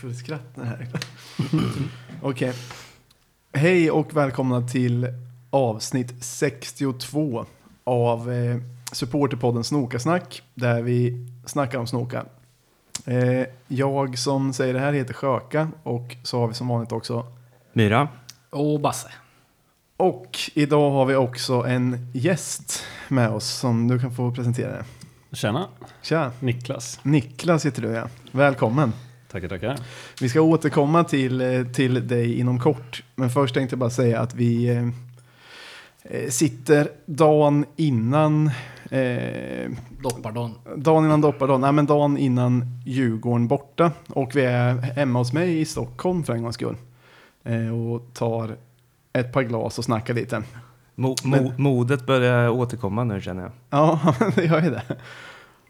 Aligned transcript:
full 0.00 0.14
skratt 0.14 0.56
när 0.56 0.64
det 0.64 0.70
här. 0.70 0.88
Okej. 2.22 2.52
Hej 3.52 3.90
och 3.90 4.16
välkomna 4.16 4.68
till 4.68 5.08
avsnitt 5.50 6.24
62 6.24 7.46
av 7.84 8.32
eh, 8.32 8.56
supporterpodden 8.92 9.64
Snokasnack 9.64 10.42
där 10.54 10.82
vi 10.82 11.26
snackar 11.46 11.78
om 11.78 11.86
snoka. 11.86 12.24
Eh, 13.06 13.46
jag 13.68 14.18
som 14.18 14.52
säger 14.52 14.74
det 14.74 14.80
här 14.80 14.92
heter 14.92 15.14
Sjöka 15.14 15.68
och 15.82 16.16
så 16.22 16.40
har 16.40 16.48
vi 16.48 16.54
som 16.54 16.68
vanligt 16.68 16.92
också 16.92 17.26
Myra. 17.72 18.08
Och 18.50 18.80
Basse. 18.80 19.08
och 19.96 20.38
idag 20.54 20.90
har 20.90 21.06
vi 21.06 21.14
också 21.14 21.54
en 21.54 22.10
gäst 22.12 22.84
med 23.08 23.30
oss 23.30 23.46
som 23.46 23.88
du 23.88 23.98
kan 23.98 24.14
få 24.14 24.34
presentera. 24.34 24.84
Tjena, 25.32 25.68
Tja, 26.02 26.32
Niklas. 26.40 27.00
Niklas 27.02 27.66
heter 27.66 27.82
du 27.82 27.88
ja. 27.88 28.08
Välkommen. 28.32 28.92
Tackar, 29.30 29.48
tackar. 29.48 29.76
Vi 30.20 30.28
ska 30.28 30.40
återkomma 30.40 31.04
till, 31.04 31.40
eh, 31.40 31.64
till 31.66 32.08
dig 32.08 32.38
inom 32.38 32.60
kort. 32.60 33.02
Men 33.14 33.30
först 33.30 33.54
tänkte 33.54 33.74
jag 33.74 33.78
bara 33.80 33.90
säga 33.90 34.20
att 34.20 34.34
vi 34.34 34.68
eh, 34.68 34.88
eh, 36.02 36.28
sitter 36.28 36.88
dagen 37.06 37.64
innan 37.76 38.50
eh, 38.90 39.70
Doppardagen. 40.02 40.54
dagen 40.76 41.04
innan 41.04 41.20
doppardagen, 41.20 41.60
nej 41.60 41.72
men 41.72 41.86
dagen 41.86 42.18
innan 42.18 42.64
Djurgården 42.86 43.48
borta. 43.48 43.92
Och 44.08 44.36
vi 44.36 44.44
är 44.44 44.74
hemma 44.74 45.18
hos 45.18 45.32
mig 45.32 45.60
i 45.60 45.64
Stockholm 45.64 46.22
för 46.24 46.32
en 46.32 46.42
gångs 46.42 46.54
skull. 46.54 46.76
Eh, 47.44 47.80
och 47.86 48.14
tar 48.14 48.56
ett 49.12 49.32
par 49.32 49.42
glas 49.42 49.78
och 49.78 49.84
snackar 49.84 50.14
lite. 50.14 50.42
Mo 50.94 51.14
Men- 51.24 51.44
mo 51.44 51.52
modet 51.56 52.06
börjar 52.06 52.48
återkomma 52.48 53.04
nu 53.04 53.20
känner 53.20 53.42
jag. 53.42 53.52
Ja, 53.70 54.00
det 54.34 54.44
gör 54.44 54.62
ju 54.62 54.70
det. 54.70 54.82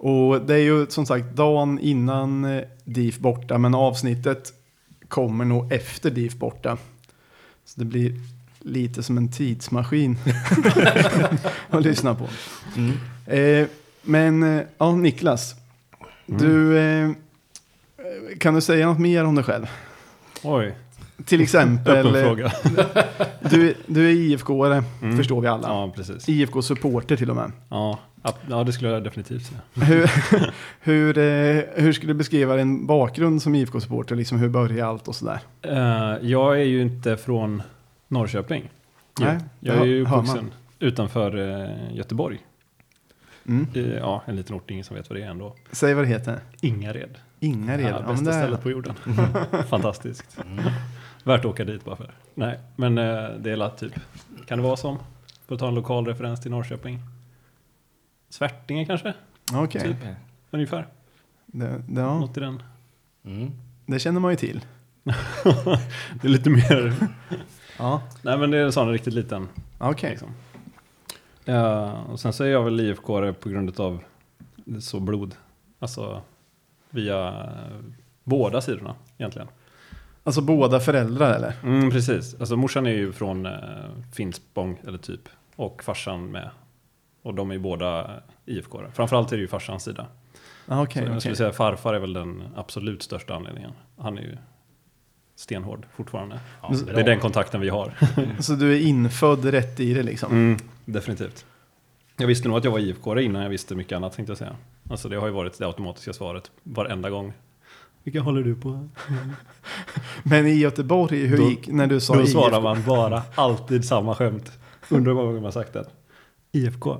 Och 0.03 0.41
det 0.41 0.55
är 0.55 0.59
ju 0.59 0.87
som 0.87 1.07
sagt 1.07 1.37
dagen 1.37 1.79
innan 1.79 2.45
eh, 2.45 2.63
DIF 2.85 3.19
borta, 3.19 3.59
men 3.59 3.75
avsnittet 3.75 4.53
kommer 5.09 5.45
nog 5.45 5.73
efter 5.73 6.11
DIF 6.11 6.35
borta. 6.35 6.79
Så 7.65 7.81
det 7.81 7.85
blir 7.85 8.15
lite 8.59 9.03
som 9.03 9.17
en 9.17 9.33
tidsmaskin 9.33 10.19
att 11.71 11.83
lyssna 11.83 12.15
på. 12.15 12.29
Mm. 12.77 12.93
Eh, 13.27 13.69
men 14.03 14.43
eh, 14.43 14.63
ja, 14.79 14.97
Niklas, 14.97 15.55
du, 16.27 16.79
eh, 16.79 17.11
kan 18.39 18.55
du 18.55 18.61
säga 18.61 18.87
något 18.87 18.99
mer 18.99 19.25
om 19.25 19.35
dig 19.35 19.45
själv? 19.45 19.67
Oj, 20.43 20.75
Till 21.25 21.41
exempel, 21.41 22.15
eh, 22.17 22.53
du, 23.51 23.75
du 23.87 24.07
är 24.11 24.15
IFK-are, 24.15 24.85
Mm. 25.03 25.17
förstår 25.17 25.41
vi 25.41 25.49
alla. 25.49 25.69
Ja, 25.69 25.93
precis. 25.97 26.29
IFK-supporter 26.29 27.17
till 27.17 27.31
och 27.31 27.37
med. 27.37 27.53
Ja, 27.69 27.99
ja, 28.49 28.65
det 28.65 28.73
skulle 28.73 28.91
jag 28.91 29.05
definitivt 29.05 29.47
säga. 29.47 29.61
Hur, 29.87 30.11
hur, 30.81 31.19
eh, 31.19 31.63
hur 31.75 31.93
skulle 31.93 32.13
du 32.13 32.17
beskriva 32.19 32.57
din 32.57 32.87
bakgrund 32.87 33.43
som 33.43 33.55
IFK-supporter? 33.55 34.17
Liksom 34.17 34.39
hur 34.39 34.49
började 34.49 34.87
allt 34.91 35.09
och 35.09 35.15
sådär? 35.15 35.41
Eh, 35.63 36.29
jag 36.29 36.61
är 36.61 36.65
ju 36.65 36.83
inte 36.83 37.17
från 37.17 37.63
Norrköping. 38.09 38.71
Nej, 39.21 39.39
jag 39.61 39.77
är 39.77 39.85
ju 39.85 40.03
uppvuxen 40.03 40.51
utanför 40.79 41.31
Göteborg. 41.93 42.39
Mm. 43.49 43.67
Ja, 43.99 44.23
en 44.27 44.37
liten 44.37 44.57
ort, 44.57 44.71
ingen 44.71 44.85
som 44.85 44.97
vet 44.97 45.11
vad 45.11 45.19
det 45.19 45.23
är 45.25 45.29
ändå. 45.31 45.55
Säg 45.73 45.95
vad 45.95 46.05
det 46.05 46.09
heter. 46.09 46.39
Ingared. 46.61 47.19
Ingared. 47.41 47.85
Ja, 47.85 48.03
Ja, 48.07 48.13
bästa 48.13 48.25
det 48.31 48.37
är- 48.37 48.43
stället 48.43 48.63
på 48.63 48.71
jorden. 48.71 48.95
Fantastiskt. 49.69 50.39
Värt 51.25 51.41
att 51.41 51.47
åka 51.47 51.65
dit 51.65 51.85
bara 51.85 51.97
för. 51.97 52.11
Nej, 52.35 52.59
men 52.77 52.99
eh, 52.99 53.31
det 53.39 53.51
är 53.51 53.69
typ, 53.77 53.93
kan 54.47 54.59
det 54.59 54.65
vara 54.65 54.77
som, 54.77 54.99
för 55.47 55.55
att 55.55 55.61
ta 55.61 55.69
en 55.69 55.75
lokal 55.75 56.07
referens 56.07 56.41
till 56.41 56.51
Norrköping? 56.51 56.99
Svärtinge 58.29 58.85
kanske? 58.87 59.15
Okej, 59.55 59.81
Typ. 59.81 59.97
Ungefär. 60.51 60.87
det, 61.47 61.83
det, 61.89 62.01
ja, 62.01 62.19
Något 62.19 62.37
i 62.37 62.41
den. 62.41 62.63
Mm. 63.25 63.51
det 63.87 63.99
känner 63.99 64.21
man 64.21 64.31
ju 64.31 64.37
till. 64.37 64.61
Det 66.23 66.25
är 66.25 66.29
lite 66.29 66.51
mer 66.51 66.95
Ja, 67.79 68.03
Nej 68.23 68.39
men 68.39 68.51
det 68.51 68.59
är 68.59 68.65
en 68.65 68.73
sån 68.73 68.93
riktigt 68.93 69.15
liten. 69.15 69.49
okej. 69.79 70.11
Liksom. 70.11 70.29
Ja, 71.45 71.93
och 71.93 72.21
sen 72.21 72.33
så 72.33 72.45
är 72.45 72.49
jag 72.49 72.65
väl 72.65 72.81
IFK 72.81 73.33
på 73.33 73.49
grund 73.49 73.81
av 73.81 74.01
så 74.81 75.01
blod. 75.01 75.35
Alltså 75.79 76.23
via 76.91 77.49
båda 78.25 78.61
sidorna 78.61 78.95
egentligen. 79.19 79.49
Alltså 80.31 80.41
båda 80.41 80.81
föräldrar 80.81 81.35
eller? 81.35 81.55
Mm, 81.63 81.91
precis. 81.91 82.37
Alltså 82.41 82.57
morsan 82.57 82.87
är 82.87 82.91
ju 82.91 83.13
från 83.13 83.47
eh, 83.47 83.53
Finspång 84.13 84.81
eller 84.87 84.99
typ. 84.99 85.29
Och 85.57 85.83
farsan 85.83 86.31
med. 86.31 86.51
Och 87.23 87.35
de 87.35 87.51
är 87.51 87.55
ju 87.55 87.61
båda 87.61 88.11
IFK. 88.47 88.79
-are. 88.79 88.91
Framförallt 88.93 89.33
är 89.33 89.37
det 89.37 89.41
ju 89.41 89.49
farsans 89.49 89.85
sida. 89.85 90.07
Ah, 90.67 90.83
Okej, 90.83 90.93
så 90.95 90.99
jag 91.01 91.09
okej. 91.09 91.21
skulle 91.21 91.37
säga 91.37 91.53
farfar 91.53 91.95
är 91.95 91.99
väl 91.99 92.13
den 92.13 92.43
absolut 92.57 93.03
största 93.03 93.35
anledningen. 93.35 93.71
Han 93.99 94.19
är 94.19 94.23
ju 94.23 94.37
stenhård 95.37 95.87
fortfarande. 95.95 96.41
Ja, 96.63 96.69
bra. 96.69 96.95
det 96.95 97.01
är 97.01 97.05
den 97.05 97.21
kontakten 97.21 97.61
vi 97.61 97.69
har. 97.69 97.93
Så 98.39 98.53
du 98.53 98.75
är 98.75 98.81
infödd 98.81 99.45
rätt 99.45 99.81
i 99.81 99.95
det 99.95 100.03
liksom? 100.03 100.33
Mm, 100.33 100.59
definitivt. 100.85 101.47
Jag 102.17 102.27
visste 102.27 102.49
nog 102.49 102.57
att 102.59 102.65
jag 102.65 102.71
var 102.71 102.79
IFK 102.79 103.21
innan 103.21 103.43
jag 103.43 103.51
visste 103.51 103.75
mycket 103.75 103.97
annat 103.97 104.13
tänkte 104.13 104.31
jag 104.31 104.39
säga. 104.39 104.57
Alltså 104.91 105.09
det 105.09 105.17
har 105.17 105.27
ju 105.27 105.33
varit 105.33 105.59
det 105.59 105.67
automatiska 105.67 106.13
svaret 106.13 106.51
varenda 106.63 107.11
gång. 107.11 107.33
Vilka 108.05 108.21
håller 108.21 108.43
du 108.43 108.55
på? 108.55 108.89
Men 110.23 110.47
i 110.47 110.55
Göteborg, 110.55 111.27
hur 111.27 111.37
Då- 111.37 111.49
gick 111.51 111.69
när 111.69 111.87
du 111.87 112.01
sa 112.01 112.15
Då 112.15 112.21
IFK? 112.21 112.31
svarar 112.41 112.61
man 112.61 112.83
bara 112.87 113.23
alltid 113.35 113.85
samma 113.85 114.15
skämt. 114.15 114.53
Undrar 114.89 115.11
hur 115.11 115.15
många 115.15 115.27
gånger 115.27 115.41
man 115.43 115.53
sagt 115.53 115.73
det. 115.73 115.85
IFK. 116.53 116.97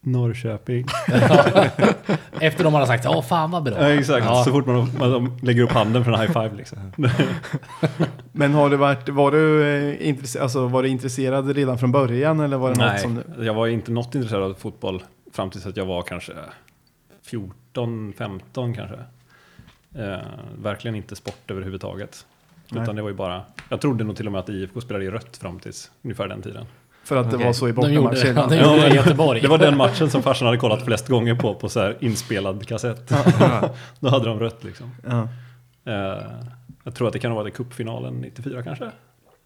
Norrköping. 0.00 0.86
Efter 2.40 2.64
de 2.64 2.74
har 2.74 2.86
sagt 2.86 3.04
ja 3.04 3.22
fan 3.22 3.50
vad 3.50 3.62
bra. 3.62 3.74
Ja, 3.74 3.88
exakt, 3.88 4.26
Ja. 4.26 4.44
så 4.44 4.50
fort 4.50 4.66
man, 4.66 4.90
man 4.98 5.38
lägger 5.42 5.62
upp 5.62 5.70
handen 5.72 6.04
för 6.04 6.12
en 6.12 6.20
high 6.20 6.32
five 6.32 6.50
liksom. 6.56 6.78
Men 8.32 8.54
har 8.54 8.70
du 8.70 8.76
varit, 8.76 9.08
var 9.08 9.30
du, 9.30 9.66
eh, 9.68 10.08
intresserad, 10.08 10.42
alltså, 10.42 10.66
var 10.66 10.82
du 10.82 10.88
intresserad 10.88 11.50
redan 11.56 11.78
från 11.78 11.92
början 11.92 12.40
eller 12.40 12.56
var 12.56 12.68
det 12.70 12.78
något 12.78 12.86
Nej, 12.92 12.98
som 13.00 13.22
du... 13.36 13.44
jag 13.44 13.54
var 13.54 13.66
inte 13.66 13.92
något 13.92 14.14
intresserad 14.14 14.42
av 14.42 14.54
fotboll 14.54 15.02
fram 15.32 15.50
tills 15.50 15.66
att 15.66 15.76
jag 15.76 15.86
var 15.86 16.02
kanske 16.02 16.32
14, 17.22 18.12
15 18.18 18.74
kanske. 18.74 18.96
Eh, 19.94 20.18
verkligen 20.58 20.94
inte 20.94 21.16
sport 21.16 21.50
överhuvudtaget. 21.50 22.26
Nej. 22.70 22.82
Utan 22.82 22.96
det 22.96 23.02
var 23.02 23.08
ju 23.08 23.14
bara, 23.14 23.42
jag 23.68 23.80
trodde 23.80 24.04
nog 24.04 24.16
till 24.16 24.26
och 24.26 24.32
med 24.32 24.38
att 24.38 24.48
IFK 24.48 24.80
spelade 24.80 25.04
i 25.04 25.10
rött 25.10 25.36
fram 25.36 25.60
tills 25.60 25.90
ungefär 26.02 26.28
den 26.28 26.42
tiden. 26.42 26.66
För 27.04 27.16
att 27.16 27.30
det 27.30 27.36
Okej. 27.36 27.46
var 27.46 27.52
så 27.52 27.68
i 27.68 27.72
De 27.72 27.92
ja, 27.92 28.10
de 28.10 28.56
Ja, 28.56 28.76
det. 29.34 29.40
Det 29.40 29.48
var 29.48 29.58
den 29.58 29.76
matchen 29.76 30.10
som 30.10 30.22
farsan 30.22 30.46
hade 30.46 30.58
kollat 30.58 30.84
flest 30.84 31.08
gånger 31.08 31.34
på, 31.34 31.54
på 31.54 31.68
så 31.68 31.80
här 31.80 31.96
inspelad 32.00 32.66
kassett. 32.66 33.08
Då 34.00 34.08
hade 34.08 34.24
de 34.24 34.40
rött 34.40 34.64
liksom. 34.64 34.90
Ja. 35.06 35.28
Eh, 35.92 36.22
jag 36.84 36.94
tror 36.94 37.06
att 37.06 37.12
det 37.12 37.18
kan 37.18 37.30
ha 37.30 37.38
varit 37.38 37.54
i 37.54 37.56
cupfinalen 37.56 38.14
94 38.14 38.62
kanske? 38.62 38.90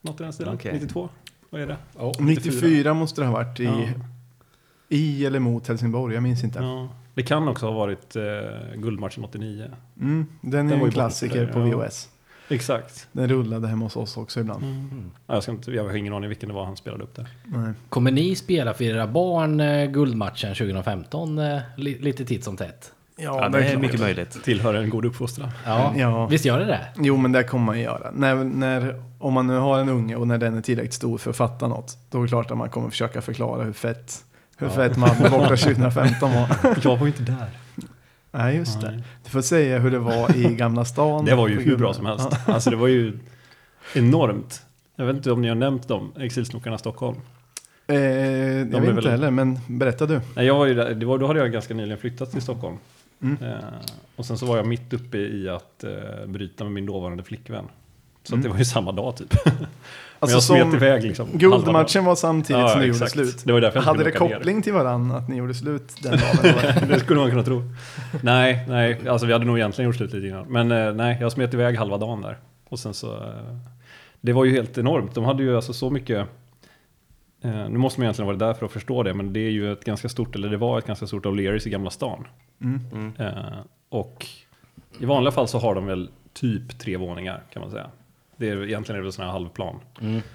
Något 0.00 0.20
i 0.20 0.22
den 0.22 0.32
stilen. 0.32 0.54
Okej. 0.54 0.72
92? 0.72 1.08
Vad 1.50 1.60
är 1.60 1.66
det? 1.66 1.76
Ja. 1.98 2.12
94 2.18 2.94
måste 2.94 3.20
det 3.20 3.26
ha 3.26 3.32
varit 3.34 3.60
i, 3.60 3.64
Ja. 3.64 3.82
i 4.88 5.26
eller 5.26 5.38
mot 5.38 5.68
Helsingborg, 5.68 6.14
jag 6.14 6.22
minns 6.22 6.44
inte. 6.44 6.58
Ja. 6.58 6.88
Det 7.14 7.22
kan 7.22 7.48
också 7.48 7.66
ha 7.66 7.72
varit 7.72 8.16
eh, 8.16 8.22
guldmatchen 8.76 9.24
89. 9.24 9.70
Mm, 10.00 10.26
den 10.40 10.54
är 10.54 10.62
Den 10.62 10.72
ju 10.72 10.78
var 10.78 10.86
en 10.86 10.92
klassiker 10.92 11.46
på 11.46 11.68
ja. 11.68 11.88
Exakt. 12.48 13.08
Den 13.12 13.28
rullade 13.28 13.68
hemma 13.68 13.84
hos 13.84 13.96
oss 13.96 14.16
också 14.16 14.40
ibland. 14.40 14.64
Mm. 14.64 15.10
Ja, 15.26 15.34
jag, 15.34 15.42
ska 15.42 15.52
inte, 15.52 15.70
jag 15.70 15.84
har 15.84 15.96
ingen 15.96 16.12
aning 16.12 16.28
vilken 16.28 16.48
det 16.48 16.54
var 16.54 16.64
han 16.64 16.76
spelade 16.76 17.04
upp 17.04 17.14
där. 17.14 17.26
Nej. 17.44 17.72
Kommer 17.88 18.10
ni 18.10 18.34
spela 18.34 18.74
för 18.74 18.84
era 18.84 19.06
barn 19.06 19.60
eh, 19.60 19.86
guldmatchen 19.86 20.54
2015 20.54 21.38
eh, 21.38 21.60
li, 21.76 21.98
lite 21.98 22.24
titt 22.24 22.44
som 22.44 22.56
tätt? 22.56 22.92
Ja, 23.16 23.48
det 23.48 23.58
är 23.58 23.70
klart. 23.70 23.82
mycket 23.82 24.00
möjligt. 24.00 24.44
Tillhör 24.44 24.74
en 24.74 24.90
god 24.90 25.04
uppfostran. 25.04 25.50
Ja. 25.64 25.94
Ja. 25.96 26.26
Visst 26.26 26.44
gör 26.44 26.58
det 26.58 26.64
det? 26.64 26.86
Jo, 26.98 27.16
men 27.16 27.32
det 27.32 27.44
kommer 27.44 27.64
man 27.64 27.78
ju 27.78 27.84
göra. 27.84 28.10
När, 28.10 28.34
när, 28.34 29.02
om 29.18 29.32
man 29.32 29.46
nu 29.46 29.56
har 29.56 29.78
en 29.78 29.88
unge 29.88 30.16
och 30.16 30.28
när 30.28 30.38
den 30.38 30.56
är 30.56 30.60
tillräckligt 30.60 30.94
stor 30.94 31.18
för 31.18 31.30
att 31.30 31.36
fatta 31.36 31.68
något, 31.68 31.98
då 32.10 32.18
är 32.18 32.22
det 32.22 32.28
klart 32.28 32.50
att 32.50 32.56
man 32.56 32.70
kommer 32.70 32.90
försöka 32.90 33.22
förklara 33.22 33.64
hur 33.64 33.72
fett, 33.72 34.24
hur 34.58 34.66
Ja. 34.66 34.72
fett 34.72 34.96
Malmö 34.96 35.30
borta 35.30 35.56
2015 35.56 36.30
var. 36.34 36.48
Jag 36.84 36.96
var 36.96 37.06
ju 37.06 37.12
inte 37.18 37.22
där. 37.22 37.46
Nej, 38.30 38.56
just 38.56 38.80
det. 38.80 38.90
Nej. 38.90 39.02
Du 39.24 39.30
får 39.30 39.42
säga 39.42 39.78
hur 39.78 39.90
det 39.90 39.98
var 39.98 40.36
i 40.36 40.42
Gamla 40.54 40.84
stan. 40.84 41.24
Det 41.24 41.34
var 41.34 41.48
ju 41.48 41.60
hur 41.60 41.76
bra 41.76 41.94
som 41.94 42.06
helst. 42.06 42.28
Alltså 42.46 42.70
det 42.70 42.76
var 42.76 42.88
ju 42.88 43.18
enormt. 43.94 44.62
Jag 44.96 45.06
vet 45.06 45.16
inte 45.16 45.32
om 45.32 45.42
ni 45.42 45.48
har 45.48 45.54
nämnt 45.54 45.88
dem, 45.88 46.12
Exilsnokarna 46.18 46.78
Stockholm. 46.78 47.16
Eh, 47.86 47.96
jag 47.96 48.64
vet 48.64 48.74
inte 48.74 48.92
väl- 48.92 49.06
heller, 49.10 49.30
men 49.30 49.58
berätta 49.66 50.06
du. 50.06 50.20
Nej, 50.36 50.46
jag 50.46 50.54
var 50.58 50.66
ju 50.66 50.74
där, 50.74 50.94
det 50.94 51.06
var, 51.06 51.18
då 51.18 51.26
hade 51.26 51.38
jag 51.40 51.52
ganska 51.52 51.74
nyligen 51.74 51.98
flyttat 51.98 52.30
till 52.30 52.42
Stockholm. 52.42 52.76
Mm. 53.22 53.36
Eh, 53.42 53.56
och 54.16 54.26
sen 54.26 54.38
så 54.38 54.46
var 54.46 54.56
jag 54.56 54.66
mitt 54.66 54.92
uppe 54.92 55.18
i 55.18 55.48
att 55.48 55.84
eh, 55.84 56.26
bryta 56.26 56.64
med 56.64 56.72
min 56.72 56.86
dåvarande 56.86 57.22
flickvän. 57.24 57.64
Så 58.22 58.34
Mm. 58.34 58.42
det 58.42 58.48
var 58.48 58.58
ju 58.58 58.64
samma 58.64 58.92
dag 58.92 59.16
typ. 59.16 59.34
Alltså 60.22 60.54
jag 60.54 60.64
smet 60.64 60.74
iväg 60.74 61.02
liksom. 61.02 61.28
guldmatchen 61.32 62.04
var 62.04 62.14
samtidigt 62.14 62.60
dagen. 62.62 62.68
som 62.68 62.80
Ja, 62.80 62.86
ni 62.86 62.92
gjorde 62.92 63.10
slut. 63.10 63.42
Det 63.44 63.52
var 63.52 63.60
därför 63.60 63.78
jag 63.78 63.84
Hade 63.84 64.04
det 64.04 64.10
åka 64.10 64.24
ner. 64.24 64.34
koppling 64.34 64.62
till 64.62 64.72
varandra 64.72 65.16
att 65.16 65.28
ni 65.28 65.36
gjorde 65.36 65.54
slut 65.54 65.94
den 66.02 66.10
dagen? 66.42 66.88
det 66.88 67.00
skulle 67.00 67.20
man 67.20 67.30
kunna 67.30 67.42
tro. 67.42 67.62
Nej, 68.22 68.64
nej, 68.68 69.08
alltså 69.08 69.26
vi 69.26 69.32
hade 69.32 69.44
nog 69.44 69.58
egentligen 69.58 69.88
gjort 69.88 69.96
slut 69.96 70.12
lite 70.12 70.26
innan. 70.26 70.46
Men 70.48 70.72
eh, 70.72 70.94
nej, 70.94 71.18
jag 71.20 71.32
smet 71.32 71.54
iväg 71.54 71.76
halva 71.78 71.98
dagen 71.98 72.20
där. 72.22 72.38
Och 72.68 72.78
sen 72.78 72.94
så, 72.94 73.14
eh, 73.16 73.56
det 74.20 74.32
var 74.32 74.44
ju 74.44 74.52
helt 74.52 74.78
enormt. 74.78 75.14
De 75.14 75.24
hade 75.24 75.42
ju 75.42 75.56
alltså 75.56 75.72
så 75.72 75.90
mycket, 75.90 76.18
eh, 77.44 77.68
nu 77.68 77.78
måste 77.78 78.00
man 78.00 78.04
egentligen 78.04 78.26
vara 78.26 78.36
där 78.36 78.54
för 78.54 78.66
att 78.66 78.72
förstå 78.72 79.02
det, 79.02 79.14
men 79.14 79.32
det 79.32 79.40
är 79.40 79.50
ju 79.50 79.72
ett 79.72 79.84
ganska 79.84 80.08
stort, 80.08 80.34
eller 80.34 80.48
det 80.48 80.56
var 80.56 80.78
ett 80.78 80.86
ganska 80.86 81.06
stort 81.06 81.24
O'Learys 81.26 81.66
i 81.66 81.70
Gamla 81.70 81.90
stan. 81.90 82.24
Mm. 82.62 82.80
Mm. 82.92 83.12
Och 83.88 84.26
i 84.98 85.04
vanliga 85.04 85.32
fall 85.32 85.48
så 85.48 85.58
har 85.58 85.74
de 85.74 85.86
väl 85.86 86.10
typ 86.32 86.78
tre 86.78 86.96
våningar 86.96 87.42
kan 87.52 87.62
man 87.62 87.70
säga. 87.70 87.90
Det 88.36 88.48
är, 88.48 88.64
egentligen 88.64 88.96
är 88.96 89.00
det 89.00 89.04
väl 89.04 89.12
sådana 89.12 89.32
här 89.32 89.38
halvplan. 89.38 89.80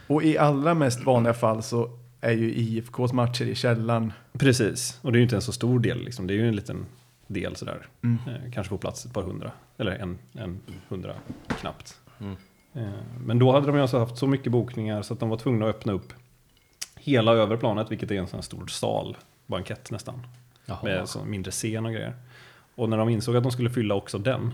Och 0.07 0.23
i 0.23 0.37
allra 0.37 0.73
mest 0.73 1.03
vanliga 1.03 1.33
fall 1.33 1.63
så 1.63 1.89
är 2.21 2.31
ju 2.31 2.53
IFKs 2.53 3.13
matcher 3.13 3.45
i 3.45 3.55
källaren. 3.55 4.13
Precis, 4.33 4.99
och 5.01 5.11
det 5.11 5.15
är 5.15 5.19
ju 5.19 5.23
inte 5.23 5.35
en 5.35 5.41
så 5.41 5.51
stor 5.51 5.79
del 5.79 6.03
liksom. 6.03 6.27
Det 6.27 6.33
är 6.33 6.35
ju 6.35 6.47
en 6.47 6.55
liten 6.55 6.85
del 7.27 7.55
sådär. 7.55 7.87
Mm. 8.03 8.17
Eh, 8.27 8.51
kanske 8.51 8.69
på 8.69 8.77
plats 8.77 9.05
ett 9.05 9.13
par 9.13 9.23
hundra. 9.23 9.51
Eller 9.77 9.91
en, 9.91 10.17
en 10.33 10.59
hundra 10.87 11.13
knappt. 11.47 11.99
Mm. 12.19 12.35
Eh, 12.73 12.89
men 13.25 13.39
då 13.39 13.51
hade 13.51 13.67
de 13.67 13.75
ju 13.75 13.81
alltså 13.81 13.99
haft 13.99 14.17
så 14.17 14.27
mycket 14.27 14.51
bokningar 14.51 15.01
så 15.01 15.13
att 15.13 15.19
de 15.19 15.29
var 15.29 15.37
tvungna 15.37 15.65
att 15.65 15.75
öppna 15.75 15.93
upp 15.93 16.13
hela 16.95 17.33
överplanet, 17.33 17.91
vilket 17.91 18.11
är 18.11 18.15
en 18.15 18.27
sån 18.27 18.37
här 18.37 18.41
stor 18.41 18.67
sal, 18.67 19.17
bankett 19.45 19.91
nästan. 19.91 20.27
Jaha. 20.65 20.79
Med 20.83 21.09
så 21.09 21.25
mindre 21.25 21.51
scen 21.51 21.85
och 21.85 21.91
grejer. 21.91 22.15
Och 22.75 22.89
när 22.89 22.97
de 22.97 23.09
insåg 23.09 23.35
att 23.35 23.43
de 23.43 23.51
skulle 23.51 23.69
fylla 23.69 23.95
också 23.95 24.17
den, 24.17 24.53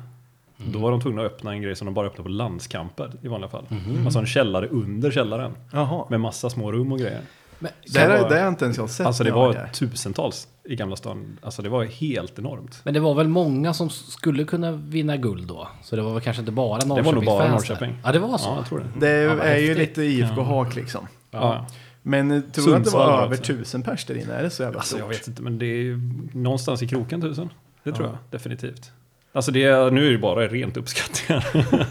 då 0.57 0.79
var 0.79 0.91
de 0.91 1.01
tvungna 1.01 1.21
att 1.21 1.31
öppna 1.31 1.51
en 1.51 1.61
grej 1.61 1.75
som 1.75 1.85
de 1.85 1.93
bara 1.93 2.07
öppnar 2.07 2.23
på 2.23 2.29
landskamper 2.29 3.11
i 3.21 3.27
vanliga 3.27 3.49
fall. 3.49 3.65
Alltså 4.05 4.19
en 4.19 4.25
källare 4.25 4.67
under 4.67 5.11
källaren. 5.11 5.51
Jaha. 5.71 6.05
Med 6.09 6.19
massa 6.19 6.49
små 6.49 6.71
rum 6.71 6.91
och 6.91 6.99
grejer. 6.99 7.21
Men, 7.59 7.71
Det 7.93 7.99
här, 7.99 8.21
var- 8.21 8.29
det 8.29 8.39
har 8.39 8.47
inte 8.47 8.65
ens 8.65 8.77
jag 8.77 8.89
sett. 8.89 9.05
Alltså 9.05 9.23
det 9.23 9.29
jag 9.29 9.35
var 9.35 9.53
där. 9.53 9.67
tusentals 9.67 10.47
i 10.63 10.75
Gamla 10.75 10.95
stan. 10.95 11.37
Alltså 11.41 11.61
det 11.61 11.69
var 11.69 11.83
helt 11.83 12.39
enormt. 12.39 12.81
men 12.83 12.93
det 12.93 12.99
var 12.99 13.13
väl 13.15 13.27
många 13.27 13.73
som 13.73 13.89
skulle 13.89 14.43
kunna 14.43 14.71
vinna 14.71 15.17
guld 15.17 15.47
då? 15.47 15.67
Så 15.83 15.95
det 15.95 16.01
var 16.01 16.13
väl 16.13 16.21
kanske 16.21 16.39
inte 16.41 16.51
bara 16.51 16.85
nog 16.85 16.87
bara 16.87 17.01
Norrköpingsfans 17.03 17.39
där? 17.39 17.49
Norrköping. 17.49 17.95
Ja, 18.03 18.11
det 18.11 18.19
var 18.19 18.37
så? 18.37 18.49
Ja, 18.49 18.55
jag 18.57 18.65
tror 18.65 18.79
det. 18.79 18.99
Det 18.99 19.09
är, 19.09 19.23
Ja, 19.37 19.43
är 19.43 19.57
ju 19.57 19.75
lite 19.75 20.01
IFK-hak 20.03 20.75
liksom. 20.75 21.07
Ja. 21.31 21.65
Men 22.01 22.31
eh, 22.31 22.41
tror 22.41 22.65
du 22.67 22.75
att 22.75 22.83
det 22.83 22.89
var 22.91 23.05
var 23.07 23.21
över 23.23 23.37
också. 23.39 23.53
tusen 23.53 23.81
pers 23.83 24.05
där 24.05 24.15
inne? 24.15 24.33
Är 24.33 24.43
det 24.43 24.49
så 24.49 24.63
jävla 24.63 24.79
Alltså 24.79 24.97
jag 24.97 25.05
stort? 25.05 25.21
vet 25.21 25.27
inte, 25.27 25.41
men 25.41 25.59
det 25.59 25.65
är 25.65 25.81
ju 25.83 25.99
någonstans 26.33 26.81
i 26.83 26.87
kroken 26.87 27.21
tusen. 27.21 27.49
Det 27.83 27.91
tror 27.91 28.05
Ja. 28.07 28.11
jag 28.11 28.19
definitivt. 28.31 28.91
Alltså 29.35 29.51
det 29.51 29.93
nu 29.93 30.07
är 30.07 30.11
det 30.11 30.17
bara 30.17 30.47
rent 30.47 30.77
uppskattningar. 30.77 31.45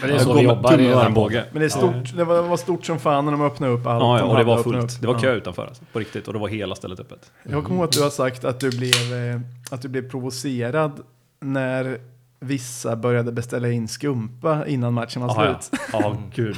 Men 0.00 0.10
det 0.10 0.14
är 0.14 0.18
så 0.18 0.32
vi 0.34 0.42
jobbar 0.42 0.80
i 0.80 0.92
armbåge. 0.92 1.44
Men 1.52 1.60
det, 1.60 1.66
är 1.66 1.68
stort, 1.68 2.16
det, 2.16 2.24
var, 2.24 2.34
det 2.42 2.48
var 2.48 2.56
stort 2.56 2.86
som 2.86 2.98
fan 2.98 3.24
när 3.24 3.32
de 3.32 3.42
öppnade 3.42 3.72
upp 3.72 3.86
allt. 3.86 4.02
Ja, 4.02 4.18
ja, 4.18 4.24
och 4.24 4.36
det 4.38 4.44
var 4.44 4.62
fullt. 4.62 5.00
Det 5.00 5.06
var 5.06 5.14
Ja. 5.14 5.20
kö 5.20 5.34
utanför 5.34 5.66
alltså, 5.66 5.82
på 5.92 5.98
riktigt. 5.98 6.26
Och 6.26 6.32
det 6.32 6.38
var 6.38 6.48
hela 6.48 6.74
stället 6.74 7.00
öppet. 7.00 7.30
Jag 7.42 7.64
kommer 7.64 7.76
ihåg 7.80 7.84
att 7.88 7.92
du 7.92 8.02
har 8.02 8.10
sagt 8.10 8.44
att 8.44 8.60
du 8.60 8.70
blev, 8.70 9.14
eh, 9.34 9.40
att 9.70 9.82
du 9.82 9.88
blev 9.88 10.10
provocerad 10.10 10.92
när 11.40 11.98
vissa 12.40 12.96
började 12.96 13.32
beställa 13.32 13.70
in 13.70 13.88
skumpa 13.88 14.66
innan 14.66 14.94
matchen 14.94 15.22
var 15.22 15.28
Jaha, 15.28 15.46
ja. 15.46 15.60
slut. 15.60 15.80
Ja, 15.92 16.16
gud. 16.34 16.56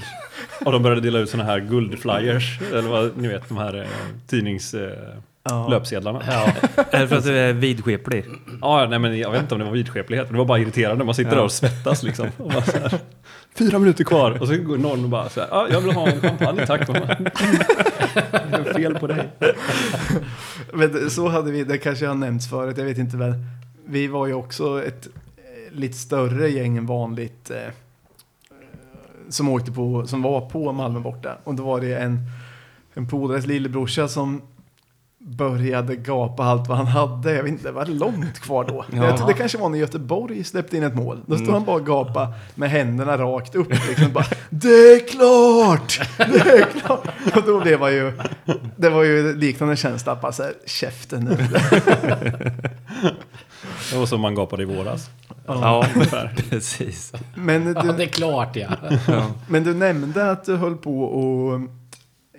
Och 0.64 0.72
de 0.72 0.82
började 0.82 1.00
dela 1.00 1.18
ut 1.18 1.30
sådana 1.30 1.50
här 1.50 1.60
guldflyers. 1.60 2.60
Eller 2.72 2.88
vad 2.88 3.16
ni 3.16 3.28
vet, 3.28 3.48
de 3.48 3.56
här 3.56 3.80
eh, 3.80 3.86
tidningslöpsedlarna. 4.26 5.22
Ja. 5.44 5.82
Ja. 6.26 6.52
Är 6.90 7.00
det 7.00 7.08
för 7.08 7.16
att 7.16 7.24
du 7.24 7.38
är 7.38 7.52
vidskeplig? 7.52 8.24
Ja, 8.60 8.86
nej 8.90 8.98
men 8.98 9.18
jag 9.18 9.30
vet 9.30 9.42
inte 9.42 9.54
om 9.54 9.58
det 9.58 9.64
var 9.64 9.72
vidskeplighet, 9.72 10.26
men 10.26 10.32
det 10.32 10.38
var 10.38 10.44
bara 10.44 10.58
irriterande. 10.58 11.04
Man 11.04 11.14
sitter 11.14 11.30
där 11.30 11.42
och 11.42 11.52
svettas 11.52 12.02
liksom. 12.02 12.28
Och 12.36 12.50
bara 12.50 12.62
så 12.62 12.78
här, 12.78 13.00
Fyra 13.54 13.78
minuter 13.78 14.04
kvar 14.04 14.40
och 14.40 14.48
så 14.48 14.56
går 14.56 14.78
någon 14.78 15.04
och 15.04 15.10
bara 15.10 15.28
så 15.28 15.40
här, 15.40 15.48
ja, 15.50 15.68
jag 15.70 15.80
vill 15.80 15.92
ha 15.92 16.08
en 16.08 16.20
champagne 16.20 16.66
tack. 16.66 16.88
Man, 16.88 16.96
det 16.96 18.70
är 18.70 18.74
fel 18.74 18.98
på 18.98 19.06
dig. 19.06 19.28
Men 20.72 21.10
så 21.10 21.28
hade 21.28 21.52
vi, 21.52 21.64
det 21.64 21.78
kanske 21.78 22.06
har 22.06 22.14
nämnts 22.14 22.50
förut, 22.50 22.78
jag 22.78 22.84
vet 22.84 22.98
inte 22.98 23.16
väl. 23.16 23.34
Vi 23.86 24.06
var 24.06 24.26
ju 24.26 24.34
också 24.34 24.84
ett 24.84 25.06
eh, 25.36 25.74
lite 25.76 25.96
större 25.96 26.48
gäng 26.48 26.76
än 26.76 26.86
vanligt. 26.86 27.50
Eh, 27.50 27.72
som 29.28 29.48
åkte 29.48 29.72
på, 29.72 30.06
som 30.06 30.22
var 30.22 30.40
på 30.40 30.72
Malmö 30.72 31.00
borta. 31.00 31.36
Och 31.44 31.54
då 31.54 31.62
var 31.62 31.80
det 31.80 31.94
en, 31.98 32.18
en 32.94 33.08
polares 33.08 33.46
lillebrorsa 33.46 34.08
som 34.08 34.42
började 35.24 35.96
gapa 35.96 36.44
allt 36.44 36.68
vad 36.68 36.78
han 36.78 36.86
hade. 36.86 37.34
Jag 37.34 37.42
vet 37.42 37.52
inte, 37.52 37.64
det 37.64 37.72
var 37.72 37.86
långt 37.86 38.40
kvar 38.40 38.64
då. 38.64 38.84
Ja. 38.92 39.26
Det 39.26 39.34
kanske 39.34 39.58
var 39.58 39.68
när 39.68 39.78
Göteborg 39.78 40.44
släppte 40.44 40.76
in 40.76 40.82
ett 40.82 40.94
mål. 40.94 41.20
Då 41.26 41.36
stod 41.36 41.48
han 41.50 41.64
bara 41.64 41.76
och 41.76 41.86
gapa 41.86 42.32
med 42.54 42.70
händerna 42.70 43.18
rakt 43.18 43.54
upp. 43.54 43.68
Liksom 43.88 44.12
bara, 44.12 44.26
det 44.50 44.68
är 44.68 45.08
klart! 45.08 46.00
Det 46.16 46.50
är 46.50 46.80
klart! 46.80 47.08
Och 47.36 47.42
då 47.46 47.60
blev 47.60 47.80
man 47.80 47.92
ju, 47.92 48.12
det 48.76 48.90
var 48.90 49.02
ju 49.02 49.36
liknande 49.36 49.76
känsla, 49.76 50.16
bara 50.22 50.32
så 50.32 50.42
här, 50.42 50.52
käften 50.66 51.24
nu. 51.24 51.36
Det 53.90 53.98
var 53.98 54.06
som 54.06 54.20
man 54.20 54.34
gapade 54.34 54.62
i 54.62 54.66
våras. 54.66 55.10
Ja, 55.46 55.86
Ungefär. 55.94 56.34
precis. 56.50 57.12
Men 57.34 57.66
ja, 57.66 57.82
det 57.82 57.92
du, 57.92 58.02
är 58.02 58.06
klart 58.06 58.56
ja. 58.56 58.68
men 59.48 59.64
du 59.64 59.74
nämnde 59.74 60.30
att 60.30 60.44
du 60.44 60.56
höll 60.56 60.76
på 60.76 61.04
att 61.54 61.81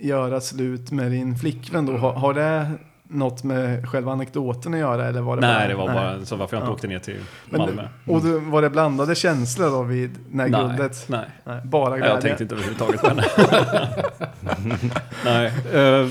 göra 0.04 0.42
slut 0.42 0.92
med 0.92 1.12
din 1.12 1.36
flickvän 1.38 1.86
då. 1.86 1.98
Har, 1.98 2.14
har 2.14 2.34
det 2.34 2.72
något 3.04 3.44
med 3.44 3.90
själva 3.90 4.12
anekdoten 4.12 4.74
att 4.74 4.80
göra? 4.80 5.06
Eller 5.08 5.22
var 5.22 5.36
det 5.36 5.42
Nej, 5.42 5.56
bara, 5.56 5.68
det 5.68 5.76
var 5.76 5.94
bara 6.18 6.26
så 6.26 6.36
varför 6.36 6.58
jag 6.58 6.62
inte 6.62 6.70
Ja. 6.70 6.74
åkte 6.74 6.88
ner 6.88 7.00
till 7.00 7.20
Men, 7.50 7.62
Malmö. 7.62 7.88
och 8.08 8.22
du, 8.22 8.40
var 8.40 8.62
det 8.62 8.70
blandade 8.70 9.16
känslor 9.16 9.70
då 9.72 9.84
vid 9.84 10.12
när 10.32 10.48
Nej, 10.50 10.62
guldet? 10.62 11.06
nej. 11.08 11.26
Nej, 11.44 11.62
bara 11.64 11.90
Nej, 11.90 12.00
glädje. 12.00 12.14
jag 12.16 12.22
tänkte 12.22 12.44
inte 12.44 12.56
överhuvudtaget 12.56 13.02
på 13.02 13.08
henne. 13.08 13.24
nej, 15.26 15.46
eh, 15.74 16.08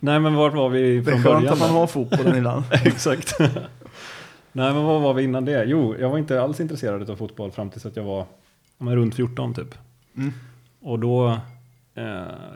nej, 0.00 0.20
men 0.20 0.34
var 0.34 0.50
var 0.50 0.68
vi 0.68 0.98
det 1.00 1.04
från 1.04 1.14
är 1.20 1.22
skönt 1.22 1.34
början? 1.40 1.52
att 1.52 1.60
man 1.60 1.70
har 1.70 1.86
fotbollen 1.86 2.36
ibland. 2.36 2.64
Exakt. 2.70 3.34
nej, 4.52 4.72
men 4.72 4.84
vad 4.84 5.00
var 5.02 5.14
vi 5.14 5.22
innan 5.22 5.44
det? 5.44 5.64
Jo, 5.64 5.94
jag 6.00 6.10
var 6.10 6.18
inte 6.18 6.42
alls 6.42 6.60
intresserad 6.60 7.10
av 7.10 7.16
fotboll 7.16 7.50
fram 7.50 7.70
tills 7.70 7.86
att 7.86 7.96
jag 7.96 8.04
var 8.04 8.26
men 8.78 8.96
runt 8.96 9.14
14 9.14 9.54
typ. 9.54 9.74
Mm. 10.16 10.32
Och 10.82 10.98
då, 10.98 11.38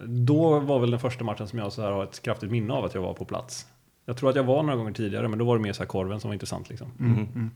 då 0.07 0.59
var 0.59 0.79
väl 0.79 0.91
den 0.91 1.01
första 1.01 1.25
matchen 1.25 1.49
som 1.49 1.59
jag 1.59 1.73
så 1.73 1.83
här 1.83 1.91
har 1.91 2.05
ett 2.05 2.23
kraftigt 2.23 2.51
minne 2.51 2.73
av 2.73 2.85
att 2.85 2.95
jag 2.95 3.03
var 3.03 3.15
på 3.15 3.25
plats. 3.25 3.67
Jag 4.05 4.17
tror 4.17 4.31
att 4.31 4.37
jag 4.37 4.45
var 4.45 4.63
några 4.63 4.77
gånger 4.77 4.93
tidigare, 4.93 5.29
men 5.29 5.39
då 5.39 5.45
var 5.45 5.57
det 5.57 5.63
mer 5.63 5.73
så 5.73 5.83
här 5.83 5.89
korven 5.89 6.21
som 6.21 6.29
var 6.29 6.33
intressant 6.35 6.69
liksom. 6.69 6.93
Mm. 7.01 7.13
Mhm. 7.13 7.29
Mm. 7.35 7.51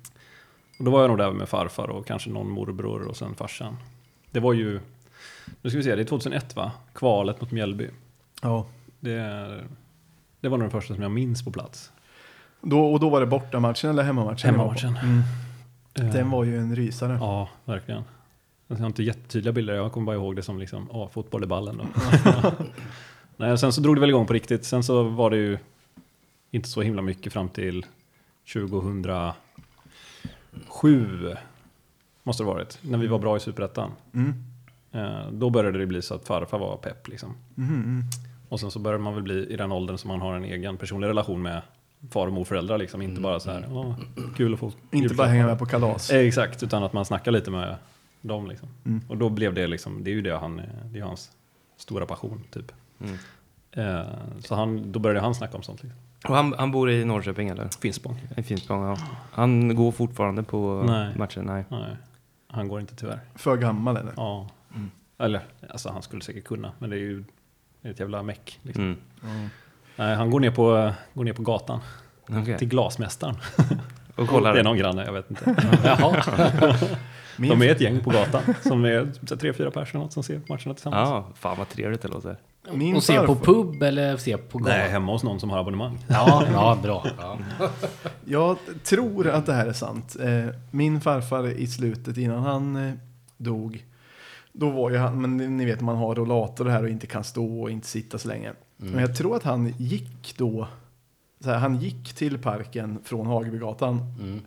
Och 0.79 0.85
då 0.85 0.91
var 0.91 1.01
jag 1.01 1.09
nog 1.09 1.19
där 1.19 1.31
med 1.31 1.49
farfar 1.49 1.89
och 1.91 2.07
kanske 2.07 2.31
någon 2.31 2.51
morbror 2.51 3.03
och 3.03 3.17
sen 3.17 3.35
farsan. 3.35 3.77
Det 4.31 4.41
var 4.41 4.53
ju, 4.53 4.81
nu 5.63 5.71
ska 5.71 5.77
vi 5.79 5.85
se, 5.85 5.95
det 5.97 6.03
är 6.03 6.07
2001 6.07 6.57
va? 6.57 6.73
Kvalet 6.95 7.41
mot 7.41 7.51
Mjällby. 7.51 7.91
Ja. 8.43 8.67
Det, 9.01 9.21
det 10.41 10.49
var 10.49 10.59
nog 10.59 10.65
den 10.65 10.71
första 10.71 10.95
som 10.95 11.03
jag 11.03 11.13
minns 11.13 11.45
på 11.45 11.51
plats. 11.51 11.93
Då, 12.61 12.93
och 12.93 13.01
då 13.01 13.09
var 13.09 13.21
det 13.21 13.27
bortamatchen 13.27 13.91
eller 13.91 14.03
hemmamatchen? 14.03 14.51
Hemmamatchen. 14.51 14.97
Mm. 14.97 15.23
Eh, 15.95 16.15
Den 16.15 16.31
var 16.31 16.45
ju 16.45 16.59
en 16.59 16.77
rysare. 16.77 17.19
Ja, 17.21 17.49
verkligen. 17.65 18.03
Jag 18.69 18.77
har 18.77 18.87
inte 18.87 19.03
jättetydliga 19.03 19.53
bilder, 19.53 19.75
jag 19.75 19.93
kommer 19.93 20.07
bara 20.07 20.17
ihåg 20.17 20.37
det 20.37 20.43
som 20.43 20.59
liksom, 20.59 20.89
ja, 20.93 21.09
fotboll 21.09 21.45
i 21.45 21.47
ballen 21.47 21.77
då. 21.79 21.85
Nej, 23.37 23.59
sen 23.59 23.73
så 23.73 23.81
drog 23.81 23.97
det 23.97 24.01
väl 24.01 24.11
igång 24.11 24.27
på 24.27 24.33
riktigt. 24.33 24.65
Sen 24.65 24.83
så 24.85 25.03
var 25.03 25.31
det 25.31 25.37
ju 25.37 25.59
inte 26.51 26.69
så 26.69 26.83
himla 26.83 27.03
mycket 27.03 27.33
fram 27.33 27.49
till 27.49 27.87
2007. 28.53 31.35
Måste 32.23 32.43
det 32.43 32.47
varit, 32.47 32.79
när 32.83 32.99
vi 32.99 33.07
var 33.07 33.19
bra 33.19 33.37
i 33.37 33.41
Superettan. 33.41 33.91
Mm. 34.15 34.35
Eh, 34.93 35.31
Då 35.33 35.51
började 35.51 35.79
det 35.79 35.87
bli 35.87 36.03
så 36.03 36.15
att 36.15 36.27
farfar 36.27 36.59
var 36.59 36.77
pepp 36.77 37.09
liksom. 37.09 37.35
Mm. 37.57 37.75
Mm. 37.75 38.03
Och 38.49 38.61
sen 38.61 38.71
så 38.71 38.79
börjar 38.79 38.99
man 38.99 39.15
väl 39.15 39.23
bli 39.23 39.47
i 39.53 39.57
den 39.57 39.73
åldern 39.73 39.99
som 39.99 40.09
man 40.09 40.21
har 40.21 40.35
en 40.35 40.45
egen 40.45 40.77
personlig 40.77 41.09
relation 41.09 41.43
med 41.43 41.63
far 42.11 42.27
och 42.27 42.33
morföräldrar 42.33 42.79
liksom. 42.79 43.03
Inte 43.03 43.21
bara 43.21 43.41
så 43.41 43.51
här, 43.51 43.67
"Åh, 43.71 43.95
kul 44.37 44.55
att 44.55 44.61
få 44.61 44.67
Inte 44.67 44.79
bara 44.91 44.99
julklappar." 45.01 45.27
hänga 45.27 45.47
med 45.47 45.59
på 45.59 45.67
kalas. 45.67 46.11
Eh, 46.11 46.21
Exakt, 46.27 46.63
utan 46.63 46.83
att 46.83 46.93
man 46.93 47.05
snackar 47.05 47.33
lite 47.33 47.51
med 47.51 47.77
dem 48.21 48.47
liksom. 48.47 48.69
Mm. 48.85 49.01
Och 49.09 49.17
då 49.17 49.29
blev 49.29 49.55
det 49.55 49.67
liksom, 49.67 50.05
det 50.05 50.11
är 50.11 50.15
ju 50.15 50.23
det 50.23 50.37
han, 50.39 50.63
det 50.85 50.99
är 50.99 51.03
hans 51.03 51.31
stora 51.77 52.07
passion 52.07 52.43
typ. 52.51 52.73
Mm. 53.01 53.19
Eh, 53.73 54.07
så 54.41 54.55
han, 54.55 54.93
då 54.93 54.99
började 54.99 55.21
han 55.21 55.35
snacka 55.35 55.57
om 55.57 55.63
sånt 55.63 55.83
liksom. 55.83 56.01
Och 56.25 56.37
han, 56.37 56.55
han 56.59 56.71
bor 56.71 56.91
i 56.91 57.05
Norrköping 57.05 57.49
eller? 57.49 57.69
Finspång. 57.81 58.21
I 58.37 58.43
Finspång, 58.43 58.85
ja. 58.85 58.97
Han 59.31 59.75
går 59.77 59.93
fortfarande 59.93 60.43
på 60.43 60.85
Nej. 60.87 61.17
matchen? 61.17 61.45
Nej. 61.45 61.65
Nej, 61.69 61.97
han 62.49 62.69
går 62.69 62.81
inte 62.81 62.97
tyvärr. 62.97 63.21
För 63.35 63.57
gammal 63.57 63.97
eller? 63.97 64.13
Ja. 64.17 64.49
Mm. 64.75 64.91
Eller, 65.19 65.41
alltså 65.71 65.89
han 65.89 66.03
skulle 66.03 66.23
säkert 66.23 66.45
kunna, 66.45 66.73
men 66.79 66.91
det 66.91 66.97
är 66.97 67.01
ju 67.01 67.25
ett 67.83 68.01
jävla 68.01 68.23
meck. 68.23 68.59
Liksom. 68.63 68.85
Mm. 68.85 68.99
Mm. 69.25 69.49
Nej, 69.97 70.17
han 70.17 70.31
går 70.31 70.41
ner, 70.41 70.51
på, 70.51 70.93
går 71.15 71.25
ner 71.25 71.33
på 71.33 71.43
gatan 71.43 71.81
Okej. 72.29 72.59
till 72.59 72.69
glasmästaren. 72.69 73.37
Och 74.17 74.29
kollar. 74.29 74.55
Det 74.55 74.61
är 74.61 74.65
någon 74.65 74.77
granne, 74.77 75.05
jag 75.05 75.13
vet 75.13 75.31
inte. 75.31 75.57
Jaha. 75.85 76.23
De 77.39 77.63
är 77.63 77.69
ett 77.73 77.81
gäng 77.81 78.01
på 78.01 78.11
gatan 78.11 78.43
som 78.63 78.85
är 78.85 79.13
så 79.27 79.35
här 79.35 79.41
tre, 79.41 79.53
fyra 79.53 79.71
personer 79.71 80.09
som 80.09 80.23
ser 80.23 80.41
matcherna 80.49 80.75
tillsammans. 80.75 81.09
Ja, 81.11 81.27
fan 81.35 81.59
vad 81.59 81.69
trevligt 81.69 82.03
det 82.03 82.09
låter. 82.09 82.37
min 82.73 82.97
Och 82.97 83.03
se 83.03 83.21
på 83.21 83.35
pub 83.37 83.83
eller 83.83 84.17
se 84.17 84.37
på 84.37 84.59
Nej, 84.59 84.79
gatan? 84.79 84.91
hemma 84.91 85.13
hos 85.13 85.23
någon 85.23 85.41
som 85.41 85.51
har 85.51 85.59
abonnemang. 85.59 85.99
Ja, 86.09 86.45
ja, 86.53 86.79
bra. 86.83 87.07
Ja. 87.19 87.39
Jag 88.25 88.57
tror 88.85 89.29
att 89.29 89.47
det 89.47 89.53
här 89.53 89.67
är 89.67 89.73
sant. 89.73 90.17
Eh, 90.21 90.55
Min 90.71 91.01
farfar 91.01 91.49
i 91.49 91.67
slutet 91.67 92.17
innan 92.17 92.43
han 92.43 92.77
eh, 92.77 92.93
dog. 93.37 93.85
Då 94.53 94.71
var 94.71 94.91
ju 94.91 94.97
han, 94.97 95.21
men 95.21 95.57
ni 95.57 95.65
vet 95.65 95.81
man 95.81 95.97
har 95.97 96.15
rollator 96.15 96.65
här 96.65 96.83
och 96.83 96.89
inte 96.89 97.07
kan 97.07 97.25
stå 97.25 97.63
och 97.63 97.71
inte 97.71 97.87
sitta 97.87 98.19
så 98.19 98.29
länge. 98.29 98.53
Men 98.77 99.01
jag 99.01 99.17
tror 99.17 99.37
att 99.37 99.43
han 99.43 99.75
gick 99.79 100.35
då. 100.39 100.69
Så 101.41 101.51
här, 101.51 101.59
han 101.59 101.77
gick 101.77 102.15
till 102.15 102.39
parken 102.39 102.99
från 103.05 103.27
Hagebygatan 103.27 104.01
Mm. 104.21 104.41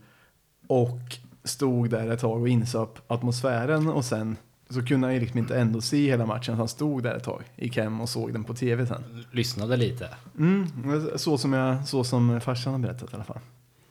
och 0.68 1.00
stod 1.44 1.90
där 1.90 2.12
ett 2.12 2.20
tag 2.20 2.42
och 2.42 2.50
insöp 2.50 3.12
atmosfären 3.12 3.88
och 3.88 4.06
sen 4.06 4.38
så 4.70 4.86
kunde 4.86 5.08
han 5.08 5.14
ju 5.14 5.20
liksom 5.20 5.40
inte 5.40 5.60
ändå 5.60 5.82
se 5.82 6.10
hela 6.10 6.26
matchen 6.26 6.56
så 6.56 6.62
han 6.62 6.68
stod 6.68 7.04
där 7.04 7.16
ett 7.16 7.24
tag, 7.24 7.44
gick 7.56 7.78
hem 7.78 8.02
och 8.02 8.10
såg 8.10 8.34
den 8.34 8.44
på 8.44 8.54
tv 8.54 8.86
sen. 8.86 9.26
Lyssnade 9.32 9.78
lite. 9.78 10.10
Mm, 10.38 10.68
så, 11.16 11.38
som 11.38 11.54
jag, 11.54 11.88
så 11.88 12.04
som 12.04 12.42
farsan 12.42 12.74
har 12.74 12.80
berättat 12.80 13.12
i 13.14 13.16
alla 13.16 13.24
fall. 13.24 13.40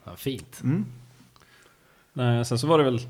Ja, 0.04 0.16
fint. 0.16 0.60
Mm. 0.64 0.84
Nej, 2.12 2.44
sen 2.44 2.58
så 2.58 2.66
var 2.66 2.78
det 2.78 2.84
väl 2.84 3.00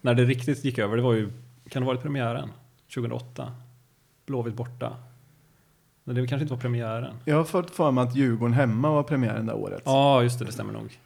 när 0.00 0.14
det 0.14 0.24
riktigt 0.24 0.64
gick 0.64 0.78
över, 0.78 0.96
det 0.96 1.02
var 1.02 1.12
ju, 1.12 1.30
kan 1.68 1.82
det 1.82 1.86
ha 1.86 1.92
varit 1.94 2.02
premiären? 2.02 2.48
2008? 2.94 3.52
Blåvitt 4.26 4.54
borta? 4.54 4.96
Men 6.04 6.14
det 6.14 6.26
kanske 6.26 6.42
inte 6.42 6.54
var 6.54 6.60
premiären? 6.60 7.14
Jag 7.24 7.36
har 7.36 7.44
fått 7.44 7.70
för 7.70 7.90
mig 7.90 8.04
att 8.04 8.16
Djurgården 8.16 8.54
hemma 8.54 8.90
var 8.90 9.02
premiären 9.02 9.46
det 9.46 9.52
året. 9.52 9.82
Ja, 9.84 10.22
just 10.22 10.38
det, 10.38 10.44
det 10.44 10.52
stämmer 10.52 10.72
nog. 10.72 10.98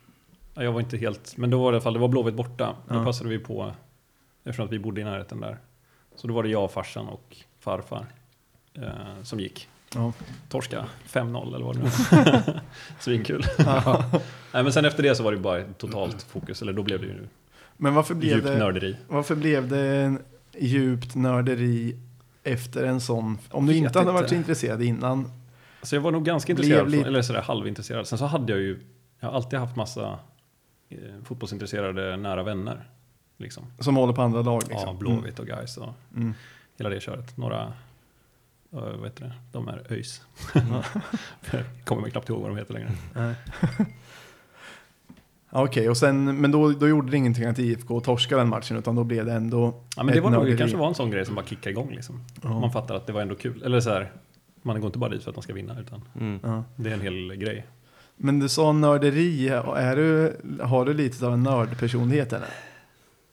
Ja, 0.56 0.62
Jag 0.62 0.72
var 0.72 0.80
inte 0.80 0.96
helt, 0.96 1.36
men 1.36 1.50
då 1.50 1.62
var 1.62 1.72
det 1.72 1.74
i 1.74 1.76
alla 1.76 1.82
fall, 1.82 1.92
det 1.92 1.98
var 1.98 2.08
Blåvitt 2.08 2.34
borta. 2.34 2.76
Då 2.88 2.94
Ja. 2.94 3.04
passade 3.04 3.30
vi 3.30 3.38
på, 3.38 3.72
eftersom 4.44 4.64
att 4.66 4.72
vi 4.72 4.78
bodde 4.78 5.00
i 5.00 5.04
närheten 5.04 5.40
där. 5.40 5.58
Så 6.16 6.26
då 6.28 6.34
var 6.34 6.42
det 6.42 6.48
jag, 6.48 6.70
farsan 6.70 7.08
och 7.08 7.36
farfar 7.60 8.06
eh, 8.74 9.22
som 9.22 9.40
gick. 9.40 9.68
Ja. 9.94 10.12
Torska 10.48 10.84
5-0 11.08 11.54
eller 11.54 11.64
vad 11.66 11.76
det 11.76 11.82
nu. 11.82 11.90
Svinkul. 13.00 13.44
Nej, 14.52 14.62
men 14.62 14.72
sen 14.72 14.84
efter 14.84 15.02
det 15.02 15.14
så 15.14 15.22
var 15.22 15.32
det 15.32 15.38
bara 15.38 15.62
totalt 15.78 16.22
fokus, 16.22 16.62
eller 16.62 16.72
då 16.72 16.82
blev 16.82 17.00
det 17.00 17.06
ju 17.06 17.28
Men 17.76 17.94
varför 17.94 18.14
blev, 18.14 18.32
djupt 18.32 18.46
det, 18.46 18.58
nörderi. 18.58 18.96
varför 19.08 19.34
blev 19.36 19.68
det 19.68 19.80
en 19.96 20.22
djupt 20.58 21.14
nörderi 21.14 21.96
efter 22.44 22.84
en 22.84 23.00
sån... 23.00 23.38
Om 23.50 23.66
du 23.66 23.74
inte 23.76 23.98
hade 23.98 24.12
varit 24.12 24.28
så 24.28 24.34
intresserad 24.34 24.82
innan. 24.82 25.32
Så 25.82 25.96
jag 25.96 26.00
var 26.00 26.10
nog 26.10 26.24
ganska 26.24 26.54
Blev 26.54 26.64
intresserad, 26.64 26.92
från, 26.94 27.04
eller 27.04 27.22
sådär 27.22 27.40
halvintresserad. 27.42 28.06
Sen 28.06 28.18
så 28.18 28.24
hade 28.26 28.52
jag 28.52 28.60
ju, 28.62 28.80
jag 29.20 29.28
har 29.28 29.34
alltid 29.36 29.58
haft 29.58 29.76
massa 29.76 30.18
fotbollsintresserade 31.24 32.16
nära 32.16 32.42
vänner. 32.42 32.88
Liksom. 33.36 33.64
Som 33.78 33.96
håller 33.96 34.12
på 34.12 34.22
andra 34.22 34.42
lag 34.42 34.62
liksom. 34.68 34.88
Ja, 34.88 34.94
Blåvitt 34.94 35.38
och 35.38 35.46
Gais 35.46 35.76
och 35.76 35.88
Mm. 36.16 36.34
hela 36.78 36.90
det 36.90 37.00
köret. 37.00 37.36
Några, 37.36 37.72
vad 38.70 39.04
heter 39.04 39.24
det, 39.24 39.32
de 39.52 39.68
är 39.68 39.82
ÖIS. 39.92 40.22
Kommer 41.84 42.02
mig 42.02 42.10
knappt 42.10 42.28
ihåg 42.28 42.40
vad 42.40 42.50
de 42.50 42.56
heter 42.56 42.74
längre. 42.74 42.90
Okej, 45.50 45.90
och 45.90 45.96
sen, 45.96 46.40
men 46.40 46.50
då, 46.50 46.70
då 46.72 46.88
gjorde 46.88 47.10
det 47.10 47.16
ingenting 47.16 47.44
att 47.44 47.58
IFK 47.58 48.00
torskade 48.00 48.40
den 48.40 48.48
matchen, 48.48 48.76
utan 48.76 48.94
då 48.94 49.04
blev 49.04 49.26
det 49.26 49.32
ändå 49.32 49.82
Ja, 49.96 50.02
men 50.02 50.14
det, 50.14 50.20
var 50.20 50.30
nog, 50.30 50.46
det 50.46 50.56
kanske 50.56 50.76
var 50.76 50.88
en 50.88 50.94
sån 50.94 51.10
grej 51.10 51.26
som 51.26 51.34
bara 51.34 51.46
kickade 51.46 51.70
igång 51.70 51.90
liksom. 51.94 52.24
Ja. 52.42 52.60
Man 52.60 52.72
fattar 52.72 52.94
att 52.94 53.06
det 53.06 53.12
var 53.12 53.20
ändå 53.22 53.34
kul. 53.34 53.62
Eller 53.62 53.80
så 53.80 53.90
här, 53.90 54.12
man 54.62 54.80
går 54.80 54.86
inte 54.86 54.98
bara 54.98 55.10
dit 55.10 55.22
för 55.22 55.30
att 55.30 55.36
man 55.36 55.42
ska 55.42 55.52
vinna, 55.52 55.80
utan 55.80 56.02
Mm. 56.20 56.62
Det 56.76 56.90
är 56.90 56.94
en 56.94 57.00
hel 57.00 57.34
grej. 57.36 57.66
Men 58.16 58.38
du 58.38 58.48
sa 58.48 58.72
nörderi, 58.72 59.48
är 59.48 59.96
du, 59.96 60.36
har 60.62 60.84
du 60.84 60.94
lite 60.94 61.26
av 61.26 61.32
en 61.32 61.42
nördpersonlighet 61.42 62.32
eller? 62.32 62.48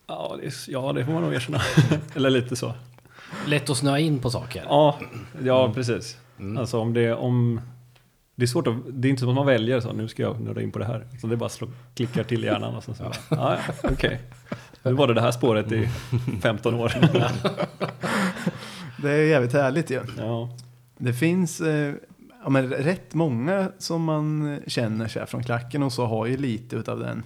Ja, 0.08 0.36
det, 0.42 0.46
är- 0.48 0.54
ja, 0.72 0.94
det 0.94 1.06
får 1.06 1.14
man 1.14 1.22
nog 1.24 1.34
erkänna. 1.34 1.62
eller 2.16 2.30
lite 2.30 2.56
så. 2.56 2.74
Lätt 3.48 3.70
att 3.70 3.78
snöa 3.78 4.00
in 4.00 4.20
på 4.20 4.30
saker. 4.30 4.64
Ja, 4.66 5.00
ja 5.44 5.72
precis. 5.74 6.18
Mm. 6.40 6.58
Alltså 6.58 6.80
om 6.80 6.94
det, 6.94 7.14
om, 7.14 7.62
det 8.36 8.44
är 8.44 8.48
svårt 8.48 8.68
att, 8.68 8.76
det 8.90 9.08
är 9.08 9.10
inte 9.10 9.20
som 9.20 9.30
att 9.30 9.36
man 9.36 9.46
väljer 9.46 9.80
så, 9.80 9.94
nu 9.94 10.08
ska 10.08 10.22
jag 10.24 10.40
nörda 10.42 10.62
in 10.62 10.72
på 10.72 10.80
det 10.80 10.86
här. 10.86 11.08
Så 11.22 11.28
det 11.28 11.36
är 11.36 11.38
bara 11.38 11.50
slå, 11.50 11.68
klickar 11.96 12.24
till 12.24 12.44
i 12.44 12.48
hjärnan 12.48 12.76
och 12.76 12.84
sen 12.84 12.96
så, 12.96 13.04
ja, 13.04 13.12
ja, 13.30 13.58
okej. 13.84 14.22
Nu 14.84 14.94
var 14.94 15.08
det 15.08 15.14
det 15.14 15.22
här 15.22 15.32
spåret 15.32 15.72
i 15.72 15.90
15 16.42 16.74
år. 16.74 16.94
Det 18.98 19.12
är 19.12 19.18
jävligt 19.26 19.54
härligt 19.54 19.90
ju. 19.92 20.02
Ja, 20.18 20.50
Det 20.98 21.14
finns 21.14 21.62
eh, 21.62 21.94
ja, 22.44 22.50
men 22.50 22.70
rätt 22.70 23.14
många 23.14 23.72
som 23.78 24.04
man 24.04 24.60
känner 24.68 25.08
sig 25.08 25.28
från 25.28 25.44
klacken 25.44 25.84
och 25.84 25.94
så 25.94 26.06
har 26.06 26.26
ju 26.26 26.38
lite 26.38 26.76
utav 26.76 27.00
den, 27.00 27.24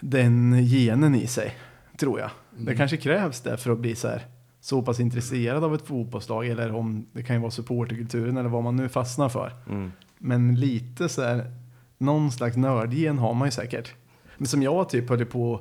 den 0.00 0.64
genen 0.66 1.14
i 1.14 1.26
sig, 1.26 1.56
tror 1.96 2.20
jag. 2.20 2.30
Det 2.56 2.76
kanske 2.76 2.96
krävs 2.96 3.40
det 3.40 3.56
för 3.56 3.72
att 3.72 3.78
bli 3.78 3.94
så 3.94 4.08
här 4.08 4.26
så 4.60 4.82
pass 4.82 5.00
intresserad 5.00 5.64
av 5.64 5.74
ett 5.74 5.86
fotbollslag 5.86 6.46
eller 6.46 6.74
om 6.74 7.06
det 7.12 7.22
kan 7.22 7.36
ju 7.36 7.42
vara 7.42 7.50
supporterkulturen 7.50 8.36
eller 8.36 8.48
vad 8.48 8.62
man 8.62 8.76
nu 8.76 8.88
fastnar 8.88 9.28
för. 9.28 9.52
Mm. 9.68 9.92
Men 10.18 10.54
lite 10.54 11.08
så 11.08 11.22
här, 11.22 11.52
någon 11.98 12.32
slags 12.32 12.56
nördgen 12.56 13.18
har 13.18 13.34
man 13.34 13.48
ju 13.48 13.52
säkert. 13.52 13.94
Men 14.36 14.46
som 14.46 14.62
jag 14.62 14.88
typ 14.88 15.08
höll 15.08 15.26
på 15.26 15.60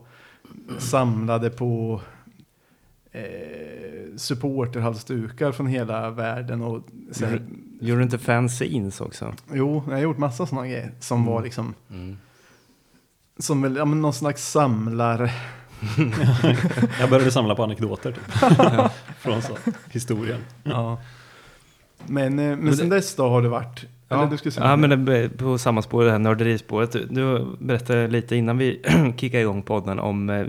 samlade 0.77 1.50
på 1.50 2.01
eh, 3.12 4.15
supporterhalsdukar 4.17 5.51
från 5.51 5.67
hela 5.67 6.09
världen 6.09 6.62
och 6.62 6.83
så 7.12 7.25
här, 7.25 7.41
Gjorde 7.79 8.00
du 8.00 8.03
inte 8.03 8.17
fanzines 8.17 9.01
också? 9.01 9.33
Jo, 9.53 9.83
jag 9.88 9.93
har 9.93 10.01
gjort 10.01 10.17
massa 10.17 10.45
sådana 10.45 10.67
grejer 10.67 10.91
som 11.00 11.25
var 11.25 11.43
liksom 11.43 11.74
Mm. 11.89 12.17
som 13.39 13.62
väl, 13.62 13.75
ja, 13.75 13.86
men 13.86 14.01
någon 14.01 14.13
slags 14.13 14.51
samlar. 14.51 15.31
jag 17.00 17.09
började 17.09 17.31
samla 17.31 17.55
på 17.55 17.63
anekdoter 17.63 18.12
typ. 18.12 18.31
Från 19.19 19.41
så, 19.41 19.57
historien. 19.91 20.39
Ja. 20.63 21.00
Men, 22.07 22.39
eh, 22.39 22.45
men, 22.45 22.59
Men 22.59 22.77
sen 22.77 22.89
dess 22.89 23.15
då 23.15 23.29
har 23.29 23.41
det 23.41 23.50
varit, 23.50 23.86
eller 24.09 24.25
du 24.25 24.38
skulle 24.38 24.51
säga 24.51 24.65
ja, 24.65 24.75
något 24.75 24.89
men 24.89 25.05
det, 25.05 25.29
på 25.29 25.57
samma 25.57 25.81
spår, 25.81 26.03
det 26.03 26.12
här 26.12 26.19
nörderispåret. 26.19 26.91
Du- 26.91 27.05
Du 27.05 27.45
berättade 27.59 28.07
lite 28.07 28.36
innan 28.36 28.57
vi 28.57 28.81
kickade 29.17 29.41
igång 29.41 29.62
podden 29.62 30.00
om 30.00 30.29
eh, 30.29 30.48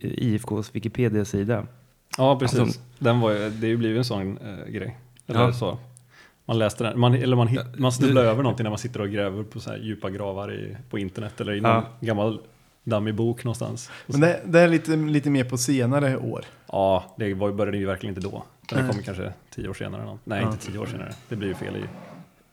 IFKs 0.00 0.70
Wikipedia-sida. 0.72 1.66
Ja, 2.18 2.38
precis. 2.38 2.58
Alltså- 2.60 2.80
den 2.98 3.20
var, 3.20 3.32
det 3.32 3.66
är 3.66 3.70
ju 3.70 3.76
blivit 3.76 3.98
en 3.98 4.04
sån 4.04 4.38
eh, 4.38 4.72
grej. 4.72 4.98
Eller 5.26 5.40
Ja. 5.40 5.52
så. 5.52 5.78
Man 6.44 6.58
läste 6.58 6.84
den, 6.84 7.00
man, 7.00 7.14
eller 7.14 7.36
man, 7.36 7.48
hit, 7.48 7.60
man 7.76 7.92
snubblar 7.92 8.24
över 8.24 8.42
någonting 8.42 8.64
när 8.64 8.70
man 8.70 8.78
sitter 8.78 9.00
och 9.00 9.10
gräver 9.10 9.42
på 9.42 9.60
så 9.60 9.70
här 9.70 9.78
djupa 9.78 10.10
gravar 10.10 10.52
i, 10.54 10.76
på 10.90 10.98
internet 10.98 11.40
eller 11.40 11.52
i 11.52 11.60
någon 11.60 11.70
Ja. 11.72 11.84
gammal 12.00 12.40
dammig 12.84 13.14
bok 13.14 13.44
någonstans. 13.44 13.90
Men 14.06 14.20
det, 14.20 14.40
det 14.46 14.60
är 14.60 14.68
lite, 14.68 14.96
lite 14.96 15.30
mer 15.30 15.44
på 15.44 15.58
senare 15.58 16.16
år. 16.16 16.44
Ja, 16.66 17.14
det 17.18 17.34
var, 17.34 17.52
började 17.52 17.78
ju 17.78 17.86
verkligen 17.86 18.16
inte 18.16 18.28
då. 18.28 18.44
Det 18.68 18.74
kommer 18.74 19.02
kanske 19.02 19.32
tio 19.50 19.68
år 19.68 19.74
senare. 19.74 20.04
något. 20.04 20.20
Nej, 20.24 20.42
Ja. 20.42 20.52
inte 20.52 20.66
tio 20.66 20.78
år 20.78 20.86
senare. 20.86 21.12
Det 21.28 21.36
blir 21.36 21.48
ju 21.48 21.54
fel 21.54 21.76
i... 21.76 21.82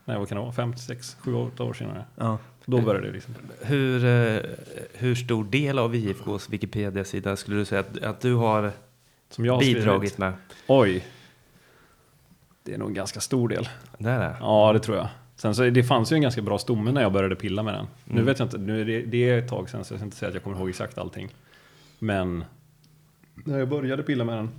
Nej, 0.05 0.17
vad 0.17 0.27
kan 0.29 0.35
det 0.37 0.41
vara? 0.43 0.53
Fem, 0.53 0.77
sex, 0.77 1.17
sju, 1.19 1.33
åtta 1.33 1.63
år 1.63 1.73
senare. 1.73 2.05
Ja. 2.15 2.37
Då 2.65 2.81
började 2.81 3.07
det 3.07 3.13
liksom. 3.13 3.35
Hur, 3.61 4.05
eh, 4.05 4.41
hur 4.93 5.15
stor 5.15 5.43
del 5.43 5.79
av 5.79 5.95
IFKs 5.95 6.49
Wikipedia-sida 6.49 7.35
skulle 7.35 7.57
du 7.57 7.65
säga 7.65 7.79
att, 7.81 8.03
att 8.03 8.21
du 8.21 8.33
har 8.33 8.71
Som 9.29 9.45
jag 9.45 9.53
har 9.53 9.59
bidragit 9.59 10.11
skrivit. 10.11 10.17
med? 10.17 10.33
Oj. 10.67 11.03
Det 12.69 12.75
är 12.75 12.77
nog 12.77 12.87
en 12.87 12.93
ganska 12.93 13.19
stor 13.19 13.49
del. 13.49 13.69
Det 13.97 14.09
är 14.09 14.19
det? 14.19 14.35
Ja, 14.39 14.73
det 14.73 14.79
tror 14.79 14.97
jag. 14.97 15.07
Sen 15.35 15.55
så 15.55 15.63
det 15.69 15.83
fanns 15.83 16.11
ju 16.11 16.15
en 16.15 16.21
ganska 16.21 16.41
bra 16.41 16.57
stomme 16.57 16.91
när 16.91 17.01
jag 17.01 17.11
började 17.13 17.35
pilla 17.35 17.63
med 17.63 17.73
den. 17.73 17.87
Nu 18.05 18.13
Mm. 18.13 18.25
vet 18.25 18.39
jag 18.39 18.45
inte, 18.45 18.57
nu 18.57 18.81
är 18.81 18.85
det, 18.85 19.01
det 19.01 19.29
är 19.29 19.37
ett 19.39 19.47
tag 19.49 19.69
sedan 19.69 19.85
så 19.85 19.93
jag 19.93 19.99
ska 19.99 20.05
inte 20.05 20.17
säga 20.17 20.27
att 20.29 20.33
jag 20.35 20.43
kommer 20.43 20.57
ihåg 20.57 20.69
exakt 20.69 20.97
allting. 20.97 21.29
Men 21.99 22.43
när 23.33 23.59
jag 23.59 23.69
började 23.69 24.03
pilla 24.03 24.23
med 24.23 24.35
den 24.37 24.49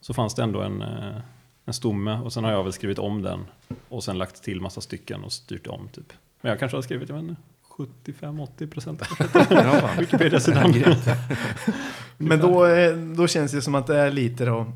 så 0.00 0.14
fanns 0.14 0.34
det 0.34 0.42
ändå 0.42 0.60
en, 0.62 0.82
eh, 0.82 1.16
en 1.64 1.74
stomme 1.74 2.18
och 2.18 2.32
sen 2.32 2.44
har 2.44 2.52
jag 2.52 2.64
väl 2.64 2.72
skrivit 2.72 2.98
om 2.98 3.22
den 3.22 3.40
och 3.88 4.04
sen 4.04 4.18
lagt 4.18 4.42
till 4.42 4.60
massa 4.60 4.80
stycken 4.80 5.24
och 5.24 5.32
styrt 5.32 5.66
om 5.66 5.88
typ. 5.88 6.12
Men 6.40 6.50
jag 6.50 6.58
kanske 6.58 6.76
har 6.76 6.82
skrivit, 6.82 7.08
jag 7.08 7.16
vet 7.16 7.24
inte, 7.24 7.36
75-80 8.12 8.66
procent. 8.70 9.02
Wikipedia-sidan. 9.98 10.74
Men 12.16 12.38
då, 12.38 12.66
eh, 12.66 12.96
då 12.96 13.26
känns 13.26 13.52
det 13.52 13.62
som 13.62 13.74
att 13.74 13.86
det 13.86 13.96
är 13.98 14.10
lite 14.10 14.44
då 14.44 14.66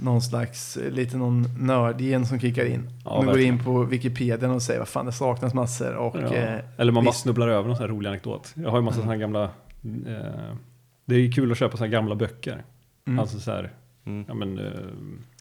någon 0.00 0.22
slags, 0.22 0.76
eh, 0.76 0.90
lite 0.92 1.16
någon 1.16 1.44
nördgen 1.66 2.26
som 2.26 2.40
kickar 2.40 2.64
in. 2.64 2.90
Ja, 3.04 3.20
du 3.20 3.26
går 3.26 3.40
in 3.40 3.64
på 3.64 3.82
Wikipedia 3.84 4.50
och 4.52 4.62
säger 4.62 4.78
vad 4.80 4.88
fan 4.88 5.06
det 5.06 5.12
saknas 5.12 5.54
massor 5.54 5.94
och 5.94 6.16
Ja. 6.16 6.34
eh, 6.34 6.58
Eller 6.76 6.92
man 6.92 7.04
bara 7.04 7.12
snubblar 7.12 7.48
över 7.48 7.68
någon 7.68 7.76
sån 7.76 7.82
här 7.84 7.88
rolig 7.94 8.08
anekdot. 8.08 8.52
Jag 8.54 8.70
har 8.70 8.78
ju 8.78 8.84
massa 8.84 9.00
såna 9.00 9.12
här 9.12 9.18
gamla, 9.18 9.42
eh, 9.44 9.50
det 11.04 11.14
är 11.14 11.18
ju 11.20 11.30
kul 11.32 11.52
att 11.52 11.58
köpa 11.58 11.76
såna 11.76 11.86
här 11.86 11.92
gamla 11.92 12.14
böcker. 12.14 12.64
Mm. 13.06 13.18
Alltså 13.18 13.40
så 13.40 13.50
här, 13.50 13.72
Mm. 14.06 14.24
ja, 14.28 14.34
men, 14.34 14.58
eh, 14.58 14.64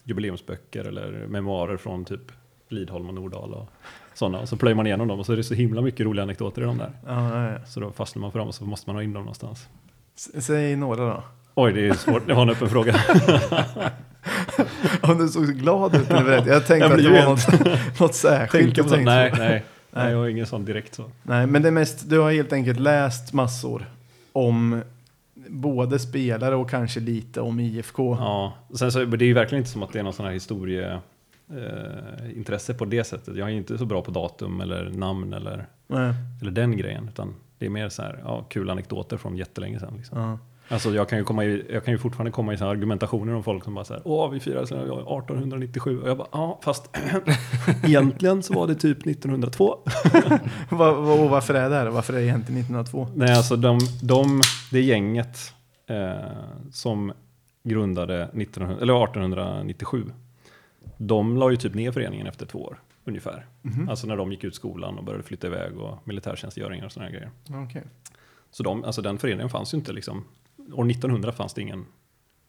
jubileumsböcker 0.04 0.84
eller 0.88 1.28
memoarer 1.28 1.78
från 1.78 2.06
typ 2.06 2.32
Lidholm 2.70 3.08
och 3.08 3.14
Nordahl 3.14 3.54
och 3.54 3.70
sådana. 4.14 4.40
Och 4.40 4.50
så 4.50 4.58
plöjer 4.58 4.76
man 4.76 4.88
igenom 4.88 5.08
dem 5.08 5.20
och 5.20 5.26
så 5.26 5.34
är 5.34 5.38
det 5.38 5.44
så 5.44 5.54
himla 5.54 5.82
mycket 5.82 6.06
roliga 6.06 6.24
anekdoter 6.24 6.62
i 6.62 6.66
dem 6.66 6.78
där. 6.78 6.92
ja, 7.06 7.36
ja, 7.46 7.52
ja. 7.52 7.66
Så 7.66 7.80
då 7.80 7.92
fastnar 7.92 8.22
man 8.22 8.32
för 8.32 8.40
dem 8.40 8.48
och 8.48 8.56
så 8.56 8.66
måste 8.66 8.90
man 8.90 8.96
ha 8.96 9.04
in 9.04 9.14
dem 9.14 9.24
någonstans. 9.24 9.68
S- 10.16 10.46
Säg 10.46 10.76
några 10.76 11.06
då. 11.06 11.24
Oj, 11.56 11.74
det 11.74 11.88
är 11.88 11.94
svårt. 11.94 12.28
Det 12.28 12.34
var 12.34 12.42
en 12.42 12.50
öppen 12.50 12.70
fråga. 12.70 12.96
Om 15.01 15.17
du 15.17 15.27
såg 15.27 15.46
så 15.46 15.51
glad 15.51 15.96
ut 15.96 16.10
när 16.10 16.19
du 16.19 16.25
berättade. 16.25 16.53
Jag 16.53 16.65
tänkte 16.67 16.88
Jag 16.88 16.98
att 16.98 17.03
det 17.03 17.10
var 17.10 17.25
något, 17.25 18.00
något 18.00 18.15
särskilt. 18.15 18.77
På 18.77 18.89
så, 18.89 18.96
nej, 18.96 19.34
nej, 19.38 19.63
Nej. 19.91 20.12
jag 20.12 20.17
har 20.17 20.27
ingen 20.27 20.46
sån 20.46 20.65
direkt 20.65 20.96
så. 20.96 21.12
nej, 21.24 21.48
men 21.48 21.62
det 21.62 21.72
mest, 21.72 22.10
du 22.10 22.19
har 22.19 22.31
helt 22.31 22.53
enkelt 22.53 22.79
läst 22.79 23.34
massor 23.34 23.86
om 24.34 24.81
både 25.48 26.00
spelare 26.00 26.55
och 26.55 26.69
kanske 26.69 27.00
lite 27.00 27.41
om 27.41 27.60
IFK. 27.60 28.17
Ja, 28.19 28.53
sen 28.75 28.91
så, 28.91 29.05
det 29.05 29.25
är 29.25 29.27
ju 29.27 29.34
verkligen 29.34 29.62
inte 29.62 29.72
som 29.72 29.84
att 29.84 29.93
det 29.93 30.00
är 30.00 30.03
någon 30.03 30.13
sån 30.13 30.25
här 30.25 30.34
historie 30.34 31.00
eh, 31.50 32.38
intresse 32.38 32.74
på 32.74 32.86
det 32.86 33.03
sättet. 33.03 33.36
Jag 33.36 33.48
är 33.50 33.53
inte 33.53 33.77
så 33.77 33.86
bra 33.86 34.01
på 34.01 34.12
datum 34.12 34.62
eller 34.62 34.89
namn 34.89 35.34
eller, 35.34 35.65
Nej. 35.88 36.13
eller 36.41 36.51
den 36.51 36.77
grejen. 36.77 37.07
Utan 37.07 37.36
det 37.60 37.65
är 37.65 37.69
mer 37.69 37.89
så 37.89 38.01
här, 38.01 38.19
ja, 38.24 38.43
kul 38.50 38.69
anekdoter 38.69 39.17
från 39.17 39.38
jättelänge 39.38 39.79
sedan. 39.79 39.93
Liksom. 39.98 40.19
Ja. 40.19 40.39
Alltså 40.69 40.93
jag 40.93 41.09
kan 41.09 41.17
ju, 41.17 41.24
komma 41.24 41.45
i, 41.45 41.65
jag 41.69 41.86
kan 41.86 41.93
ju 41.93 41.97
fortfarande 41.97 42.31
komma 42.31 42.53
i 42.53 42.57
så 42.57 42.63
här 42.63 42.71
argumentationer 42.71 43.33
om 43.33 43.43
folk 43.43 43.63
som 43.63 43.74
bara 43.74 43.86
säger 43.86 44.01
Åh, 44.05 44.29
vi 44.29 44.39
firar 44.39 44.65
sedan 44.65 44.79
1897. 44.79 46.01
Och 46.01 46.09
jag 46.09 46.17
bara, 46.17 46.27
ja, 46.31 46.59
fast 46.63 46.97
egentligen 47.83 48.43
så 48.43 48.53
var 48.53 48.67
det 48.67 48.75
typ 48.75 49.07
1902. 49.07 49.77
Va, 50.69 50.93
va, 50.93 51.13
och 51.13 51.29
varför 51.29 51.53
är 51.53 51.69
det 51.69 51.75
här? 51.75 51.88
Varför 51.88 52.13
är 52.13 52.17
det 52.17 52.25
egentligen 52.25 52.62
1902? 52.62 53.07
Nej, 53.15 53.36
alltså 53.36 53.55
de, 53.55 53.79
de, 54.01 54.41
det 54.71 54.81
gänget 54.81 55.53
eh, 55.88 56.15
som 56.71 57.13
grundade 57.63 58.24
1900, 58.24 58.81
eller 58.81 59.03
1897, 59.03 60.12
de 60.97 61.38
la 61.38 61.51
ju 61.51 61.57
typ 61.57 61.74
ner 61.74 61.91
föreningen 61.91 62.27
efter 62.27 62.45
två 62.45 62.59
år 62.59 62.79
ungefär. 63.05 63.45
Mhm. 63.62 63.89
Alltså 63.89 64.07
när 64.07 64.17
de 64.17 64.31
gick 64.31 64.43
ut 64.43 64.55
skolan 64.55 64.97
och 64.97 65.03
började 65.03 65.24
flytta 65.24 65.47
iväg 65.47 65.77
och 65.77 66.07
militärtjänstgöringar 66.07 66.86
och 66.86 66.91
sådana 66.91 67.12
grejer. 67.12 67.31
Okej. 67.50 67.83
Så 68.51 68.63
de, 68.63 68.83
alltså 68.83 69.01
den 69.01 69.17
föreningen 69.17 69.50
fanns 69.50 69.74
ju 69.74 69.77
inte 69.77 69.93
liksom 69.93 70.24
år 70.74 70.91
1900 70.91 71.31
fanns 71.31 71.53
det 71.53 71.62
ingen 71.62 71.86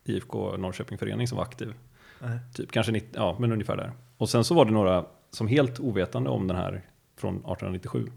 IFK 0.05 0.57
Norrköping-förening 0.57 1.29
som 1.29 1.37
var 1.37 1.45
aktiv. 1.45 1.75
Nej. 2.21 2.39
Typ, 2.55 2.73
kanske 2.73 2.93
90, 2.93 3.09
ja, 3.15 3.37
men 3.41 3.53
ungefär 3.53 3.77
där. 3.77 3.93
Och 4.17 4.29
sen 4.29 4.45
så 4.45 4.55
var 4.55 4.65
det 4.65 4.71
några 4.71 5.07
som 5.31 5.49
helt 5.49 5.81
ovetande 5.81 6.31
om 6.31 6.47
den 6.47 6.57
här 6.57 6.83
från 7.17 7.35
1897 7.35 8.11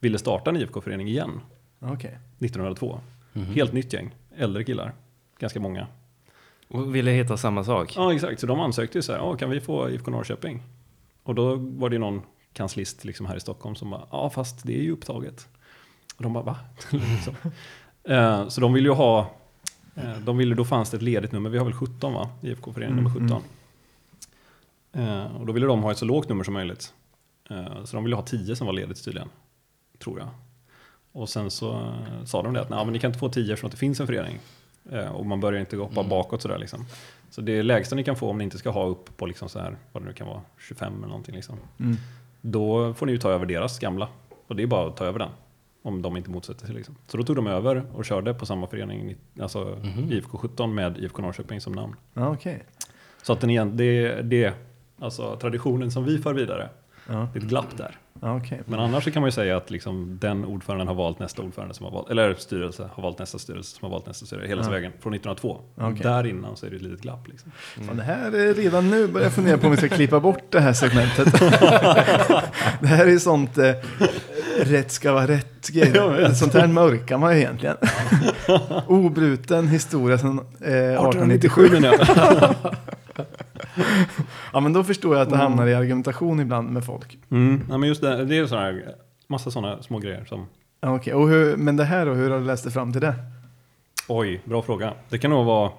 ville 0.00 0.18
starta 0.18 0.50
en 0.50 0.56
IFK-förening 0.56 1.08
igen 1.08 1.40
Okej. 1.80 2.18
1902. 2.38 3.00
Mhm. 3.32 3.44
Helt 3.44 3.72
nytt 3.72 3.92
gäng, 3.92 4.14
äldre 4.36 4.64
killar, 4.64 4.94
ganska 5.38 5.60
många. 5.60 5.86
Och 6.68 6.94
ville 6.94 7.10
heta 7.10 7.36
samma 7.36 7.64
sak. 7.64 7.92
Ja, 7.96 8.14
exakt. 8.14 8.40
Så 8.40 8.46
de 8.46 8.60
ansökte 8.60 8.98
ju 8.98 9.02
så 9.02 9.12
här, 9.12 9.18
ja, 9.18 9.36
kan 9.36 9.50
vi 9.50 9.60
få 9.60 9.90
IFK 9.90 10.10
Norrköping? 10.10 10.62
Och 11.22 11.34
då 11.34 11.54
var 11.56 11.90
det 11.90 11.98
någon 11.98 12.22
kanslist 12.52 13.04
liksom 13.04 13.26
här 13.26 13.36
i 13.36 13.40
Stockholm 13.40 13.74
som 13.74 13.90
bara, 13.90 14.06
ja, 14.10 14.30
fast 14.30 14.66
det 14.66 14.78
är 14.78 14.82
ju 14.82 14.92
upptaget. 14.92 15.48
Och 16.16 16.22
de 16.22 16.32
bara, 16.32 16.44
va? 16.44 16.56
Eh, 18.06 18.48
så 18.48 18.60
de 18.60 18.72
ville 18.72 18.88
ju 18.88 18.94
ha, 18.94 19.30
eh, 19.94 20.18
de 20.24 20.36
ville, 20.36 20.54
då 20.54 20.64
fanns 20.64 20.90
det 20.90 20.96
ett 20.96 21.02
ledigt 21.02 21.32
nummer, 21.32 21.50
vi 21.50 21.58
har 21.58 21.64
väl 21.64 21.74
17 21.74 22.12
va? 22.14 22.30
IFK-förening 22.42 22.96
nummer 22.96 23.10
Mm, 23.10 23.28
17. 23.28 23.42
Eh, 24.92 25.36
och 25.36 25.46
då 25.46 25.52
ville 25.52 25.66
de 25.66 25.82
ha 25.82 25.90
ett 25.92 25.98
så 25.98 26.04
lågt 26.04 26.28
nummer 26.28 26.44
som 26.44 26.54
möjligt. 26.54 26.92
Eh, 27.50 27.84
så 27.84 27.96
de 27.96 28.04
ville 28.04 28.16
ha 28.16 28.22
10 28.22 28.56
som 28.56 28.66
var 28.66 28.74
ledigt 28.74 29.04
tydligen, 29.04 29.28
tror 29.98 30.18
jag. 30.18 30.28
Och 31.12 31.28
sen 31.28 31.50
så 31.50 31.72
eh, 31.74 32.24
sa 32.24 32.42
de 32.42 32.52
det 32.54 32.60
att, 32.60 32.70
nej 32.70 32.84
men 32.84 32.92
ni 32.92 32.98
kan 32.98 33.08
inte 33.08 33.18
få 33.18 33.28
10 33.28 33.52
eftersom 33.52 33.70
det 33.70 33.76
finns 33.76 34.00
en 34.00 34.06
förening. 34.06 34.38
Eh, 34.92 35.08
och 35.08 35.26
man 35.26 35.40
börjar 35.40 35.60
inte 35.60 35.76
hoppa 35.76 36.00
Mm. 36.00 36.08
bakåt 36.08 36.28
bakåt 36.30 36.42
sådär 36.42 36.58
liksom. 36.58 36.84
Så 37.30 37.40
det 37.40 37.62
lägsta 37.62 37.96
ni 37.96 38.04
kan 38.04 38.16
få 38.16 38.30
om 38.30 38.38
ni 38.38 38.44
inte 38.44 38.58
ska 38.58 38.70
ha 38.70 38.84
upp 38.86 39.16
på 39.16 39.26
liksom 39.26 39.48
så 39.48 39.58
här, 39.58 39.76
vad 39.92 40.02
det 40.02 40.06
nu 40.06 40.12
kan 40.12 40.26
vara, 40.26 40.40
25 40.68 40.92
eller 40.98 41.06
någonting 41.08 41.34
liksom. 41.34 41.56
Mm. 41.80 41.96
Då 42.40 42.94
får 42.94 43.06
ni 43.06 43.12
ju 43.12 43.18
ta 43.18 43.30
över 43.30 43.46
deras 43.46 43.78
gamla. 43.78 44.08
Och 44.46 44.56
det 44.56 44.62
är 44.62 44.66
bara 44.66 44.88
att 44.88 44.96
ta 44.96 45.04
över 45.04 45.18
den. 45.18 45.28
Om 45.86 46.02
de 46.02 46.16
inte 46.16 46.30
motsätter 46.30 46.66
sig 46.66 46.74
liksom. 46.74 46.96
Så 47.06 47.16
då 47.16 47.22
tog 47.22 47.36
de 47.36 47.46
över 47.46 47.82
och 47.94 48.04
körde 48.04 48.34
på 48.34 48.46
samma 48.46 48.66
förening, 48.66 49.14
alltså 49.40 49.78
Mhm. 49.82 50.12
IFK 50.12 50.38
17 50.38 50.74
med 50.74 50.98
IFK 50.98 51.22
Norrköping 51.22 51.60
som 51.60 51.72
namn. 51.72 51.94
Ja, 52.14 52.28
okej. 52.28 52.64
Så 53.22 53.32
att 53.32 53.40
den 53.40 53.50
igen, 53.50 53.76
det, 53.76 54.22
det 54.22 54.54
alltså 55.00 55.36
traditionen 55.36 55.90
som 55.90 56.04
vi 56.04 56.18
för 56.18 56.34
vidare, 56.34 56.68
Ja, 57.08 57.28
det 57.32 57.38
är 57.38 57.42
ett 57.42 57.48
glapp 57.48 57.76
där. 57.76 57.98
ja, 58.20 58.36
okej. 58.36 58.60
Men 58.66 58.80
annars 58.80 59.04
så 59.04 59.10
kan 59.10 59.22
man 59.22 59.28
ju 59.28 59.32
säga 59.32 59.56
att 59.56 59.70
liksom 59.70 60.18
den 60.20 60.44
ordföranden 60.44 60.88
har 60.88 60.94
valt 60.94 61.18
nästa 61.18 61.42
ordförande 61.42 61.74
som 61.74 61.84
har 61.84 61.92
valt, 61.92 62.10
eller 62.10 62.34
styrelse 62.34 62.88
har 62.92 63.02
valt 63.02 63.18
nästa 63.18 63.38
styrelse 63.38 63.76
som 63.76 63.84
har 63.86 63.90
valt 63.90 64.06
nästa 64.06 64.26
styrelse, 64.26 64.48
hela 64.48 64.62
Ja. 64.64 64.70
vägen 64.70 64.92
från 65.00 65.14
1902. 65.14 65.60
Okej. 65.76 66.00
Där 66.02 66.26
innan 66.26 66.56
så 66.56 66.66
är 66.66 66.70
det 66.70 66.76
ett 66.76 66.82
litet 66.82 67.00
glapp 67.00 67.28
liksom. 67.28 67.52
Fan, 67.86 67.96
det 67.96 68.02
här 68.02 68.32
är 68.32 68.54
redan 68.54 68.90
nu 68.90 69.06
börjar 69.08 69.26
jag 69.26 69.32
fundera 69.34 69.58
på 69.58 69.64
om 69.66 69.70
vi 69.70 69.76
ska 69.76 69.88
klippa 69.88 70.20
bort 70.20 70.42
det 70.50 70.60
här 70.60 70.72
segmentet. 70.72 71.32
det 72.80 72.86
här 72.86 73.06
är 73.06 73.10
ju 73.10 73.20
sånt 73.20 73.58
eh, 73.58 73.70
rätt 74.64 74.92
ska 74.92 75.12
vara 75.12 75.26
rätt 75.26 75.68
Jag 75.72 75.88
grej. 75.92 76.08
vet. 76.22 76.36
Sånt 76.36 76.54
här 76.54 76.66
mörkar 76.68 77.18
man 77.18 77.32
ju 77.34 77.38
egentligen. 77.40 77.76
Obruten 78.86 79.68
historia 79.68 80.18
sedan 80.18 80.38
eh, 80.60 80.72
1897. 80.74 81.64
1897 81.66 81.68
menar 81.80 81.88
jag. 81.88 82.54
Ja 84.52 84.60
men 84.60 84.72
då 84.72 84.84
förstår 84.84 85.14
jag 85.16 85.22
att 85.22 85.30
det 85.30 85.36
hamnar 85.36 85.66
i 85.66 85.74
argumentation 85.74 86.40
ibland 86.40 86.70
med 86.70 86.84
folk. 86.84 87.18
Mm. 87.30 87.62
Ja, 87.70 87.78
men 87.78 87.88
just 87.88 88.00
det, 88.00 88.24
det 88.24 88.38
är 88.38 88.46
sådana 88.46 88.66
här, 88.66 88.94
massa 89.26 89.50
sådana 89.50 89.82
små 89.82 89.98
grejer 89.98 90.24
som 90.24 90.46
Ja, 90.80 90.94
okej. 90.96 91.14
Och 91.14 91.28
hur, 91.28 91.56
men 91.56 91.76
det 91.76 91.84
här 91.84 92.06
då, 92.06 92.12
hur 92.12 92.30
har 92.30 92.38
du 92.38 92.44
läst 92.44 92.64
dig 92.64 92.72
fram 92.72 92.92
till 92.92 93.00
det? 93.00 93.14
Oj, 94.08 94.40
bra 94.44 94.62
fråga. 94.62 94.92
Det 95.08 95.18
kan 95.18 95.30
nog 95.30 95.46
vara 95.46 95.70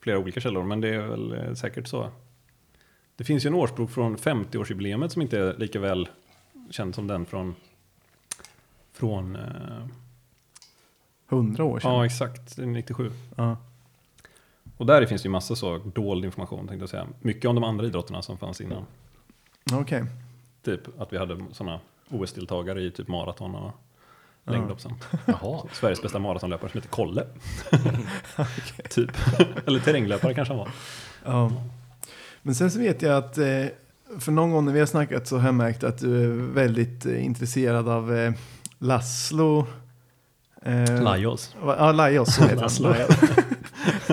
flera 0.00 0.18
olika 0.18 0.40
källor, 0.40 0.64
men 0.64 0.80
det 0.80 0.88
är 0.88 0.98
väl 1.00 1.32
eh, 1.32 1.54
säkert 1.54 1.88
så. 1.88 2.10
Det 3.16 3.24
finns 3.24 3.46
ju 3.46 3.48
en 3.48 3.54
årsbok 3.54 3.90
från 3.90 4.16
50-årsjubileet 4.16 5.08
som 5.08 5.22
inte 5.22 5.38
är 5.38 5.54
lika 5.58 5.80
väl 5.80 6.08
känd 6.70 6.94
som 6.94 7.06
den 7.06 7.26
från, 7.26 7.54
från 8.98 9.36
eh, 9.36 9.86
Hundra 11.28 11.64
år 11.64 11.80
sedan? 11.80 11.92
ja 11.92 12.06
exakt, 12.06 12.58
97. 12.58 13.12
Ja. 13.36 13.56
Och 14.76 14.86
där 14.86 15.06
finns 15.06 15.22
det 15.22 15.26
ju 15.26 15.30
massa 15.30 15.56
så 15.56 15.78
dold 15.78 16.24
information 16.24 16.68
tänkte 16.68 16.82
jag 16.82 16.88
säga. 16.88 17.06
Mycket 17.20 17.44
om 17.44 17.54
de 17.54 17.64
andra 17.64 17.86
idrotterna 17.86 18.22
som 18.22 18.38
fanns 18.38 18.60
innan. 18.60 18.86
Okej. 19.72 20.04
Typ 20.62 21.00
att 21.00 21.12
vi 21.12 21.18
hade 21.18 21.44
sådana 21.52 21.80
OS-deltagare 22.08 22.80
i 22.80 22.90
typ 22.90 23.08
maraton 23.08 23.54
och 23.54 23.72
längdhopp 24.44 24.80
sen. 24.80 24.94
Jaha. 25.26 25.62
Sveriges 25.72 26.02
bästa 26.02 26.18
maratonlöpare 26.18 26.70
som 26.70 26.78
heter 26.78 26.90
Kolle. 26.90 27.26
typ. 28.90 29.10
Eller 29.66 29.80
terränglöpare 29.80 30.34
kanske 30.34 30.54
han 30.54 30.58
var. 30.58 30.70
Ja. 31.24 31.52
Men 32.42 32.54
sen 32.54 32.70
så 32.70 32.78
vet 32.78 33.02
jag 33.02 33.16
att 33.16 33.38
eh, 33.38 33.66
för 34.18 34.32
någon 34.32 34.50
gång 34.50 34.64
när 34.64 34.72
vi 34.72 34.78
har 34.78 34.86
snackat 34.86 35.26
så 35.26 35.38
har 35.38 35.48
jag 35.48 35.54
märkt 35.54 35.84
att 35.84 35.98
du 35.98 36.24
är 36.24 36.28
väldigt 36.52 37.06
eh, 37.06 37.24
intresserad 37.24 37.88
av 37.88 38.16
eh, 38.16 38.32
Laszlo. 38.78 39.66
Eh, 40.62 41.02
Lajos. 41.02 41.56
Ja, 41.64 41.92
Lajos. 41.92 42.34
så 42.34 42.42
heter. 42.44 42.68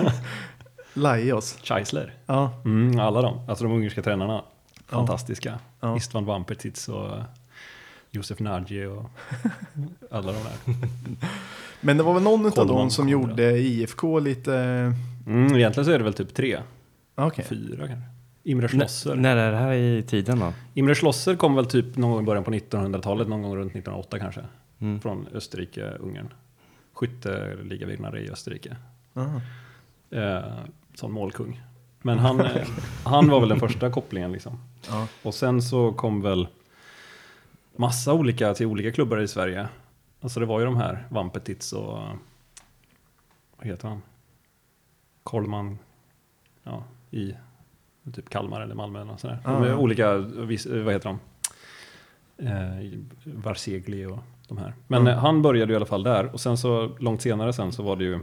Lajos. 0.94 1.58
Scheisler. 1.62 2.14
Ja, 2.26 2.52
Mm, 2.64 3.00
alla 3.00 3.22
de, 3.22 3.40
alltså 3.48 3.64
de 3.64 3.72
ungerska 3.72 4.02
tränarna. 4.02 4.42
Fantastiska. 4.86 5.58
Ja. 5.80 5.96
Istvan 5.96 6.24
Vampertits 6.24 6.88
och 6.88 7.10
Josef 8.10 8.38
Nagy 8.40 8.86
och 8.86 9.10
alla 10.10 10.32
de 10.32 10.38
där. 10.38 10.76
men 11.80 11.96
det 11.96 12.02
var 12.02 12.14
väl 12.14 12.22
någon 12.22 12.46
av 12.46 12.66
dem 12.66 12.90
som 12.90 13.08
gjorde 13.08 13.58
IFK 13.58 14.18
lite... 14.18 14.54
Mm, 15.26 15.56
egentligen 15.56 15.84
så 15.84 15.90
är 15.90 15.98
det 15.98 16.04
väl 16.04 16.14
typ 16.14 16.34
tre, 16.34 16.58
Okej. 17.14 17.44
fyra 17.44 17.88
kanske. 17.88 18.06
Imre 18.46 18.64
N- 18.66 18.68
Schlosser. 18.70 19.14
när 19.14 19.36
är 19.36 19.52
det 19.52 19.58
här 19.58 19.72
i 19.72 20.02
tiden 20.02 20.38
då? 20.38 20.52
Imre 20.74 20.94
Schlosser 20.94 21.36
kom 21.36 21.54
väl 21.54 21.66
typ 21.66 21.96
någon 21.96 22.10
gång 22.10 22.22
i 22.22 22.26
början 22.26 22.44
på 22.44 22.50
1900-talet, 22.50 23.28
någon 23.28 23.42
gång 23.42 23.56
runt 23.56 23.70
1908 23.72 24.18
kanske. 24.18 24.40
Mm. 24.78 25.00
Från 25.00 25.26
Österrike, 25.34 25.90
Ungern. 25.90 26.32
Skytteligavinnare 26.92 28.20
i 28.20 28.30
Österrike. 28.30 28.76
Aha. 29.14 29.40
Eh, 30.10 30.44
sån 30.94 31.12
målkung. 31.12 31.60
Men 32.02 32.18
han, 32.18 32.40
eh, 32.40 32.66
han 33.04 33.28
var 33.28 33.40
väl 33.40 33.48
den 33.48 33.60
första 33.60 33.90
kopplingen 33.90 34.32
liksom. 34.32 34.58
Ja. 34.88 35.08
Och 35.22 35.34
sen 35.34 35.62
så 35.62 35.92
kom 35.92 36.22
väl 36.22 36.48
massa 37.76 38.12
olika 38.12 38.54
till 38.54 38.66
olika 38.66 38.92
klubbar 38.92 39.18
i 39.18 39.28
Sverige. 39.28 39.68
Alltså 40.20 40.40
det 40.40 40.46
var 40.46 40.58
ju 40.60 40.64
de 40.64 40.76
här 40.76 41.06
Vampetits 41.10 41.72
och 41.72 41.98
vad 43.56 43.66
heter 43.66 43.88
han? 43.88 44.02
Kolman 45.22 45.78
ja, 46.62 46.84
i 47.10 47.34
typ 48.12 48.28
Kalmar 48.30 48.60
eller 48.60 48.74
Malmö 48.74 49.00
eller 49.00 49.16
sådär. 49.16 49.38
Är 49.44 49.66
Ja. 49.66 49.76
olika, 49.76 50.16
vis- 50.18 50.66
vad 50.66 50.92
heter 50.94 51.08
de? 51.08 51.18
Eh, 52.46 52.98
Varsegli 53.24 54.04
och 54.06 54.18
de 54.48 54.58
här. 54.58 54.74
Men 54.86 55.00
Mm. 55.02 55.18
han 55.18 55.42
började 55.42 55.72
i 55.72 55.76
alla 55.76 55.86
fall 55.86 56.02
där 56.02 56.26
och 56.32 56.40
sen 56.40 56.58
så 56.58 56.96
långt 56.98 57.22
senare 57.22 57.52
sen 57.52 57.72
så 57.72 57.82
var 57.82 57.96
det 57.96 58.04
ju 58.04 58.20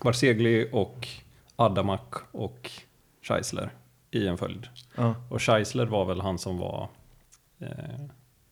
Varsegli 0.00 0.68
och 0.72 1.08
Adamak 1.56 2.14
och 2.32 2.70
Scheisler 3.22 3.70
i 4.10 4.26
en 4.26 4.38
följd. 4.38 4.68
Ja. 4.96 5.14
Och 5.30 5.42
Scheisler 5.42 5.86
var 5.86 6.04
väl 6.04 6.20
han 6.20 6.38
som 6.38 6.58
var 6.58 6.88
eh, 7.58 7.68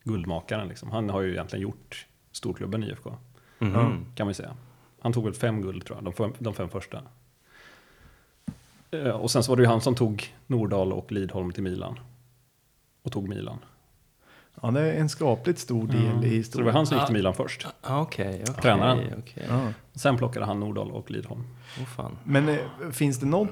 guldmakaren. 0.05 0.69
Liksom. 0.69 0.91
Han 0.91 1.11
har 1.11 1.21
ju 1.21 1.31
egentligen 1.33 1.63
gjort 1.63 2.07
storklubben 2.33 2.85
IFK, 2.85 3.15
Mhm. 3.59 3.73
Ja. 3.75 3.93
kan 4.15 4.27
man 4.27 4.35
säga. 4.35 4.57
Han 5.01 5.13
tog 5.13 5.25
väl 5.25 5.35
fem 5.35 5.63
guld 5.63 5.85
tror 5.87 5.97
jag, 5.97 6.05
de 6.05 6.13
fem, 6.13 6.33
de 6.39 6.55
fem 6.55 6.69
första. 6.69 7.03
Eh, 8.93 9.11
och 9.11 9.31
sen 9.31 9.43
så 9.43 9.53
var 9.53 9.57
det 9.57 9.63
ju 9.63 9.69
han 9.69 9.81
som 9.81 9.95
tog 9.95 10.35
Nordahl 10.47 10.93
och 10.93 11.13
Lidholm 11.13 11.53
till 11.53 11.63
Milan. 11.63 11.99
Och 13.03 13.13
tog 13.13 13.29
Milan 13.29 13.59
ja, 14.63 14.71
det 14.71 14.81
är 14.81 15.01
en 15.01 15.09
skapligt 15.09 15.59
stor 15.59 15.87
del 15.87 15.97
i 15.99 16.03
Så 16.03 16.11
det 16.19 16.19
var 16.25 16.29
historien. 16.29 16.75
han 16.75 16.87
som 16.87 16.97
gick 16.97 17.07
till 17.07 17.15
Ah. 17.15 17.19
Milan 17.19 17.35
först. 17.35 17.67
Ah, 17.81 18.01
Okej, 18.01 18.43
okej. 18.49 18.63
Tränaren. 18.63 18.99
okej. 19.19 19.47
Ja. 19.49 19.61
Sen 19.95 20.17
plockade 20.17 20.47
han 20.47 20.61
Nordahl 20.61 20.91
och 20.91 21.11
Lidholm. 21.11 21.43
Fan. 21.97 22.17
Men 22.25 22.49
eh, 22.49 22.57
finns 22.91 23.21
det 23.21 23.27
något? 23.27 23.49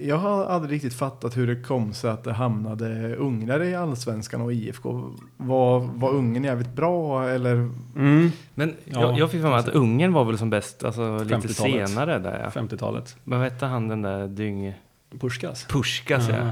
Jag 0.00 0.16
har 0.16 0.44
aldrig 0.44 0.72
riktigt 0.72 0.94
fattat 0.94 1.36
hur 1.36 1.46
det 1.46 1.56
kom 1.62 1.92
sig 1.92 2.10
att 2.10 2.24
det 2.24 2.32
hamnade 2.32 3.16
ungrare 3.16 3.66
i 3.68 3.74
allsvenskan 3.74 4.40
och 4.40 4.52
IFK. 4.52 5.12
Var, 5.36 5.80
var 5.80 6.10
Ungern 6.10 6.44
jävligt 6.44 6.72
bra 6.72 7.28
eller? 7.28 7.70
Men 7.94 8.74
Ja, 8.84 9.00
jag, 9.00 9.18
jag 9.18 9.30
fick 9.30 9.40
för 9.42 9.48
mig 9.50 9.58
att 9.58 9.68
Ungern 9.68 10.12
var 10.12 10.24
väl 10.24 10.38
som 10.38 10.50
bäst 10.50 10.84
alltså, 10.84 11.18
lite 11.18 11.34
50-talet. 11.36 11.88
senare 11.88 12.18
där. 12.18 12.50
Ja. 12.54 12.60
50-talet. 12.60 13.16
Men 13.24 13.38
vad 13.40 13.50
hette 13.52 13.66
han 13.66 13.88
den 13.88 14.02
där 14.02 14.28
dyng... 14.28 14.74
Puskas. 15.20 15.64
Puskas 15.64 16.28
ja. 16.28 16.36
Ja. 16.36 16.50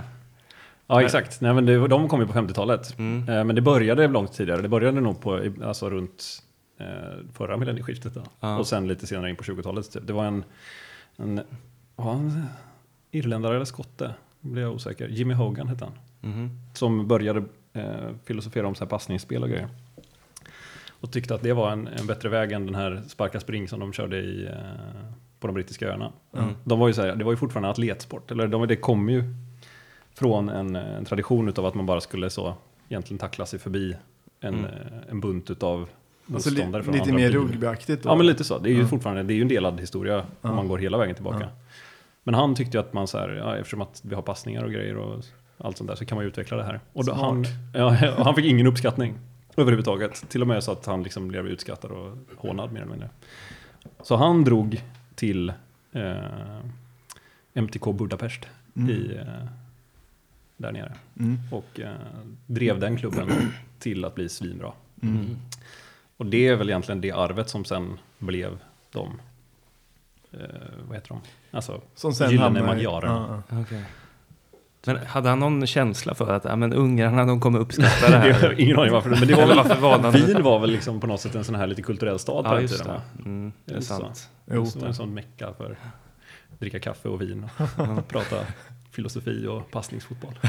Ja, 0.90 1.02
exakt. 1.02 1.40
Nej, 1.40 1.54
men 1.54 1.66
det, 1.66 1.88
de 1.88 2.08
kom 2.08 2.20
ju 2.20 2.26
på 2.26 2.32
50-talet. 2.32 2.98
Mm. 2.98 3.28
Eh, 3.28 3.44
Men 3.44 3.56
det 3.56 3.62
började 3.62 4.08
långt 4.08 4.32
tidigare. 4.32 4.62
Det 4.62 4.68
började 4.68 5.00
nog 5.00 5.20
på, 5.20 5.50
alltså 5.64 5.90
runt 5.90 6.42
eh, 6.78 6.86
förra 7.32 7.56
millennieskiftet. 7.56 8.14
Då. 8.14 8.22
Ja. 8.40 8.58
Och 8.58 8.66
sen 8.66 8.88
lite 8.88 9.06
senare 9.06 9.30
in 9.30 9.36
på 9.36 9.42
20-talet. 9.44 9.92
Typ. 9.92 10.06
Det 10.06 10.12
var 10.12 10.24
en, 10.24 10.44
en, 11.16 11.40
var 11.96 12.12
han 12.12 12.46
irländare 13.10 13.54
eller 13.56 13.64
skotte? 13.64 14.14
Blir 14.40 14.62
jag 14.62 14.72
osäker. 14.72 15.08
Jimmy 15.08 15.34
Hogan 15.34 15.68
hette 15.68 15.84
han. 15.84 15.94
Mhm. 16.32 16.50
Som 16.74 17.08
började 17.08 17.42
eh, 17.72 17.84
filosofera 18.24 18.66
om 18.66 18.74
så 18.74 18.84
här 18.84 18.88
passningsspel 18.90 19.42
och 19.42 19.48
grejer. 19.48 19.68
Och 21.00 21.12
tyckte 21.12 21.34
att 21.34 21.42
det 21.42 21.52
var 21.52 21.70
en, 21.72 21.86
en 21.86 22.06
bättre 22.06 22.28
väg 22.28 22.52
än 22.52 22.66
den 22.66 22.74
här 22.74 23.02
sparka 23.08 23.40
spring 23.40 23.68
som 23.68 23.80
de 23.80 23.92
körde 23.92 24.18
i, 24.18 24.46
eh, 24.46 24.52
på 25.40 25.46
de 25.46 25.54
brittiska 25.54 25.88
öarna. 25.88 26.12
Mm. 26.36 26.54
De 26.64 26.78
var 26.78 26.88
ju 26.88 26.94
så 26.94 27.02
här, 27.02 27.16
det 27.16 27.24
var 27.24 27.32
ju 27.32 27.36
fortfarande 27.36 27.68
atletsport. 27.68 28.30
Eller 28.30 28.48
de, 28.48 28.68
det 28.68 28.76
kom 28.76 29.08
ju 29.08 29.24
från 30.18 30.48
en, 30.48 30.76
en 30.76 31.04
tradition 31.04 31.48
utav 31.48 31.66
att 31.66 31.74
man 31.74 31.86
bara 31.86 32.00
skulle 32.00 32.30
så 32.30 32.54
egentligen 32.88 33.18
tackla 33.18 33.46
sig 33.46 33.58
förbi 33.58 33.96
en, 34.40 34.54
Mm. 34.54 34.64
eh, 34.64 34.70
en 35.10 35.20
bunt 35.20 35.50
utav 35.50 35.88
Alltså, 36.34 36.50
motståndare 36.50 36.82
från 36.82 36.94
lite 36.94 37.12
mer 37.12 37.30
rugbyaktigt 37.30 38.02
då? 38.02 38.08
Ja 38.08 38.14
men 38.16 38.26
lite 38.26 38.44
så. 38.44 38.58
Det 38.58 38.68
är 38.70 38.74
ju 38.74 38.80
Ja. 38.80 38.86
fortfarande 38.88 39.22
det 39.22 39.32
är 39.32 39.36
ju 39.36 39.42
en 39.42 39.48
delad 39.48 39.80
historia 39.80 40.24
om 40.40 40.56
man 40.56 40.68
går 40.68 40.78
hela 40.78 40.98
vägen 40.98 41.14
tillbaka. 41.14 41.48
Men 42.24 42.34
han 42.34 42.54
tyckte 42.54 42.76
ju 42.76 42.80
att 42.80 42.92
man 42.92 43.06
så 43.06 43.18
här, 43.18 43.28
ja, 43.28 43.56
eftersom 43.56 43.80
att 43.82 44.00
vi 44.04 44.14
har 44.14 44.22
passningar 44.22 44.62
och 44.64 44.72
grejer 44.72 44.96
och 44.96 45.24
allt 45.58 45.76
sånt 45.76 45.88
där 45.90 45.96
så 45.96 46.04
kan 46.04 46.16
man 46.16 46.24
ju 46.24 46.28
utveckla 46.28 46.56
det 46.56 46.64
här. 46.64 46.80
Och 46.92 47.04
då 47.04 47.12
han, 47.12 47.44
ja, 47.74 47.90
han 48.24 48.34
fick 48.34 48.44
ingen 48.46 48.66
uppskattning 48.66 49.14
överhuvudtaget. 49.56 50.24
Till 50.28 50.42
och 50.42 50.48
med 50.48 50.64
så 50.64 50.72
att 50.72 50.86
han 50.86 51.02
liksom 51.02 51.28
blev 51.28 51.46
utskattad 51.46 51.90
och 51.90 52.16
hånad 52.36 52.72
mer 52.72 52.80
eller 52.80 52.90
mindre. 52.90 53.08
Så 54.02 54.16
han 54.16 54.44
drog 54.44 54.82
till 55.14 55.52
eh, 55.92 56.14
MTK 57.54 57.92
Budapest 57.92 58.40
Mm. 58.76 58.90
i, 58.90 59.16
eh, 59.16 59.48
där 60.58 60.72
nere 60.72 60.92
Mm. 61.20 61.38
och 61.50 61.80
eh, 61.80 61.92
drev 62.46 62.80
den 62.80 62.96
klubben 62.96 63.28
till 63.78 64.04
att 64.04 64.14
bli 64.14 64.28
svinbra. 64.28 64.72
Mm. 65.02 65.36
Och 66.16 66.26
det 66.26 66.48
är 66.48 66.56
väl 66.56 66.68
egentligen 66.70 67.00
det 67.00 67.10
arvet 67.12 67.48
som 67.48 67.64
sen 67.64 67.98
blev 68.18 68.58
de, 68.92 69.20
eh, 70.32 70.38
vad 70.88 70.96
heter 70.96 71.08
de? 71.08 71.20
Alltså, 71.50 71.80
Som 71.94 72.12
sen 72.12 72.30
Gyllene 72.30 72.62
Magyarerna. 72.62 73.42
Ja, 73.48 73.60
Okej. 73.60 73.84
Men 74.86 74.96
hade 75.06 75.28
han 75.28 75.38
någon 75.38 75.66
känsla 75.66 76.14
för 76.14 76.32
att 76.32 76.44
ja, 76.44 76.56
men 76.56 76.72
ungrarna 76.72 77.24
de 77.24 77.40
kommer 77.40 77.58
uppskatta 77.58 78.10
det 78.10 78.16
här? 78.18 78.32
har 78.32 78.60
ingen 78.60 78.78
aning 78.78 78.92
varför, 78.92 79.10
men 79.10 79.26
det 79.28 79.34
var 79.34 79.46
väl, 79.46 79.56
varför 79.56 80.02
han 80.02 80.12
Wien 80.12 80.42
var 80.42 80.58
väl 80.58 80.70
liksom 80.70 81.00
på 81.00 81.06
något 81.06 81.20
sätt 81.20 81.34
en 81.34 81.44
sån 81.44 81.54
här 81.54 81.66
lite 81.66 81.82
kulturell 81.82 82.18
stad 82.18 82.44
på 82.44 82.50
Ja, 82.50 82.54
den 82.54 82.62
just 82.62 82.78
tiden 82.82 83.00
det. 83.16 83.22
Mm, 83.24 83.52
det 83.64 83.74
är 83.74 83.80
så. 83.80 83.86
sant. 83.94 84.30
ja. 84.44 84.54
Jo, 84.54 84.66
Så 84.66 84.78
var 84.78 84.84
det 84.86 84.90
en 84.90 84.94
sån 84.94 85.14
mecka 85.14 85.52
för 85.56 85.70
att 86.52 86.60
dricka 86.60 86.80
kaffe 86.80 87.08
och 87.08 87.20
vin 87.22 87.48
och 87.76 88.08
prata 88.08 88.36
filosofi 88.98 89.46
och 89.46 89.70
passningsfotboll. 89.70 90.38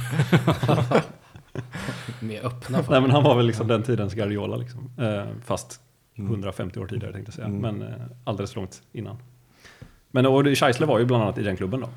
Mer 2.19 2.45
öppna 2.45 2.83
för 2.83 2.91
Nej 2.91 3.01
men 3.01 3.11
han 3.11 3.23
var 3.23 3.35
väl 3.35 3.45
liksom 3.47 3.67
den 3.67 3.83
tidens 3.83 4.13
Guardiola 4.13 4.57
liksom. 4.57 4.89
Eh, 4.97 5.25
fast 5.45 5.81
Mm. 6.15 6.31
150 6.31 6.79
år 6.79 6.87
tidigare 6.87 7.13
tänkte 7.13 7.29
jag 7.29 7.33
säga. 7.35 7.47
Mm. 7.47 7.61
Men 7.61 7.87
eh, 7.93 8.01
alldeles 8.23 8.53
för 8.53 8.59
långt 8.59 8.81
innan. 8.91 9.17
Men 10.11 10.25
och 10.25 10.45
Scheisler 10.45 10.87
var 10.87 10.99
ju 10.99 11.05
bland 11.05 11.23
annat 11.23 11.37
i 11.37 11.43
den 11.43 11.57
klubben 11.57 11.79
då. 11.79 11.89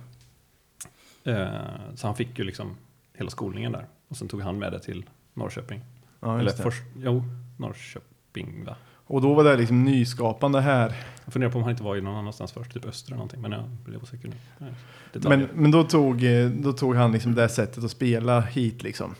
Eh, 1.31 1.49
så 1.95 2.07
han 2.07 2.17
fick 2.17 2.39
ju 2.39 2.45
liksom 2.45 2.77
hela 3.15 3.31
skolningen 3.31 3.73
där. 3.73 3.87
Och 4.09 4.17
sen 4.17 4.29
tog 4.29 4.41
han 4.43 4.59
med 4.59 4.73
det 4.73 4.81
till 4.81 5.05
Norrköping. 5.35 5.81
ja, 6.21 6.39
Eller 6.41 6.51
först, 6.51 6.83
jo, 6.97 7.25
Norrköping 7.59 8.65
va? 8.65 8.77
Och 9.13 9.23
då 9.23 9.35
var 9.35 9.45
det 9.45 9.57
liksom 9.57 9.85
nyskapande 9.85 10.61
här. 10.61 10.95
Jag 11.25 11.33
funderar 11.33 11.53
på 11.53 11.59
om 11.59 11.65
han 11.65 11.71
inte 11.71 11.83
var 11.83 11.97
i 11.97 12.01
någon 12.01 12.17
annanstans 12.17 12.53
först, 12.53 12.73
typ 12.73 12.85
Öster 12.87 13.09
eller 13.09 13.17
någonting. 13.17 13.41
Men 13.41 13.53
jag 13.53 13.65
blev 13.85 14.03
osäker 14.03 14.29
nu. 14.29 14.35
Nej, 14.59 14.73
Men, 15.13 15.49
men 15.55 15.71
då, 15.71 15.85
tog, 15.85 16.25
eh, 16.25 16.51
då 16.51 16.73
tog 16.73 16.97
han 16.97 17.13
liksom 17.13 17.35
det 17.35 17.49
sättet 17.49 17.85
att 17.85 17.91
spela 17.91 18.41
hit 18.41 18.83
liksom. 18.83 19.15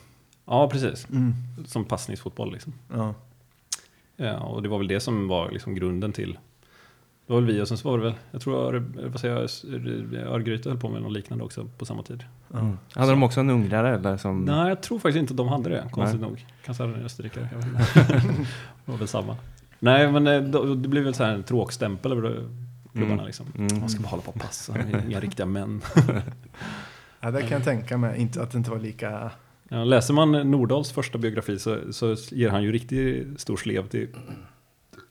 Ja, 0.45 0.69
precis. 0.69 1.07
Mm. 1.11 1.35
Som 1.67 1.85
passningsfotboll 1.85 2.53
liksom. 2.53 2.73
Ja. 2.93 3.15
Ja, 4.17 4.39
och 4.39 4.63
det 4.63 4.69
var 4.69 4.79
väl 4.79 4.89
det 4.89 5.01
som 5.01 5.29
var 5.29 5.51
liksom 5.51 5.75
grunden 5.75 6.13
till. 6.13 6.33
Det 7.27 7.33
var 7.33 7.41
väl 7.41 7.55
vi 7.55 7.61
och 7.63 7.69
sen 7.69 7.79
så 7.79 7.91
var 7.91 7.99
det 7.99 8.05
väl, 8.05 8.15
jag 8.31 8.41
tror, 8.41 8.73
Öre- 8.73 9.09
vad 9.11 9.21
säger 9.21 9.35
jag, 9.35 10.35
Örgryte 10.35 10.69
höll 10.69 10.79
på 10.79 10.89
med 10.89 11.03
något 11.03 11.13
liknande 11.13 11.45
också 11.45 11.69
på 11.79 11.85
samma 11.87 12.03
tid. 12.03 12.25
Mm. 12.55 12.79
Hade 12.93 13.11
de 13.11 13.23
också 13.23 13.41
en 13.41 13.51
ungrare 13.51 13.95
eller? 13.95 14.17
Som... 14.17 14.45
Nej, 14.45 14.69
jag 14.69 14.83
tror 14.83 14.99
faktiskt 14.99 15.21
inte 15.21 15.33
att 15.33 15.37
de 15.37 15.49
hade 15.49 15.71
det, 15.71 15.89
konstigt 15.93 16.21
Nej. 16.21 16.31
nog. 16.31 16.47
Kanske 16.65 16.83
hade 16.83 16.95
en 16.95 17.05
österrikare, 17.05 17.49
jag 17.53 17.59
vet 17.59 17.67
inte. 17.67 18.23
det 18.85 18.93
var 18.93 18.97
väl 18.99 19.09
samma. 19.09 19.37
Nej, 19.85 20.13
men 20.13 20.27
eh, 20.27 20.41
då- 20.43 20.75
det 20.75 20.89
blev 20.89 21.05
väl 21.05 21.15
så 21.15 21.25
här 21.25 21.35
en 21.35 21.43
tråkstämpel 21.43 22.13
över 22.13 22.49
klubbarna 22.93 23.13
Mm. 23.15 23.27
liksom. 23.27 23.47
Mm. 23.59 23.81
Man 23.81 23.89
ska 23.89 24.01
bara 24.03 24.09
hålla 24.09 24.23
på 24.23 24.31
och 24.31 24.41
passa, 24.41 24.77
inga 25.09 25.21
riktiga 25.21 25.47
män. 25.47 25.81
ja, 27.21 27.31
det 27.31 27.41
kan 27.43 27.51
jag 27.51 27.65
tänka 27.65 27.97
mig. 27.97 28.21
Inte 28.21 28.43
att 28.43 28.51
det 28.51 28.59
inte 28.59 28.71
var 28.71 28.79
lika... 28.79 29.31
Ja, 29.69 29.85
läser 29.85 30.15
man 30.15 30.33
Nordahls 30.51 30.93
första 30.93 31.19
biografi 31.19 31.59
så, 31.59 31.93
så 31.93 32.17
ger 32.31 32.49
han 32.51 32.63
ju 32.63 32.73
riktigt 32.73 33.41
stor 33.41 33.57
slev 33.57 33.89
till, 33.89 34.09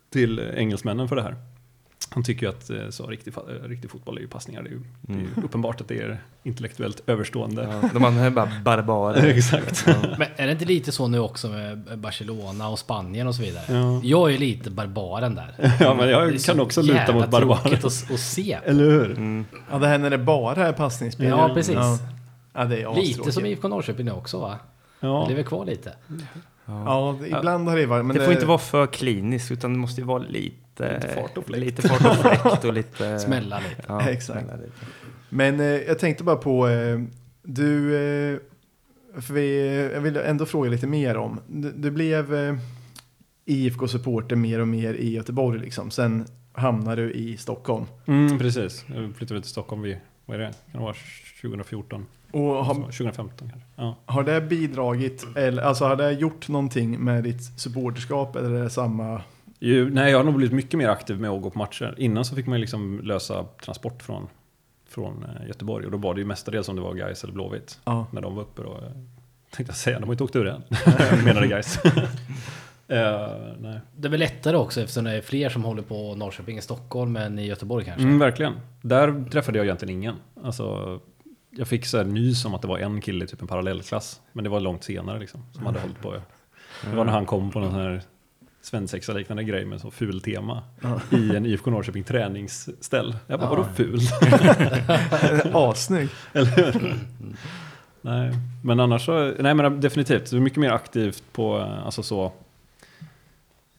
till 0.10 0.40
engelsmännen 0.56 1.08
för 1.08 1.16
det 1.16 1.22
här. 1.22 1.36
Han 2.14 2.24
tycker 2.24 2.46
ju 2.46 2.50
att 2.50 2.70
eh, 2.70 2.90
så, 2.90 3.08
riktig, 3.08 3.34
eh, 3.38 3.68
riktig 3.68 3.92
fotboll 3.92 4.18
är 4.18 4.22
ju 4.22 4.28
passningar. 4.28 4.62
Det 4.64 4.70
är 4.70 4.72
ju, 4.72 4.82
det 5.02 5.14
är 5.14 5.18
ju 5.18 5.22
Mm. 5.28 5.44
uppenbart 5.46 5.82
att 5.82 5.88
det 5.88 6.00
är 6.02 6.22
intellektuellt 6.44 7.02
överstående. 7.08 7.80
Ja, 7.82 7.90
de 7.94 8.04
andra 8.06 8.22
är 8.26 8.30
bara 8.30 8.52
barbarer. 8.64 9.28
Exakt. 9.28 9.84
Ja. 9.88 9.94
Men 10.18 10.28
är 10.36 10.46
det 10.46 10.52
inte 10.52 10.66
lite 10.66 10.92
så 10.92 11.08
nu 11.08 11.20
också 11.20 11.48
med 11.50 12.00
Barcelona 12.00 12.70
och 12.70 12.80
Spanien 12.80 13.28
och 13.28 13.36
så 13.36 13.42
vidare? 13.42 13.64
Ja. 13.70 14.02
Jag 14.04 14.34
är 14.34 14.38
lite 14.38 14.70
barbaren 14.72 15.36
där. 15.36 15.56
Ja, 15.80 15.94
men 15.94 16.10
jag 16.10 16.28
Det 16.28 16.36
är 16.36 16.46
kan 16.46 16.60
också 16.60 16.82
luta 16.82 17.14
mot 17.14 17.30
barbarer. 17.30 17.62
tråkigt 17.62 17.86
att, 17.86 18.12
att 18.12 18.20
se. 18.20 18.58
Eller 18.66 18.84
hur? 18.84 19.12
Mm. 19.12 19.46
Ja, 19.72 19.78
det 19.78 19.88
här 19.88 19.98
när 19.98 20.10
det 20.10 20.18
bara 20.18 20.68
är 20.68 20.74
passningsspel. 20.74 21.28
Ja, 21.28 21.52
precis. 21.54 21.76
Ja, 21.76 21.98
ja 22.54 22.66
det 22.66 22.82
är 22.82 22.96
Lite 22.96 23.32
som 23.32 23.46
IFK 23.46 23.68
Norrköping 23.68 24.06
nu 24.06 24.12
också 24.12 24.40
va? 24.40 24.58
Ja. 25.00 25.24
Det 25.24 25.30
lever 25.30 25.44
kvar 25.44 25.66
lite. 25.66 25.94
Ja, 26.66 27.18
det, 27.22 27.28
ibland 27.28 27.70
har 27.70 27.78
det 27.78 27.86
varit. 27.86 28.06
Men 28.06 28.16
det 28.18 28.24
får 28.26 28.34
inte 28.34 28.46
vara 28.46 28.58
för 28.58 28.88
kliniskt 28.88 29.52
utan 29.52 29.74
det 29.74 29.80
måste 29.80 30.02
ju 30.02 30.08
vara 30.08 30.24
lite, 30.24 30.56
Lite 30.90 31.08
fart 31.08 31.38
och 31.38 31.46
fläkt. 31.46 31.66
lite 31.66 31.82
fart 31.82 32.06
och 32.06 32.16
fläkt 32.16 32.66
och 32.66 32.74
lite... 32.82 33.20
Smälla 33.20 33.60
lite. 33.60 33.84
Ja, 33.88 34.10
Exakt. 34.10 34.40
smälla 34.40 34.56
lite. 34.56 34.72
Men 35.30 35.60
eh, 35.60 35.66
jag 35.66 36.00
tänkte 36.00 36.24
bara 36.24 36.36
på, 36.36 36.68
eh, 36.68 37.00
du, 37.44 37.96
eh, 37.96 38.40
för 39.22 39.34
vi, 39.34 39.78
jag 39.94 40.02
vill 40.02 40.18
ändå 40.18 40.46
fråga 40.46 40.70
lite 40.70 40.88
mer 40.88 41.18
om, 41.18 41.40
du, 41.48 41.72
du 41.72 41.92
blev 41.92 42.36
eh, 42.36 42.56
IFK-supporter 43.46 44.36
mer 44.36 44.60
och 44.60 44.68
mer 44.68 44.94
i 44.94 45.14
Göteborg 45.14 45.60
liksom, 45.60 45.92
sen 45.92 46.26
hamnade 46.54 47.02
du 47.06 47.12
i 47.12 47.38
Stockholm. 47.38 47.86
Mm, 48.06 48.40
precis. 48.40 48.86
Jag 48.88 49.16
flyttade 49.16 49.42
till 49.42 49.50
Stockholm 49.50 49.82
vid, 49.82 49.98
vad 50.26 50.36
är 50.36 50.40
det? 50.40 50.54
Kan 50.72 50.80
det 50.82 50.86
vara 50.86 50.96
2014? 51.42 52.06
Och 52.32 52.66
har, 52.66 52.74
2015 52.74 53.50
kanske? 53.50 53.68
Ja. 53.76 53.96
har 54.06 54.24
det 54.24 54.42
bidragit, 54.42 55.26
eller 55.36 55.64
alltså 55.64 55.86
har 55.86 55.96
det 55.96 56.12
gjort 56.12 56.48
någonting 56.48 57.00
med 57.00 57.24
ditt 57.24 57.60
supporterskap 57.60 58.36
eller 58.36 58.50
är 58.50 58.64
det 58.64 58.70
samma? 58.70 59.22
Ju, 59.64 59.90
nej, 59.90 60.12
jag 60.12 60.18
har 60.20 60.24
nog 60.24 60.34
blivit 60.36 60.54
mycket 60.56 60.78
mer 60.78 60.90
aktiv 60.90 61.20
med 61.20 61.30
att 61.30 61.42
gå 61.42 61.50
på 61.50 61.60
matcher. 61.60 61.96
Innan 61.98 62.26
så 62.26 62.36
fick 62.36 62.48
man 62.48 62.58
ju 62.58 62.62
liksom 62.62 63.00
lösa 63.04 63.44
transport 63.64 64.04
från, 64.04 64.28
från 64.90 65.24
eh, 65.24 65.48
Göteborg 65.48 65.86
och 65.86 65.92
då 65.92 65.98
var 65.98 66.14
det 66.14 66.20
ju 66.22 66.26
mestadels 66.26 66.70
om 66.70 66.76
det 66.76 66.82
var 66.82 66.94
Gais 66.94 67.24
eller 67.24 67.34
Blåvitt 67.34 67.80
Ja. 67.84 68.08
när 68.12 68.22
de 68.22 68.36
var 68.36 68.42
uppe. 68.42 68.62
Då, 68.62 68.78
tänkte 69.52 69.72
jag 69.72 69.76
säga, 69.78 70.00
de 70.00 70.04
har 70.04 70.10
ju 70.10 70.14
inte 70.14 70.24
åkt 70.24 70.36
ur 70.36 70.48
än. 70.48 70.64
Menade 71.26 71.48
Gais. 71.48 71.80
Nej. 73.60 73.80
Det 73.98 74.08
är 74.08 74.10
väl 74.10 74.20
lättare 74.20 74.58
också 74.58 74.82
eftersom 74.82 75.04
det 75.04 75.12
är 75.12 75.22
fler 75.22 75.50
som 75.50 75.64
håller 75.64 75.82
på 75.82 76.16
Norrköping 76.16 76.58
i 76.58 76.62
Stockholm 76.62 77.16
än 77.16 77.40
i 77.40 77.46
Göteborg 77.48 77.86
kanske. 77.86 78.04
Mm, 78.04 78.20
verkligen. 78.20 78.54
Där 78.82 79.30
träffade 79.32 79.58
jag 79.58 79.66
egentligen 79.66 79.96
ingen. 79.98 80.16
Alltså, 80.44 81.00
jag 81.50 81.68
fick 81.68 81.86
så 81.86 81.98
här 81.98 82.06
nys 82.06 82.46
om 82.46 82.54
att 82.56 82.62
det 82.62 82.68
var 82.68 82.78
en 82.80 83.02
kille 83.02 83.26
i 83.26 83.28
typ 83.28 83.42
en 83.42 83.48
parallellklass. 83.48 84.22
Men 84.34 84.44
det 84.44 84.50
var 84.50 84.60
långt 84.60 84.84
senare 84.84 85.20
liksom, 85.20 85.46
som 85.54 85.66
hade 85.66 85.80
hållit 85.80 86.02
på. 86.02 86.14
Det 86.90 86.96
var 86.96 87.06
när 87.06 87.12
han 87.14 87.26
kom 87.26 87.52
på 87.52 87.62
sån 87.64 87.74
här 87.74 88.02
svensexa-liknande 88.62 89.44
grej 89.44 89.66
med 89.66 89.82
så 89.82 89.92
ful 89.92 90.22
tema 90.22 90.64
Ja. 90.82 91.02
i 91.18 91.36
en 91.36 91.46
IFK 91.46 91.72
Norrköping 91.72 92.04
träningsställ. 92.04 93.16
Jag 93.28 93.40
bara, 93.40 93.50
Ja. 93.50 93.56
vadå 93.56 93.66
ful? 93.76 94.00
Assnygg. 95.54 96.10
Eller 96.34 96.52
hur? 96.72 96.96
Nej, 98.02 98.32
men 98.64 98.80
annars 98.80 99.06
så, 99.06 99.34
nej 99.40 99.54
men 99.54 99.82
definitivt, 99.82 100.30
det 100.32 100.38
är 100.38 100.40
mycket 100.42 100.60
mer 100.60 100.72
aktivt 100.72 101.24
på, 101.32 101.60
eh, 101.60 101.86
alltså 101.86 102.04
så, 102.04 102.32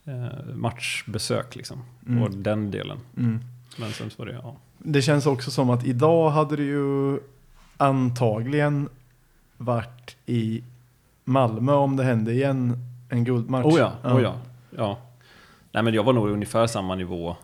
eh, 0.05 0.55
matchbesök 0.55 1.57
liksom. 1.57 1.83
Mm. 2.09 2.23
Och 2.23 2.31
den 2.31 2.71
delen. 2.71 2.99
Mm. 3.17 3.41
Men 3.79 3.93
sen 3.93 4.11
var 4.17 4.27
det, 4.27 4.33
ja. 4.33 4.57
Det 4.79 5.03
känns 5.03 5.27
också 5.27 5.51
som 5.51 5.71
att 5.71 5.85
idag 5.87 6.31
hade 6.31 6.57
du 6.57 6.65
ju 6.65 7.19
antagligen 7.77 8.89
varit 9.57 10.17
i 10.27 10.63
Malmö 11.25 11.73
om 11.73 11.97
det 11.97 12.05
hände 12.05 12.33
igen 12.33 12.77
en 13.09 13.25
guldmatch. 13.25 13.67
Oh 13.67 13.79
ja, 13.79 13.93
oh 14.05 14.23
ja, 14.23 14.35
ja. 14.77 14.99
Nej 15.73 15.83
men 15.83 15.95
jag 15.95 16.05
var 16.05 16.13
nog 16.13 16.29
i 16.29 16.33
ungefär 16.33 16.67
samma 16.67 16.95
nivå. 16.95 17.37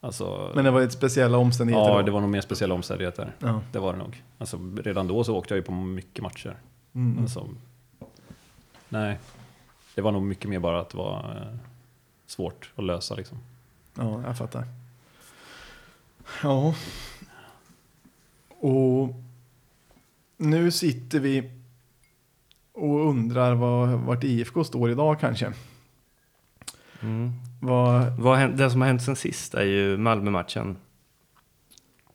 Alltså, 0.00 0.52
Men 0.54 0.64
det 0.64 0.70
var 0.70 0.80
ett 0.80 0.92
speciella 0.92 1.38
omständigheter 1.38 1.90
ja 1.90 1.96
då. 1.96 2.02
det 2.02 2.10
var 2.10 2.20
nog 2.20 2.30
mer 2.30 2.40
speciella 2.40 2.74
omständigheter. 2.74 3.32
Ja. 3.38 3.60
Det 3.72 3.78
var 3.78 3.92
det 3.92 3.98
nog. 3.98 4.22
Alltså 4.38 4.58
redan 4.76 5.08
då 5.08 5.24
så 5.24 5.36
åkte 5.36 5.54
jag 5.54 5.58
ju 5.58 5.62
på 5.62 5.72
mycket 5.72 6.22
matcher. 6.22 6.56
Mm. 6.94 7.22
Alltså, 7.22 7.48
nej, 8.88 9.18
det 9.94 10.02
var 10.02 10.12
nog 10.12 10.22
mycket 10.22 10.50
mer 10.50 10.58
bara 10.58 10.80
att 10.80 10.90
det 10.90 10.98
var 10.98 11.36
eh, 11.36 11.58
svårt 12.26 12.72
att 12.76 12.84
lösa 12.84 13.14
liksom. 13.14 13.38
Ja, 13.94 14.22
jag 14.26 14.38
fattar. 14.38 14.64
Ja. 16.42 16.74
Och 18.60 19.08
nu 20.36 20.70
sitter 20.70 21.20
vi 21.20 21.50
och 22.72 23.08
undrar 23.08 23.54
vad, 23.54 23.88
vart 23.88 24.24
IFK 24.24 24.64
står 24.64 24.90
idag 24.90 25.20
kanske. 25.20 25.52
Mm. 27.02 27.32
Vad, 27.60 28.06
Vad 28.18 28.56
det 28.56 28.70
som 28.70 28.80
har 28.80 28.88
hänt 28.88 29.02
sen 29.02 29.16
sist 29.16 29.54
är 29.54 29.64
ju 29.64 29.96
Malmö-matchen. 29.96 30.76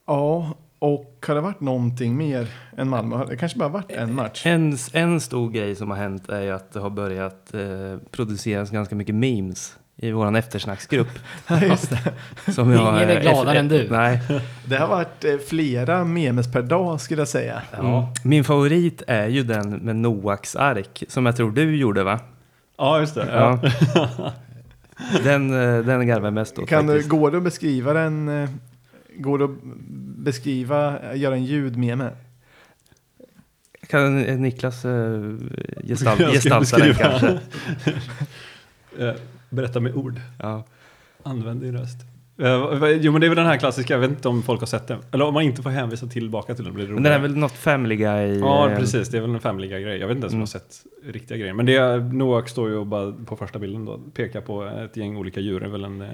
ja, 0.07 0.55
och 0.79 1.25
har 1.27 1.35
det 1.35 1.41
varit 1.41 1.61
någonting 1.61 2.17
mer 2.17 2.47
än 2.77 2.89
Malmö? 2.89 3.25
Det 3.25 3.37
kanske 3.37 3.59
bara 3.59 3.69
varit 3.69 3.91
en 3.91 4.15
match. 4.15 4.45
En, 4.45 4.77
en 4.93 5.19
stor 5.21 5.49
grej 5.49 5.75
som 5.75 5.89
har 5.89 5.97
hänt 5.97 6.29
är 6.29 6.41
ju 6.41 6.51
att 6.51 6.71
det 6.73 6.79
har 6.79 6.89
börjat 6.89 7.53
eh, 7.53 7.61
produceras 8.11 8.69
ganska 8.69 8.95
mycket 8.95 9.15
memes 9.15 9.77
i 9.95 10.11
vår 10.11 10.37
eftersnacksgrupp. 10.37 11.19
Ja, 11.47 11.61
just 11.61 11.89
det. 11.89 12.13
Som 12.53 12.71
jag, 12.71 12.95
Ingen 12.97 13.09
är 13.17 13.21
gladare 13.21 13.59
än 13.59 13.67
du. 13.67 13.87
Nej. 13.91 14.19
det 14.65 14.75
har 14.77 14.87
varit 14.87 15.23
eh, 15.25 15.37
flera 15.49 16.03
memes 16.03 16.51
per 16.51 16.61
dag 16.61 17.01
skulle 17.01 17.21
jag 17.21 17.27
säga. 17.27 17.61
Mm. 17.79 18.03
Min 18.23 18.43
favorit 18.43 19.01
är 19.07 19.27
ju 19.27 19.43
den 19.43 19.69
med 19.71 19.95
Noaks 19.95 20.55
ark 20.55 21.03
som 21.07 21.25
jag 21.25 21.35
tror 21.35 21.51
du 21.51 21.75
gjorde 21.77 22.03
va? 22.03 22.19
Ja, 22.77 22.99
just 22.99 23.15
det. 23.15 23.27
Ja. 23.33 23.59
Den, 25.23 25.53
eh, 25.53 25.85
den 25.85 26.07
garvar 26.07 26.27
jag 26.27 26.33
mest 26.33 26.59
åt 26.59 26.69
Kan 26.69 26.87
du, 26.87 27.07
går 27.07 27.31
det 27.31 27.37
att 27.37 27.43
beskriva 27.43 27.93
den? 27.93 28.29
eh, 28.29 28.49
Går 29.17 29.37
det 29.39 29.45
att 29.45 29.63
beskriva, 30.17 30.99
göra 31.15 31.35
en 31.35 31.45
ljud 31.45 31.77
med 31.77 31.97
mig? 31.97 32.11
Kan 33.87 34.23
eh, 34.25 34.37
Niklas 34.37 34.85
uh, 34.85 35.37
gestalt, 35.83 36.19
gestalta 36.19 36.77
den 36.77 36.95
kanske? 36.95 37.39
Eh, 38.99 39.13
Berätta 39.49 39.79
med 39.79 39.95
ord. 39.95 40.19
Ja. 40.39 40.63
Använd 41.23 41.61
din 41.61 41.77
röst. 41.77 41.97
Eh, 42.37 42.89
jo 43.01 43.11
men 43.11 43.21
det 43.21 43.27
är 43.27 43.29
väl 43.29 43.35
den 43.35 43.45
här 43.45 43.57
klassiska, 43.57 43.93
jag 43.93 43.99
vet 43.99 44.09
inte 44.09 44.27
om 44.27 44.43
folk 44.43 44.59
har 44.59 44.67
sett 44.67 44.87
den. 44.87 44.99
Eller 45.11 45.25
om 45.25 45.33
man 45.33 45.43
inte 45.43 45.61
får 45.61 45.69
hänvisa 45.69 46.07
tillbaka 46.07 46.55
till 46.55 46.63
den 46.65 46.73
blir 46.73 46.87
det 46.87 46.93
Men 46.93 47.03
den 47.03 47.13
är 47.13 47.19
väl 47.19 47.35
något 47.37 47.51
Family 47.51 47.95
Guy? 47.95 48.39
Ja 48.39 48.69
eh, 48.69 48.77
precis, 48.79 49.09
det 49.09 49.17
är 49.17 49.21
väl 49.21 49.29
en 49.33 49.39
Family 49.39 49.67
Guy-grej. 49.67 49.99
Jag 49.99 50.07
vet 50.07 50.15
inte 50.15 50.25
ens 50.25 50.33
om 50.33 50.39
jag 50.39 50.47
har 50.47 50.53
Mm. 50.55 50.69
sett 51.07 51.13
riktiga 51.15 51.37
grejer. 51.37 51.53
Men 51.53 51.65
det 51.65 51.75
är, 51.75 51.99
Noak 51.99 52.49
står 52.49 52.69
ju 52.69 52.75
och 52.75 52.87
bara 52.87 53.11
på 53.25 53.35
första 53.35 53.59
bilden 53.59 53.85
då, 53.85 53.97
pekar 54.13 54.41
på 54.41 54.63
ett 54.63 54.97
gäng 54.97 55.17
olika 55.17 55.39
djur. 55.39 55.59
Det 55.59 55.65
är 55.65 55.69
väl 55.69 55.83
en, 55.83 56.01
eh, 56.01 56.07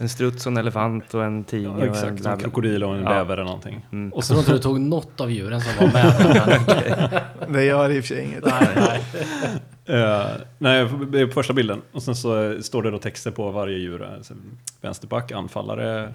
En 0.00 0.08
struts 0.08 0.46
och 0.46 0.52
en 0.52 0.56
elefant 0.56 1.14
och 1.14 1.24
en 1.24 1.44
tiger 1.44 1.68
ja, 1.68 1.74
och 1.74 1.82
en 1.82 1.90
exakt, 1.90 2.26
en 2.26 2.38
krokodil 2.38 2.84
och 2.84 2.94
en 2.94 3.02
Ja. 3.02 3.08
bäver 3.08 3.34
eller 3.34 3.44
någonting. 3.44 3.86
Mm. 3.92 4.12
Och 4.12 4.18
Jag 4.18 4.24
tror 4.26 4.38
inte 4.38 4.52
du 4.52 4.58
tog 4.58 4.80
något 4.80 5.20
av 5.20 5.30
djuren 5.30 5.60
som 5.60 5.72
var 5.86 5.92
med. 5.92 7.22
Det 7.54 7.64
gör 7.64 7.90
i 7.90 8.00
och 8.00 8.04
för 8.04 8.14
sig 8.14 8.24
inget. 8.24 8.44
nej, 8.44 8.68
nej. 8.76 9.02
Eh, 9.86 10.26
nej, 10.58 10.88
det 11.08 11.20
är 11.20 11.26
på 11.26 11.32
första 11.32 11.52
bilden. 11.52 11.82
Och 11.92 12.02
sen 12.02 12.16
så 12.16 12.62
står 12.62 12.82
det 12.82 12.90
då 12.90 12.98
texter 12.98 13.30
på 13.30 13.50
varje 13.50 13.78
djur. 13.78 14.02
Alltså, 14.02 14.34
vänsterback, 14.80 15.32
anfallare, 15.32 16.12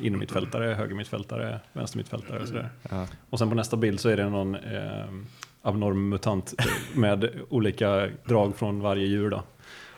innermittfältare, 0.00 0.74
högermittfältare, 0.74 1.60
vänstermittfältare 1.72 2.38
och 2.40 2.48
sådär. 2.48 2.68
Ja. 2.90 3.06
Och 3.30 3.38
sen 3.38 3.48
på 3.48 3.54
nästa 3.54 3.76
bild 3.76 4.00
så 4.00 4.08
är 4.08 4.16
det 4.16 4.28
någon 4.28 4.54
eh, 4.54 4.60
abnorm 5.62 6.08
mutant 6.08 6.54
med 6.94 7.30
olika 7.48 8.08
drag 8.24 8.56
från 8.56 8.80
varje 8.80 9.06
djur 9.06 9.30
då. 9.30 9.42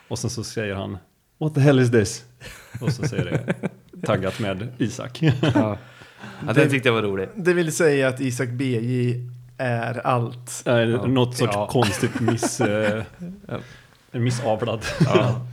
Och 0.09 0.19
sen 0.19 0.31
så 0.31 0.45
säger 0.45 0.75
han 0.75 0.99
What 1.40 1.55
the 1.55 1.61
hell 1.61 1.79
is 1.81 1.90
this? 1.90 2.24
Och 2.81 2.92
så 2.92 3.09
säger 3.09 3.24
det 3.24 3.68
taggat 4.07 4.40
med 4.40 4.68
Isak. 4.79 5.22
Ja. 5.22 5.31
ja, 6.46 6.53
den 6.55 6.70
tyckte 6.70 6.88
jag 6.88 6.94
var 6.94 7.03
rolig. 7.03 7.29
Det 7.35 7.55
vill 7.55 7.72
säga 7.72 8.09
att 8.09 8.20
Isak 8.20 8.48
BJ 8.48 9.14
är 9.59 10.07
allt. 10.07 10.62
Eh, 10.66 10.74
Ja. 10.74 11.07
Något 11.07 11.37
sorts 11.37 11.53
Ja. 11.57 11.66
konstigt 11.66 12.20
miss, 12.20 12.61
eh, 12.61 13.03
missavlad. 14.12 14.81
Ja. 15.05 15.40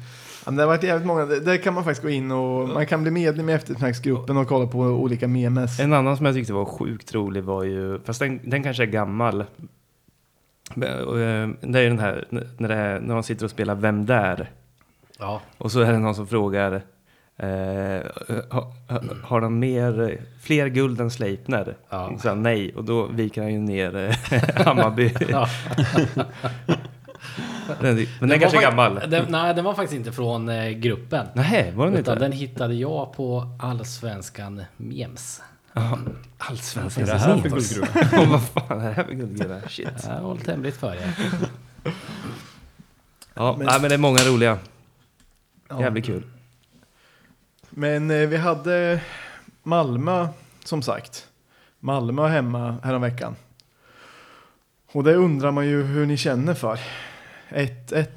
Det 0.52 0.62
har 0.62 0.68
varit 0.68 0.84
jävligt 0.84 1.08
många. 1.08 1.26
Det- 1.26 1.40
Där 1.40 1.58
kan 1.58 1.74
man 1.74 1.84
faktiskt 1.84 2.02
gå 2.04 2.10
in 2.10 2.32
och 2.32 2.70
man 2.70 2.86
kan 2.86 3.02
bli 3.02 3.12
medlem 3.12 3.50
i 3.50 3.54
eftersnacksgruppen 3.54 4.38
och 4.38 4.48
kolla 4.48 4.68
på 4.68 4.80
olika 4.80 5.28
memes. 5.28 5.80
En 5.80 5.94
annan 5.94 6.18
som 6.18 6.26
jag 6.26 6.36
tyckte 6.36 6.54
var 6.54 6.66
sjukt 6.66 7.14
rolig 7.14 7.44
var 7.44 7.64
ju, 7.64 8.00
fast 8.06 8.20
den, 8.20 8.40
den 8.50 8.64
kanske 8.64 8.84
är 8.84 8.88
gammal. 8.88 9.42
Eh, 9.42 9.46
Det 10.76 11.80
är 11.80 11.82
ju 11.82 11.90
den 11.90 12.00
här, 12.00 12.26
när, 12.30 12.68
det 12.68 12.76
är, 12.76 13.00
när 13.00 13.14
de 13.14 13.24
sitter 13.24 13.46
och 13.46 13.52
spelar 13.52 13.76
Vem 13.76 14.06
där? 14.06 14.50
Ja, 15.20 15.42
Och 15.58 15.72
så 15.72 15.80
är 15.82 15.92
det 15.92 16.00
någon 16.00 16.16
som 16.16 16.28
frågar 16.28 16.72
eh, 17.38 17.48
ha, 18.50 18.74
ha, 18.90 19.02
Har 19.24 19.42
de 19.42 19.60
mer, 19.60 20.22
fler 20.42 20.68
guld 20.68 21.02
än 21.02 21.12
Sleipner? 21.12 21.76
Ja. 21.90 22.12
Så 22.22 22.30
han, 22.30 22.44
nej, 22.44 22.74
och 22.76 22.84
då 22.84 23.06
viker 23.06 23.42
han 23.42 23.54
ju 23.54 23.60
ner 23.60 23.96
eh, 23.96 24.16
Hammarby. 24.66 25.14
Ja. 25.30 25.48
den, 27.82 28.06
men 28.20 28.30
den, 28.30 28.40
kanske 28.40 28.58
är 28.58 28.62
gammal. 28.62 29.02
Den, 29.10 29.26
nej, 29.30 29.54
den 29.54 29.66
var 29.66 29.74
faktiskt 29.74 29.98
inte 29.98 30.12
från 30.12 30.50
eh, 30.50 30.70
gruppen. 30.70 31.28
Nej, 31.34 31.72
var 31.76 31.86
den 31.86 31.96
Utan 31.96 32.14
inte? 32.14 32.26
den 32.26 32.32
hittade 32.32 32.74
jag 32.74 33.14
på 33.14 33.50
Allsvenskan 33.60 34.64
Memes. 34.78 35.42
Ja, 35.74 35.98
Allsvenskan. 36.38 37.06
Vad 37.06 37.16
är 37.16 37.20
det 37.20 37.26
här 37.26 37.38
för 37.38 37.50
guldgruva? 37.50 38.22
Och 38.22 38.28
vad 38.32 38.42
fan 38.44 38.82
är 38.82 38.86
det 38.88 38.94
här 38.94 39.04
för 39.04 39.14
guldgruva? 39.14 39.56
Shit. 39.70 39.88
Jag 40.04 40.14
har 40.14 40.22
hållit 40.22 40.48
hemligt 40.48 40.76
för 40.78 40.94
er. 40.94 41.14
Ja, 43.34 43.56
Men- 43.58 43.66
nej, 43.68 43.82
men 43.82 43.90
det 43.90 43.96
är 43.96 44.00
många 44.00 44.20
roliga. 44.20 44.58
Ja. 45.68 45.82
Jävligt 45.82 46.06
kul. 46.06 46.24
Men 47.70 48.12
eh, 48.12 48.28
vi 48.28 48.38
hade 48.38 49.02
Malmö, 49.64 50.28
som 50.64 50.82
sagt. 50.82 51.28
Malmö 51.80 52.28
hemma 52.28 52.78
häromveckan. 52.84 53.36
Och 54.92 55.04
det 55.04 55.16
undrar 55.16 55.52
man 55.52 55.68
ju 55.68 55.84
hur 55.84 56.06
ni 56.06 56.18
känner 56.18 56.54
för. 56.54 56.80
1-1. 57.50 58.08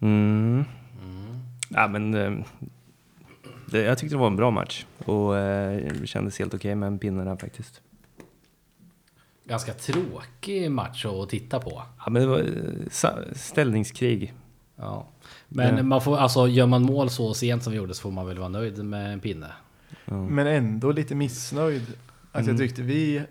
Mm. 0.00 0.64
Ja, 1.68 1.88
men 1.88 2.14
eh, 2.14 2.44
det, 3.66 3.82
jag 3.82 3.98
tyckte 3.98 4.14
det 4.14 4.20
var 4.20 4.26
en 4.26 4.36
bra 4.36 4.50
match 4.50 4.86
och 5.04 5.36
eh, 5.36 5.92
det 6.00 6.06
kändes 6.06 6.38
helt 6.38 6.54
okej 6.54 6.74
med 6.74 6.86
en 6.86 6.98
pinne 6.98 7.24
där 7.24 7.36
faktiskt. 7.36 7.80
Ganska 9.44 9.72
tråkig 9.72 10.70
match 10.70 11.04
att 11.04 11.28
titta 11.28 11.60
på. 11.60 11.82
Ja, 12.04 12.10
men 12.10 12.22
det 12.22 12.28
var 12.28 12.38
eh, 12.38 13.32
ställningskrig. 13.32 14.34
Ja. 14.78 15.06
Men 15.48 15.76
Ja. 15.76 15.82
man 15.82 16.00
får, 16.02 16.16
alltså, 16.16 16.48
gör 16.48 16.66
man 16.66 16.82
mål 16.82 17.10
så 17.10 17.34
sent 17.34 17.62
som 17.62 17.72
vi 17.72 17.76
gjorde 17.76 17.94
så 17.94 18.02
får 18.02 18.10
man 18.10 18.26
väl 18.26 18.38
vara 18.38 18.48
nöjd 18.48 18.84
med 18.84 19.12
en 19.12 19.20
pinne. 19.20 19.52
Ja. 20.04 20.14
Men 20.14 20.46
ändå 20.46 20.92
lite 20.92 21.14
missnöjd. 21.14 21.82
Alltså 22.32 22.50
Mm. 22.50 22.60
jag 22.62 22.68
tyckte 22.68 22.82
vi 22.82 23.22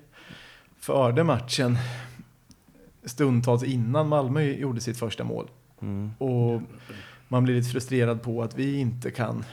förde 0.79 1.23
matchen 1.23 1.77
stundtals 3.05 3.63
innan 3.63 4.07
Malmö 4.09 4.41
gjorde 4.43 4.81
sitt 4.81 4.97
första 4.99 5.23
mål. 5.23 5.49
Mm. 5.81 6.11
Och 6.17 6.61
man 7.27 7.43
blir 7.43 7.55
lite 7.55 7.69
frustrerad 7.69 8.21
på 8.21 8.43
att 8.43 8.55
vi 8.55 8.77
inte 8.79 9.11
kan. 9.11 9.43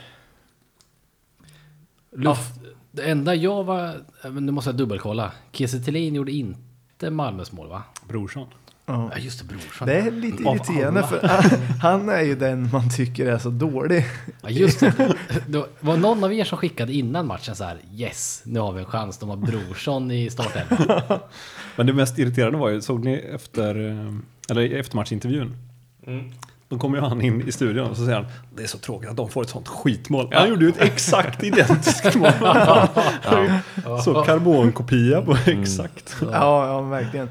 Luft, 2.11 2.61
Det 2.91 3.11
enda 3.11 3.35
jag 3.35 3.65
var... 3.65 4.05
Nu 4.41 4.53
måste 4.53 4.71
jag 4.71 4.77
dubbelkolla. 4.77 5.33
Kiese 5.53 5.91
gjorde 5.91 6.33
inte 6.33 7.11
Malmös 7.11 7.53
mål 7.53 7.69
va? 7.69 7.83
Brorson. 8.09 8.47
Ja. 8.87 9.11
Ja 9.13 9.19
just 9.19 9.39
det, 9.39 9.45
brorsan. 9.45 9.89
Det 9.89 9.95
är 9.95 10.11
lite 10.11 10.49
Av 10.49 10.57
irriterande 10.57 11.01
alla. 11.05 11.09
för 11.09 11.29
han 11.81 12.09
är 12.09 12.21
ju 12.21 12.35
den 12.35 12.69
man 12.73 12.91
tycker 12.91 13.27
är 13.27 13.39
så 13.39 13.51
dålig. 13.51 14.05
Ja 14.43 14.51
just 14.51 14.81
det. 14.81 15.15
Det 15.47 15.65
var 15.81 15.97
någon 15.97 16.25
av 16.25 16.33
er 16.33 16.45
som 16.45 16.59
skickade 16.59 16.93
innan 16.93 17.27
matchen 17.27 17.57
så 17.57 17.65
här 17.65 17.79
Yes, 17.95 18.43
nu 18.45 18.61
har 18.61 18.73
vi 18.73 18.81
en 18.81 18.87
chans. 18.87 19.19
De 19.19 19.29
har 19.29 19.37
Brorsson 19.37 20.11
i 20.11 20.31
startelvan. 20.31 21.03
Men 21.77 21.87
det 21.87 21.93
mest 21.93 22.19
irriterande 22.19 22.59
var 22.59 22.69
ju, 22.69 22.81
såg 22.81 23.05
ni 23.05 23.15
efter, 23.15 23.91
eh, 23.91 24.15
eller 24.51 24.79
efter 24.79 24.97
matchintervjun? 24.97 25.57
Då 26.69 26.79
kommer 26.79 26.99
ju 26.99 27.05
han 27.05 27.23
in 27.23 27.49
i 27.49 27.53
studion 27.53 27.91
och 27.91 27.97
så 27.97 28.05
säger 28.05 28.17
han 28.17 28.27
Det 28.57 28.63
är 28.63 28.67
så 28.67 28.79
tråkigt 28.79 29.11
att 29.11 29.17
de 29.17 29.31
får 29.31 29.43
ett 29.43 29.49
sånt 29.49 29.69
skitmål. 29.69 30.29
Han 30.33 30.49
gjorde 30.49 30.65
ju 30.65 30.71
ett 30.71 30.81
exakt 30.81 31.43
identiskt 31.43 32.15
mål. 32.15 32.33
Så 34.05 34.23
karbonkopia 34.23 35.23
på 35.23 35.37
exakt. 35.47 36.17
Ja, 36.21 36.67
ja 36.67 36.81
verkligen. 36.81 37.29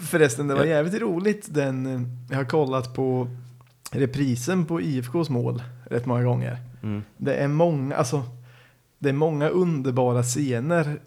Förresten, 0.00 0.48
det 0.48 0.54
var 0.54 0.64
jävligt 0.64 1.02
roligt 1.02 1.46
den, 1.54 2.06
jag 2.30 2.36
har 2.36 2.44
kollat 2.44 2.94
på 2.94 3.28
reprisen 3.90 4.66
på 4.66 4.80
IFKs 4.80 5.28
mål 5.28 5.62
rätt 5.84 6.06
många 6.06 6.22
gånger. 6.22 6.58
Mm. 6.82 7.02
Det 7.16 7.34
är 7.34 7.48
många, 7.48 7.96
alltså, 7.96 8.22
det 8.98 9.08
är 9.08 9.12
många 9.12 9.48
underbara 9.48 10.22
scener 10.22 11.00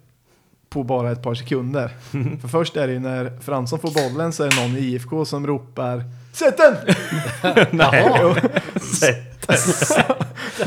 på 0.69 0.83
bara 0.83 1.11
ett 1.11 1.23
par 1.23 1.35
sekunder. 1.35 1.91
För 2.41 2.47
först 2.47 2.77
är 2.77 2.87
det 2.87 2.93
ju 2.93 2.99
när 2.99 3.39
Fransson 3.39 3.79
får 3.79 4.09
bollen 4.09 4.33
så 4.33 4.43
är 4.43 4.49
det 4.49 4.67
någon 4.67 4.77
i 4.77 4.79
IFK 4.79 5.25
som 5.25 5.47
ropar 5.47 6.03
Sätt 6.33 6.57
den! 6.57 6.75
Jaha. 7.79 8.35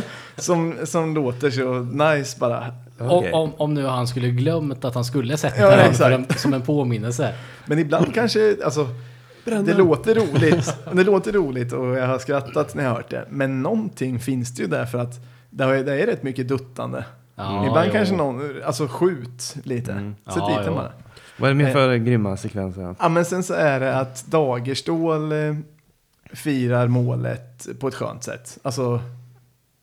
som, 0.39 0.75
som 0.85 1.15
låter 1.15 1.51
så 1.51 1.75
nice 1.81 2.39
bara. 2.39 2.67
Okej. 2.99 3.33
Om, 3.33 3.53
om, 3.57 3.75
nu 3.75 3.87
han 3.87 4.07
skulle 4.07 4.29
glömt 4.29 4.85
att 4.85 4.95
han 4.95 5.05
skulle 5.05 5.37
sätta 5.37 5.61
Ja, 5.61 5.77
den 5.77 5.95
för 5.95 6.11
en, 6.11 6.27
som 6.37 6.55
en 6.55 6.63
påminnelse. 6.63 7.35
Men 7.67 7.79
ibland 7.79 8.15
kanske, 8.15 8.57
alltså, 8.65 8.89
det 9.45 9.75
låter 9.75 10.15
roligt. 10.15 10.75
Det 10.93 11.05
låter 11.05 11.33
roligt 11.33 11.73
och 11.73 11.87
jag 11.87 12.07
har 12.07 12.19
skrattat 12.19 12.75
när 12.75 12.85
jag 12.85 12.91
hört 12.91 13.11
det. 13.11 13.25
Men 13.31 13.63
någonting 13.63 14.21
finns 14.21 14.55
det 14.55 14.63
ju 14.63 14.69
där 14.69 14.87
för 14.87 14.99
att 14.99 15.15
det 15.51 15.65
är, 15.65 15.85
det 15.85 16.03
är 16.03 16.07
rätt 16.07 16.23
mycket 16.23 16.49
duttande. 16.49 17.05
Ja, 17.35 17.67
ibland 17.67 17.87
jo. 17.87 17.93
kanske 17.93 18.15
någon, 18.15 18.63
alltså 18.65 18.87
skjut 18.89 19.57
lite. 19.63 19.93
Mm. 19.93 20.15
Sätt 20.27 20.35
Ja, 20.37 20.49
dit 20.57 20.65
den 20.65 20.75
bara. 20.75 20.93
Vad 21.39 21.51
är 21.51 21.55
det 21.55 21.59
mer 21.59 21.67
Eh. 21.67 21.73
för 21.73 21.97
grymma 21.97 22.37
sekvenser? 22.37 22.95
Ja 23.01 23.09
men 23.09 23.25
sen 23.25 23.43
så 23.43 23.55
är 23.55 23.81
det 23.81 23.97
att 23.97 24.27
Dagerstål 24.27 25.33
eh, 25.33 25.55
firar 26.33 26.89
målet 26.89 27.67
på 27.81 27.89
ett 27.89 27.95
skönt 27.95 28.25
sätt. 28.25 28.59
Alltså, 28.63 29.01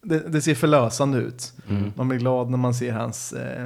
det, 0.03 0.19
det 0.19 0.41
ser 0.41 0.55
förlösande 0.55 1.17
ut. 1.17 1.53
Mm. 1.69 1.93
Man 1.95 2.07
blir 2.07 2.19
glad 2.19 2.49
när 2.49 2.57
man 2.57 2.73
ser 2.73 2.91
hans, 2.91 3.33
eh, 3.33 3.65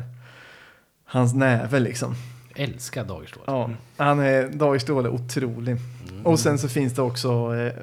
hans 1.06 1.34
näve 1.34 1.80
liksom. 1.80 2.16
Älskar 2.56 3.04
Dagerstål. 3.06 3.44
Ja, 3.48 3.70
han 3.98 4.20
är, 4.20 4.50
Dagerstål 4.50 5.06
är 5.06 5.10
otrolig. 5.10 5.78
Och 6.24 6.40
sen 6.40 6.58
så 6.60 6.70
finns 6.70 6.94
det 6.94 7.02
också 7.02 7.56
eh, 7.56 7.74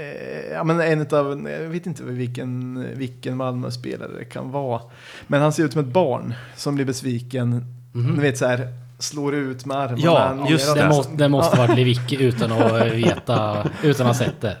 eh, 0.00 0.52
ja, 0.52 0.64
men 0.64 0.80
en 0.80 1.00
av, 1.00 1.48
jag 1.50 1.68
vet 1.68 1.86
inte 1.86 2.02
vilken, 2.02 2.84
vilken 2.98 3.36
Malmö-spelare 3.36 4.10
det 4.18 4.24
kan 4.24 4.50
vara. 4.50 4.80
Men 5.26 5.42
han 5.42 5.52
ser 5.52 5.64
ut 5.64 5.72
som 5.72 5.80
ett 5.80 5.92
barn 5.92 6.34
som 6.56 6.74
blir 6.74 6.84
besviken. 6.84 7.64
Mhm. 7.92 8.14
Ni 8.14 8.20
vet 8.22 8.38
så 8.38 8.46
här, 8.46 8.68
slår 8.98 9.34
ut 9.34 9.66
med 9.66 9.76
armarna. 9.76 10.00
Ja, 10.02 10.46
just 10.50 10.74
Det 10.74 10.88
måste, 10.88 11.12
det 11.16 11.28
måste 11.28 11.56
Ja. 11.56 11.66
varit 11.66 11.76
Lewicki 11.78 12.24
utan 12.24 12.52
att 12.52 12.92
veta, 12.92 13.66
utan 13.82 14.06
att 14.06 14.16
ha 14.18 14.24
sett 14.24 14.40
det. 14.40 14.56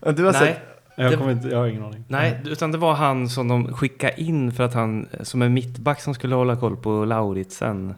Du 0.00 0.24
har 0.24 0.32
Nej, 0.32 0.40
sett, 0.40 0.58
Jag, 1.02 1.12
Det- 1.12 1.16
kommer 1.16 1.32
inte, 1.32 1.48
jag 1.48 1.58
har 1.58 1.66
ingen 1.66 1.84
aning. 1.84 2.04
nej, 2.08 2.40
utan 2.44 2.72
det 2.72 2.78
var 2.78 2.94
han 2.94 3.28
som 3.28 3.48
de 3.48 3.72
skickade 3.74 4.20
in 4.20 4.52
för 4.52 4.64
att 4.64 4.74
han, 4.74 5.08
som 5.22 5.42
en 5.42 5.54
mittback 5.54 6.00
som 6.00 6.14
skulle 6.14 6.34
hålla 6.34 6.56
koll 6.56 6.76
på 6.76 7.04
Lauritsen. 7.04 7.94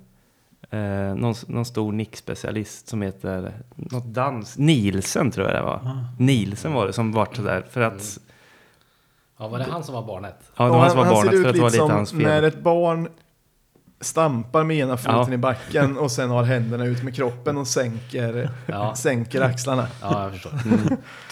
Eh, 0.70 0.80
någon, 1.14 1.34
någon 1.46 1.64
stor 1.64 1.92
nickspecialist 1.92 2.88
som 2.88 3.02
heter 3.02 3.52
något 3.76 4.04
dans, 4.04 4.58
Nielsen 4.58 5.30
tror 5.30 5.46
jag 5.46 5.56
det 5.56 5.62
var. 5.62 5.74
Ah. 5.74 6.04
Nielsen 6.18 6.72
var 6.72 6.86
det 6.86 6.92
som 6.92 7.12
var 7.12 7.28
sådär 7.32 7.64
för 7.70 7.80
att, 7.80 8.18
Ja, 9.38 9.48
var 9.48 9.58
det 9.58 9.64
han 9.70 9.84
som 9.84 9.94
var 9.94 10.02
barnet? 10.02 10.36
ja 10.56 10.64
det 10.64 10.70
var 10.70 10.78
han 10.80 10.90
som 10.90 10.98
var 10.98 11.04
ser 11.06 11.12
barnet 11.14 11.34
ut 11.34 11.42
för 11.42 11.48
att 11.48 11.54
det 11.54 11.60
var 11.60 11.68
lite 11.70 11.76
lite 11.76 11.86
som 11.86 11.90
hans 11.96 12.12
när 12.12 12.24
fel. 12.40 12.44
ett 12.44 12.62
barn 12.62 13.08
stampar 14.02 14.64
med 14.64 14.76
ena 14.76 14.96
foten 14.96 15.14
Ja. 15.28 15.32
i 15.32 15.36
backen 15.36 15.98
och 15.98 16.10
sen 16.10 16.30
har 16.30 16.42
händerna 16.42 16.84
ut 16.84 17.02
med 17.02 17.14
kroppen 17.14 17.56
och 17.56 17.66
sänker, 17.66 18.50
Ja, 18.66 18.94
sänker 18.94 19.40
axlarna. 19.40 19.86
ja 20.00 20.22
jag 20.22 20.32
förstår. 20.32 20.52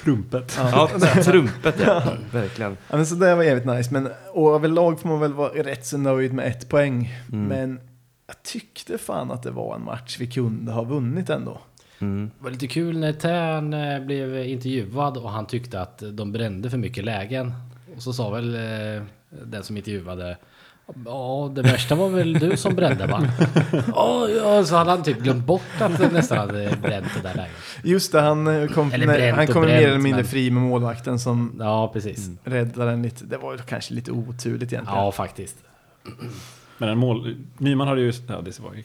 Trumpet. 0.02 0.58
Ja, 0.72 0.88
trumpet 1.24 1.74
ja, 1.86 2.02
verkligen. 2.32 2.76
Ja, 2.90 2.96
men 2.96 3.06
så 3.06 3.14
det 3.14 3.34
var 3.34 3.42
jävligt 3.42 3.66
nice. 3.66 3.92
Men 3.92 4.08
och 4.32 4.54
överlag 4.54 5.00
får 5.00 5.08
man 5.08 5.20
väl 5.20 5.32
vara 5.34 5.48
rätt 5.52 5.86
så 5.86 5.98
nöjd 5.98 6.32
med 6.34 6.46
ett 6.46 6.68
poäng. 6.68 7.14
Mm. 7.32 7.46
Men 7.46 7.80
jag 8.26 8.42
tyckte 8.42 8.98
fan 8.98 9.30
att 9.30 9.42
det 9.42 9.50
var 9.50 9.74
en 9.74 9.84
match 9.84 10.16
vi 10.20 10.26
kunde 10.26 10.72
ha 10.72 10.82
vunnit 10.82 11.30
ändå. 11.30 11.58
Mm. 11.98 12.30
Det 12.38 12.44
var 12.44 12.50
lite 12.50 12.66
kul 12.66 12.98
när 12.98 13.12
Tern 13.12 13.74
eh, 13.74 14.00
blev 14.00 14.44
intervjuad 14.46 15.16
och 15.16 15.30
han 15.30 15.46
tyckte 15.46 15.80
att 15.80 16.02
de 16.12 16.32
brände 16.32 16.70
för 16.70 16.78
mycket 16.78 17.04
lägen. 17.04 17.52
Och 17.96 18.02
så 18.02 18.12
sa 18.12 18.30
väl 18.30 18.54
eh, 18.54 19.02
den 19.44 19.62
som 19.62 19.76
intervjuade 19.76 20.36
Ja, 21.06 21.52
det 21.54 21.62
värsta 21.62 21.94
var 21.94 22.08
väl 22.08 22.32
du 22.32 22.56
som 22.56 22.74
brände 22.74 23.06
va? 23.06 23.22
Ja, 23.94 24.28
ja, 24.28 24.64
så 24.64 24.76
hade 24.76 24.90
han 24.90 25.02
typ 25.02 25.18
glömt 25.20 25.44
bort 25.46 25.62
att 25.80 25.98
det 25.98 26.12
nästan 26.12 26.38
hade 26.38 26.76
bränt 26.82 27.06
det 27.16 27.28
där 27.28 27.34
läget. 27.34 27.52
Just 27.84 28.12
det, 28.12 28.20
han 28.20 28.68
kom, 28.68 28.92
Eller 28.92 29.06
bränt 29.06 29.36
han 29.36 29.46
och 29.48 29.52
kom 29.54 29.62
mer 29.62 29.68
bränt, 29.68 29.84
eller 29.86 29.98
mindre 29.98 30.22
men- 30.22 30.30
fri 30.30 30.50
med 30.50 30.62
målvakten 30.62 31.18
som 31.18 31.56
Ja, 31.58 31.90
precis. 31.92 32.30
räddade 32.44 32.90
den 32.90 33.02
lite. 33.02 33.24
Det 33.24 33.36
var 33.36 33.56
kanske 33.56 33.94
lite 33.94 34.10
oturligt 34.12 34.72
egentligen. 34.72 34.98
Ja, 35.04 35.12
faktiskt. 35.12 35.56
Men 36.78 36.88
en 36.88 36.98
mål... 36.98 37.36
Nyman 37.58 37.88
hade 37.88 38.00
ju... 38.00 38.12
Ja, 38.28 38.40
det 38.40 38.60
var 38.60 38.74
ju... 38.74 38.82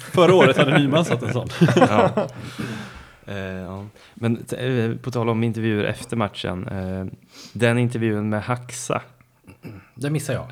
Förra 0.00 0.34
året 0.34 0.56
hade 0.56 0.78
Nyman 0.78 1.04
satt 1.04 1.22
en 1.22 1.32
sån. 1.32 1.48
Ja. 1.76 2.10
Eh, 3.26 3.36
ja. 3.38 3.86
Men 4.14 4.36
t- 4.44 4.56
eh, 4.56 4.96
på 4.96 5.10
tal 5.10 5.28
om 5.28 5.44
intervjuer 5.44 5.84
efter 5.84 6.16
matchen. 6.16 6.68
Eh, 6.68 7.06
den 7.52 7.78
intervjun 7.78 8.28
med 8.28 8.42
Haxa. 8.42 9.02
Det 9.94 10.10
missar 10.10 10.34
jag. 10.34 10.46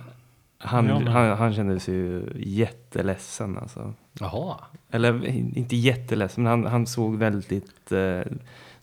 Han, 0.59 0.87
Ja, 0.89 1.11
han, 1.11 1.39
han 1.39 1.55
kände 1.55 1.81
sig 1.81 1.95
ju 1.95 2.23
jätteledsen 2.37 3.59
alltså. 3.59 3.95
Jaha. 4.21 4.55
Eller 4.91 5.27
inte 5.59 5.77
jätteledsen, 5.77 6.43
men 6.45 6.51
han, 6.51 6.67
han 6.73 6.87
såg 6.87 7.17
väldigt 7.17 7.93
eh, 7.93 8.21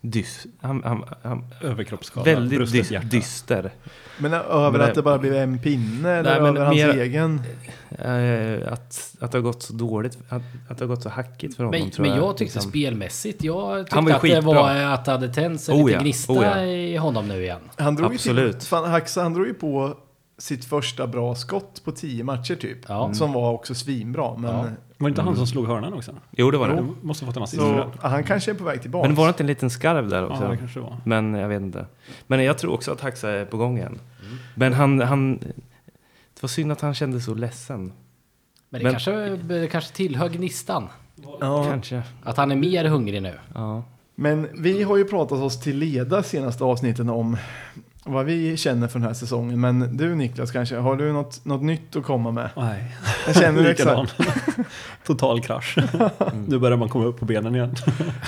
dys, 0.01 0.45
han, 0.61 0.83
han, 0.83 1.03
han, 1.23 1.45
Överkroppsskada. 1.61 2.25
väldigt 2.35 2.71
dy, 2.71 2.81
hjärta. 2.81 3.07
dyster. 3.07 3.71
Men 4.19 4.33
över 4.33 4.71
Men 4.71 4.79
det- 4.79 4.85
att 4.87 4.95
det 4.95 5.01
bara 5.01 5.17
blev 5.17 5.35
en 5.35 5.59
pinne 5.59 6.09
eller 6.11 6.31
Nej, 6.31 6.41
men 6.41 6.57
över 6.57 6.65
hans 6.65 6.77
mer- 6.77 7.01
egen? 7.01 7.41
Eh, 7.89 8.73
att, 8.73 9.15
att 9.19 9.31
det 9.31 9.37
har 9.37 9.43
gått 9.43 9.63
så 9.63 9.73
dåligt, 9.73 10.17
att, 10.29 10.41
att 10.69 10.77
det 10.77 10.83
har 10.85 10.87
gått 10.87 11.03
så 11.03 11.09
hackigt 11.09 11.55
för 11.55 11.63
honom 11.63 11.81
Men, 11.81 11.91
tror 11.91 12.05
men 12.05 12.15
jag. 12.15 12.23
jag 12.25 12.37
tyckte 12.37 12.55
liksom. 12.57 12.71
spelmässigt, 12.71 13.43
jag 13.43 13.79
tyckte 13.85 13.95
Han 13.95 14.03
var 14.05 14.11
ju 14.11 14.15
att 14.15 14.21
det 14.21 14.27
skitbra. 14.35 14.53
var 14.53 14.75
att 14.75 15.05
det 15.05 15.11
hade 15.11 15.33
tänts 15.33 15.69
en 15.69 15.75
Oh 15.75 15.85
liten 15.85 15.93
ja, 15.93 15.99
gnista 16.03 16.33
oh 16.33 16.43
ja. 16.43 16.61
i 16.63 16.97
honom 16.97 17.27
nu 17.27 17.41
igen. 17.43 17.59
Han 17.77 17.95
drog 17.95 18.11
ju 18.11 18.15
Absolut. 18.15 18.59
till, 18.59 18.67
fan, 18.69 18.89
Haxa, 18.91 19.23
han 19.23 19.33
drog 19.33 19.47
ju 19.47 19.53
på 19.53 19.97
sitt 20.37 20.65
första 20.65 21.07
bra 21.07 21.35
skott 21.35 21.81
på 21.85 21.91
tio 21.91 22.23
matcher 22.23 22.55
typ. 22.55 22.77
Ja. 22.87 23.13
Som 23.13 23.33
var 23.33 23.51
också 23.51 23.75
svinbra. 23.75 24.37
Men, 24.37 24.51
Ja. 24.51 24.65
Var 24.97 25.07
det 25.07 25.11
inte 25.11 25.21
han 25.21 25.35
som 25.35 25.47
slog 25.47 25.67
hörnan 25.67 25.93
också? 25.93 26.15
Jo, 26.31 26.51
det 26.51 26.57
var 26.57 26.67
det. 26.69 26.75
Du 26.75 27.07
måste 27.07 27.25
ha 27.25 27.29
fått 27.31 27.37
en 27.37 27.43
assist 27.43 27.61
så, 27.61 27.91
han 28.01 28.23
kanske 28.23 28.51
är 28.51 28.55
på 28.55 28.63
väg 28.63 28.81
tillbaka. 28.81 29.07
Men 29.07 29.15
var 29.15 29.25
det 29.25 29.29
inte 29.29 29.43
en 29.43 29.47
liten 29.47 29.69
skarv 29.69 30.09
där 30.09 30.25
också? 30.29 30.43
Ja, 30.43 30.49
det 30.49 30.57
kanske 30.57 30.79
var. 30.79 30.97
Men 31.05 31.33
jag 31.33 31.47
vet 31.49 31.61
inte. 31.61 31.85
Men 32.27 32.43
jag 32.43 32.57
tror 32.57 32.73
också 32.73 32.91
att 32.91 33.01
Haxa 33.01 33.29
är 33.29 33.45
på 33.45 33.57
gång 33.57 33.77
igen. 33.77 33.99
Men 34.55 34.73
han, 34.73 35.01
han... 35.01 35.37
Det 36.33 36.41
var 36.41 36.47
synd 36.47 36.71
att 36.71 36.81
han 36.81 36.93
kände 36.93 37.21
så 37.21 37.33
ledsen. 37.33 37.79
Men 38.69 38.79
det 38.79 38.83
Men- 38.83 38.91
kanske, 38.93 39.29
det 39.35 39.67
kanske 39.67 39.93
tillhör 39.95 40.29
gnistan. 40.29 40.87
ja. 41.39 41.65
Kanske. 41.69 42.03
Att 42.23 42.37
han 42.37 42.51
är 42.51 42.55
mer 42.55 42.85
hungrig 42.85 43.21
nu. 43.21 43.33
Ja. 43.53 43.83
Men 44.15 44.47
vi 44.63 44.83
har 44.83 44.97
ju 44.97 45.05
pratat 45.05 45.39
oss 45.39 45.59
till 45.59 45.77
leda 45.77 46.23
senaste 46.23 46.63
avsnitten 46.63 47.09
om 47.09 47.37
vad 48.07 48.25
vi 48.25 48.57
känner 48.57 48.87
för 48.87 48.99
den 48.99 49.07
här 49.07 49.13
säsongen. 49.13 49.61
Men 49.61 49.97
du 49.97 50.15
Niklas 50.15 50.51
kanske, 50.51 50.75
har 50.75 50.95
du 50.95 51.13
något, 51.13 51.45
något 51.45 51.61
nytt 51.61 51.95
att 51.95 52.03
komma 52.03 52.31
med? 52.31 52.49
Nej, 52.55 52.83
Jag 53.27 53.35
känner 53.35 53.63
likadan. 53.63 54.05
exakt. 54.19 54.57
Total 55.05 55.41
krasch. 55.41 55.77
Nu 56.47 56.59
börjar 56.59 56.77
man 56.77 56.89
komma 56.89 57.05
upp 57.05 57.19
på 57.19 57.25
benen 57.25 57.55
igen. 57.55 57.75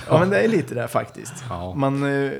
Ja 0.09 0.19
men 0.19 0.29
det 0.29 0.39
är 0.39 0.47
lite 0.47 0.75
det 0.75 0.87
faktiskt. 0.87 1.33
Ja. 1.49 1.73
Man, 1.75 2.23
eh, 2.25 2.31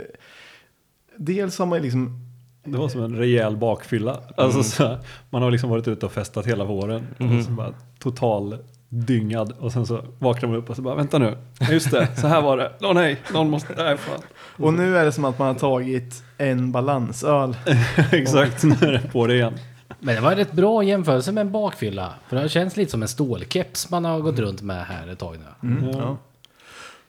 dels 1.18 1.60
har 1.60 1.66
man 1.66 1.82
liksom, 1.82 2.20
Det 2.64 2.78
var 2.78 2.90
som 2.90 3.04
en 3.04 3.16
rejäl 3.16 3.58
bakfylla. 3.58 4.20
Alltså, 4.38 4.64
så, 4.64 4.98
man 5.30 5.42
har 5.42 5.52
liksom 5.52 5.70
varit 5.70 5.88
ute 5.88 6.06
och 6.06 6.12
festat 6.12 6.46
hela 6.48 6.66
våren. 6.66 7.08
Och 7.20 7.46
så 7.46 7.52
bara 7.52 7.74
total 8.00 8.58
dyngad. 8.90 9.54
Och 9.60 9.72
sen 9.72 9.86
så 9.86 10.02
vaknar 10.20 10.50
man 10.50 10.58
upp 10.58 10.70
och 10.70 10.76
så 10.76 10.82
bara, 10.82 10.96
vänta 10.96 11.18
nu. 11.18 11.38
Just 11.72 11.92
det, 11.92 12.08
så 12.22 12.28
här 12.28 12.42
var 12.42 12.58
det. 12.58 12.72
Åh 12.82 12.94
nej, 12.94 13.18
någon 13.34 13.50
måste, 13.50 13.74
nej 13.78 13.98
fan. 13.98 14.20
och 14.66 14.74
nu 14.74 14.98
är 14.98 15.06
det 15.06 15.12
som 15.12 15.26
att 15.26 15.40
man 15.40 15.48
har 15.48 15.56
tagit 15.56 16.24
en 16.38 16.72
balansöl. 16.72 17.58
Exakt, 18.12 18.64
nu 18.64 18.76
är 18.82 18.92
det 18.92 19.12
på 19.12 19.28
det 19.28 19.36
igen. 19.36 19.54
Men 20.00 20.16
det 20.16 20.22
var 20.22 20.32
en 20.32 20.38
rätt 20.38 20.52
bra 20.52 20.84
jämförelse 20.84 21.32
med 21.32 21.42
en 21.42 21.52
bakfylla. 21.52 22.14
För 22.30 22.36
det 22.44 22.50
känns 22.50 22.78
lite 22.78 22.92
som 22.92 23.02
en 23.02 23.08
stålkeps 23.08 23.90
man 23.90 24.06
har 24.06 24.20
gått 24.20 24.40
runt 24.40 24.62
med 24.62 24.86
här 24.86 25.08
ett 25.08 25.20
tag 25.20 25.38
nu. 25.62 25.70
Mm, 25.70 25.90
ja. 25.90 26.18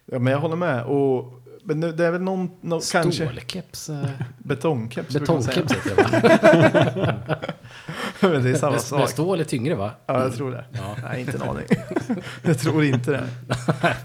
ja 0.06 0.18
men 0.18 0.32
jag 0.32 0.40
håller 0.40 0.56
med. 0.56 0.84
Och, 0.84 1.42
men 1.62 1.80
nu- 1.80 1.92
det 1.92 2.06
är 2.06 2.10
väl 2.10 2.20
någon, 2.22 2.50
någon 2.60 2.80
kanske 2.92 3.26
Stålkeps? 3.26 3.88
eh, 3.88 4.04
betongkeps. 4.38 5.14
Betongkeps 5.14 5.72
heter 5.72 5.96
det 5.96 7.02
va? 7.06 7.14
Men 8.32 8.42
det 8.42 8.50
är 8.50 8.54
samma 8.54 8.78
sak. 8.78 9.10
stål 9.10 9.40
är 9.40 9.44
tyngre 9.44 9.74
va? 9.74 9.90
Ja, 10.06 10.22
jag 10.22 10.34
tror 10.36 10.50
det. 10.50 10.64
Ja. 10.72 10.96
Nej, 11.02 11.20
inte 11.20 11.36
en 11.36 11.42
aning. 11.42 11.64
jag 12.42 12.58
tror 12.58 12.84
inte 12.84 13.10
det. 13.10 13.28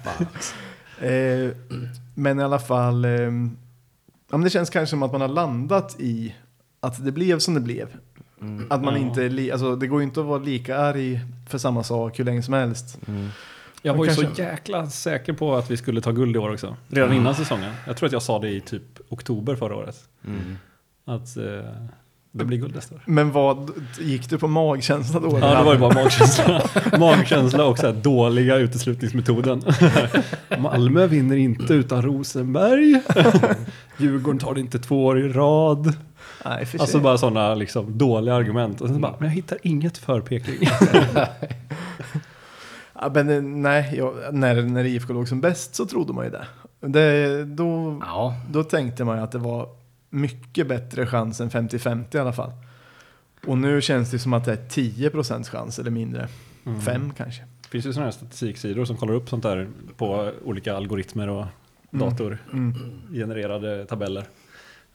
Eh, 0.99 1.51
men 2.15 2.39
i 2.39 2.43
alla 2.43 2.59
fall, 2.59 3.05
eh, 3.05 3.11
ja, 3.11 3.29
men 4.29 4.41
det 4.41 4.49
känns 4.49 4.69
kanske 4.69 4.89
som 4.89 5.03
att 5.03 5.11
man 5.11 5.21
har 5.21 5.27
landat 5.27 5.95
i 5.99 6.35
att 6.79 7.05
det 7.05 7.11
blev 7.11 7.39
som 7.39 7.53
det 7.53 7.59
blev. 7.59 7.87
Mm. 8.41 8.67
Att 8.69 8.83
man 8.83 8.93
Ja. 8.93 8.99
inte, 8.99 9.29
li- 9.29 9.51
alltså 9.51 9.75
det 9.75 9.87
går 9.87 9.99
ju 9.99 10.03
inte 10.07 10.19
att 10.19 10.25
vara 10.25 10.39
lika 10.39 10.77
arg 10.77 11.19
för 11.49 11.57
samma 11.57 11.83
sak 11.83 12.19
hur 12.19 12.23
länge 12.25 12.43
som 12.43 12.53
helst. 12.53 12.99
Mm. 13.07 13.29
Jag 13.81 13.93
var 13.93 14.05
ju 14.05 14.13
Kanske- 14.15 14.35
så 14.35 14.41
jäkla 14.41 14.89
säker 14.89 15.33
på 15.33 15.55
att 15.55 15.71
vi 15.71 15.77
skulle 15.77 16.01
ta 16.01 16.11
guld 16.11 16.35
i 16.35 16.39
år 16.39 16.53
också. 16.53 16.75
Redan 16.89 17.13
innan 17.13 17.35
säsongen. 17.35 17.73
Jag 17.87 17.97
tror 17.97 18.07
att 18.07 18.13
jag 18.13 18.21
sa 18.23 18.39
det 18.39 18.49
i 18.49 18.61
typ 18.61 18.99
oktober 19.09 19.55
förra 19.55 19.75
året. 19.75 19.95
Mm. 20.25 20.57
Att 21.05 21.37
eh, 21.37 21.43
det 22.35 22.45
blir 22.45 22.57
guld 22.57 22.75
nästa 22.75 22.95
år. 22.95 23.01
Men 23.05 23.31
vad, 23.31 23.71
gick 23.99 24.29
du 24.29 24.37
på 24.37 24.47
magkänsla 24.47 25.19
då? 25.19 25.39
Ja, 25.41 25.57
det 25.57 25.63
var 25.63 25.73
ju 25.73 25.79
bara 25.79 25.93
magkänsla. 25.93 26.61
magkänsla 26.99 27.65
och 27.65 27.77
så 27.77 27.85
här 27.85 27.93
dåliga 27.93 28.55
uteslutningsmetoden. 28.55 29.63
Malmö 30.59 31.07
vinner 31.07 31.35
inte 31.35 31.73
utan 31.73 32.01
Rosenberg. 32.01 33.01
Djurgården 33.97 34.39
tar 34.39 34.53
det 34.53 34.59
inte 34.59 34.79
två 34.79 35.05
år 35.05 35.19
i 35.19 35.29
rad. 35.29 35.93
Nej, 36.45 36.65
för 36.65 36.79
Alltså 36.79 36.99
bara 36.99 37.17
sådana 37.17 37.55
liksom 37.55 37.97
dåliga 37.97 38.35
argument. 38.35 38.81
Och 38.81 38.87
sen 38.87 39.01
bara, 39.01 39.15
men 39.19 39.27
jag 39.27 39.35
hittar 39.35 39.57
inget 39.61 39.97
för 39.97 40.21
Peking. 40.21 40.69
Ja, 42.93 43.11
men 43.13 43.29
eh, 43.29 43.41
nej, 43.41 43.93
jag, 43.97 44.13
när, 44.31 44.61
när 44.61 44.85
IFK 44.85 45.13
låg 45.13 45.27
som 45.27 45.41
bäst 45.41 45.75
så 45.75 45.85
trodde 45.85 46.13
man 46.13 46.25
ju 46.25 46.31
det. 46.31 46.45
det 46.79 47.45
då, 47.45 48.01
Ja, 48.05 48.35
då 48.49 48.63
tänkte 48.63 49.03
man 49.03 49.17
ju 49.17 49.23
att 49.23 49.31
det 49.31 49.37
var 49.37 49.67
mycket 50.13 50.67
bättre 50.67 51.05
chans 51.05 51.41
än 51.41 51.49
50-50 51.49 52.15
i 52.15 52.19
alla 52.19 52.33
fall. 52.33 52.51
Och 53.47 53.57
nu 53.57 53.81
känns 53.81 54.11
det 54.11 54.19
som 54.19 54.33
att 54.33 54.45
det 54.45 54.51
är 54.51 54.57
10% 54.69 55.43
chans 55.49 55.79
eller 55.79 55.91
mindre. 55.91 56.27
Mm. 56.65 56.81
Fem 56.81 57.13
kanske. 57.17 57.41
Det 57.61 57.67
finns 57.69 57.85
ju 57.85 57.93
sådana 57.93 58.05
här 58.07 58.11
statistiksidor 58.11 58.85
som 58.85 58.97
kollar 58.97 59.13
upp 59.13 59.29
sånt 59.29 59.43
där 59.43 59.67
på 59.97 60.31
olika 60.45 60.75
algoritmer 60.75 61.29
och 61.29 61.45
Mm. 61.93 62.09
datorgenererade 62.09 63.85
tabeller. 63.85 64.23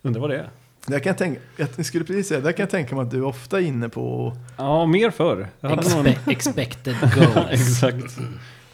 Undrar 0.02 0.20
vad 0.20 0.30
det 0.30 0.36
är? 0.38 0.48
Det 0.86 1.00
kan 1.00 1.10
jag, 1.10 1.18
tänka, 1.18 1.40
jag 1.56 1.86
skulle 1.86 2.04
precis 2.04 2.28
säga, 2.28 2.40
det 2.40 2.52
kan 2.52 2.62
jag 2.62 2.70
tänka 2.70 2.94
mig 2.94 3.02
att 3.04 3.10
du 3.10 3.16
är 3.16 3.24
ofta 3.24 3.60
är 3.60 3.64
inne 3.64 3.88
på. 3.88 4.36
Ja, 4.56 4.86
mer 4.86 5.10
förr. 5.10 5.48
Någon... 5.60 5.78
Expe 5.78 6.30
expected 6.30 6.96
goals. 7.00 7.36
Exakt. 7.50 8.18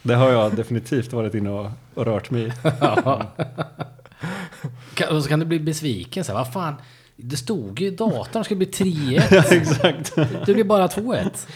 Det 0.01 0.15
har 0.15 0.31
jag 0.31 0.55
definitivt 0.55 1.13
varit 1.13 1.33
inne 1.33 1.49
och, 1.49 1.71
och 1.93 2.05
rört 2.05 2.31
mig 2.31 2.43
i. 2.47 2.51
Ja. 4.65 4.95
Kan- 5.05 5.15
Och 5.15 5.23
så 5.23 5.29
kan 5.29 5.39
du 5.39 5.45
bli 5.45 5.59
besviken 5.59 6.23
så 6.23 6.31
här, 6.31 6.39
vad 6.39 6.53
fan, 6.53 6.75
det 7.17 7.37
stod 7.37 7.79
ju 7.79 7.87
i 7.87 7.91
datorn 7.91 8.25
det 8.33 8.43
skulle 8.43 8.57
bli 8.57 8.65
3-1. 8.67 9.53
Exakt. 9.61 10.15
Det 10.45 10.53
blir 10.53 10.63
bara 10.63 10.87
2-1. 10.87 11.47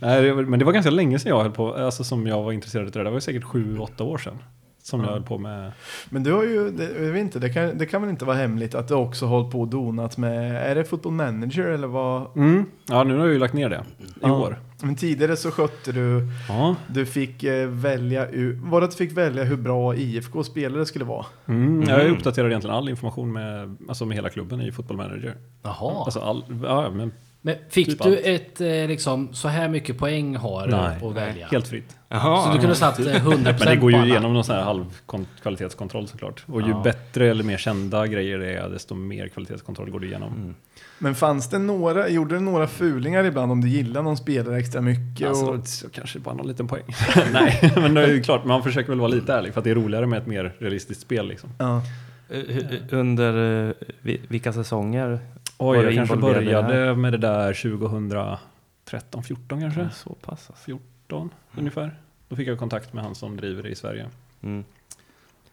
Nej, 0.00 0.22
det 0.22 0.32
var- 0.32 0.42
men 0.42 0.58
det 0.58 0.64
var 0.64 0.72
ganska 0.72 0.90
länge 0.90 1.18
sedan 1.18 1.30
jag 1.30 1.42
höll 1.42 1.50
på, 1.52 1.74
alltså 1.74 2.04
som 2.04 2.26
jag 2.26 2.42
var 2.42 2.52
intresserad 2.52 2.84
av 2.86 2.90
det 2.92 2.98
där. 2.98 3.04
Det 3.04 3.10
var 3.10 3.20
säkert 3.20 3.44
sju, 3.44 3.78
åtta 3.78 4.04
år 4.04 4.18
sedan. 4.18 4.38
Som 4.84 5.00
jag 5.00 5.08
höll 5.10 5.22
på 5.22 5.38
med. 5.38 5.72
Men 6.08 6.22
du 6.22 6.32
har 6.32 6.42
ju, 6.42 6.70
det, 6.70 6.84
jag 7.04 7.12
vet 7.12 7.20
inte, 7.20 7.38
det 7.38 7.48
kan, 7.50 7.78
det 7.78 7.86
kan 7.86 8.00
väl 8.02 8.10
inte 8.10 8.24
vara 8.24 8.36
hemligt 8.36 8.74
att 8.74 8.88
du 8.88 8.94
också 8.94 9.26
hållit 9.26 9.50
på 9.52 9.60
och 9.60 9.68
donat 9.68 10.16
med, 10.16 10.70
är 10.70 10.74
det 10.74 10.84
football 10.84 11.12
manager 11.12 11.64
eller 11.64 11.86
vad? 11.86 12.36
Mm. 12.36 12.64
Ja, 12.88 13.04
nu 13.04 13.14
har 13.18 13.24
jag 13.24 13.32
ju 13.32 13.38
lagt 13.38 13.54
ner 13.54 13.68
det 13.70 13.84
i 13.98 14.06
Ja. 14.20 14.32
år. 14.38 14.58
Men 14.82 14.96
tidigare 14.96 15.36
så 15.36 15.50
skötte 15.50 15.92
du, 15.92 16.28
Ja. 16.48 16.76
du 16.88 17.06
fick 17.06 17.42
eh, 17.44 17.68
välja, 17.68 18.26
var 18.56 18.80
det 18.80 18.84
att 18.84 18.90
du 18.90 18.96
fick 18.96 19.12
välja 19.16 19.44
hur 19.44 19.56
bra 19.56 19.94
IFK-spelare 19.96 20.86
skulle 20.86 21.04
vara? 21.04 21.26
Mm. 21.48 21.88
Jag 21.88 22.10
uppdaterar 22.10 22.48
egentligen 22.48 22.76
all 22.76 22.88
information 22.88 23.32
med, 23.32 23.76
alltså 23.88 24.06
med 24.06 24.14
hela 24.16 24.28
klubben 24.30 24.60
i 24.60 24.72
Football 24.72 24.96
Manager. 24.96 25.34
Jaha. 25.62 26.04
Alltså 26.04 26.20
all, 26.20 26.44
ja, 26.64 26.90
men 26.90 27.12
Men 27.44 27.56
fick 27.70 27.86
Typ 27.86 28.02
du 28.02 28.08
allt. 28.16 28.20
ett 28.26 28.60
eh, 28.60 28.88
liksom 28.88 29.34
så 29.34 29.48
här 29.48 29.68
mycket 29.68 29.98
poäng 29.98 30.36
har 30.36 30.66
du 30.66 30.74
att 31.06 31.14
välja? 31.16 31.46
helt 31.46 31.68
fritt. 31.68 31.96
Jaha. 32.08 32.46
Så 32.46 32.52
du 32.52 32.58
kunde 32.58 32.74
satt 32.74 32.98
eh, 32.98 33.04
100% 33.04 33.42
Men 33.44 33.54
det 33.66 33.76
går 33.76 33.92
ju 33.92 34.04
igenom 34.04 34.34
någon 34.34 34.44
sån 34.44 34.56
här 34.56 34.62
halv 34.62 34.84
kon- 35.06 35.26
kvalitetskontroll 35.42 36.08
såklart. 36.08 36.44
Och 36.46 36.62
ju 36.62 36.68
Ja. 36.68 36.80
bättre 36.84 37.30
eller 37.30 37.44
mer 37.44 37.56
kända 37.56 38.06
grejer 38.06 38.38
det 38.38 38.52
är, 38.54 38.68
desto 38.68 38.94
mer 38.94 39.28
kvalitetskontroll 39.28 39.90
går 39.90 40.00
du 40.00 40.06
igenom. 40.06 40.32
Mm. 40.32 40.54
Men 41.02 41.14
fanns 41.14 41.48
det 41.48 41.58
några, 41.58 42.08
gjorde 42.08 42.34
du 42.34 42.40
några 42.40 42.66
fulingar 42.66 43.24
ibland 43.24 43.52
om 43.52 43.60
du 43.60 43.68
gillar 43.68 44.02
någon 44.02 44.16
spelare 44.16 44.58
extra 44.58 44.80
mycket? 44.80 45.28
Alltså, 45.28 45.46
och, 45.46 45.66
så 45.66 45.88
kanske 45.88 46.18
bara 46.18 46.34
någon 46.34 46.48
liten 46.48 46.68
poäng. 46.68 46.82
Nej, 47.32 47.72
men 47.76 47.94
det 47.94 48.02
är 48.04 48.08
ju 48.08 48.22
klart, 48.22 48.44
man 48.44 48.62
försöker 48.62 48.88
väl 48.88 49.00
vara 49.00 49.08
lite 49.08 49.34
ärlig 49.34 49.52
för 49.52 49.60
att 49.60 49.64
det 49.64 49.70
är 49.70 49.74
roligare 49.74 50.06
med 50.06 50.18
ett 50.18 50.26
mer 50.26 50.54
realistiskt 50.58 51.02
spel 51.02 51.28
liksom. 51.28 51.50
ja. 51.58 51.82
Eh, 52.28 52.66
Under 52.90 53.66
eh, 53.68 53.74
vi- 54.00 54.20
vilka 54.28 54.52
säsonger? 54.52 55.18
Oj, 55.58 55.78
Var 55.78 55.84
jag 55.84 55.94
kanske 55.94 56.14
det 56.14 56.20
började 56.20 56.94
med 56.94 57.12
det 57.12 57.18
där 57.18 57.54
2013, 57.54 59.22
14 59.22 59.60
kanske? 59.60 59.88
Så 59.94 60.10
pass 60.10 60.30
alltså. 60.30 60.52
14 60.64 61.30
ungefär. 61.58 61.98
Då 62.28 62.36
fick 62.36 62.48
jag 62.48 62.58
kontakt 62.58 62.92
med 62.92 63.04
han 63.04 63.14
som 63.14 63.36
driver 63.36 63.62
det 63.62 63.68
i 63.68 63.74
Sverige. 63.74 64.06
Mm. 64.42 64.64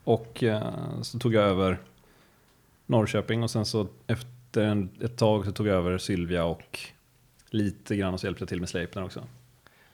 Och 0.04 0.44
eh, 0.44 0.62
så 1.02 1.20
tog 1.20 1.34
jag 1.34 1.44
över 1.44 1.78
Norrköping 2.86 3.44
och 3.44 3.52
sen 3.52 3.66
så 3.66 3.88
efter 4.08 4.39
en, 4.58 4.90
ett 5.02 5.18
tag 5.18 5.46
så 5.46 5.52
tog 5.52 5.68
jag 5.68 5.76
över 5.76 5.98
Sylvia 5.98 6.46
och 6.46 6.80
lite 7.50 7.96
grann 7.96 8.18
så 8.18 8.28
hjälpte 8.28 8.42
jag 8.42 8.50
till 8.50 8.60
med 8.60 8.70
Sleipner 8.70 9.04
också. 9.04 9.20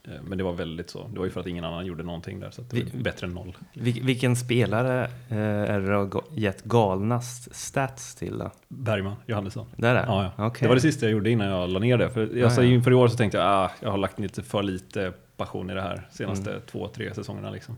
Eh, 0.03 0.12
Men 0.24 0.38
det 0.38 0.43
var 0.43 0.53
väldigt 0.53 0.89
så. 0.89 1.08
Det 1.08 1.18
var 1.20 1.26
ju 1.26 1.32
för 1.32 1.39
att 1.41 1.47
ingen 1.47 1.64
annan 1.64 1.86
gjorde 1.86 2.03
någonting 2.03 2.39
där 2.39 2.51
så 2.51 2.62
att 2.62 2.70
det 2.70 2.93
var 2.93 3.01
bättre 3.03 3.28
än 3.28 3.34
noll. 3.34 3.58
Vil- 3.74 4.06
vilken 4.06 4.36
spelare 4.36 5.03
eh, 5.30 5.38
är 5.38 5.80
det 5.80 5.88
du 5.88 5.93
har 5.95 6.24
gett 6.32 6.64
galnast 6.64 7.56
stats 7.56 8.16
till 8.16 8.38
då? 8.38 8.51
Bergman, 8.68 9.16
Johannesson. 9.26 9.68
Det 9.78 9.88
är 9.88 9.93
det? 9.93 10.03
Ja, 10.08 10.34
ja. 10.38 10.47
Okej. 10.47 10.62
Det 10.62 10.68
var 10.68 10.76
det 10.76 10.82
sista 10.82 11.06
jag 11.06 11.14
gjorde 11.14 11.30
innan 11.30 11.47
jag 11.47 11.70
la 11.70 11.80
ner 11.80 11.97
det. 11.97 12.10
För 12.10 12.30
Ja, 12.38 12.45
alltså, 12.45 12.64
ja. 12.64 12.70
inför 12.74 12.91
i 12.91 12.95
år 12.95 13.08
så 13.08 13.18
tänkte 13.18 13.38
jag 13.38 13.47
ah, 13.47 13.72
jag 13.82 13.91
har 13.91 13.97
lagt 13.97 14.20
lite 14.20 14.43
för 14.43 14.64
lite 14.64 15.14
passion 15.38 15.70
i 15.70 15.74
det 15.74 15.82
här 15.82 16.08
senaste 16.12 16.49
Mm. 16.49 16.62
två, 16.66 16.88
tre 16.88 17.14
säsongerna. 17.14 17.49
Liksom. 17.49 17.78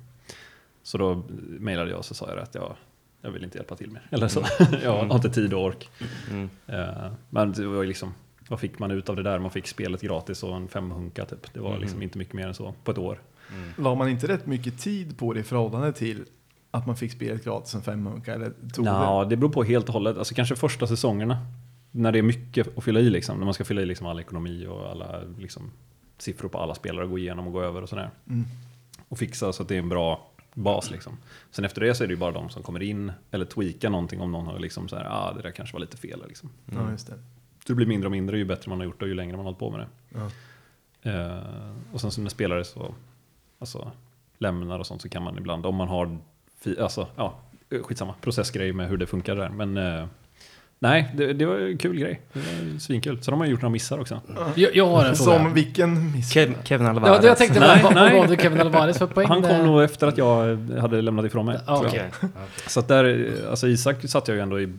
Så 0.84 0.98
då 0.98 1.24
mejlade 1.60 1.90
jag 1.90 1.98
och 2.00 2.06
så 2.06 2.14
sa 2.14 2.30
jag 2.30 2.40
att 2.40 2.56
jag, 2.56 2.76
jag 3.28 3.32
vill 3.34 3.44
inte 3.44 3.58
hjälpa 3.58 3.76
till 3.76 3.92
mer. 3.92 4.08
Eller 4.10 4.28
så. 4.28 4.44
jag 4.84 5.04
har 5.06 5.16
inte 5.16 5.30
tid 5.30 5.54
och 5.54 5.64
ork. 5.64 5.90
Mm. 6.30 6.50
Eh, 6.68 7.12
men 7.30 7.52
det 7.52 7.66
var 7.68 7.86
liksom, 7.86 8.14
vad 8.50 8.60
fick 8.60 8.80
man 8.80 8.92
ut 8.92 9.10
av 9.10 9.16
det 9.16 9.24
där? 9.24 9.40
Man 9.40 9.52
fick 9.52 9.68
spelet 9.68 10.02
gratis 10.02 10.44
och 10.44 10.56
en 10.56 10.68
femhunka 10.68 11.26
typ. 11.26 11.54
Det 11.54 11.60
var 11.60 11.70
Mm. 11.70 11.82
liksom 11.82 12.02
inte 12.02 12.18
mycket 12.18 12.34
mer 12.34 12.48
än 12.48 12.54
så 12.54 12.74
på 12.84 12.92
ett 12.92 12.98
år. 12.98 13.22
La 13.78 13.96
man 13.96 14.10
inte 14.10 14.28
rätt 14.28 14.46
mycket 14.46 14.80
tid 14.80 15.18
på 15.18 15.34
det 15.34 15.40
i 15.40 15.44
förhållande 15.44 15.94
till 15.94 16.26
att 16.72 16.88
man 16.88 16.96
fick 16.98 17.12
spelet 17.12 17.44
gratis 17.44 17.72
som 17.72 17.82
femhunka? 17.82 18.34
Eller 18.34 18.52
tog 18.74 18.86
det? 18.86 18.92
Ja, 18.92 19.26
det 19.30 19.38
beror 19.38 19.50
på 19.50 19.64
helt 19.64 19.88
och 19.88 19.94
hållet. 19.94 20.18
Alltså 20.18 20.36
kanske 20.36 20.56
första 20.56 20.88
säsongerna. 20.88 21.38
När 21.92 22.12
det 22.12 22.18
är 22.20 22.24
mycket 22.24 22.78
att 22.78 22.84
fylla 22.84 23.00
i 23.00 23.10
liksom. 23.10 23.38
När 23.38 23.46
man 23.46 23.54
ska 23.54 23.66
fylla 23.66 23.82
i 23.82 23.86
liksom 23.86 24.08
all 24.08 24.20
ekonomi 24.20 24.66
och 24.68 24.90
alla 24.92 25.22
liksom, 25.40 25.72
siffror 26.18 26.50
på 26.50 26.58
alla 26.60 26.76
spelare 26.76 27.04
och 27.06 27.10
gå 27.12 27.18
igenom 27.18 27.48
och 27.48 27.54
gå 27.54 27.62
över 27.62 27.82
och 27.82 27.90
sådär. 27.90 28.10
Mm. 28.28 28.46
Och 29.08 29.18
fixa 29.18 29.54
så 29.54 29.64
att 29.64 29.70
det 29.70 29.76
är 29.76 29.80
en 29.80 29.90
bra 29.90 30.32
bas 30.58 30.92
liksom. 30.92 31.18
Sen 31.52 31.66
efter 31.66 31.82
det 31.82 31.96
så 31.96 32.04
är 32.04 32.08
det 32.08 32.14
ju 32.14 32.20
bara 32.20 32.32
de 32.32 32.50
som 32.50 32.64
kommer 32.64 32.84
in 32.84 33.12
eller 33.32 33.46
tweakar 33.46 33.90
någonting 33.90 34.22
om 34.22 34.32
någon 34.32 34.46
har 34.46 34.60
liksom 34.60 34.90
så 34.90 34.96
här, 34.96 35.06
ah 35.06 35.34
det 35.34 35.42
där 35.42 35.52
kanske 35.52 35.74
var 35.74 35.80
lite 35.80 35.98
fel 35.98 36.24
liksom. 36.28 36.50
Ja, 36.66 36.92
just 36.92 37.08
det. 37.08 37.14
Så 37.14 37.68
det 37.68 37.76
blir 37.76 37.86
mindre 37.86 38.08
och 38.08 38.12
mindre 38.12 38.38
ju 38.38 38.46
bättre 38.46 38.70
man 38.70 38.80
har 38.80 38.86
gjort 38.86 39.00
det 39.00 39.06
och 39.06 39.10
ju 39.10 39.16
längre 39.16 39.38
man 39.38 39.46
har 39.46 39.54
hållit 39.54 39.60
på 39.60 39.70
med 39.70 39.80
det. 39.80 39.88
Ja. 40.10 40.30
Eh, 41.12 41.76
och 41.94 42.02
sen 42.02 42.12
så 42.12 42.22
när 42.22 42.30
spelare 42.30 42.64
så 42.64 42.96
alltså, 43.60 43.92
lämnar 44.38 44.80
och 44.80 44.88
sånt 44.88 45.02
så 45.02 45.10
kan 45.10 45.24
man 45.24 45.38
ibland, 45.38 45.66
om 45.66 45.76
man 45.76 45.88
har, 45.88 46.18
alltså 46.80 47.08
ja, 47.16 47.40
skitsamma, 47.70 48.14
processgrej 48.22 48.74
med 48.74 48.90
hur 48.90 48.98
det 48.98 49.06
funkar 49.06 49.36
där. 49.36 49.50
Men 49.50 49.78
eh, 49.78 50.08
nej, 50.80 51.12
det, 51.18 51.34
det 51.34 51.46
var 51.46 51.58
en 51.58 51.78
kul 51.78 52.00
grej. 52.00 52.22
Det 52.34 52.40
var 52.40 52.80
svinkul. 52.80 53.22
Så 53.22 53.32
de 53.32 53.40
har 53.40 53.48
gjort 53.48 53.62
några 53.62 53.72
missar 53.72 54.00
också. 54.00 54.22
Jag, 54.56 54.76
jag 54.76 54.88
har 54.88 55.06
en 55.06 55.16
fråga. 55.16 55.38
Som 55.40 55.54
vilken 55.54 56.12
miss? 56.12 56.32
Kev, 56.32 56.54
Kevin 56.64 56.88
Alvarez. 56.88 57.20
Ja, 57.24 57.28
jag 57.30 57.38
tänkte 57.38 57.60
Nej, 57.60 57.84
vad, 57.84 57.94
vad 57.94 58.30
nej. 58.30 58.38
Kevin 58.38 58.60
Alvarez 58.62 58.98
för 58.98 59.08
poäng? 59.16 59.28
Han 59.28 59.42
kom 59.42 59.66
nog 59.66 59.84
efter 59.84 60.08
att 60.08 60.18
jag 60.18 60.58
hade 60.80 61.02
lämnat 61.02 61.26
ifrån 61.26 61.46
mig. 61.46 61.60
Jag. 61.68 61.86
okej. 61.86 62.10
Så 62.68 62.80
att 62.80 62.88
där, 62.88 63.32
alltså 63.50 63.68
Isak 63.68 64.10
satt 64.10 64.28
jag 64.28 64.36
ju 64.36 64.42
ändå 64.42 64.62
i 64.62 64.70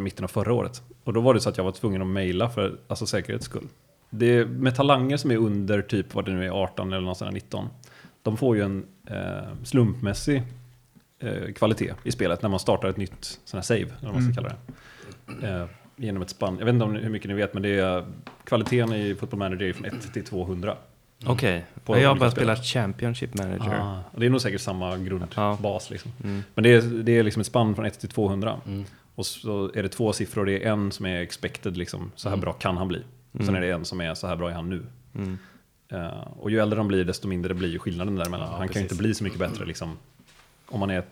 mitten 0.00 0.24
av 0.24 0.28
förra 0.28 0.52
året. 0.52 0.82
Och 1.04 1.12
då 1.12 1.20
var 1.20 1.34
det 1.34 1.40
så 1.40 1.48
att 1.48 1.56
jag 1.56 1.64
var 1.64 1.72
tvungen 1.72 2.02
att 2.02 2.08
mejla 2.08 2.50
för 2.50 2.72
alltså 2.88 3.06
säkerhets 3.06 3.44
skull. 3.44 3.66
Det 4.10 4.26
är 4.36 4.44
med 4.44 4.74
talanger 4.74 5.16
som 5.16 5.30
är 5.30 5.36
under 5.36 5.82
typ 5.82 6.14
vad 6.14 6.24
det 6.24 6.30
nu 6.30 6.46
är 6.46 6.50
18 6.50 6.92
eller 6.92 7.24
där 7.24 7.30
19. 7.32 7.68
De 8.22 8.36
får 8.36 8.56
ju 8.56 8.62
en 8.62 8.84
eh, 9.06 9.16
slumpmässig 9.64 10.42
eh, 11.22 11.52
kvalitet 11.56 11.92
i 12.04 12.12
spelet 12.12 12.42
när 12.42 12.48
man 12.48 12.60
startar 12.60 12.88
ett 12.88 12.96
nytt 12.96 13.40
sån 13.44 13.58
här 13.58 13.62
save, 13.62 13.80
eller 13.80 13.90
vad 14.02 14.12
man 14.12 14.22
ska 14.22 14.30
Mm. 14.30 14.34
kalla 14.34 14.48
det. 14.48 14.72
Eh, 15.42 15.64
genom 15.96 16.22
ett 16.22 16.30
spann. 16.30 16.56
Jag 16.58 16.64
vet 16.64 16.72
inte 16.72 16.84
om, 16.84 16.94
hur 16.94 17.10
mycket 17.10 17.28
ni 17.28 17.34
vet, 17.34 17.54
men 17.54 17.62
det 17.62 17.68
är 17.78 18.04
kvaliteten 18.44 18.92
i 18.92 19.14
Football 19.14 19.38
Manager 19.38 19.66
är 19.66 19.72
från 19.72 19.84
1 19.86 20.12
till 20.12 20.24
200. 20.24 20.76
Okej, 21.26 21.64
På 21.84 21.98
jag 21.98 22.08
har 22.08 22.16
bara 22.16 22.30
spel. 22.30 22.40
spelat 22.42 22.64
Championship 22.64 23.34
Manager. 23.38 23.78
Ah, 23.80 23.98
det 24.16 24.26
är 24.26 24.30
nog 24.30 24.40
säkert 24.40 24.60
samma 24.60 24.96
grundbas 24.96 25.36
Ja. 25.36 25.80
liksom. 25.90 26.12
Mm. 26.24 26.42
Men 26.54 26.64
det 26.64 26.72
är, 26.74 26.82
det 26.82 27.12
är 27.18 27.22
liksom 27.22 27.40
ett 27.40 27.46
spann 27.46 27.74
från 27.74 27.84
1 27.86 28.00
till 28.00 28.08
200. 28.08 28.60
Mm. 28.66 28.84
Och 29.14 29.26
så 29.26 29.70
är 29.74 29.82
det 29.82 29.88
två 29.88 30.12
siffror, 30.12 30.44
det 30.46 30.64
är 30.64 30.72
en 30.72 30.92
som 30.92 31.06
är 31.06 31.20
expected, 31.20 31.76
liksom, 31.76 32.12
så 32.16 32.28
här 32.28 32.34
Mm. 32.34 32.40
bra 32.44 32.52
kan 32.52 32.76
han 32.76 32.88
bli. 32.88 32.98
Och 33.32 33.38
sen 33.44 33.48
Mm. 33.48 33.62
är 33.62 33.66
det 33.66 33.72
en 33.72 33.84
som 33.84 34.00
är 34.00 34.14
så 34.14 34.26
här 34.26 34.36
bra 34.36 34.50
är 34.50 34.54
han 34.54 34.68
nu. 34.70 34.82
Mm. 35.14 35.38
Eh, 35.88 36.08
och 36.38 36.50
ju 36.50 36.58
äldre 36.60 36.76
de 36.76 36.88
blir, 36.88 37.04
desto 37.04 37.28
mindre 37.28 37.54
blir 37.54 37.68
ju 37.68 37.78
skillnaden 37.78 38.16
däremellan. 38.16 38.46
Ja, 38.50 38.56
han 38.58 38.58
kan 38.58 38.62
ju 38.66 38.68
precis. 38.72 38.82
inte 38.92 39.02
bli 39.02 39.14
så 39.14 39.24
mycket 39.24 39.38
bättre. 39.38 39.64
Liksom. 39.64 39.96
Om 40.66 40.80
man 40.80 40.90
är 40.90 41.02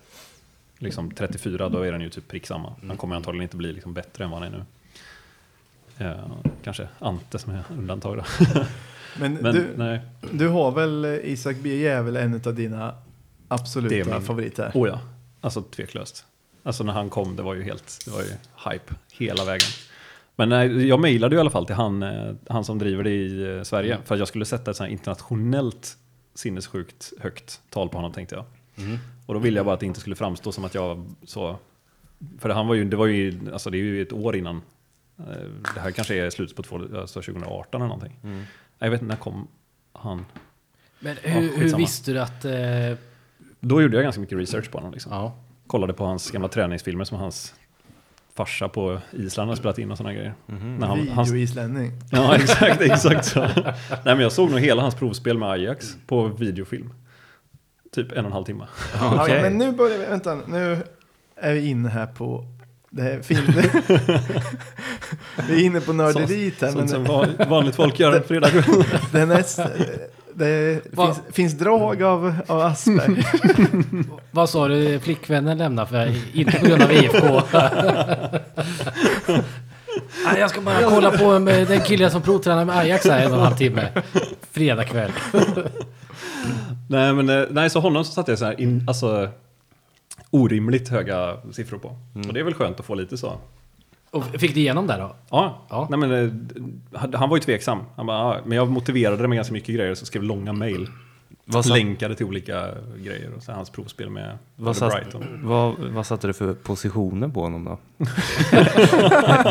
liksom 0.79 1.11
34, 1.11 1.69
då 1.69 1.83
är 1.83 1.93
den 1.93 2.01
ju 2.01 2.09
typ 2.11 2.29
prick 2.29 2.47
samma. 2.47 2.69
Mm. 2.69 2.89
Han 2.89 2.97
kommer 2.97 3.17
antagligen 3.17 3.43
inte 3.43 3.57
bli 3.57 3.73
liksom 3.73 3.95
bättre 3.95 4.25
än 4.25 4.31
vad 4.31 4.43
han 4.43 4.55
är 4.55 4.59
nu. 4.59 4.65
Eh, 6.07 6.17
kanske 6.63 6.89
Ante 6.99 7.39
som 7.39 7.53
är 7.53 7.63
undantag 7.71 8.17
då. 8.17 8.25
Men, 9.21 9.35
Men 9.35 9.55
du, 9.55 9.67
nej, 9.77 10.01
du 10.33 10.49
har 10.49 10.71
väl 10.71 11.05
eh, 11.05 11.11
Isak 11.13 11.57
B 11.63 11.87
är 11.87 12.03
väl 12.03 12.17
en 12.17 12.35
av 12.47 12.55
dina 12.55 12.95
absoluta 13.49 14.11
min- 14.11 14.23
favoriter? 14.23 14.71
oh 14.75 14.89
ja, 14.89 15.01
alltså 15.41 15.63
tveklöst. 15.63 16.25
Alltså 16.63 16.85
när 16.85 16.93
han 16.93 17.11
kom, 17.11 17.37
det 17.37 17.43
var 17.43 17.55
ju 17.55 17.63
helt, 17.63 17.99
det 18.05 18.11
var 18.11 18.21
ju 18.23 18.29
hype 18.71 18.95
hela 19.13 19.45
vägen. 19.45 19.69
Men 20.37 20.49
nej, 20.49 20.87
jag 20.89 21.01
mejlade 21.01 21.35
ju 21.35 21.39
i 21.39 21.41
alla 21.41 21.51
fall 21.51 21.67
till 21.67 21.75
han, 21.75 22.03
eh, 22.03 22.35
han 22.49 22.65
som 22.65 22.79
driver 22.79 23.05
det 23.05 23.11
i 23.11 23.57
eh, 23.57 23.63
Sverige. 23.63 23.99
För 24.05 24.15
att 24.15 24.19
jag 24.19 24.29
skulle 24.29 24.45
sätta 24.45 24.71
ett 24.71 24.77
sånt 24.77 24.91
internationellt 24.91 25.97
sinnessjukt 26.35 27.13
högt 27.21 27.61
tal 27.71 27.89
på 27.89 27.99
honom 27.99 28.13
tänkte 28.13 28.35
jag. 28.35 28.45
Mm. 28.87 28.99
Och 29.29 29.35
då 29.35 29.41
ville 29.41 29.57
jag 29.59 29.67
bara 29.67 29.75
att 29.75 29.81
det 29.81 29.87
inte 29.87 30.01
skulle 30.01 30.17
framstå 30.17 30.53
som 30.53 30.65
att 30.65 30.75
jag 30.75 31.07
så... 31.25 31.57
För 32.39 32.49
han 32.51 32.67
var 32.67 32.75
ju, 32.75 32.85
det 32.85 32.97
var 32.97 33.07
ju, 33.07 33.41
alltså 33.53 33.71
det 33.71 33.79
är 33.79 33.83
ju 33.83 34.03
ett 34.03 34.13
år 34.13 34.37
innan. 34.37 34.57
eh, 35.19 35.25
Det 35.75 35.81
här 35.81 35.91
kanske 35.91 36.15
är 36.27 36.31
slutet 36.31 36.57
på 36.57 36.63
två, 36.63 36.77
alltså 36.77 37.21
2018 37.23 37.81
eller 37.81 37.89
någonting. 37.89 38.19
Mm. 38.25 38.43
Jag 38.79 38.91
vet 38.91 39.03
inte, 39.03 39.15
när 39.15 39.21
kom 39.21 39.49
han? 39.93 40.25
Men 41.01 41.17
Ja, 41.25 41.31
hur, 41.31 41.41
hur 41.41 41.49
skitsamma. 41.59 41.79
visste 41.79 42.13
du 42.13 42.21
att... 42.21 42.45
Eh, 42.45 42.53
Då 43.61 43.83
gjorde 43.83 43.97
jag 43.97 44.03
ganska 44.05 44.21
mycket 44.21 44.39
research 44.39 44.71
på 44.71 44.79
honom. 44.79 44.93
Liksom. 44.93 45.13
ja. 45.13 45.35
Kollade 45.67 45.93
på 45.93 46.05
hans 46.05 46.31
gamla 46.31 46.49
träningsfilmer 46.49 47.05
som 47.05 47.19
hans 47.19 47.55
farsa 48.35 48.69
på 48.69 49.01
Island 49.13 49.49
har 49.51 49.57
spelat 49.57 49.79
in 49.79 49.91
och 49.91 49.97
sådana 49.97 50.15
grejer. 50.15 50.35
Mhm. 50.47 50.77
När 50.77 50.87
han, 50.87 51.09
hans, 51.09 51.31
Videoislänning. 51.31 51.93
ja, 52.11 52.35
exakt, 52.37 52.81
exakt 52.81 53.25
så. 53.25 53.41
Nej, 53.41 53.75
men 54.05 54.21
jag 54.21 54.33
såg 54.33 54.51
nog 54.51 54.61
hela 54.61 54.83
hans 54.83 54.95
provspel 54.95 55.39
med 55.39 55.49
Ajax 55.51 55.97
på 56.07 56.27
videofilm. 56.29 56.93
Typ 57.95 58.13
en 58.13 58.19
och 58.19 58.25
en 58.25 58.33
halv 58.33 58.45
timme. 58.45 58.67
Ja, 59.01 59.23
Okej. 59.23 59.43
men 59.43 59.59
nu 59.59 59.73
börjar 59.73 59.99
vi, 59.99 60.05
vänta, 60.05 60.39
nu 60.47 60.79
är 61.37 61.55
vi 61.55 61.69
inne 61.69 61.89
här 61.89 62.07
på 62.07 62.45
det 62.91 63.03
här 63.03 63.21
film. 63.23 63.47
vi 65.49 65.63
är 65.63 65.67
inne 65.67 65.81
på 65.81 65.93
nörderiet 65.93 66.61
här, 66.61 66.71
Sånt 66.71 66.91
som 66.91 67.05
vanligt 67.49 67.77
folk 67.77 68.01
gör 68.01 68.13
en 68.17 68.23
fredagkväll. 68.23 68.65
det, 69.13 69.21
är 69.21 69.27
det 70.35 70.83
finns, 70.97 71.21
finns 71.33 71.53
drag 71.53 72.03
av, 72.03 72.35
av 72.47 72.61
Asperger. 72.61 73.27
Vad 74.31 74.51
sa 74.51 74.69
du 74.69 75.01
flickvännen 75.01 75.59
lämnar 75.59 75.87
för? 75.87 76.15
Inte 76.33 76.59
på 76.59 76.67
grund 76.67 76.83
av 76.83 76.93
IFK? 76.93 77.43
Nej, 80.25 80.41
jag 80.41 80.51
ska 80.51 80.61
bara 80.61 80.83
kolla 80.83 81.11
på 81.11 81.39
med 81.39 81.69
den 81.69 81.81
killen 81.81 82.11
som 82.11 82.23
provtränar 82.23 82.65
med 82.65 82.77
Ajax 82.77 83.07
här 83.09 83.25
en 83.25 83.33
och 83.33 83.39
en 83.39 83.45
halv 83.45 83.57
timme. 83.57 83.89
Fredag 84.51 84.85
kväll. 84.85 85.13
Nej, 86.89 87.13
men 87.13 87.29
eh, 87.29 87.45
nej, 87.51 87.71
så 87.71 87.81
honom 87.81 88.05
så 88.05 88.13
satte 88.13 88.33
jag 88.33 88.39
så 88.39 88.45
här 88.45 88.61
in, 88.61 88.85
alltså, 88.89 89.29
orimligt 90.31 90.89
höga 90.89 91.37
siffror 91.53 91.79
på. 91.79 91.89
Och 92.29 92.35
det 92.35 92.41
är 92.41 92.45
väl 92.45 92.55
skönt 92.55 92.81
att 92.81 92.87
få 92.87 92.95
lite 92.95 93.17
så. 93.19 93.33
Och 94.11 94.25
fick 94.25 94.55
du 94.55 94.61
igenom 94.61 94.87
det 94.87 94.97
då? 94.97 95.17
Ja, 95.31 95.63
Ja. 95.71 95.87
Nej, 95.91 95.99
men, 95.99 96.13
eh, 96.13 97.11
han- 97.19 97.29
var 97.31 97.37
ju 97.37 97.43
tveksam. 97.43 97.79
Han 97.97 98.07
bara, 98.07 98.19
ja, 98.19 98.41
men 98.47 98.57
jag 98.57 98.69
motiverade 98.71 99.23
det 99.23 99.29
med 99.29 99.37
ganska 99.37 99.53
mycket 99.53 99.75
grejer 99.75 99.95
så 99.95 100.07
skrev 100.07 100.23
långa 100.23 100.53
mail. 100.53 100.89
Vad, 101.45 101.65
satt, 101.65 101.73
Länkade 101.77 102.15
till 102.15 102.27
olika 102.27 102.69
grejer 102.97 103.31
och 103.37 103.43
så 103.43 103.53
hans 103.53 103.71
provspel 103.71 104.11
med 104.11 104.39
vad, 104.57 104.77
Brighton. 104.77 105.23
satt, 105.23 105.31
vad, 105.43 105.75
vad 105.79 106.07
satte 106.07 106.27
du 106.27 106.33
för 106.33 106.55
positioner 106.55 107.29
på 107.29 107.41
honom 107.43 107.65
då? 107.65 107.79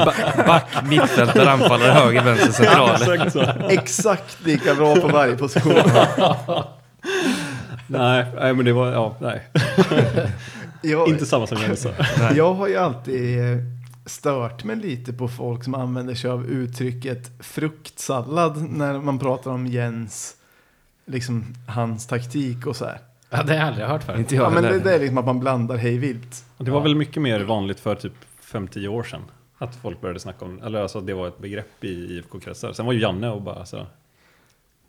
Ba- 0.05 0.43
Back, 0.47 0.63
mittfältare, 0.89 1.51
anfallare, 1.51 1.91
höger, 1.91 2.23
vänster, 2.23 2.51
central. 2.51 2.89
Exakt 3.01 3.33
så. 3.33 3.41
Exakt 3.69 4.45
lika 4.45 4.75
bra 4.75 4.95
på 4.95 5.07
varje 5.07 5.37
position. 5.37 5.73
nej, 7.87 8.25
nej, 8.35 8.53
men 8.53 8.65
det 8.65 8.73
var, 8.73 8.91
ja, 8.91 9.15
nej. 9.21 9.47
Jag, 10.81 11.07
Inte 11.07 11.25
samma 11.25 11.47
som 11.47 11.57
Jensa. 11.57 11.89
jag 12.35 12.53
har 12.53 12.67
ju 12.67 12.75
alltid 12.75 13.39
eh, 13.39 13.57
stört 14.05 14.63
mig 14.63 14.75
lite 14.75 15.13
på 15.13 15.27
folk 15.27 15.63
som 15.63 15.75
använder 15.75 16.15
sig 16.15 16.29
av 16.29 16.45
uttrycket 16.45 17.31
fruktsallad 17.39 18.69
när 18.71 18.99
man 18.99 19.19
pratar 19.19 19.51
om 19.51 19.67
Jens, 19.67 20.35
liksom 21.05 21.55
hans 21.67 22.07
taktik 22.07 22.67
och 22.67 22.75
så 22.75 22.85
här. 22.85 22.99
Ja, 23.29 23.43
det 23.43 23.53
har 23.53 23.59
jag 23.59 23.67
aldrig 23.67 23.87
hört 23.87 24.03
förut. 24.03 24.19
Inte 24.19 24.35
jag 24.35 24.45
Ja, 24.45 24.49
men 24.49 24.63
det, 24.63 24.79
det 24.79 24.95
är 24.95 24.99
liksom 24.99 25.17
att 25.17 25.25
man 25.25 25.39
blandar 25.39 25.77
hej 25.77 25.97
vilt. 25.97 26.45
Och 26.57 26.65
Det 26.65 26.71
var 26.71 26.81
väl 26.81 26.95
mycket 26.95 27.21
mer 27.21 27.39
vanligt 27.39 27.79
för 27.79 27.95
typ 27.95 28.13
5-10 28.51 28.87
år 28.87 29.03
sedan. 29.03 29.21
Att 29.57 29.75
folk 29.75 30.01
började 30.01 30.19
snacka 30.19 30.45
om, 30.45 30.61
eller 30.63 30.81
alltså 30.81 31.01
det 31.01 31.13
var 31.13 31.27
ett 31.27 31.39
begrepp 31.39 31.83
i 31.83 32.17
IFK-kretsar. 32.17 32.73
Sen 32.73 32.85
var 32.85 32.93
ju 32.93 32.99
Janne 32.99 33.29
och 33.29 33.41
bara 33.41 33.65
så. 33.65 33.85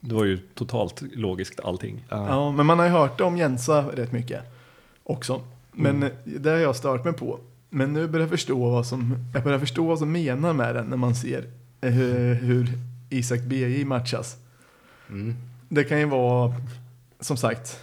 Det 0.01 0.15
var 0.15 0.25
ju 0.25 0.39
totalt 0.55 1.03
logiskt 1.15 1.61
allting. 1.61 2.05
Ja. 2.09 2.27
Ja, 2.29 2.53
men 2.53 2.67
man 2.67 2.79
har 2.79 2.87
ju 2.87 2.93
hört 2.93 3.21
om 3.21 3.37
Jensa 3.37 3.83
rätt 3.83 4.13
mycket 4.13 4.43
också. 5.05 5.41
Men 5.73 5.97
Mm. 5.97 6.13
det 6.25 6.51
har 6.51 6.57
jag 6.57 6.77
stört 6.77 7.05
mig 7.05 7.13
på. 7.13 7.39
Men 7.71 7.93
nu 7.93 8.07
börjar 8.09 8.23
jag 8.25 8.31
förstå 8.31 8.71
vad 8.71 8.87
som, 8.87 9.15
jag 9.35 9.45
börjar 9.45 9.59
förstå 9.59 9.87
vad 9.87 9.99
som 9.99 10.13
menar 10.13 10.53
med 10.53 10.75
den 10.75 10.87
när 10.87 10.97
man 10.97 11.15
ser 11.15 11.45
eh, 11.81 11.91
hur, 11.91 12.35
hur 12.35 12.69
Isak 13.11 13.41
BJ 13.41 13.85
matchas. 13.85 14.37
Mm. 15.09 15.35
Det 15.69 15.85
kan 15.85 15.99
ju 15.99 16.05
vara, 16.05 16.55
som 17.21 17.37
sagt, 17.37 17.81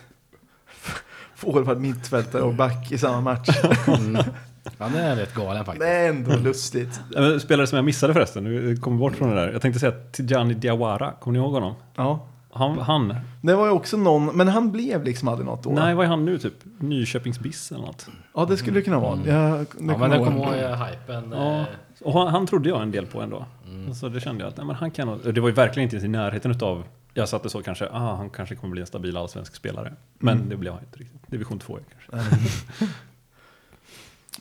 forward, 1.35 1.77
mittfältare 1.79 2.41
och 2.41 2.53
back 2.55 2.91
i 2.91 2.97
samma 2.97 3.21
match. 3.21 3.49
Mm. 3.87 4.23
Ja, 4.77 4.89
det 4.93 4.99
är 4.99 5.15
rätt 5.15 5.33
galen 5.33 5.65
faktiskt. 5.65 5.81
Det 5.85 5.89
är 5.95 6.09
ändå 6.09 6.35
lustigt. 6.37 6.99
Spelare 7.41 7.67
som 7.67 7.75
jag 7.75 7.85
missade 7.85 8.13
förresten, 8.13 8.43
nu 8.43 8.75
kommer 8.77 8.97
bort 8.97 9.15
från 9.15 9.29
det 9.29 9.35
där. 9.35 9.51
Jag 9.51 9.61
tänkte 9.61 9.79
säga 9.79 9.93
Tijani 10.11 10.53
Diawara, 10.53 11.11
kommer 11.11 11.39
ni 11.39 11.43
ihåg 11.45 11.53
honom? 11.53 11.73
Ja, 11.95 12.25
Han, 12.51 12.79
han 12.79 13.15
det 13.41 13.55
var 13.55 13.65
ju 13.65 13.71
också 13.71 13.97
någon, 13.97 14.25
men 14.37 14.47
han 14.47 14.71
blev 14.71 15.03
liksom 15.03 15.27
aldrig 15.27 15.45
något 15.45 15.63
då. 15.63 15.69
nej 15.69 15.95
vad 15.95 16.05
är 16.05 16.09
han 16.09 16.25
nu 16.25 16.37
typ? 16.37 16.53
Nyköpingsbiss 16.79 17.71
eller 17.71 17.81
något? 17.85 18.07
Ja, 18.33 18.45
det 18.45 18.57
skulle 18.57 18.79
det 18.79 18.83
kunna 18.83 18.99
vara. 18.99 19.13
Mm. 19.13 19.27
Jag, 19.27 19.59
det 19.59 19.65
Ja, 19.91 19.97
men 19.97 20.11
jag 20.11 20.25
kommer 20.25 20.37
ihåg 20.39 20.71
eh, 20.71 20.83
hypen. 20.85 21.31
Ja. 21.31 21.59
eh, 21.59 21.65
Och 22.01 22.13
han, 22.13 22.27
han 22.27 22.47
trodde 22.47 22.69
jag 22.69 22.81
en 22.81 22.91
del 22.91 23.05
på 23.05 23.21
ändå. 23.21 23.45
Mm. 23.69 23.93
Så 23.93 24.09
det 24.09 24.19
kände 24.21 24.43
jag 24.43 24.49
att 24.49 24.57
nej, 24.57 24.65
men 24.65 24.75
han 24.75 24.91
kan 24.91 25.19
Det 25.33 25.41
var 25.41 25.49
ju 25.49 25.55
verkligen 25.55 25.83
inte 25.83 25.95
ens 25.95 26.05
i 26.05 26.07
närheten 26.07 26.51
utav 26.51 26.83
jag 27.17 27.29
satte 27.29 27.49
så 27.49 27.61
kanske, 27.63 27.89
ah, 27.91 28.15
han 28.15 28.29
kanske 28.29 28.55
kommer 28.55 28.71
bli 28.71 28.81
en 28.81 28.87
stabil 28.87 29.17
allsvensk 29.17 29.55
spelare. 29.55 29.93
Men 30.19 30.37
Mm. 30.37 30.49
det 30.49 30.55
blev 30.57 30.73
han 30.73 30.83
inte 30.83 30.99
riktigt. 30.99 31.31
Division 31.31 31.59
2 31.59 31.79
kanske. 32.09 32.35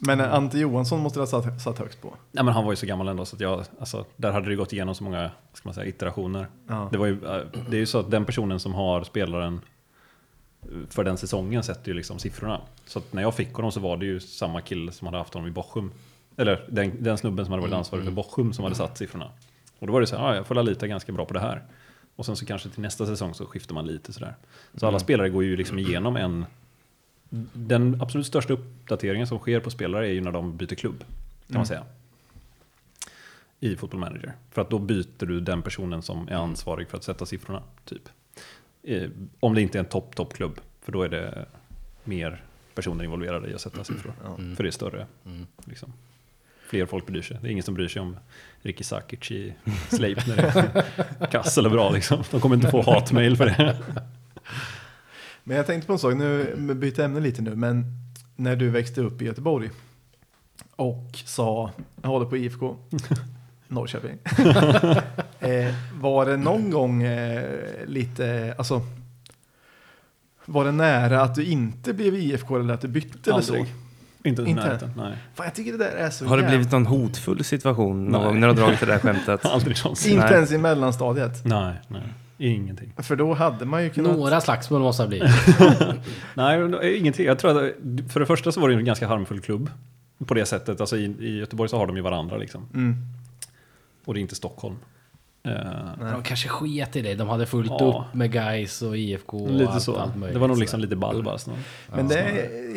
Men 0.06 0.20
eh, 0.20 0.34
Ante 0.34 0.58
Johansson 0.58 1.00
måste 1.00 1.18
du 1.18 1.22
ha 1.22 1.26
satt, 1.26 1.60
satt 1.62 1.78
högst 1.78 2.02
på. 2.02 2.14
Nej 2.32 2.44
men 2.44 2.54
han 2.54 2.64
var 2.64 2.72
ju 2.72 2.76
så 2.76 2.86
gammal 2.86 3.08
ändå 3.08 3.24
så 3.24 3.36
att 3.36 3.40
jag, 3.40 3.64
alltså, 3.80 4.04
där 4.16 4.32
hade 4.32 4.48
det 4.48 4.56
gått 4.56 4.72
igenom 4.72 4.94
så 4.94 5.04
många, 5.04 5.30
ska 5.52 5.68
man 5.68 5.74
säga, 5.74 5.86
iterationer. 5.86 6.46
Ja. 6.68 6.88
Det, 6.92 6.98
var 6.98 7.06
ju, 7.06 7.12
eh, 7.12 7.42
det 7.68 7.76
är 7.76 7.80
ju 7.80 7.86
så 7.86 7.98
att 7.98 8.10
den 8.10 8.24
personen 8.24 8.60
som 8.60 8.74
har 8.74 9.04
spelaren 9.04 9.60
för 10.90 11.04
den 11.04 11.16
säsongen 11.18 11.62
sätter 11.62 11.88
ju 11.88 11.94
liksom 11.94 12.18
siffrorna. 12.18 12.60
Så 12.86 13.00
när 13.10 13.22
jag 13.22 13.34
fick 13.34 13.52
honom 13.54 13.72
så 13.72 13.80
var 13.80 13.96
det 13.96 14.06
ju 14.06 14.20
samma 14.20 14.60
kille 14.60 14.92
som 14.92 15.06
hade 15.06 15.18
haft 15.18 15.34
honom 15.34 15.48
i 15.48 15.52
Bochum. 15.52 15.92
Eller 16.36 16.66
den, 16.68 17.02
den 17.02 17.18
snubben 17.18 17.44
som 17.44 17.52
hade 17.52 17.60
varit 17.60 17.70
Mm, 17.70 17.78
ansvarig 17.78 18.04
för 18.04 18.10
mm. 18.10 18.14
Bochum 18.14 18.52
som 18.52 18.62
hade 18.64 18.76
satt 18.76 18.98
siffrorna. 18.98 19.30
Och 19.78 19.86
då 19.86 19.92
var 19.92 20.00
det 20.00 20.06
så 20.06 20.16
här, 20.16 20.24
ah, 20.24 20.34
jag 20.36 20.46
får 20.46 20.62
lita 20.62 20.86
ganska 20.86 21.12
bra 21.12 21.24
på 21.24 21.34
det 21.34 21.40
här. 21.40 21.62
Och 22.16 22.26
sen 22.26 22.36
så 22.36 22.46
kanske 22.46 22.68
till 22.68 22.80
nästa 22.82 23.06
säsong 23.06 23.34
så 23.34 23.46
skiftar 23.46 23.74
man 23.74 23.86
lite 23.86 24.12
sådär. 24.12 24.34
Så 24.74 24.86
alla 24.86 24.96
Mm. 24.96 25.00
spelare 25.00 25.28
går 25.28 25.44
ju 25.44 25.56
liksom 25.56 25.78
igenom 25.78 26.16
en... 26.16 26.46
Den 27.52 28.00
absolut 28.02 28.26
största 28.26 28.52
uppdateringen 28.52 29.26
som 29.26 29.38
sker 29.38 29.60
på 29.60 29.70
spelare 29.70 30.08
är 30.08 30.12
ju 30.12 30.20
när 30.20 30.32
de 30.32 30.56
byter 30.56 30.74
klubb. 30.74 30.98
Kan 30.98 31.06
Mm. 31.48 31.58
man 31.58 31.66
säga. 31.66 31.84
I 33.60 33.76
Football 33.76 34.00
Manager. 34.00 34.32
För 34.50 34.62
att 34.62 34.70
då 34.70 34.78
byter 34.78 35.26
du 35.26 35.40
den 35.40 35.62
personen 35.62 36.02
som 36.02 36.28
är 36.28 36.34
ansvarig 36.34 36.88
för 36.88 36.96
att 36.96 37.04
sätta 37.04 37.26
siffrorna. 37.26 37.62
Typ. 37.84 38.02
Eh, 38.82 39.08
Om 39.40 39.54
det 39.54 39.62
inte 39.62 39.78
är 39.78 39.80
en 39.80 39.88
topp, 39.88 40.16
toppklubb. 40.16 40.60
För 40.82 40.92
då 40.92 41.02
är 41.02 41.08
det 41.08 41.46
mer 42.04 42.42
personer 42.74 43.04
involverade 43.04 43.50
i 43.50 43.54
att 43.54 43.60
sätta 43.60 43.84
siffror. 43.84 44.12
Mm. 44.38 44.56
För 44.56 44.62
det 44.62 44.68
är 44.68 44.70
större. 44.70 45.06
Mm. 45.26 45.46
Liksom. 45.64 45.92
Fler 46.68 46.86
folk 46.86 47.06
bryr 47.06 47.22
sig. 47.22 47.38
Det 47.42 47.48
är 47.48 47.50
ingen 47.50 47.62
som 47.64 47.74
bryr 47.74 47.88
sig 47.88 48.02
om 48.02 48.16
Ricky 48.62 48.84
Sakic 48.84 49.30
i 49.30 49.54
Sleipner. 49.88 50.36
är 50.38 51.26
Kass 51.26 51.58
eller 51.58 51.70
bra 51.70 51.90
liksom. 51.90 52.22
De 52.30 52.40
kommer 52.40 52.56
inte 52.56 52.70
få 52.70 52.82
hatmail 52.82 53.36
för 53.36 53.46
det. 53.46 53.78
Men 55.44 55.56
jag 55.56 55.66
tänkte 55.66 55.86
på 55.86 55.92
en 55.92 55.98
sak, 55.98 56.14
nu 56.14 56.74
byter 56.74 57.00
ämne 57.00 57.20
lite 57.20 57.42
nu, 57.42 57.56
men 57.56 57.84
när 58.36 58.56
du 58.56 58.70
växte 58.70 59.00
upp 59.00 59.22
i 59.22 59.24
Göteborg 59.24 59.70
och 60.76 61.10
sa, 61.24 61.70
jag 62.02 62.08
håller 62.08 62.26
på 62.26 62.36
IFK, 62.36 62.76
Norrköping. 63.68 64.18
eh, 65.40 65.74
var 66.00 66.26
det 66.26 66.36
någon 66.36 66.70
gång 66.70 67.02
eh, 67.02 67.60
lite, 67.86 68.54
alltså, 68.58 68.82
var 70.44 70.64
det 70.64 70.72
nära 70.72 71.22
att 71.22 71.34
du 71.34 71.44
inte 71.44 71.92
blev 71.92 72.14
IFK 72.14 72.56
eller 72.56 72.74
att 72.74 72.80
du 72.80 72.88
bytte 72.88 73.30
eller 73.30 73.40
så? 73.40 73.52
Aldrig. 73.52 73.74
Inte 74.24 74.42
i 74.42 74.46
Inte? 74.46 74.62
närheten. 74.64 74.92
Nej. 74.96 75.16
Fan, 75.34 75.46
jag 75.46 75.54
tycker 75.54 75.72
det 75.72 75.78
där 75.78 75.96
är 75.96 76.10
så 76.10 76.26
Har 76.26 76.36
det 76.36 76.42
blivit 76.42 76.72
någon 76.72 76.86
hotfull 76.86 77.44
situation 77.44 78.04
någon 78.04 78.24
gång 78.24 78.40
när 78.40 78.48
du 78.48 78.54
har 78.54 78.60
dragit 78.60 78.80
det 78.80 78.86
där 78.86 78.98
skämtet? 78.98 79.44
Aldrig 79.46 79.76
någonsin. 79.84 80.12
Inte 80.12 80.24
Nej. 80.24 80.34
ens 80.34 80.52
i 80.52 80.58
mellanstadiet. 80.58 81.44
Nej, 81.44 81.74
nej. 81.88 82.02
Ingenting. 82.38 82.92
För 82.96 83.16
då 83.16 83.34
hade 83.34 83.64
man 83.64 83.82
ju 83.84 83.90
kunnat... 83.90 84.16
Några 84.18 84.40
slagsmål 84.40 84.80
måste 84.80 85.02
ha 85.02 85.08
blivit. 85.08 85.30
Nej, 86.34 86.60
eh, 86.82 86.98
ingenting. 87.00 87.26
Jag 87.26 87.38
tror 87.38 87.50
att 87.64 87.72
för 88.12 88.20
det 88.20 88.26
första 88.26 88.52
så 88.52 88.60
var 88.60 88.68
det 88.68 88.74
ju 88.74 88.78
en 88.78 88.84
ganska 88.84 89.06
harmfull 89.08 89.40
klubb. 89.40 89.70
På 90.26 90.34
det 90.34 90.46
sättet. 90.46 90.80
Alltså 90.80 90.96
i, 90.96 91.04
i 91.20 91.38
Göteborg 91.38 91.68
så 91.68 91.76
har 91.78 91.86
de 91.86 91.96
ju 91.96 92.02
varandra 92.02 92.36
liksom. 92.36 92.68
Mm. 92.74 92.96
Och 94.04 94.14
det 94.14 94.20
är 94.20 94.22
inte 94.22 94.34
Stockholm. 94.34 94.76
Eh, 95.42 95.52
Nej. 96.00 96.12
De 96.12 96.22
kanske 96.22 96.48
sket 96.48 96.96
i 96.96 97.02
det. 97.02 97.14
De 97.14 97.28
hade 97.28 97.46
fullt 97.46 97.70
Ja. 97.78 98.04
upp 98.10 98.14
med 98.14 98.32
guys 98.32 98.82
och 98.82 98.96
IFK 98.98 99.36
och 99.38 99.50
lite 99.50 99.70
allt, 99.70 99.82
så. 99.82 99.96
allt 99.96 100.16
möjligt. 100.16 100.34
det 100.34 100.40
var 100.40 100.48
nog 100.48 100.58
liksom 100.58 100.80
lite 100.80 100.96
ball 100.96 101.22
bara. 101.22 101.38
snarare. 101.38 101.60
Men 101.94 102.08
Ja. 102.08 102.14
det 102.16 102.20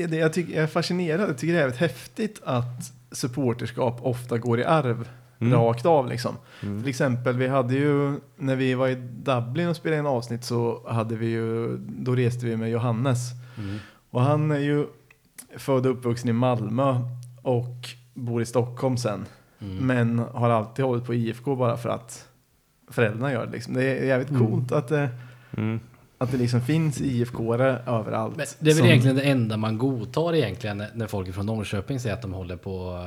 är, 0.03 0.07
det 0.07 0.17
jag, 0.17 0.33
tycker, 0.33 0.53
jag 0.53 0.63
är 0.63 0.67
fascinerad, 0.67 1.29
jag 1.29 1.37
tycker 1.37 1.53
det 1.53 1.59
är 1.61 1.71
häftigt 1.71 2.41
att 2.45 2.91
supporterskap 3.11 3.99
ofta 4.01 4.37
går 4.37 4.59
i 4.59 4.63
arv 4.63 5.07
Mm. 5.39 5.53
rakt 5.53 5.85
av 5.85 6.07
liksom. 6.09 6.35
Mm. 6.63 6.81
Till 6.81 6.89
exempel, 6.89 7.37
vi 7.37 7.47
hade 7.47 7.73
ju, 7.73 8.19
när 8.35 8.55
vi 8.55 8.73
var 8.73 8.87
i 8.87 8.95
Dublin 8.95 9.67
och 9.67 9.75
spelade 9.75 9.99
in 9.99 10.05
avsnitt 10.05 10.43
så 10.43 10.81
hade 10.89 11.15
vi 11.15 11.25
ju, 11.27 11.77
då 11.77 12.15
reste 12.15 12.45
vi 12.45 12.57
med 12.57 12.69
Johannes. 12.69 13.19
Mm. 13.57 13.77
Och 14.11 14.21
han 14.21 14.51
är 14.51 14.59
ju 14.59 14.85
född 15.57 15.85
och 15.85 15.91
uppvuxen 15.91 16.29
i 16.29 16.33
Malmö 16.33 16.99
och 17.41 17.75
bor 18.13 18.41
i 18.41 18.45
Stockholm 18.45 18.97
sen. 18.97 19.25
Mm. 19.59 19.87
Men 19.87 20.19
har 20.19 20.49
alltid 20.49 20.85
hållit 20.85 21.05
på 21.05 21.13
IFK 21.13 21.55
bara 21.55 21.77
för 21.77 21.89
att 21.89 22.27
föräldrarna 22.89 23.31
gör 23.31 23.45
det 23.45 23.51
liksom. 23.51 23.73
Det 23.73 23.83
är 23.83 24.05
jävligt 24.05 24.29
Mm. 24.29 24.47
coolt 24.47 24.71
att 24.71 24.87
det, 24.87 25.09
Mm. 25.57 25.79
att 26.17 26.31
det 26.31 26.37
liksom 26.37 26.61
finns 26.61 27.01
IFK-are 27.01 27.89
överallt. 27.99 28.37
Men 28.37 28.45
det 28.59 28.65
är 28.71 28.73
väl 28.73 28.77
som- 28.77 28.85
egentligen 28.87 29.15
det 29.15 29.23
enda 29.23 29.57
man 29.57 29.77
godtar 29.77 30.35
egentligen 30.35 30.83
när- 30.93 31.07
folk 31.07 31.33
från 31.33 31.45
Norrköping 31.45 31.99
säger 31.99 32.15
att 32.15 32.21
de 32.21 32.33
håller 32.33 32.57
på 32.57 32.99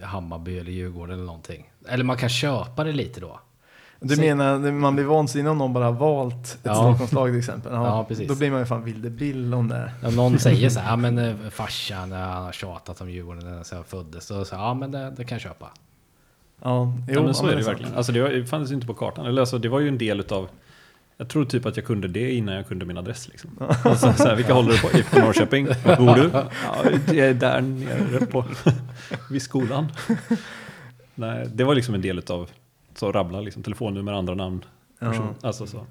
eh, 0.00 0.06
Hammarby 0.06 0.58
eller 0.58 0.72
Djurgården 0.72 1.14
eller 1.14 1.26
någonting. 1.26 1.70
Eller 1.88 2.04
man 2.04 2.16
kan 2.16 2.28
köpa 2.28 2.84
det 2.84 2.92
lite 2.92 3.20
då. 3.20 3.40
Du 4.00 4.16
Se- 4.16 4.34
menar, 4.34 4.72
man 4.72 4.94
blir 4.94 5.04
vansinnig 5.04 5.50
om 5.50 5.58
någon 5.58 5.72
bara 5.72 5.84
har 5.84 5.92
valt 5.92 6.34
ett 6.44 6.58
Ja. 6.62 6.74
Stockholmslag 6.74 7.28
till 7.30 7.38
exempel? 7.38 7.72
Ja, 7.72 8.04
precis. 8.08 8.28
Då 8.28 8.34
blir 8.34 8.50
man 8.50 8.60
ju 8.60 8.66
fan 8.66 8.84
vildebill 8.84 9.54
om 9.54 9.68
det. 9.68 9.92
Om 10.04 10.16
någon 10.16 10.38
säger 10.38 10.68
så 10.70 10.80
här, 10.80 10.90
ja 10.90 10.96
men 10.96 11.18
eh, 11.18 11.34
farsan 11.50 12.12
eh, 12.12 12.18
han 12.18 12.44
har 12.44 12.52
tjatat 12.52 13.00
om 13.00 13.10
Djurgården 13.10 13.64
sedan 13.64 13.78
jag 13.78 13.86
föddes. 13.86 14.26
Så, 14.26 14.44
så 14.44 14.54
ja 14.54 14.74
men 14.74 14.90
det, 14.90 15.10
det 15.16 15.24
kan 15.24 15.34
jag 15.36 15.42
köpa. 15.42 15.68
Ja, 16.62 16.92
jo, 17.08 17.14
ja, 17.14 17.22
men 17.22 17.34
så 17.34 17.46
ja, 17.46 17.52
är 17.52 17.56
det 17.56 17.62
sant. 17.64 17.72
verkligen. 17.74 17.96
Alltså 17.96 18.12
det 18.12 18.20
var- 18.22 18.28
det 18.28 18.46
fanns 18.46 18.70
ju 18.70 18.74
inte 18.74 18.86
på 18.86 18.94
kartan. 18.94 19.26
Eller 19.26 19.42
alltså, 19.42 19.58
det 19.58 19.68
var 19.68 19.80
ju 19.80 19.88
en 19.88 19.98
del 19.98 20.20
utav 20.20 20.48
jag 21.18 21.28
tror 21.28 21.44
typ 21.44 21.66
att 21.66 21.76
jag 21.76 21.86
kunde 21.86 22.08
det 22.08 22.30
innan 22.34 22.54
jag 22.54 22.68
kunde 22.68 22.84
min 22.84 22.98
adress. 22.98 23.28
Liksom. 23.28 23.50
Alltså, 23.84 24.12
så 24.12 24.22
här, 24.28 24.36
vilka 24.36 24.54
håller 24.54 24.72
du 24.72 24.78
på? 24.78 24.98
IFK 24.98 25.18
Norrköping? 25.20 25.66
Var 25.84 25.96
bor 25.96 26.14
du? 26.14 26.30
Ja, 26.64 26.90
det 27.06 27.20
är 27.20 27.34
där 27.34 27.60
nere 27.60 28.26
på, 28.26 28.44
vid 29.30 29.42
skolan. 29.42 29.92
Nej, 31.18 31.46
det 31.54 31.64
var 31.64 31.74
liksom 31.74 31.94
en 31.94 32.02
del 32.02 32.18
utav 32.18 32.50
så 32.94 33.12
rabbla 33.12 33.40
liksom, 33.40 33.62
telefonnummer, 33.62 34.12
andra 34.12 34.34
namn. 34.34 34.64
Person. 35.00 35.34
Ja. 35.40 35.48
Alltså 35.48 35.66
så. 35.66 35.86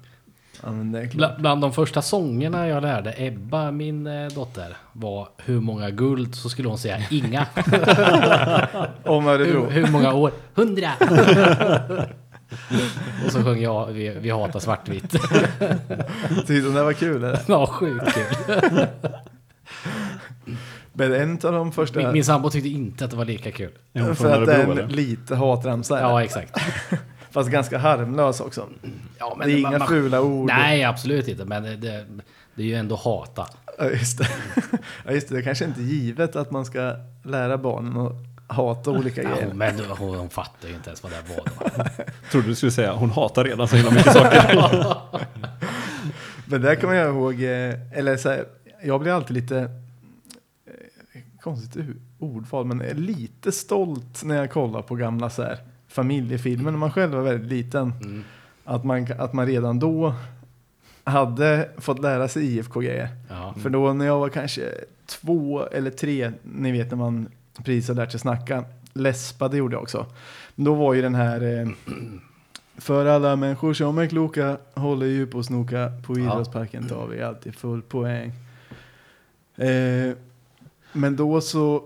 Ja, 0.62 0.72
men 0.72 0.92
det 0.92 0.98
är 1.00 1.06
klart. 1.06 1.16
Bla, 1.16 1.34
bland 1.38 1.60
de 1.60 1.72
första 1.72 2.02
sångerna 2.02 2.68
jag 2.68 2.82
lärde 2.82 3.14
Ebba, 3.16 3.70
min 3.70 4.06
eh, 4.06 4.28
dotter, 4.28 4.76
var 4.92 5.28
hur 5.36 5.60
många 5.60 5.90
guld 5.90 6.34
så 6.34 6.48
skulle 6.48 6.68
hon 6.68 6.78
säga 6.78 6.98
inga. 7.10 7.46
Om 9.04 9.26
Örebro. 9.26 9.66
hur, 9.66 9.70
hur 9.70 9.92
många 9.92 10.12
år? 10.12 10.30
Hundra! 10.54 10.90
Och 13.26 13.32
så 13.32 13.42
sjöng 13.44 13.62
jag 13.62 13.86
Vi, 13.86 14.08
vi 14.20 14.30
hatar 14.30 14.60
svartvitt. 14.60 15.10
Tyckte 15.10 16.52
du 16.52 16.72
det 16.72 16.82
var 16.82 16.92
kul 16.92 17.24
eller? 17.24 17.40
ja, 17.46 17.66
sjukt 17.66 18.14
kul. 18.14 18.46
Men 20.96 21.12
en 21.14 21.32
av 21.32 21.52
de 21.52 21.72
första... 21.72 21.98
Min, 21.98 22.12
min 22.12 22.24
sambo 22.24 22.50
tyckte 22.50 22.68
inte 22.68 23.04
att 23.04 23.10
det 23.10 23.16
var 23.16 23.24
lika 23.24 23.52
kul. 23.52 23.70
För 23.92 24.14
från 24.14 24.32
att 24.32 24.46
det 24.46 24.54
är 24.54 24.58
Örebro 24.58 24.72
en 24.72 24.78
eller? 24.78 24.88
lite 24.88 25.36
hatramsa. 25.36 26.00
Ja, 26.00 26.22
exakt. 26.24 26.58
Fast 27.30 27.50
ganska 27.50 27.78
harmlös 27.78 28.40
också. 28.40 28.66
Ja, 29.18 29.38
det 29.44 29.52
är 29.52 29.56
inga 29.58 29.78
man- 29.78 29.88
fula 29.88 30.20
ord. 30.20 30.46
Nej, 30.48 30.84
absolut 30.84 31.28
inte. 31.28 31.44
Men 31.44 31.62
det, 31.62 31.76
det, 31.76 32.04
det 32.54 32.62
är 32.62 32.66
ju 32.66 32.74
ändå 32.74 32.96
hata. 32.96 33.46
Ja, 33.78 33.84
just 33.90 34.18
det. 34.18 34.28
Ja, 35.06 35.12
just 35.12 35.28
det. 35.28 35.34
Det 35.34 35.40
är 35.40 35.44
kanske 35.44 35.64
inte 35.64 35.80
är 35.80 35.84
givet 35.84 36.36
att 36.36 36.50
man 36.50 36.64
ska 36.64 36.94
lära 37.22 37.58
barnen 37.58 37.96
att 38.06 38.12
hata 38.56 38.90
olika 38.90 39.22
Ja, 39.22 39.28
grejer. 39.28 39.54
men 39.54 39.80
hon, 39.98 40.16
hon 40.18 40.30
fattar 40.30 40.68
ju 40.68 40.74
inte 40.74 40.90
ens 40.90 41.02
vad 41.02 41.12
det 41.12 41.34
var. 41.36 41.88
Trodde 42.30 42.48
du 42.48 42.54
skulle 42.54 42.72
säga 42.72 42.92
hon 42.92 43.10
hatar 43.10 43.44
redan 43.44 43.68
så 43.68 43.76
himla 43.76 43.90
mycket 43.90 44.12
saker. 44.12 44.64
Men 46.46 46.62
där 46.62 46.74
kommer 46.74 46.94
jag 46.94 47.08
ihåg, 47.14 47.32
eh, 47.34 47.98
eller 47.98 48.16
så 48.16 48.28
här, 48.28 48.44
jag 48.84 49.00
blir 49.00 49.12
alltid 49.12 49.34
lite, 49.36 49.68
konstigt 51.46 51.86
ordval, 52.18 52.66
men 52.66 52.80
är 52.80 52.94
lite 52.94 53.52
stolt 53.52 54.24
när 54.24 54.36
jag 54.36 54.50
kollar 54.50 54.82
på 54.82 54.94
gamla 54.94 55.30
så 55.30 55.42
här, 55.42 55.58
familjefilmer 55.88 56.70
när 56.70 56.78
man 56.78 56.92
själv 56.92 57.12
var 57.12 57.22
väldigt 57.22 57.50
liten. 57.50 57.92
Mm. 58.02 58.24
Att 58.64 58.84
man, 58.84 59.06
att 59.18 59.32
man 59.32 59.46
redan 59.46 59.78
då 59.78 60.14
hade 61.04 61.68
fått 61.78 62.02
lära 62.02 62.28
sig 62.28 62.44
IFK-grejer. 62.44 63.08
Ja. 63.28 63.54
För 63.62 63.70
då 63.70 63.92
när 63.92 64.06
jag 64.06 64.18
var 64.18 64.28
kanske 64.28 64.62
två 65.06 65.66
eller 65.66 65.90
tre, 65.90 66.32
ni 66.42 66.72
vet 66.72 66.90
när 66.90 66.98
man 66.98 67.28
precis 67.56 67.88
har 67.88 67.94
lärt 67.94 68.10
sig 68.10 68.20
snacka, 68.20 68.64
läspa 68.92 69.48
det 69.48 69.56
gjorde 69.56 69.74
jag 69.74 69.82
också. 69.82 70.06
Då 70.54 70.74
var 70.74 70.94
ju 70.94 71.02
den 71.02 71.14
här 71.14 71.60
eh, 71.60 71.68
För 72.76 73.06
alla 73.06 73.36
människor 73.36 73.74
som 73.74 73.98
är 73.98 74.06
kloka 74.06 74.56
håller 74.74 75.06
ju 75.06 75.26
på 75.26 75.38
att 75.38 75.46
snoka 75.46 75.92
på 76.06 76.18
idrottsparken 76.18 76.88
tar 76.88 77.06
vi 77.06 77.22
alltid 77.22 77.54
full 77.54 77.82
poäng. 77.82 78.32
Eh, 79.56 80.12
men 80.96 81.16
då 81.16 81.40
så 81.40 81.82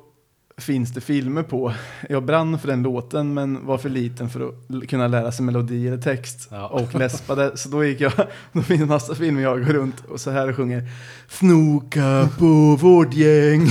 finns 0.57 0.91
det 0.95 1.01
filmer 1.01 1.43
på. 1.43 1.73
Jag 2.09 2.25
brann 2.25 2.59
för 2.59 2.69
den 2.69 2.83
låten 2.83 3.35
men 3.35 3.67
var 3.67 3.79
för 3.79 3.89
liten 3.89 4.31
för 4.31 4.49
att 4.49 4.89
kunna 4.89 5.09
lära 5.09 5.33
sig 5.33 5.45
melodi 5.45 5.89
eller 5.89 5.99
text. 5.99 6.49
Ja. 6.51 6.67
Och 6.67 6.95
läspade. 6.95 7.57
Så 7.57 7.69
då 7.69 7.85
gick 7.85 8.01
jag, 8.01 8.13
då 8.53 8.63
finns 8.63 8.81
det 8.81 8.87
massa 8.87 9.15
filmer 9.15 9.43
jag 9.43 9.65
går 9.67 9.73
runt 9.73 10.05
och 10.09 10.21
så 10.21 10.31
här 10.31 10.49
och 10.51 10.57
sjunger 10.57 10.89
Snoka 11.29 12.29
på 12.39 12.77
vårt 12.81 13.15
gäng. 13.15 13.67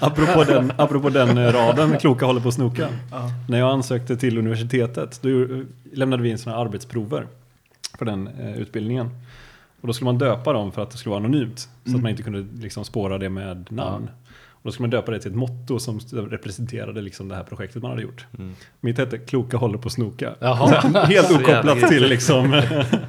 Apropå 0.00 0.44
den, 0.44 0.72
apropå 0.76 1.08
den 1.10 1.38
eh, 1.38 1.52
raden, 1.52 1.98
kloka 1.98 2.26
håller 2.26 2.40
på 2.40 2.48
att 2.48 2.54
snoka. 2.54 2.88
Ja. 3.10 3.30
När 3.48 3.58
jag 3.58 3.70
ansökte 3.70 4.16
till 4.16 4.38
universitetet, 4.38 5.18
då 5.22 5.28
gjorde- 5.28 5.64
lämnade 5.92 6.22
vi 6.22 6.30
in 6.30 6.38
sådana 6.38 6.60
arbetsprover 6.62 7.26
för 7.98 8.04
den 8.04 8.26
eh, 8.40 8.56
utbildningen. 8.58 9.10
Och 9.84 9.88
då 9.88 9.92
skulle 9.92 10.06
man 10.06 10.18
döpa 10.18 10.52
dem 10.52 10.72
för 10.72 10.82
att 10.82 10.90
det 10.90 10.96
skulle 10.98 11.10
vara 11.10 11.20
anonymt. 11.24 11.58
Så 11.58 11.68
Mm. 11.86 11.96
att 11.96 12.02
man 12.02 12.10
inte 12.10 12.22
kunde 12.22 12.62
liksom 12.62 12.84
spåra 12.84 13.18
det 13.18 13.28
med 13.28 13.66
namn. 13.72 14.10
Och 14.50 14.60
då 14.62 14.72
skulle 14.72 14.82
man 14.84 14.90
döpa 14.90 15.12
det 15.12 15.18
till 15.20 15.30
ett 15.30 15.36
motto 15.36 15.78
som 15.78 15.98
representerade 16.30 17.00
liksom 17.02 17.28
det 17.28 17.34
här 17.34 17.42
projektet 17.42 17.82
man 17.82 17.90
hade 17.90 18.02
gjort. 18.02 18.26
Mm. 18.38 18.54
Mitt 18.80 18.98
hette 18.98 19.18
Kloka 19.18 19.56
håller 19.56 19.78
på 19.78 19.86
att 19.86 19.92
snoka. 19.92 20.34
Jaha. 20.40 20.66
Helt 21.06 21.26
Så 21.28 21.34
okopplat 21.40 21.88
till 21.88 22.02
liksom 22.08 22.62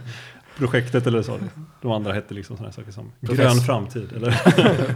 projektet 0.57 1.07
eller 1.07 1.21
så. 1.21 1.37
De 1.81 1.91
andra 1.91 2.13
hette 2.13 2.33
liksom 2.33 2.57
sådana 2.57 2.71
saker 2.73 2.91
som 2.91 3.11
Professor. 3.19 3.43
grön 3.43 3.55
framtid. 3.65 4.09
Eller? 4.15 4.41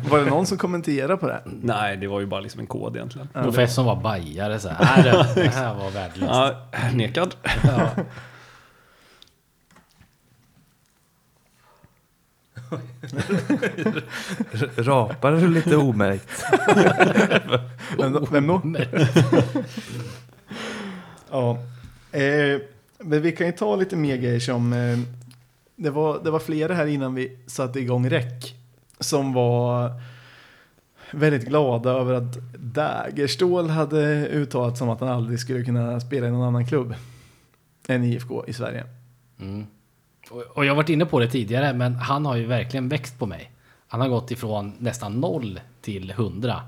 Var 0.10 0.20
det 0.20 0.26
någon 0.26 0.46
som 0.46 0.58
kommenterade 0.58 1.18
på 1.18 1.28
det? 1.28 1.42
Nej, 1.46 1.98
det 1.98 2.08
var 2.08 2.20
ju 2.20 2.26
bara 2.26 2.40
liksom 2.42 2.60
en 2.60 2.68
kod 2.68 2.96
egentligen. 2.96 3.28
Ja, 3.34 3.44
Professorn 3.44 3.86
var 3.86 3.96
bajare 3.96 4.60
så 4.60 4.70
här. 4.70 5.04
Det 5.36 5.50
här 5.50 5.76
var 5.76 5.92
värdelöst. 5.92 6.32
Ja, 6.34 6.56
nekad. 6.94 7.36
Ja. 7.64 7.90
Rapar 14.76 15.32
du 15.32 15.48
lite 15.48 15.78
omärkt? 15.78 16.30
Vem? 17.98 18.26
Vem 18.32 18.48
då? 18.48 18.62
Ja. 21.32 21.58
Eh, 22.12 22.62
men 23.00 23.22
vi 23.22 23.32
kan 23.32 23.48
ju 23.48 23.54
ta 23.54 23.76
lite 23.76 23.96
mer 23.96 24.18
grejer 24.18 24.40
som... 24.40 24.74
Eh, 24.74 25.00
det, 25.76 25.90
var, 25.90 26.24
det 26.24 26.32
var 26.32 26.40
flera 26.40 26.74
här 26.74 26.86
innan 26.86 27.16
vi 27.16 27.38
satte 27.48 27.80
igång 27.80 28.10
räck 28.10 28.56
som 29.00 29.34
var 29.34 29.92
väldigt 31.12 31.46
glada 31.46 31.90
över 31.90 32.14
att 32.14 32.38
Dagerstål 32.54 33.70
hade 33.70 34.28
uttalat 34.28 34.78
som 34.78 34.90
att 34.90 35.00
han 35.00 35.10
aldrig 35.10 35.40
skulle 35.40 35.64
kunna 35.64 36.00
spela 36.00 36.28
i 36.28 36.32
någon 36.32 36.48
annan 36.48 36.68
klubb 36.68 36.96
än 37.88 38.04
IFK 38.04 38.46
i 38.48 38.54
Sverige. 38.54 38.84
Mm. 39.40 39.66
Och, 40.30 40.66
jag 40.66 40.72
har 40.72 40.76
varit 40.76 40.90
inne 40.90 41.06
på 41.06 41.20
det 41.20 41.28
tidigare, 41.28 41.74
men 41.74 41.96
han 41.96 42.26
har 42.26 42.36
ju 42.36 42.46
verkligen 42.46 42.90
växt 42.90 43.20
på 43.20 43.26
mig. 43.26 43.52
Han 43.88 44.02
har 44.02 44.08
gått 44.08 44.32
ifrån 44.32 44.74
nästan 44.80 45.20
noll 45.20 45.60
till 45.82 46.12
hundra. 46.12 46.62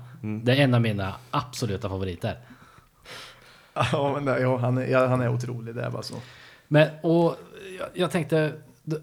Det 0.44 0.52
är 0.52 0.56
en 0.56 0.74
av 0.74 0.80
mina 0.80 1.14
absoluta 1.30 1.88
favoriter. 1.88 2.38
Ja, 3.92 4.20
men 4.22 4.42
ja, 4.42 4.56
han, 4.56 4.78
är, 4.78 4.86
ja, 4.86 5.06
han 5.06 5.20
är 5.20 5.28
otrolig, 5.28 5.74
det 5.74 5.82
är 5.82 5.90
bara 5.90 6.02
så. 6.02 6.14
Men, 6.68 6.88
och 7.02 7.36
jag, 7.78 7.88
jag 7.94 8.10
tänkte, 8.10 8.52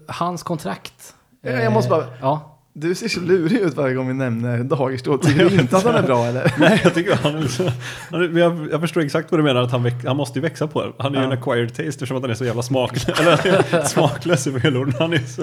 hans 0.08 0.42
kontrakt. 0.42 1.14
Ja, 1.40 1.50
jag 1.50 1.72
måste 1.72 1.90
bara- 1.90 2.02
eh, 2.04 2.12
Ja, 2.20 2.58
Du 2.80 2.94
ser 2.94 3.08
så 3.08 3.20
lurig 3.20 3.58
ut 3.60 3.74
varje 3.76 3.94
gång 3.94 4.08
vi 4.08 4.14
nämner 4.14 4.58
Dagerstål. 4.64 5.18
Tycker 5.18 5.48
du 5.50 5.54
inte 5.60 5.76
att 5.76 5.84
han 5.84 5.94
är 5.94 6.02
bra 6.02 6.26
eller? 6.26 6.52
Nej, 6.58 6.80
jag 6.84 6.94
tycker 6.94 7.14
han 7.14 7.48
så, 7.48 7.70
han 8.10 8.36
jag, 8.36 8.68
jag 8.72 8.80
förstår 8.80 9.00
exakt 9.00 9.30
vad 9.30 9.40
du 9.40 9.44
menar, 9.44 9.60
att 9.62 9.70
han, 9.72 9.90
han 10.06 10.16
måste 10.16 10.38
ju 10.38 10.42
växa 10.42 10.66
på 10.66 10.82
det. 10.84 10.92
Han 10.98 11.14
är 11.14 11.18
ju 11.18 11.24
Ja. 11.26 11.32
en 11.32 11.38
acquired 11.38 11.68
taste 11.68 11.82
eftersom 11.88 12.16
att 12.16 12.22
han 12.22 12.30
är 12.30 12.34
så 12.34 12.44
jävla 12.44 12.62
smaklös. 12.62 13.08
Eller 13.20 13.84
smaklös 13.84 14.46
i 14.46 14.60
fel 14.60 14.76
ord. 14.76 14.94
Han 14.98 15.12
är 15.12 15.18
så, 15.18 15.42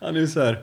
han 0.00 0.16
är 0.16 0.20
ju 0.20 0.26
så 0.26 0.40
här 0.44 0.58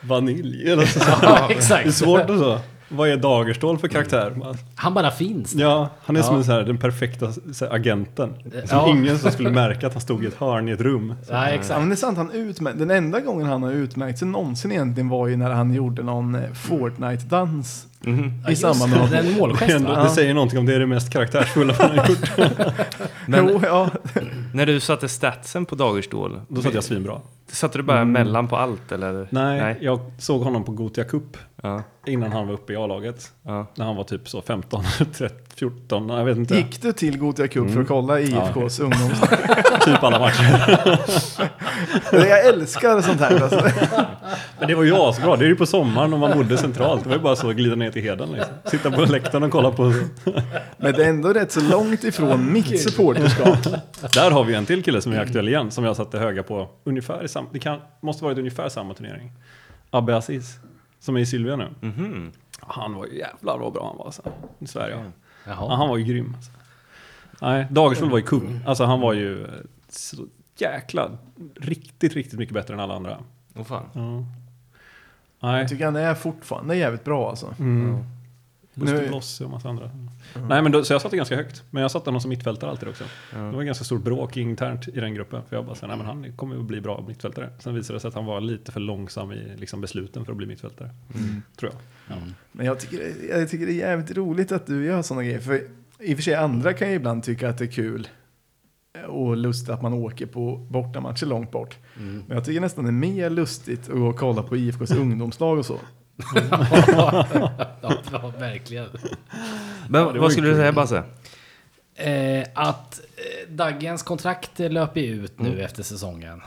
vanilj 0.00 0.70
eller 0.72 0.86
så. 0.86 1.00
ja 1.22 1.44
Det 1.48 1.54
är 1.54 1.56
exakt. 1.58 1.94
svårt 1.94 2.30
och 2.30 2.38
så. 2.38 2.60
Vad 2.88 3.08
är 3.08 3.16
Dagerstål 3.16 3.78
för 3.78 3.88
karaktär? 3.88 4.54
Han 4.74 4.94
bara 4.94 5.10
finns. 5.10 5.54
Ja, 5.54 5.88
han 6.04 6.16
är 6.16 6.22
som 6.22 6.34
Ja. 6.34 6.38
en 6.38 6.44
så 6.44 6.52
här, 6.52 6.62
den 6.62 6.78
perfekta 6.78 7.32
så 7.52 7.64
här, 7.64 7.72
agenten. 7.74 8.34
Som 8.50 8.78
Ja. 8.78 8.88
ingen 8.88 9.18
som 9.18 9.30
skulle 9.30 9.50
märka 9.50 9.86
att 9.86 9.92
han 9.92 10.02
stod 10.02 10.24
i 10.24 10.26
ett 10.26 10.34
hörn 10.34 10.68
i 10.68 10.72
ett 10.72 10.80
rum. 10.80 11.14
Ja, 11.28 11.34
Ja, 11.34 11.46
exakt. 11.46 11.80
men 11.80 11.88
det 11.88 11.94
är 11.94 11.96
sant, 11.96 12.18
han 12.18 12.30
utmärkt, 12.32 12.78
den 12.78 12.90
enda 12.90 13.20
gången 13.20 13.46
han 13.46 13.62
har 13.62 13.72
utmärkt 13.72 14.18
sig 14.18 14.28
någonsin 14.28 14.72
egentligen 14.72 15.08
var 15.08 15.26
ju 15.28 15.36
när 15.36 15.50
han 15.50 15.74
gjorde 15.74 16.02
någon 16.02 16.34
eh, 16.34 16.40
Fortnite-dans 16.52 17.84
Mhm. 18.00 18.32
i 18.48 18.56
samband 18.56 18.90
med 18.90 18.98
Det 19.00 19.04
någon. 19.38 19.56
är 19.62 19.74
en 19.76 19.84
Det, 19.84 20.02
det 20.02 20.08
säger 20.08 20.34
någonting 20.34 20.58
om 20.58 20.66
det 20.66 20.74
är 20.74 20.78
det 20.78 20.86
mest 20.86 21.12
karaktärsfulla 21.12 21.74
han 21.78 21.98
har 21.98 22.08
gjort. 22.08 22.30
Men 23.26 23.48
Jo, 23.48 23.60
ja. 23.64 23.90
när 24.54 24.66
du 24.66 24.80
satte 24.80 25.08
statsen 25.08 25.64
på 25.64 25.74
Dagerstål, 25.74 26.40
Då 26.48 26.62
satt 26.62 26.74
jag 26.74 26.84
svinbra. 26.84 27.20
satte 27.52 27.78
du 27.78 27.82
bara 27.82 27.98
Mm. 28.00 28.12
mellan 28.12 28.48
på 28.48 28.56
allt 28.56 28.92
eller? 28.92 29.28
Nej, 29.30 29.60
Nej. 29.60 29.78
jag 29.80 30.00
såg 30.18 30.42
honom 30.42 30.64
på 30.64 30.72
Gotia 30.72 31.04
Cup 31.04 31.36
Ja, 31.62 31.82
innan 32.06 32.32
han 32.32 32.46
var 32.46 32.54
uppe 32.54 32.72
i 32.72 32.76
A-laget. 32.76 33.32
ja. 33.42 33.66
När 33.74 33.84
han 33.84 33.96
var 33.96 34.04
typ 34.04 34.28
så 34.28 34.42
15, 34.42 34.84
13, 35.12 35.36
14, 35.56 36.08
jag 36.08 36.24
vet 36.24 36.36
inte. 36.36 36.54
Gick 36.54 36.82
du 36.82 36.92
till 36.92 37.18
Gothia 37.18 37.48
Cup 37.48 37.64
för 37.66 37.70
Mm. 37.70 37.82
att 37.82 37.88
kolla 37.88 38.20
IFKs 38.20 38.80
ungdoms... 38.80 39.20
Typ 39.84 40.02
alla 40.02 40.18
matcher. 40.18 41.50
Jag 42.12 42.46
älskar 42.46 43.00
sånt 43.00 43.20
här. 43.20 43.42
Alltså. 43.42 43.62
Men 44.58 44.68
det 44.68 44.74
var 44.74 44.82
ju 44.84 44.94
asbra. 44.96 45.36
Det 45.36 45.44
är 45.44 45.48
ju 45.48 45.56
på 45.56 45.66
sommaren 45.66 46.12
om 46.12 46.20
man 46.20 46.38
bodde 46.38 46.58
centralt. 46.58 47.02
Det 47.02 47.08
var 47.08 47.16
ju 47.16 47.22
bara 47.22 47.36
så 47.36 47.50
att 47.50 47.56
glida 47.56 47.76
ner 47.76 47.90
till 47.90 48.02
Heden. 48.02 48.32
Liksom. 48.32 48.54
Sitta 48.64 48.90
på 48.90 49.00
läktaren 49.00 49.42
och 49.44 49.50
kolla 49.50 49.70
på... 49.70 49.84
Men 50.76 50.92
det 50.94 51.04
är 51.04 51.08
ändå 51.08 51.32
rätt 51.32 51.52
så 51.52 51.60
långt 51.60 52.04
ifrån 52.04 52.52
mitt 52.52 52.80
supporterskap. 52.82 53.58
Där 54.14 54.30
har 54.30 54.44
vi 54.44 54.54
en 54.54 54.66
till 54.66 54.82
kille 54.82 55.00
som 55.00 55.12
är 55.12 55.20
aktuell 55.20 55.48
igen. 55.48 55.70
Som 55.70 55.84
jag 55.84 55.96
satte 55.96 56.18
höga 56.18 56.42
på 56.42 56.68
ungefär 56.84 57.24
i 57.24 57.28
samma... 57.28 57.48
Det 57.52 57.58
kan, 57.58 57.78
måste 58.00 58.24
varit 58.24 58.38
ungefär 58.38 58.68
samma 58.68 58.94
turnering. 58.94 59.32
Abbe 59.90 60.16
Aziz. 60.16 60.58
Som 61.00 61.16
är 61.16 61.20
i 61.20 61.26
Sylvia 61.26 61.56
nu. 61.56 61.68
Mhm. 61.80 62.32
Han 62.60 62.94
var 62.94 63.06
ju 63.06 63.18
jävlar 63.18 63.58
vad 63.58 63.72
bra 63.72 63.86
han 63.88 63.96
var 63.98 64.04
alltså. 64.06 64.22
I 64.58 64.66
Sverige. 64.66 64.96
Ja, 64.96 65.10
Jaha. 65.46 65.76
han 65.76 65.88
var 65.88 65.96
ju 65.96 66.04
grym. 66.04 66.34
Alltså. 66.36 66.50
Nej, 67.40 67.66
Dagerstål 67.70 68.10
var 68.10 68.18
ju 68.18 68.24
kung. 68.24 68.60
Alltså 68.66 68.84
han 68.84 69.00
var 69.00 69.12
ju 69.12 69.44
eh, 69.44 69.50
så 69.88 70.26
jäkla... 70.56 71.10
Riktigt, 71.54 72.14
riktigt 72.14 72.38
mycket 72.38 72.54
bättre 72.54 72.74
än 72.74 72.80
alla 72.80 72.94
andra. 72.94 73.18
Åh 73.56 73.64
fan. 73.64 73.84
Ja. 73.92 74.24
Nej. 75.40 75.60
Jag 75.60 75.68
tycker 75.68 75.84
han 75.84 75.96
är 75.96 76.14
fortfarande 76.14 76.76
jävligt 76.76 77.04
bra 77.04 77.30
alltså. 77.30 77.54
Mm. 77.58 78.04
Buster 78.78 79.08
Bloss 79.08 79.40
och 79.40 79.50
massa 79.50 79.68
andra. 79.68 79.90
Nej 80.48 80.62
men 80.62 80.72
då, 80.72 80.84
så 80.84 80.92
jag 80.92 81.02
satte 81.02 81.16
ganska 81.16 81.36
högt. 81.36 81.62
Men 81.70 81.82
jag 81.82 81.90
satte 81.90 82.10
honom 82.10 82.20
som 82.20 82.28
mittfältare 82.28 82.70
alltid 82.70 82.88
också. 82.88 83.04
Ja. 83.32 83.38
Det 83.38 83.56
var 83.56 83.62
ganska 83.62 83.84
stort 83.84 84.02
bråk 84.02 84.36
internt 84.36 84.88
i 84.88 85.00
den 85.00 85.14
gruppen. 85.14 85.42
För 85.48 85.56
jag 85.56 85.64
bara, 85.64 85.86
nej 85.86 85.96
men 85.96 86.06
han 86.06 86.32
kommer 86.36 86.54
ju 86.54 86.60
att 86.60 86.66
bli 86.66 86.80
bra 86.80 87.04
mittfältare. 87.08 87.50
Sen 87.58 87.74
visade 87.74 87.96
det 87.96 88.00
sig 88.00 88.08
att 88.08 88.14
han 88.14 88.26
var 88.26 88.40
lite 88.40 88.72
för 88.72 88.80
långsam 88.80 89.32
i 89.32 89.56
liksom, 89.56 89.80
besluten 89.80 90.24
för 90.24 90.32
att 90.32 90.38
bli 90.38 90.46
mittfältare. 90.46 90.90
Mm. 91.14 91.42
Tror 91.56 91.72
jag. 91.72 92.16
Mm. 92.16 92.34
Men 92.52 92.66
jag 92.66 92.80
tycker, 92.80 93.12
jag 93.30 93.48
tycker 93.48 93.66
det 93.66 93.72
är 93.72 93.88
jävligt 93.88 94.16
roligt 94.16 94.52
att 94.52 94.66
du 94.66 94.84
gör 94.84 95.02
sådana 95.02 95.22
grejer. 95.22 95.40
För 95.40 95.60
i 95.98 96.12
och 96.12 96.16
för 96.16 96.22
sig 96.22 96.34
andra 96.34 96.72
kan 96.72 96.88
ju 96.88 96.94
ibland 96.94 97.22
tycka 97.22 97.48
att 97.48 97.58
det 97.58 97.64
är 97.64 97.72
kul 97.72 98.08
och 99.08 99.36
lustigt 99.36 99.68
att 99.68 99.82
man 99.82 99.92
åker 99.92 100.26
på 100.26 100.56
bortamatcher 100.56 101.26
långt 101.26 101.50
bort. 101.50 101.76
Mm. 101.96 102.24
Men 102.26 102.36
jag 102.36 102.44
tycker 102.44 102.60
nästan 102.60 102.84
det 102.84 102.90
är 102.90 102.92
mer 102.92 103.30
lustigt 103.30 103.88
att 103.88 103.96
gå 103.96 104.06
och 104.06 104.18
kolla 104.18 104.42
på 104.42 104.56
IFKs 104.56 104.90
ungdomslag 104.90 105.58
och 105.58 105.66
så. 105.66 105.78
Ja, 106.86 107.26
ja, 108.12 108.32
verkligen. 108.38 108.88
Men 109.88 110.14
ju 110.14 110.20
vad 110.20 110.32
skulle 110.32 110.48
du 110.48 110.54
säga 110.54 110.72
Basse? 110.72 111.02
Eh, 111.94 112.46
att 112.54 113.00
eh, 113.16 113.52
Daggens 113.52 114.02
kontrakt 114.02 114.58
löper 114.58 115.00
ut 115.00 115.40
nu 115.40 115.62
efter 115.62 115.82
säsongen. 115.82 116.42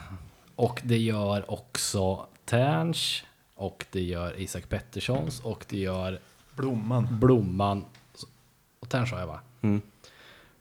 Och 0.55 0.81
det 0.83 0.97
gör 0.97 1.51
också 1.51 2.25
Terns 2.45 3.23
och 3.55 3.85
det 3.91 4.01
gör 4.01 4.39
Isak 4.39 4.69
Petterssons 4.69 5.39
och 5.39 5.65
det 5.69 5.77
gör 5.77 6.19
Blomman. 6.55 7.07
Blomman. 7.11 7.85
Och 8.79 8.89
Terns 8.89 9.09
sa 9.09 9.19
jag 9.19 9.27
va? 9.27 9.39
Mm. 9.61 9.81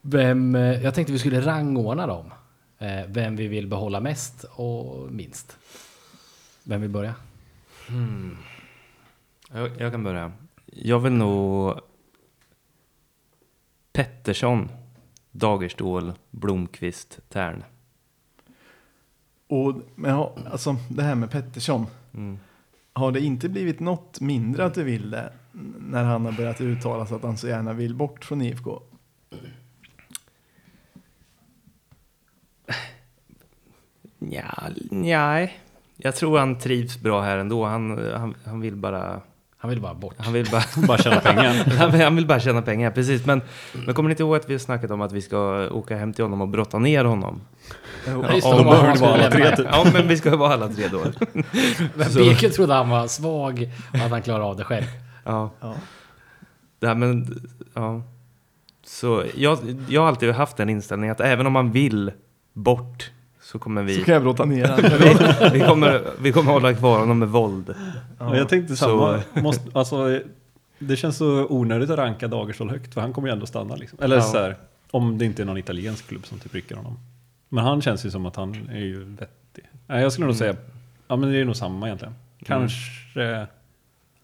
Vem, 0.01 0.55
eh, 0.55 0.83
jag 0.83 0.95
tänkte 0.95 1.13
vi 1.13 1.19
skulle 1.19 1.41
rangordna 1.41 2.07
dem. 2.07 2.33
Eh, 2.79 3.01
vem 3.07 3.37
vi 3.37 3.49
vill 3.49 3.67
behålla 3.67 4.01
mest 4.01 4.45
och 4.45 5.13
minst. 5.13 5.57
Vem 6.65 6.81
vill 6.81 6.91
börja? 6.91 7.15
Jag, 9.53 9.71
jag 9.79 9.93
kan 9.93 10.05
börja. 10.05 10.33
Jag 10.67 11.01
vill 11.01 11.13
nog 11.13 11.81
Pettersson, 13.93 14.69
Dagerstål, 15.31 16.13
Blomqvist, 16.31 17.21
Tern. 17.29 17.65
Och, 19.49 19.75
men 19.95 20.11
ja, 20.11 20.35
alltså 20.51 20.77
det 20.89 21.03
här 21.03 21.15
med 21.15 21.31
Pettersson. 21.31 21.87
Mm. 22.15 22.39
har 22.93 23.13
det 23.13 23.21
inte 23.21 23.49
blivit 23.49 23.81
något 23.81 24.21
mindre 24.21 24.65
att 24.65 24.75
du 24.75 24.85
vill 24.85 25.11
det 25.11 25.33
när 25.79 26.05
han 26.05 26.25
har 26.25 26.33
börjat 26.33 26.61
uttala 26.61 27.07
sig 27.07 27.17
att 27.17 27.23
han 27.23 27.37
så 27.37 27.49
gärna 27.49 27.73
vill 27.73 27.95
bort 27.95 28.25
från 28.25 28.43
IFK? 28.43 28.83
Ja, 34.19 34.69
nej. 34.91 35.61
Jag 35.97 36.17
tror 36.17 36.39
han 36.39 36.59
trivs 36.59 37.01
bra 37.01 37.23
här 37.23 37.39
ändå. 37.39 37.65
Han, 37.65 38.13
han, 38.13 38.35
han 38.45 38.61
vill 38.61 38.77
bara... 38.77 39.21
Han 39.63 39.71
vill 39.71 39.81
bara 39.81 39.95
bort. 39.95 40.15
Han 40.19 40.33
vill 40.33 40.51
bara... 40.51 40.63
Bara 40.87 40.99
tjäna 40.99 41.21
pengar. 41.21 41.65
han, 41.79 41.91
vill, 41.91 42.01
han 42.01 42.17
vill 42.17 42.27
bara 42.27 42.41
tjäna 42.41 42.63
pengar, 42.63 42.91
precis. 42.91 43.27
Men, 43.27 43.43
men 43.87 43.95
kommer 43.95 44.09
ni 44.09 44.13
inte 44.13 44.23
ihåg 44.23 44.37
att 44.37 44.49
vi 44.49 44.55
har 44.55 44.59
snackat 44.59 44.91
om 44.91 45.01
att 45.01 45.13
vi 45.13 45.23
ska 45.23 45.69
åka 45.71 45.97
hem 45.97 46.13
till 46.13 46.25
honom 46.25 46.41
och 46.41 46.49
brotta 46.49 46.79
ner 46.79 47.05
honom? 47.05 47.41
Ja, 48.07 48.13
just 48.35 48.47
det, 48.47 48.51
Ja, 48.51 48.57
då 48.59 48.65
var 48.65 49.09
alla 49.09 49.31
tre. 49.31 49.55
Ja, 49.73 49.87
men 49.93 50.09
vi 50.09 50.17
ska 50.17 50.37
vara 50.37 50.53
alla 50.53 50.69
tre 50.69 50.89
då. 50.89 50.99
Men 51.95 52.15
Beke 52.15 52.51
trodde 52.51 52.75
han 52.75 52.89
var 52.89 53.07
svag 53.07 53.71
och 53.93 53.99
att 53.99 54.11
han 54.11 54.23
klarar 54.23 54.51
av 54.51 54.57
det 54.57 54.65
själv. 54.65 54.87
Ja. 55.25 55.51
Ja. 55.61 55.75
Det 56.79 56.87
här, 56.87 56.95
men, 56.95 57.41
ja. 57.75 58.03
Så 58.85 59.25
jag, 59.35 59.59
jag 59.89 60.01
har 60.01 60.09
alltid 60.09 60.31
haft 60.31 60.57
den 60.57 60.69
inställningen 60.69 61.13
att 61.13 61.21
även 61.21 61.47
om 61.47 61.53
man 61.53 61.73
vill 61.73 62.13
bort 62.53 63.11
så 63.53 63.59
kommer 63.59 63.81
Så 63.81 63.87
vi, 63.99 64.05
kan 64.05 64.15
jag 64.15 64.23
brotta 64.23 64.45
ner 64.45 64.77
vi, 65.53 65.59
vi, 65.59 65.67
kommer, 65.67 66.03
vi 66.21 66.33
kommer 66.33 66.53
hålla 66.53 66.75
kvar 66.75 66.99
honom 66.99 67.19
med 67.19 67.29
våld. 67.29 67.75
Och 68.19 68.37
jag 68.37 68.49
tänkte 68.49 68.77
Så- 68.77 68.85
samma. 69.33 69.43
Måste, 69.43 69.71
alltså, 69.79 70.21
det 70.79 70.97
känns 70.97 71.17
så 71.17 71.47
onödigt 71.49 71.91
att 71.91 71.99
ranka 71.99 72.29
Dagerstål 72.29 72.71
högt 72.71 72.95
för 72.95 73.01
han 73.01 73.13
kommer 73.13 73.29
ju 73.29 73.33
ändå 73.33 73.47
stanna. 73.47 73.75
Liksom. 73.77 73.99
Eller 74.03 74.17
Ja. 74.17 74.23
så 74.23 74.39
här, 74.39 74.57
om 74.91 75.19
det 75.19 75.25
inte 75.25 75.43
är 75.43 75.47
någon 75.47 75.59
italiensk 75.59 76.09
klubb 76.09 76.27
som 76.27 76.39
typ 76.39 76.55
rycker 76.55 76.77
honom. 76.77 76.99
Men 77.49 77.65
han 77.65 77.83
känns 77.83 78.07
ju 78.07 78.11
som 78.11 78.27
att 78.27 78.37
han 78.37 78.69
är 78.73 78.79
ju 78.81 79.05
vettig. 79.05 79.65
Nej, 79.87 80.03
jag 80.03 80.13
skulle 80.13 80.27
nog 80.27 80.37
säga, 80.37 80.57
ja 81.09 81.17
men 81.17 81.33
det 81.33 81.39
är 81.39 81.45
nog 81.45 81.57
samma 81.57 81.87
egentligen. 81.87 82.15
Kanske, 82.47 83.21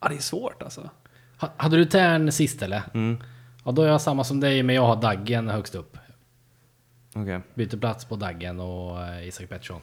ja 0.00 0.08
det 0.08 0.14
är 0.14 0.18
svårt 0.18 0.62
alltså. 0.62 0.90
Ha- 1.38 1.52
Hade 1.56 1.76
du 1.76 1.84
Tern 1.84 2.32
sist 2.32 2.62
eller? 2.62 2.82
Mm. 2.94 3.18
Ja, 3.64 3.72
då 3.72 3.82
är 3.82 3.88
jag 3.88 4.00
samma 4.00 4.24
som 4.24 4.40
dig, 4.40 4.62
men 4.62 4.74
jag 4.76 4.86
har 4.86 4.96
Daggen 4.96 5.48
högst 5.48 5.74
upp. 5.74 5.98
Okej. 7.16 7.40
Byter 7.54 7.76
plats 7.76 8.04
på 8.04 8.16
Daggen 8.16 8.60
och 8.60 9.02
eh, 9.02 9.28
Isak 9.28 9.48
Pettersson. 9.48 9.80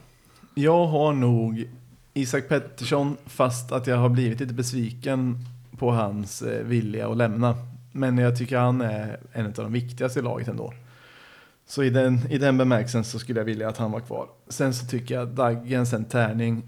Jag 0.54 0.86
har 0.86 1.12
nog 1.12 1.68
Isak 2.14 2.48
Pettersson 2.48 3.16
fast 3.26 3.72
att 3.72 3.86
jag 3.86 3.96
har 3.96 4.08
blivit 4.08 4.40
lite 4.40 4.54
besviken 4.54 5.38
på 5.78 5.90
hans 5.90 6.42
eh, 6.42 6.64
vilja 6.64 7.10
att 7.10 7.16
lämna. 7.16 7.54
Men 7.92 8.18
jag 8.18 8.38
tycker 8.38 8.58
han 8.58 8.80
är 8.80 9.20
en 9.32 9.46
av 9.46 9.52
de 9.52 9.72
viktigaste 9.72 10.18
i 10.18 10.22
laget 10.22 10.48
ändå. 10.48 10.72
Så 11.66 11.82
i 11.82 11.90
den, 11.90 12.18
i 12.30 12.38
den 12.38 12.58
bemärkelsen 12.58 13.04
så 13.04 13.18
skulle 13.18 13.40
jag 13.40 13.44
vilja 13.44 13.68
att 13.68 13.76
han 13.76 13.90
var 13.90 14.00
kvar. 14.00 14.28
Sen 14.48 14.74
så 14.74 14.86
tycker 14.86 15.14
jag 15.14 15.28
Daggen, 15.28 15.86
sen 15.86 16.04
Tärning 16.04 16.62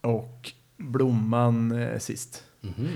och 0.00 0.52
Blomman 0.76 1.72
eh, 1.72 1.98
sist. 1.98 2.44
Mhm. 2.60 2.88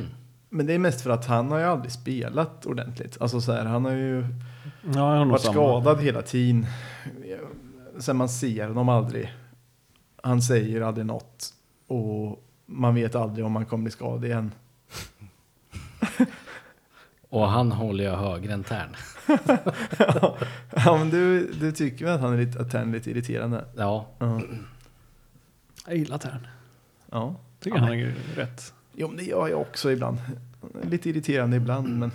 Men 0.48 0.66
det 0.66 0.74
är 0.74 0.78
mest 0.78 1.00
för 1.00 1.10
att 1.10 1.26
han 1.26 1.50
har 1.50 1.58
ju 1.58 1.64
aldrig 1.64 1.92
spelat 1.92 2.66
ordentligt. 2.66 3.16
Alltså 3.20 3.40
så 3.40 3.52
här, 3.52 3.64
han 3.64 3.84
har 3.84 3.92
ju 3.92 4.26
Ja, 4.86 4.92
jag 4.94 5.02
har 5.02 5.18
nog 5.18 5.28
varit 5.30 5.42
samma. 5.42 5.52
skadad 5.54 6.00
hela 6.02 6.22
tiden. 6.22 6.66
Sen 7.98 8.16
man 8.16 8.28
ser 8.28 8.68
honom 8.68 8.88
aldrig. 8.88 9.32
Han 10.22 10.42
säger 10.42 10.80
aldrig 10.80 11.06
något. 11.06 11.54
Och 11.86 12.44
man 12.66 12.94
vet 12.94 13.14
aldrig 13.14 13.46
om 13.46 13.56
han 13.56 13.66
kommer 13.66 13.82
bli 13.84 13.90
skadad 13.90 14.24
igen. 14.24 14.52
Och 17.28 17.48
han 17.48 17.72
håller 17.72 18.04
jag 18.04 18.16
högre 18.16 18.52
än 18.52 18.64
Tern. 18.64 18.96
ja, 20.84 20.96
men 20.98 21.10
du, 21.10 21.52
du 21.52 21.72
tycker 21.72 22.04
väl 22.04 22.14
att 22.14 22.20
han 22.20 22.32
är 22.32 22.36
lite, 22.38 22.60
att 22.60 22.72
han 22.72 22.88
är 22.88 22.92
lite 22.92 23.10
irriterande? 23.10 23.64
Ja, 23.76 24.06
Ja. 24.18 24.40
Jag 25.86 25.96
gillar 25.96 26.18
Tern. 26.18 26.46
ja. 27.10 27.34
Tycker 27.60 27.78
han 27.78 27.92
är 27.92 28.14
rätt. 28.36 28.74
Jo, 28.92 29.08
men 29.08 29.16
det 29.16 29.22
gör 29.22 29.48
jag 29.48 29.60
också 29.60 29.92
ibland. 29.92 30.18
Lite 30.82 31.10
irriterande 31.10 31.56
ibland, 31.56 31.98
men 31.98 32.12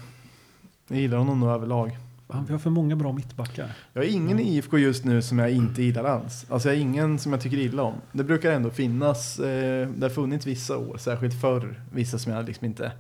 jag 0.88 0.99
gillar 0.99 1.17
honom 1.17 1.39
nog 1.39 1.49
överlag. 1.49 1.97
Vi 2.34 2.52
har 2.52 2.60
för 2.60 2.70
många 2.70 2.96
bra 2.96 3.12
mittbackar. 3.12 3.72
Jag 3.94 4.02
har 4.02 4.08
ingen 4.08 4.40
i 4.40 4.44
IFK 4.58 4.78
just 4.78 5.06
nu 5.06 5.22
som 5.22 5.40
jag 5.40 5.52
inte 5.52 5.82
gillar 5.84 6.04
alls. 6.04 6.46
Alltså 6.50 6.70
jag 6.70 6.76
har 6.76 6.82
ingen 6.82 7.20
som 7.20 7.32
jag 7.32 7.42
tycker 7.42 7.58
illa 7.58 7.84
om. 7.84 7.94
Det 8.12 8.24
brukar 8.24 8.52
ändå 8.52 8.70
finnas, 8.70 9.40
eh, 9.40 9.88
det 9.90 10.06
har 10.06 10.10
funnits 10.10 10.46
vissa 10.46 10.78
år, 10.78 10.98
särskilt 10.98 11.42
förr, 11.42 11.82
vissa 11.92 12.20
som 12.20 12.32
jag 12.32 12.46
liksom 12.46 12.66
inte 12.66 12.92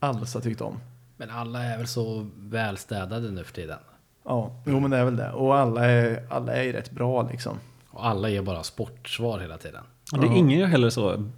alls 0.00 0.34
har 0.34 0.40
tyckt 0.40 0.60
om. 0.60 0.76
men 1.16 1.30
alla 1.30 1.62
är 1.64 1.78
väl 1.78 1.86
så 1.86 2.26
välstädade 2.38 3.30
nu 3.30 3.44
för 3.44 3.52
tiden. 3.52 3.78
Ja, 4.24 4.62
jo 4.66 4.80
men 4.80 4.90
det 4.90 4.96
är 4.96 5.04
väl 5.04 5.16
det. 5.16 5.30
Och 5.32 5.56
alla 5.56 5.84
är, 5.84 6.26
alla 6.30 6.52
är 6.52 6.72
rätt 6.72 6.90
bra 6.90 7.28
liksom. 7.30 7.56
Och 7.90 8.06
alla 8.06 8.28
ger 8.28 8.42
bara 8.42 8.62
sportsvar 8.62 9.38
hela 9.38 9.58
tiden. 9.58 9.84
Det 10.12 10.26
är 10.26 10.36
ingen 10.36 10.60
jag 10.60 10.68
heller 10.68 10.90
så 10.90 11.30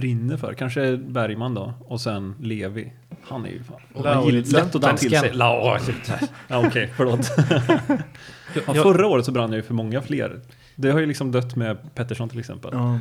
brinner 0.00 0.36
för. 0.36 0.54
Kanske 0.54 0.96
Bergman 0.96 1.54
då. 1.54 1.72
Och 1.80 2.00
sen 2.00 2.34
Levi. 2.40 2.92
Han 3.22 3.44
är 3.46 3.50
ju 3.50 3.62
fan. 3.62 4.04
Lauritsen. 4.04 4.64
Lätt 4.64 4.74
att 4.74 4.82
ta 4.82 4.96
till 4.96 5.10
sig. 5.18 5.32
Ja, 5.34 5.78
Okej, 6.48 6.92
förlåt. 6.96 7.30
ja, 8.66 8.74
förra 8.82 9.06
året 9.06 9.24
så 9.24 9.32
brann 9.32 9.50
jag 9.50 9.56
ju 9.56 9.62
för 9.62 9.74
många 9.74 10.02
fler. 10.02 10.40
Det 10.76 10.90
har 10.90 11.00
ju 11.00 11.06
liksom 11.06 11.32
dött 11.32 11.56
med 11.56 11.94
Pettersson 11.94 12.28
till 12.28 12.38
exempel. 12.38 12.70
Ja. 12.74 12.98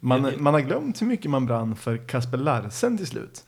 Man, 0.00 0.32
man 0.38 0.54
har 0.54 0.60
glömt 0.60 1.02
hur 1.02 1.06
mycket 1.06 1.30
man 1.30 1.46
brann 1.46 1.76
för 1.76 1.96
Kasper 1.96 2.38
Larsen 2.38 2.96
till 2.96 3.06
slut. 3.06 3.44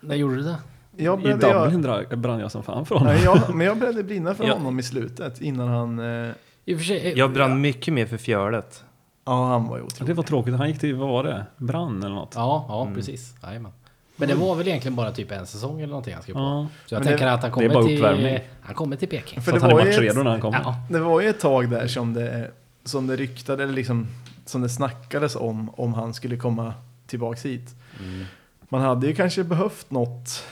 När 0.00 0.14
gjorde 0.16 0.36
du 0.36 0.42
det? 0.42 0.56
Jag 0.96 1.20
I 1.20 1.22
började, 1.22 1.64
Dublin 1.64 1.82
dra- 1.82 2.16
brann 2.16 2.40
jag 2.40 2.50
som 2.52 2.62
fan 2.62 2.86
för 2.86 2.94
honom. 2.94 3.12
Nej, 3.14 3.24
jag, 3.24 3.54
men 3.54 3.66
jag 3.66 3.78
började 3.78 4.02
brinna 4.02 4.34
för 4.34 4.48
honom 4.48 4.78
i 4.78 4.82
slutet 4.82 5.40
innan 5.40 5.68
han... 5.68 5.98
Eh, 5.98 6.30
I 6.64 6.74
och 6.74 6.78
för 6.78 6.84
sig, 6.84 7.12
Jag 7.18 7.32
brann 7.32 7.60
mycket 7.60 7.94
mer 7.94 8.06
för 8.06 8.16
fjärdet. 8.16 8.84
Ja, 9.24 9.46
han 9.48 9.66
var 9.68 9.76
ju 9.76 9.82
Ja, 9.82 9.86
otrolig. 9.86 10.10
Det 10.10 10.14
var 10.16 10.22
tråkigt. 10.24 10.54
Han 10.54 10.68
gick 10.68 10.78
till, 10.78 10.94
vad 10.94 11.08
var 11.08 11.24
det? 11.24 11.46
Brann 11.56 12.02
eller 12.02 12.14
något? 12.14 12.32
Ja, 12.34 12.64
ja 12.68 12.82
Mm. 12.82 12.94
precis. 12.94 13.34
Jajamän. 13.42 13.72
Men 14.16 14.28
det 14.28 14.34
var 14.34 14.54
väl 14.54 14.68
egentligen 14.68 14.96
bara 14.96 15.12
typ 15.12 15.30
en 15.32 15.46
säsong 15.46 15.76
eller 15.80 15.86
någonting 15.88 16.14
han 16.14 16.22
skrev 16.22 16.34
på. 16.34 16.40
Ja. 16.40 16.66
Så 16.86 16.94
jag 16.94 17.00
Men 17.00 17.08
tänker 17.08 17.26
det- 17.26 17.32
att 17.32 17.42
han 17.42 17.50
det 17.58 17.64
är 17.64 17.68
kommer 17.68 17.86
till, 17.88 18.40
han 18.60 18.74
kommer 18.74 18.96
till 18.96 19.08
Peking. 19.08 19.42
För 19.42 19.50
så 19.50 19.56
att 19.56 19.62
det 19.62 19.66
han 19.68 19.70
är 19.70 19.74
var 19.74 19.80
ju 19.82 19.86
matchredo 19.90 20.18
ett- 20.20 20.24
när 20.24 20.30
han 20.30 20.40
kommer. 20.40 20.60
Ja. 20.64 20.76
Det 20.90 20.98
var 20.98 21.20
ju 21.20 21.28
ett 21.28 21.40
tag 21.40 21.70
där 21.70 21.86
som 21.86 22.14
det, 22.14 22.50
som 22.84 23.06
det 23.06 23.16
ryktade, 23.16 23.62
eller 23.62 23.72
liksom, 23.72 24.06
som 24.46 24.60
det 24.62 24.68
snackades 24.68 25.36
om, 25.36 25.70
om 25.76 25.94
han 25.94 26.14
skulle 26.14 26.36
komma 26.36 26.74
tillbaks 27.06 27.44
hit. 27.44 27.74
Mm. 28.00 28.24
Man 28.68 28.80
hade 28.80 29.06
ju 29.06 29.14
kanske 29.14 29.44
behövt 29.44 29.90
något, 29.90 30.42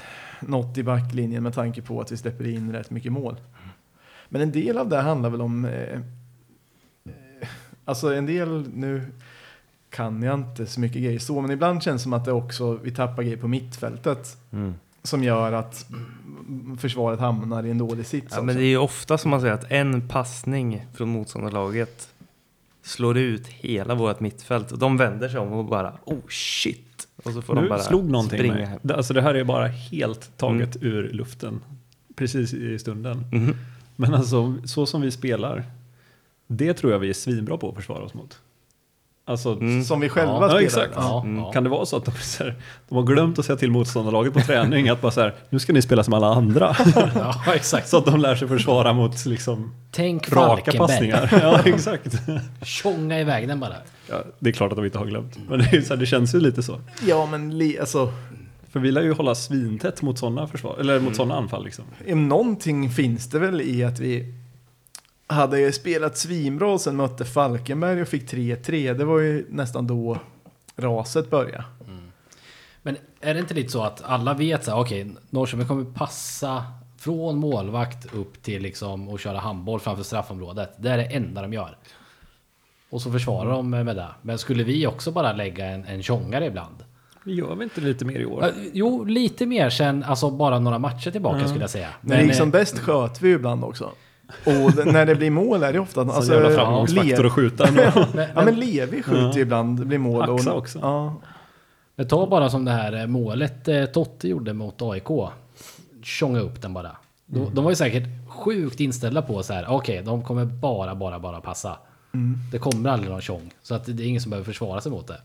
något 0.41 0.79
i 0.79 0.83
backlinjen 0.83 1.43
med 1.43 1.55
tanke 1.55 1.83
på 1.83 2.01
att 2.01 2.13
vi 2.13 2.17
släpper 2.17 2.49
in 2.49 2.73
rätt 2.73 2.91
mycket 2.91 3.13
mål. 3.13 3.37
Men 4.29 4.43
en 4.43 4.53
del 4.53 4.79
av 4.79 4.89
det 4.89 5.01
handlar 5.01 5.31
väl 5.31 5.41
om, 5.41 5.65
eh, 5.65 6.01
alltså 7.85 8.15
en 8.15 8.27
del, 8.27 8.65
nu 8.75 9.03
kan 9.91 10.23
jag 10.23 10.35
inte 10.35 10.67
så 10.67 10.81
mycket 10.81 11.03
grejer 11.03 11.19
så, 11.19 11.41
men 11.41 11.51
ibland 11.51 11.83
känns 11.83 12.01
det 12.01 12.03
som 12.03 12.13
att 12.13 12.25
det 12.25 12.33
också, 12.33 12.73
vi 12.83 12.91
tappar 12.91 13.23
grejer 13.23 13.37
på 13.37 13.49
mittfältet 13.49 14.37
Mm. 14.53 14.75
som 15.03 15.25
gör 15.25 15.53
att 15.53 15.87
mm, 15.91 16.79
försvaret 16.79 17.21
hamnar 17.21 17.63
i 17.67 17.71
en 17.71 17.79
dålig 17.79 18.07
sits. 18.07 18.33
Ja, 18.37 18.43
men 18.43 18.57
det 18.57 18.63
är 18.63 18.67
ju 18.67 18.77
ofta 18.79 19.19
som 19.19 19.31
man 19.31 19.41
säger 19.41 19.55
att 19.55 19.71
en 19.73 20.09
passning 20.09 20.87
från 20.95 21.09
motståndarlaget 21.09 22.09
slår 22.83 23.19
ut 23.19 23.47
hela 23.47 23.95
vårt 23.95 24.21
mittfält. 24.21 24.73
Och 24.73 24.79
de 24.79 24.97
vänder 24.97 25.29
sig 25.29 25.41
om 25.41 25.53
och 25.53 25.65
bara 25.65 25.93
oh 26.05 26.29
shit. 26.29 27.09
Och 27.25 27.33
så 27.33 27.43
får 27.43 27.55
de 27.55 27.63
Nu 27.63 27.69
bara 27.69 27.79
slog 27.79 28.11
någonting 28.11 28.39
springa 28.39 28.67
hem. 28.67 28.79
Det- 28.83 28.95
Alltså 28.97 29.15
det 29.15 29.23
här 29.23 29.35
är 29.35 29.45
bara 29.45 29.67
helt 29.67 30.37
taget 30.37 30.77
ur 30.83 31.09
luften. 31.13 31.61
Precis 32.17 32.55
i 32.55 32.79
stunden. 32.79 33.25
Mhm. 33.33 33.55
Men 33.97 34.15
alltså, 34.15 34.55
så 34.65 34.87
som 34.87 35.01
vi 35.01 35.11
spelar. 35.11 35.65
Det 36.57 36.75
tror 36.75 36.93
jag 36.93 36.99
vi 36.99 37.09
är 37.09 37.13
svinbra 37.15 37.57
på 37.57 37.69
att 37.69 37.75
försvara 37.77 38.03
oss 38.05 38.15
mot. 38.15 38.39
Alltså, 39.25 39.53
Mm. 39.53 39.85
Som 39.85 40.01
vi 40.01 40.09
själva 40.09 40.33
Ja, 40.33 40.39
spelar. 40.49 40.61
exakt. 40.61 40.93
Ja, 40.97 41.23
Mm. 41.23 41.37
ja. 41.39 41.53
kan 41.53 41.65
det 41.65 41.71
vara 41.71 41.87
så 41.87 41.97
att 41.97 42.05
de, 42.05 42.11
så 42.13 42.45
här, 42.45 42.55
de 42.89 42.95
har 42.95 43.03
glömt 43.03 43.39
att 43.39 43.45
säga 43.45 43.57
till 43.57 43.71
motståndarlaget 43.71 44.33
på 44.33 44.41
träning 44.41 44.89
att 44.89 45.01
bara 45.01 45.13
så 45.13 45.21
här, 45.21 45.35
nu 45.51 45.59
ska 45.59 45.73
ni 45.73 45.83
spela 45.83 46.05
som 46.05 46.15
alla 46.15 46.27
andra. 46.27 46.77
ja, 47.15 47.55
exakt. 47.55 47.89
så 47.89 47.97
att 47.99 48.05
de 48.05 48.21
lär 48.21 48.35
sig 48.37 48.49
försvara 48.49 48.93
mot 48.93 49.27
liksom 49.27 49.75
Tänk 49.91 50.33
raka 50.33 50.47
Falkenberg. 50.47 50.79
passningar. 50.79 51.29
Ja, 51.43 51.61
exakt. 51.65 52.15
Tjonga 52.63 53.21
iväg 53.21 53.49
den 53.49 53.61
bara. 53.61 53.75
Ja, 54.11 54.23
det 54.39 54.51
är 54.51 54.53
klart 54.53 54.73
att 54.73 54.77
de 54.77 54.85
inte 54.85 54.99
har 54.99 55.07
glömt. 55.07 55.39
Men 55.49 55.59
det, 55.59 55.65
är 55.77 55.81
så 55.81 55.89
här, 55.95 55.97
det 56.01 56.07
känns 56.07 56.35
ju 56.35 56.41
lite 56.41 56.63
så. 56.63 56.81
Ja, 57.07 57.27
men 57.31 57.59
li, 57.59 57.79
alltså, 57.79 58.13
För 58.71 58.81
vi 58.81 58.91
lär 58.93 59.03
ju 59.03 59.13
hålla 59.13 59.35
svintätt 59.35 60.03
mot 60.03 60.19
sådana 60.19 60.47
försvar, 60.47 60.77
eller 60.81 60.93
Mm. 60.93 61.05
mot 61.05 61.17
sådana 61.17 61.35
anfall 61.37 61.65
liksom. 61.65 61.85
om 62.13 62.29
någonting 62.29 62.91
finns 62.91 63.27
det 63.31 63.39
väl 63.39 63.61
i 63.61 63.85
att 63.85 63.99
vi 64.01 64.35
hade 65.33 65.61
ju 65.61 65.73
spelat 65.73 66.17
svinbra 66.17 66.73
och 66.73 66.81
sen 66.81 66.97
mötte 66.97 67.25
Falkenberg 67.25 68.03
och 68.03 68.09
fick 68.09 68.33
3-3. 68.33 68.95
Det 68.95 69.05
var 69.05 69.19
ju 69.19 69.47
nästan 69.51 69.87
då 69.87 70.19
raset 70.77 71.31
började. 71.31 71.65
Men 72.83 72.97
är 73.21 73.35
det 73.35 73.41
inte 73.41 73.55
lite 73.55 73.73
så 73.73 73.83
att 73.83 74.03
alla 74.05 74.35
vet 74.35 74.65
så 74.65 74.71
här, 74.71 74.79
okej, 74.79 75.15
Norrköping 75.31 75.67
kommer 75.67 75.85
passa 75.85 76.65
från 76.99 77.39
målvakt 77.39 78.15
upp 78.15 78.43
till 78.43 78.63
liksom 78.63 79.09
och 79.09 79.21
köra 79.21 79.39
handboll 79.39 79.81
framför 79.81 80.03
straffområdet. 80.03 80.75
Det 80.77 80.91
är 80.91 80.97
det 80.97 81.05
enda 81.05 81.43
de 81.43 81.53
gör. 81.53 81.77
Och 82.91 83.03
så 83.03 83.13
försvarar 83.13 83.51
de 83.51 83.71
med 83.71 83.97
det. 83.97 84.09
Men 84.23 84.39
skulle 84.39 84.65
vi 84.65 84.87
också 84.87 85.11
bara 85.11 85.33
lägga 85.33 85.67
en, 85.67 85.85
en 85.85 86.03
tjongare 86.03 86.47
ibland? 86.47 86.85
Vi 87.25 87.35
gör 87.35 87.55
vi 87.55 87.65
inte 87.65 87.81
lite 87.81 88.05
mer 88.05 88.21
i 88.21 88.27
år? 88.27 88.43
Ja, 88.43 88.51
Jo, 88.73 89.05
lite 89.05 89.47
mer 89.47 89.71
sen, 89.71 90.05
alltså 90.05 90.31
bara 90.31 90.59
några 90.59 90.79
matcher 90.79 91.11
tillbaka 91.11 91.49
skulle 91.49 91.61
jag 91.61 91.71
säga. 91.71 91.89
Men 92.01 92.27
liksom 92.27 92.49
eh, 92.49 92.53
bäst 92.53 92.79
sköt 92.79 93.23
vi 93.23 93.33
ibland 93.33 93.65
också. 93.65 93.91
Och 94.47 94.87
när 94.87 95.07
det 95.07 95.15
blir 95.15 95.31
mål 95.31 95.63
är 95.63 95.73
det 95.73 95.79
ofta... 95.79 95.95
Sån 95.95 96.11
Alltså, 96.11 96.33
jävla 96.33 96.51
framgångsfaktor 96.51 97.27
att 97.27 97.33
skjuta 97.33 97.69
ändå. 97.69 97.83
men, 98.15 98.29
Ja 98.35 98.45
men 98.45 98.55
Levi 98.61 99.03
skjuter 99.03 99.33
Ja. 99.35 99.39
ibland, 99.39 99.79
det 99.79 99.85
blir 99.85 99.99
mål. 99.99 100.29
Haxa 100.29 100.53
och, 100.53 100.59
också. 100.59 100.79
Ja. 100.79 101.21
Men 101.97 102.09
ta 102.09 102.27
bara 102.27 102.51
som 102.51 102.65
det 102.65 102.71
här 102.71 103.01
eh, 103.01 103.07
målet 103.07 103.69
eh, 103.69 103.85
Totte 103.85 104.29
gjorde 104.29 104.53
mot 104.53 104.83
AIK. 104.83 105.09
Tjonga 106.03 106.41
upp 106.41 106.63
den 106.63 106.75
bara. 106.75 106.97
De, 107.27 107.55
de 107.55 107.65
var 107.65 107.71
ju 107.71 107.77
säkert 107.77 108.09
sjukt 108.29 108.81
inställda 108.81 109.23
på 109.23 109.43
så 109.43 109.53
här. 109.53 109.67
Okej, 109.69 110.03
de 110.05 110.25
kommer 110.25 110.45
bara, 110.45 110.95
bara, 110.95 111.19
bara 111.19 111.41
passa. 111.41 111.77
Det 112.53 112.59
kommer 112.59 112.91
aldrig 112.91 113.11
någon 113.11 113.21
tjong. 113.21 113.51
Så 113.63 113.75
att 113.75 113.85
det 113.85 114.03
är 114.03 114.07
ingen 114.07 114.21
som 114.21 114.31
behöver 114.31 114.45
försvara 114.45 114.81
sig 114.81 114.93
mot 114.93 115.07
det. 115.09 115.21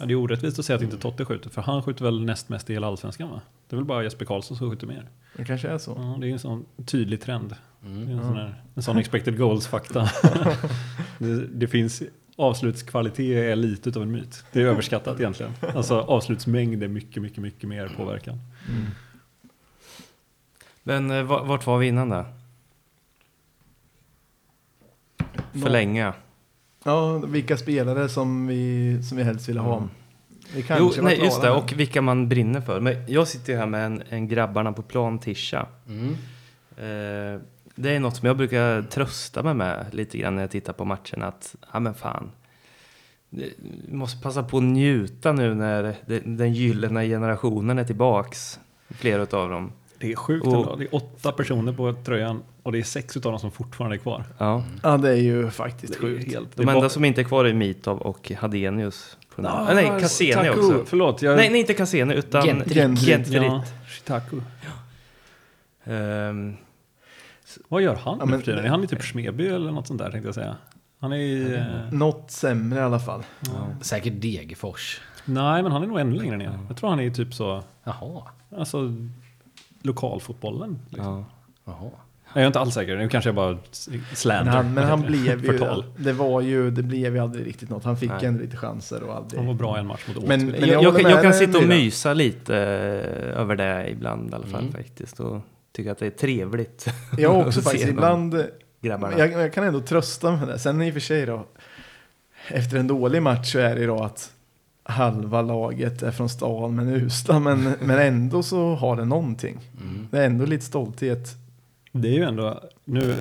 Ja, 0.00 0.06
det 0.06 0.12
är 0.12 0.16
orättvist 0.16 0.58
att 0.58 0.64
säga 0.64 0.76
att 0.76 0.82
inte 0.82 0.98
Totte 0.98 1.24
skjuter, 1.24 1.50
för 1.50 1.62
han 1.62 1.82
skjuter 1.82 2.04
väl 2.04 2.24
näst 2.24 2.48
mest 2.48 2.70
i 2.70 2.72
hela 2.72 2.86
allsvenskan 2.86 3.30
va? 3.30 3.40
Det 3.68 3.74
är 3.74 3.76
väl 3.76 3.84
bara 3.84 4.02
Jesper 4.02 4.24
Karlsson 4.24 4.56
som 4.56 4.70
skjuter 4.70 4.86
mer. 4.86 5.08
Det 5.36 5.44
kanske 5.44 5.68
är 5.68 5.78
så. 5.78 5.90
Ja, 5.96 6.16
det 6.20 6.28
är 6.28 6.32
en 6.32 6.38
sån 6.38 6.64
tydlig 6.86 7.20
trend. 7.20 7.54
Det 7.80 7.88
är 7.88 8.16
en, 8.16 8.22
sån 8.22 8.36
här, 8.36 8.62
en 8.74 8.82
sån 8.82 8.98
expected 8.98 9.38
goals-fakta. 9.38 10.10
det, 11.18 11.46
det 11.46 11.68
finns 11.68 12.02
avslutskvalitet 12.36 13.36
är 13.52 13.56
lite 13.56 13.88
utav 13.88 14.02
en 14.02 14.10
myt. 14.12 14.44
Det 14.52 14.62
är 14.62 14.66
överskattat 14.66 15.20
egentligen. 15.20 15.52
Alltså 15.74 16.00
avslutsmängd 16.00 16.82
är 16.82 16.88
mycket, 16.88 17.22
mycket, 17.22 17.38
mycket 17.38 17.68
mer 17.68 17.88
påverkan. 17.96 18.38
Men 20.82 21.10
eh, 21.10 21.22
va- 21.22 21.42
vart 21.42 21.66
var 21.66 21.78
vi 21.78 21.86
innan 21.86 22.08
då? 22.08 22.26
Förlänga. 25.52 26.14
Ja, 26.84 27.18
vilka 27.18 27.56
spelare 27.56 28.08
som 28.08 28.46
vi, 28.46 29.02
som 29.02 29.16
vi 29.18 29.24
helst 29.24 29.48
ville 29.48 29.60
ha. 29.60 29.76
Mm. 29.76 29.88
Vi 30.54 30.62
kanske 30.62 30.84
Jo, 30.84 31.02
var 31.02 31.10
nej, 31.10 31.20
just 31.24 31.42
det. 31.42 31.50
Och 31.50 31.72
vilka 31.76 32.02
man 32.02 32.28
brinner 32.28 32.60
för. 32.60 32.80
Men 32.80 32.96
jag 33.08 33.28
sitter 33.28 33.52
ju 33.52 33.58
här 33.58 33.66
med 33.66 33.86
en, 33.86 34.02
en 34.08 34.28
grabbarna 34.28 34.72
på 34.72 34.82
plan 34.82 35.18
tisha. 35.18 35.66
Mm. 35.88 36.08
Eh, 36.76 37.40
det 37.74 37.90
är 37.96 38.00
något 38.00 38.16
som 38.16 38.26
jag 38.26 38.36
brukar 38.36 38.82
trösta 38.82 39.42
mig 39.42 39.54
med 39.54 39.86
lite 39.90 40.18
grann 40.18 40.34
när 40.34 40.42
jag 40.42 40.50
tittar 40.50 40.72
på 40.72 40.84
matchen. 40.84 41.22
Att, 41.22 41.56
ja 41.72 41.80
men 41.80 41.94
fan. 41.94 42.30
det- 43.30 43.50
Vi 43.88 43.96
måste 43.96 44.22
passa 44.22 44.42
på 44.42 44.56
att 44.56 44.62
njuta 44.62 45.32
nu 45.32 45.54
när 45.54 45.94
den 46.24 46.52
gyllene 46.52 47.06
generationen 47.06 47.78
är 47.78 47.84
tillbaks. 47.84 48.60
Flera 48.90 49.22
utav 49.22 49.50
dem. 49.50 49.72
Det 50.04 50.12
är 50.12 50.16
sjukt 50.16 50.46
Och- 50.46 50.54
ändå. 50.54 50.76
Det 50.76 50.84
är 50.84 50.94
åtta 50.94 51.32
personer 51.32 51.72
på 51.72 51.92
tröjan 51.92 52.42
och 52.62 52.72
det 52.72 52.78
är 52.78 52.82
sex 52.82 53.16
utav 53.16 53.32
dem 53.32 53.38
som 53.40 53.50
fortfarande 53.50 53.96
är 53.96 53.98
kvar. 53.98 54.24
Ja. 54.38 54.64
Ja, 54.82 54.96
det 54.96 55.10
är 55.10 55.14
ju 55.22 55.50
faktiskt 55.50 55.92
Det 55.92 55.98
sjukt. 55.98 56.32
helt... 56.32 56.56
De 56.56 56.62
enda 56.62 56.74
bara- 56.74 56.88
som 56.88 57.04
inte 57.04 57.20
är 57.20 57.24
kvar 57.24 57.44
är 57.44 57.52
Mitov 57.54 57.98
och 57.98 58.32
Hadenius. 58.38 59.16
Ah, 59.36 59.42
Ah, 59.48 59.74
nej, 59.74 59.86
Cassini 60.00 60.50
också. 60.50 60.82
Förlåt, 60.86 61.22
jag... 61.22 61.36
Nej, 61.36 61.50
nej, 61.50 61.60
inte 61.60 61.74
Cassini 61.74 62.14
utan 62.14 62.42
Gentrit. 62.46 62.98
Gentrit. 63.06 63.42
Ja, 63.42 63.64
Shitaku. 63.88 64.36
Ehm, 65.84 66.56
Vad 67.68 67.82
gör 67.82 67.94
han 67.94 68.16
Ja, 68.18 68.24
nu 68.24 68.30
men- 68.30 68.40
för 68.40 68.46
tiden? 68.46 68.64
Är 68.64 68.68
han 68.68 68.84
i 68.84 68.86
typ 68.86 69.02
Smeby 69.02 69.46
eller 69.48 69.70
något 69.72 69.86
sånt 69.86 69.98
där 70.00 70.10
tänkte 70.10 70.28
jag 70.28 70.34
säga? 70.34 70.56
Han 71.00 71.12
är 71.12 71.16
i... 71.16 71.54
eh, 71.54 71.92
Något 71.92 72.30
sämre 72.30 72.78
i 72.78 72.82
alla 72.82 72.98
fall. 73.00 73.22
Säkert 73.80 74.12
Degerfors. 74.16 75.00
Nej, 75.24 75.62
men 75.62 75.72
han 75.72 75.82
är 75.82 75.86
nog 75.86 76.00
ännu 76.00 76.16
längre 76.16 76.36
ner. 76.36 76.58
Jag 76.68 76.76
tror 76.76 76.90
han 76.90 77.00
är 77.00 77.10
typ 77.10 77.34
så... 77.34 77.62
Jaha. 77.84 78.22
Alltså 78.56 78.78
lokalfotbollen. 79.84 80.78
Liksom. 80.88 81.24
ja. 81.64 81.90
Jag 82.34 82.42
är 82.42 82.46
inte 82.46 82.60
alls 82.60 82.74
säker, 82.74 82.96
nu 82.96 83.08
kanske 83.08 83.28
jag 83.28 83.34
bara 83.34 83.58
Men 83.88 84.04
slander. 84.14 84.52
han, 84.52 84.74
men 84.74 84.84
han 84.84 85.00
blev 85.06 85.44
ju, 85.44 85.58
det 85.96 86.12
var 86.12 86.40
ju, 86.40 86.70
det 86.70 86.82
blev 86.82 87.14
ju 87.16 87.22
aldrig 87.22 87.46
riktigt 87.46 87.70
något. 87.70 87.84
Han 87.84 87.96
fick 87.96 88.10
Nej. 88.10 88.24
ändå 88.24 88.40
lite 88.42 88.56
chanser 88.56 89.02
och 89.02 89.16
aldrig. 89.16 89.38
Han 89.38 89.46
var 89.46 89.54
bra 89.54 89.76
i 89.76 89.80
en 89.80 89.86
match 89.86 90.04
mot 90.08 90.26
Men- 90.28 90.40
Åtvid. 90.48 90.60
men 90.60 90.68
jag, 90.70 90.82
jag 90.82 90.94
jag, 90.94 91.00
jag 91.00 91.12
med 91.14 91.22
kan 91.22 91.34
sitta 91.34 91.58
och 91.58 91.64
mysa 91.68 92.14
lite 92.14 92.56
eh, 92.56 93.40
över 93.40 93.56
det 93.56 93.90
ibland 93.90 94.30
i 94.30 94.34
alla 94.34 94.46
fall 94.46 94.60
Mm. 94.60 94.72
faktiskt. 94.72 95.20
Och 95.20 95.40
tycka 95.72 95.92
att 95.92 95.98
det 95.98 96.06
är 96.06 96.10
trevligt. 96.10 96.86
Jag 97.18 97.46
också 97.46 97.60
faktiskt. 97.60 97.88
Ibland, 97.88 98.44
Grabbarna. 98.80 99.18
jag, 99.18 99.32
jag 99.32 99.52
kan 99.52 99.64
ändå 99.64 99.80
trösta 99.80 100.30
mig 100.30 100.40
med 100.40 100.48
det. 100.48 100.58
Sen 100.58 100.82
i 100.82 100.90
och 100.90 100.92
för 100.94 101.00
sig 101.00 101.26
då, 101.26 101.46
efter 102.48 102.76
en 102.76 102.86
dålig 102.86 103.22
match 103.22 103.52
så 103.52 103.58
är 103.58 103.76
det 103.76 103.86
då 103.86 104.02
att 104.02 104.32
halva 104.84 105.42
laget 105.42 106.02
är 106.02 106.10
från 106.10 106.28
stan 106.28 106.74
men 106.74 106.88
usla. 106.88 107.40
Men, 107.40 107.74
men 107.80 107.98
ändå 107.98 108.42
så 108.42 108.74
har 108.74 108.96
det 108.96 109.04
någonting. 109.04 109.60
Mm. 109.80 110.08
Det 110.10 110.18
är 110.18 110.26
ändå 110.26 110.46
lite 110.46 110.64
stolthet. 110.64 111.28
Det 111.92 112.08
är 112.08 112.12
ju 112.12 112.22
ändå, 112.22 112.60
nu, 112.84 113.16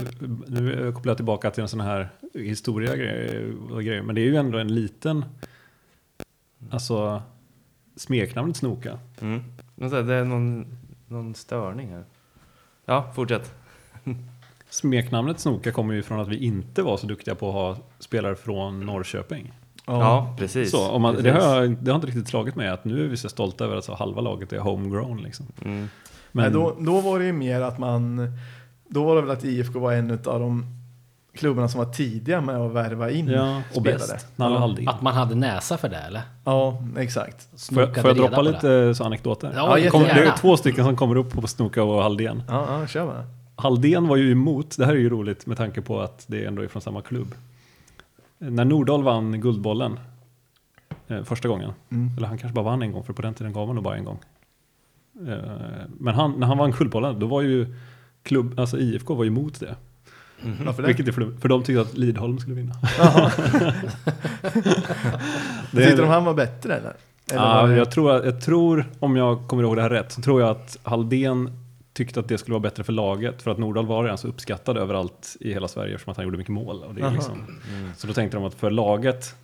nu 0.47 0.91
kopplar 0.91 1.11
jag 1.11 1.17
tillbaka 1.17 1.51
till 1.51 1.63
en 1.63 1.69
sån 1.69 1.81
här 1.81 2.09
historia 2.33 2.95
grej, 2.95 4.01
men 4.01 4.15
det 4.15 4.21
är 4.21 4.25
ju 4.25 4.35
ändå 4.35 4.57
en 4.57 4.75
liten, 4.75 5.25
alltså 6.69 7.21
smeknamnet 7.95 8.57
Snoka. 8.57 8.99
Mm. 9.21 9.43
Det 9.75 10.13
är 10.13 10.25
någon, 10.25 10.77
någon 11.07 11.35
störning 11.35 11.89
här. 11.89 12.03
Ja, 12.85 13.11
fortsätt. 13.15 13.53
Smeknamnet 14.69 15.39
Snoka 15.39 15.71
kommer 15.71 15.93
ju 15.93 16.03
från 16.03 16.19
att 16.19 16.27
vi 16.27 16.37
inte 16.37 16.81
var 16.81 16.97
så 16.97 17.07
duktiga 17.07 17.35
på 17.35 17.47
att 17.47 17.53
ha 17.53 17.77
spelare 17.99 18.35
från 18.35 18.85
Norrköping. 18.85 19.53
Ja, 19.85 20.35
precis. 20.39 20.71
Så, 20.71 20.89
om 20.89 21.01
man, 21.01 21.15
det, 21.15 21.23
precis. 21.23 21.43
har, 21.43 21.55
jag- 21.63 21.75
det 21.79 21.91
har 21.91 21.95
inte 21.95 22.07
riktigt 22.07 22.27
slagit 22.27 22.55
mig 22.55 22.67
att 22.69 22.85
nu 22.85 23.03
är 23.05 23.07
vi 23.07 23.17
så 23.17 23.29
stolta 23.29 23.65
över 23.65 23.75
att 23.77 23.85
så 23.85 23.95
halva 23.95 24.21
laget 24.21 24.53
är 24.53 24.59
homegrown. 24.59 25.21
Liksom. 25.23 25.45
Mm. 25.65 25.77
Men, 25.77 25.89
Men 26.31 26.53
då, 26.53 26.75
då 26.79 27.01
var 27.01 27.19
det 27.19 27.25
ju 27.25 27.33
mer 27.33 27.61
att 27.61 27.77
man, 27.77 28.31
då 28.87 29.03
var 29.03 29.15
det 29.15 29.21
väl 29.21 29.31
att 29.31 29.43
IFK 29.43 29.79
var 29.79 29.93
en 29.93 30.11
av 30.11 30.39
de 30.39 30.65
klubbarna 31.35 31.67
som 31.67 31.77
var 31.85 31.93
tidiga 31.93 32.41
med 32.41 32.55
att 32.57 32.71
värva 32.71 33.11
in 33.11 33.27
ja, 33.27 33.61
och 33.75 33.81
spelare. 33.81 34.19
Ja. 34.35 34.91
Att 34.91 35.01
man 35.01 35.13
hade 35.13 35.35
näsa 35.35 35.77
för 35.77 35.89
det 35.89 35.97
eller? 35.97 36.21
Ja, 36.45 36.77
exakt. 36.97 37.41
Får 37.41 37.49
jag, 37.51 37.59
Snokade 37.59 38.01
får 38.01 38.09
jag 38.09 38.17
reda 38.17 38.27
droppa 38.27 38.43
det. 38.43 38.51
lite 38.51 38.95
så 38.95 39.03
anekdoter? 39.03 39.51
Ja, 39.55 39.79
Ja, 39.79 39.89
Kom, 39.91 40.03
det 40.03 40.09
är 40.09 40.37
två 40.37 40.57
stycken 40.57 40.85
som 40.85 40.95
kommer 40.95 41.15
upp 41.15 41.31
på 41.33 41.47
Snoka 41.47 41.83
och 41.83 42.03
Halldén. 42.03 42.43
Ja, 42.47 42.79
ja 42.81 42.87
kör 42.87 43.05
bara. 43.05 43.25
Halldén 43.55 44.07
var 44.07 44.15
ju 44.15 44.31
emot, 44.31 44.77
det 44.77 44.85
här 44.85 44.93
är 44.93 44.97
ju 44.97 45.09
roligt 45.09 45.45
med 45.45 45.57
tanke 45.57 45.81
på 45.81 46.01
att 46.01 46.23
det 46.27 46.45
ändå 46.45 46.61
är 46.63 46.67
från 46.67 46.81
samma 46.81 47.01
klubb. 47.01 47.35
När 48.37 48.65
Nordahl 48.65 49.03
vann 49.03 49.41
Guldbollen 49.41 49.99
eh, 51.07 51.23
första 51.23 51.47
gången, 51.47 51.71
Mm. 51.91 52.09
eller 52.17 52.27
han 52.27 52.37
kanske 52.37 52.53
bara 52.55 52.65
vann 52.65 52.81
en 52.81 52.91
gång 52.91 53.03
för 53.03 53.13
på 53.13 53.21
den 53.21 53.33
tiden 53.33 53.53
gav 53.53 53.67
han 53.67 53.75
nog 53.75 53.83
bara 53.83 53.95
en 53.97 54.03
gång. 54.05 54.19
Eh, 55.27 55.37
men 55.99 56.15
han, 56.15 56.31
när 56.39 56.47
han 56.47 56.57
vann 56.57 56.71
Guldbollen 56.71 57.19
då 57.19 57.27
var 57.27 57.41
ju 57.41 57.75
klubb, 58.23 58.59
alltså 58.59 58.77
IFK 58.77 59.15
var 59.15 59.23
ju 59.23 59.27
emot 59.29 59.59
det. 59.59 59.75
Varför 60.65 60.81
det? 60.81 60.87
Vilket 60.87 61.07
är 61.07 61.11
för, 61.11 61.31
för 61.41 61.49
de 61.49 61.63
tyckte 61.63 61.81
att 61.81 61.97
Lidholm 61.97 62.39
skulle 62.39 62.55
vinna. 62.55 62.73
Det 65.71 65.85
Tyckte 65.85 66.01
de 66.01 66.07
han 66.09 66.25
var 66.25 66.33
bättre 66.33 66.75
eller? 66.75 66.93
eller 67.31 67.67
det- 67.67 67.75
jag, 67.77 67.91
tror, 67.91 68.25
jag 68.25 68.41
tror, 68.41 68.85
om 68.99 69.15
jag 69.15 69.47
kommer 69.47 69.63
ihåg 69.63 69.75
det 69.75 69.81
här 69.81 69.89
rätt, 69.89 70.11
så 70.11 70.21
tror 70.21 70.41
jag 70.41 70.49
att 70.49 70.77
Halldén 70.83 71.49
tyckte 71.93 72.19
att 72.19 72.27
det 72.27 72.37
skulle 72.37 72.53
vara 72.53 72.61
bättre 72.61 72.83
för 72.83 72.93
laget. 72.93 73.41
För 73.41 73.51
att 73.51 73.57
Nordahl 73.57 73.85
var 73.85 74.03
redan 74.03 74.17
så 74.17 74.27
uppskattad 74.27 74.77
överallt 74.77 75.37
i 75.39 75.53
hela 75.53 75.67
Sverige 75.67 75.93
eftersom 75.95 76.11
att 76.11 76.17
han 76.17 76.25
gjorde 76.25 76.37
mycket 76.37 76.53
mål. 76.53 76.83
Och 76.83 76.95
det 76.95 77.01
är 77.01 77.11
liksom, 77.11 77.59
så 77.97 78.07
då 78.07 78.13
tänkte 78.13 78.37
de 78.37 78.43
att 78.45 78.53
för 78.53 78.71
laget, 78.71 79.35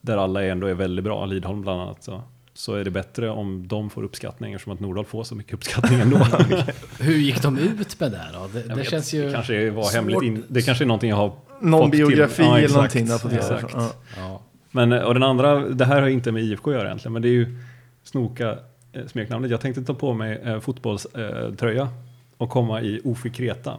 där 0.00 0.16
alla 0.16 0.44
ändå 0.44 0.66
är 0.66 0.74
väldigt 0.74 1.04
bra, 1.04 1.26
Lidholm 1.26 1.62
bland 1.62 1.80
annat, 1.80 2.04
så, 2.04 2.22
så 2.54 2.74
är 2.74 2.84
det 2.84 2.90
bättre 2.90 3.30
om 3.30 3.68
de 3.68 3.90
får 3.90 4.02
uppskattning 4.04 4.52
eftersom 4.52 4.72
att 4.72 4.80
Nordahl 4.80 5.04
får 5.04 5.24
så 5.24 5.34
mycket 5.34 5.54
uppskattning 5.54 6.00
ändå. 6.00 6.16
Hur 7.00 7.14
gick 7.16 7.42
de 7.42 7.58
ut 7.58 8.00
med 8.00 8.12
det 8.12 8.24
då? 8.32 8.48
Det, 8.52 8.74
det 8.74 8.84
känns 8.84 9.14
ju... 9.14 9.26
det 9.26 9.32
kanske 9.32 9.70
var 9.70 9.82
svårt. 9.82 9.94
hemligt 9.94 10.22
in, 10.22 10.44
Det 10.48 10.62
kanske 10.62 10.84
är 10.84 10.86
någonting 10.86 11.10
jag 11.10 11.16
har 11.16 11.32
Någon 11.60 11.80
fått 11.82 11.92
till- 11.92 12.06
biografi 12.06 12.42
Ja, 12.42 12.58
eller 12.58 12.74
någonting 12.74 13.06
där 13.06 13.18
på 13.18 13.28
det. 13.28 13.36
exakt. 13.36 13.74
Ja. 13.76 13.92
Ja. 14.16 14.40
Men, 14.70 14.92
eh, 14.92 15.02
och 15.02 15.14
den 15.14 15.22
andra, 15.22 15.58
det 15.58 15.84
här 15.84 16.00
har 16.00 16.08
inte 16.08 16.32
med 16.32 16.42
IFK 16.42 16.70
att 16.70 16.76
göra 16.76 16.86
egentligen, 16.86 17.12
men 17.12 17.22
det 17.22 17.28
är 17.28 17.32
ju 17.32 17.58
Snoka 18.04 18.58
smeknamnet. 19.06 19.50
Jag 19.50 19.60
tänkte 19.60 19.82
ta 19.82 19.94
på 19.94 20.14
mig 20.14 20.40
eh, 20.44 20.60
fotbollströja 20.60 21.88
och 22.36 22.50
komma 22.50 22.80
i 22.80 23.00
Ofi 23.04 23.30
Kreta. 23.30 23.76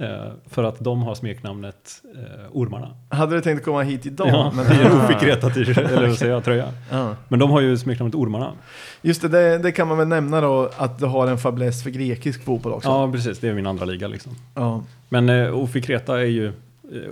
Eh, 0.00 0.32
för 0.46 0.64
att 0.64 0.80
de 0.80 1.02
har 1.02 1.14
smeknamnet 1.14 2.02
eh, 2.14 2.46
Ormarna. 2.52 2.96
Hade 3.08 3.34
du 3.34 3.40
tänkt 3.40 3.64
komma 3.64 3.82
hit 3.82 4.06
idag? 4.06 4.28
Ja, 4.28 4.52
men, 4.56 4.66
i 4.80 4.80
en 4.80 4.92
Ofi 4.92 5.14
Kreta 5.20 5.46
eller 5.96 6.14
säger 6.14 6.32
jag, 6.32 6.44
tröja. 6.44 6.72
Ja. 6.90 7.16
Men 7.28 7.38
de 7.38 7.50
har 7.50 7.60
ju 7.60 7.78
smeknamnet 7.78 8.14
Ormarna. 8.14 8.52
Just 9.02 9.22
det, 9.22 9.28
det, 9.28 9.58
det 9.58 9.72
kan 9.72 9.88
man 9.88 9.98
väl 9.98 10.08
nämna 10.08 10.40
då 10.40 10.70
att 10.76 10.98
du 10.98 11.06
har 11.06 11.26
en 11.26 11.38
fäbless 11.38 11.82
för 11.82 11.90
grekisk 11.90 12.44
fotboll 12.44 12.72
också. 12.72 12.88
Ja, 12.88 13.12
precis. 13.12 13.38
Det 13.38 13.48
är 13.48 13.54
min 13.54 13.66
andra 13.66 13.84
liga 13.84 14.08
liksom. 14.08 14.32
Ja. 14.54 14.82
Men 15.08 15.28
eh, 15.28 15.58
Ofi 15.58 15.80
Kreta 15.80 16.20
är 16.20 16.24
ju, 16.24 16.46
eh, 16.46 16.52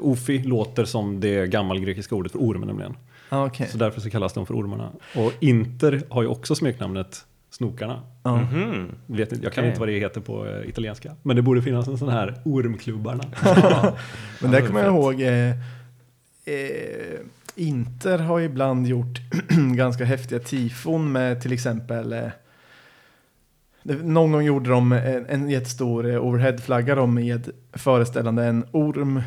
Ofi 0.00 0.38
låter 0.38 0.84
som 0.84 1.20
det 1.20 1.46
gammalgrekiska 1.46 2.14
ordet 2.14 2.32
för 2.32 2.38
orm 2.38 2.60
nämligen. 2.60 2.94
Ja, 3.28 3.46
okej. 3.46 3.68
Så 3.68 3.78
därför 3.78 4.00
så 4.00 4.10
kallas 4.10 4.32
de 4.32 4.46
för 4.46 4.54
Ormarna. 4.54 4.90
Och 5.16 5.32
Inter 5.40 6.02
har 6.10 6.22
ju 6.22 6.28
också 6.28 6.54
smeknamnet 6.54 7.24
Snokarna. 7.50 8.02
Ja. 8.22 8.36
Mhm. 8.36 8.94
Vet 9.06 9.32
inte, 9.32 9.44
jag 9.44 9.52
kan 9.52 9.62
Okej. 9.62 9.68
inte 9.68 9.80
vad 9.80 9.88
det 9.88 9.98
heter 9.98 10.20
på 10.20 10.46
eh, 10.46 10.68
italienska. 10.68 11.16
Men 11.22 11.36
det 11.36 11.42
borde 11.42 11.62
finnas 11.62 11.88
en 11.88 11.98
sån 11.98 12.08
här 12.08 12.40
ormklubbarna. 12.44 13.24
Men 14.40 14.50
det 14.50 14.62
kommer 14.62 14.84
jag 14.84 14.94
ihåg. 14.94 15.20
Eh, 15.20 15.50
eh, 15.50 17.20
Inter 17.54 18.18
har 18.18 18.40
ibland 18.40 18.86
gjort 18.86 19.20
ganska 19.74 20.04
häftiga 20.04 20.38
tifon 20.38 21.12
med 21.12 21.42
till 21.42 21.52
exempel 21.52 22.12
eh, 22.12 22.28
någon 23.82 24.32
gång 24.32 24.42
gjorde 24.42 24.70
de 24.70 24.92
en, 24.92 25.26
en 25.26 25.50
jättestor 25.50 26.10
eh, 26.10 26.24
overheadflagga 26.24 27.06
med 27.06 27.50
föreställande 27.72 28.44
en 28.44 28.64
orm 28.72 29.22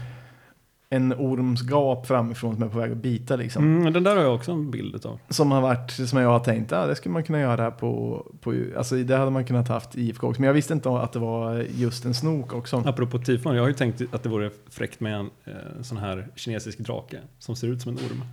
en 0.91 1.13
ormsgap 1.13 2.07
framifrån 2.07 2.53
som 2.55 2.63
är 2.63 2.67
på 2.67 2.79
väg 2.79 2.91
att 2.91 2.97
bita 2.97 3.35
liksom. 3.35 3.63
Mm, 3.63 3.93
den 3.93 4.03
där 4.03 4.15
har 4.15 4.23
jag 4.23 4.35
också 4.35 4.51
en 4.51 4.71
bild 4.71 5.05
av. 5.05 5.19
Som 5.29 5.51
har 5.51 5.61
varit, 5.61 5.91
som 5.91 6.19
jag 6.19 6.29
har 6.29 6.39
tänkt, 6.39 6.71
ja, 6.71 6.85
det 6.85 6.95
skulle 6.95 7.13
man 7.13 7.23
kunna 7.23 7.39
göra 7.39 7.71
på, 7.71 8.25
på, 8.41 8.53
alltså 8.77 8.95
det 8.95 9.17
hade 9.17 9.31
man 9.31 9.45
kunnat 9.45 9.67
haft 9.67 9.95
i 9.95 10.01
IFK 10.01 10.27
också. 10.27 10.41
Men 10.41 10.47
jag 10.47 10.53
visste 10.53 10.73
inte 10.73 10.89
att 10.89 11.13
det 11.13 11.19
var 11.19 11.65
just 11.75 12.05
en 12.05 12.13
snok 12.13 12.53
också. 12.53 12.83
Apropå 12.85 13.19
tifon, 13.19 13.55
jag 13.55 13.63
har 13.63 13.67
ju 13.67 13.73
tänkt 13.73 14.01
att 14.11 14.23
det 14.23 14.29
vore 14.29 14.49
fräckt 14.69 14.99
med 14.99 15.15
en 15.15 15.29
eh, 15.45 15.53
sån 15.81 15.97
här 15.97 16.27
kinesisk 16.35 16.79
drake 16.79 17.17
som 17.39 17.55
ser 17.55 17.67
ut 17.67 17.81
som 17.81 17.91
en 17.91 17.97
orm. 17.97 18.23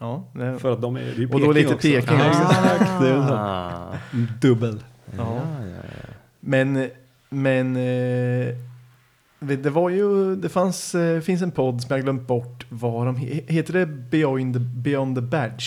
Ja, 0.00 0.24
det, 0.32 0.58
För 0.58 0.72
att 0.72 0.82
de 0.82 0.96
är, 0.96 1.00
det 1.00 1.06
är 1.06 1.14
ju 1.14 1.28
Och 1.28 1.40
då 1.40 1.52
lite 1.52 1.74
också. 1.74 1.88
Peking 1.88 2.18
Ja, 2.18 2.28
också. 2.28 2.42
Exakt, 2.42 3.00
det 3.00 3.08
är 3.08 3.26
så. 3.28 3.34
Ah. 3.34 3.94
Dubbel. 4.40 4.82
Ja. 5.16 5.22
Ja, 5.26 5.40
ja, 5.60 5.76
ja. 6.02 6.08
Men, 6.40 6.88
men 7.28 7.76
eh, 7.76 8.54
det 9.38 9.70
var 9.70 9.90
ju, 9.90 10.36
det 10.36 10.48
fanns, 10.48 10.94
eh, 10.94 11.20
finns 11.20 11.42
en 11.42 11.50
podd 11.50 11.80
som 11.82 11.94
jag 11.96 12.02
glömt 12.04 12.26
bort 12.26 12.66
vad 12.68 13.06
de 13.06 13.16
he- 13.16 13.44
heter 13.52 13.72
det 13.72 13.86
Beyond 13.86 14.54
the, 14.54 14.60
Beyond 14.60 15.16
the 15.16 15.22
Badge? 15.22 15.64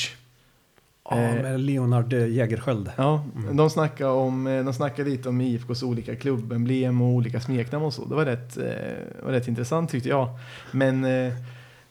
Ja, 1.12 1.16
med 1.16 1.60
Leonard 1.60 2.14
eh, 2.14 2.28
Jägerskiöld. 2.28 2.92
Ja, 2.98 3.24
Mm. 3.36 3.58
de 3.58 3.70
snackar 3.70 4.08
om, 4.08 4.48
eh, 4.48 4.64
de 4.64 4.74
snackar 4.74 5.06
lite 5.06 5.30
om 5.30 5.42
IFKs 5.42 5.84
olika 5.84 6.16
klubbemblem 6.16 7.02
och 7.02 7.08
olika 7.08 7.40
smeknamn 7.42 7.86
och 7.86 7.94
så. 7.94 8.06
Det 8.06 8.16
var 8.16 8.26
rätt, 8.26 8.58
eh, 8.58 9.24
var 9.24 9.32
rätt 9.32 9.48
intressant 9.48 9.90
tyckte 9.92 10.10
jag. 10.10 10.30
Men, 10.72 11.06
eh, 11.06 11.34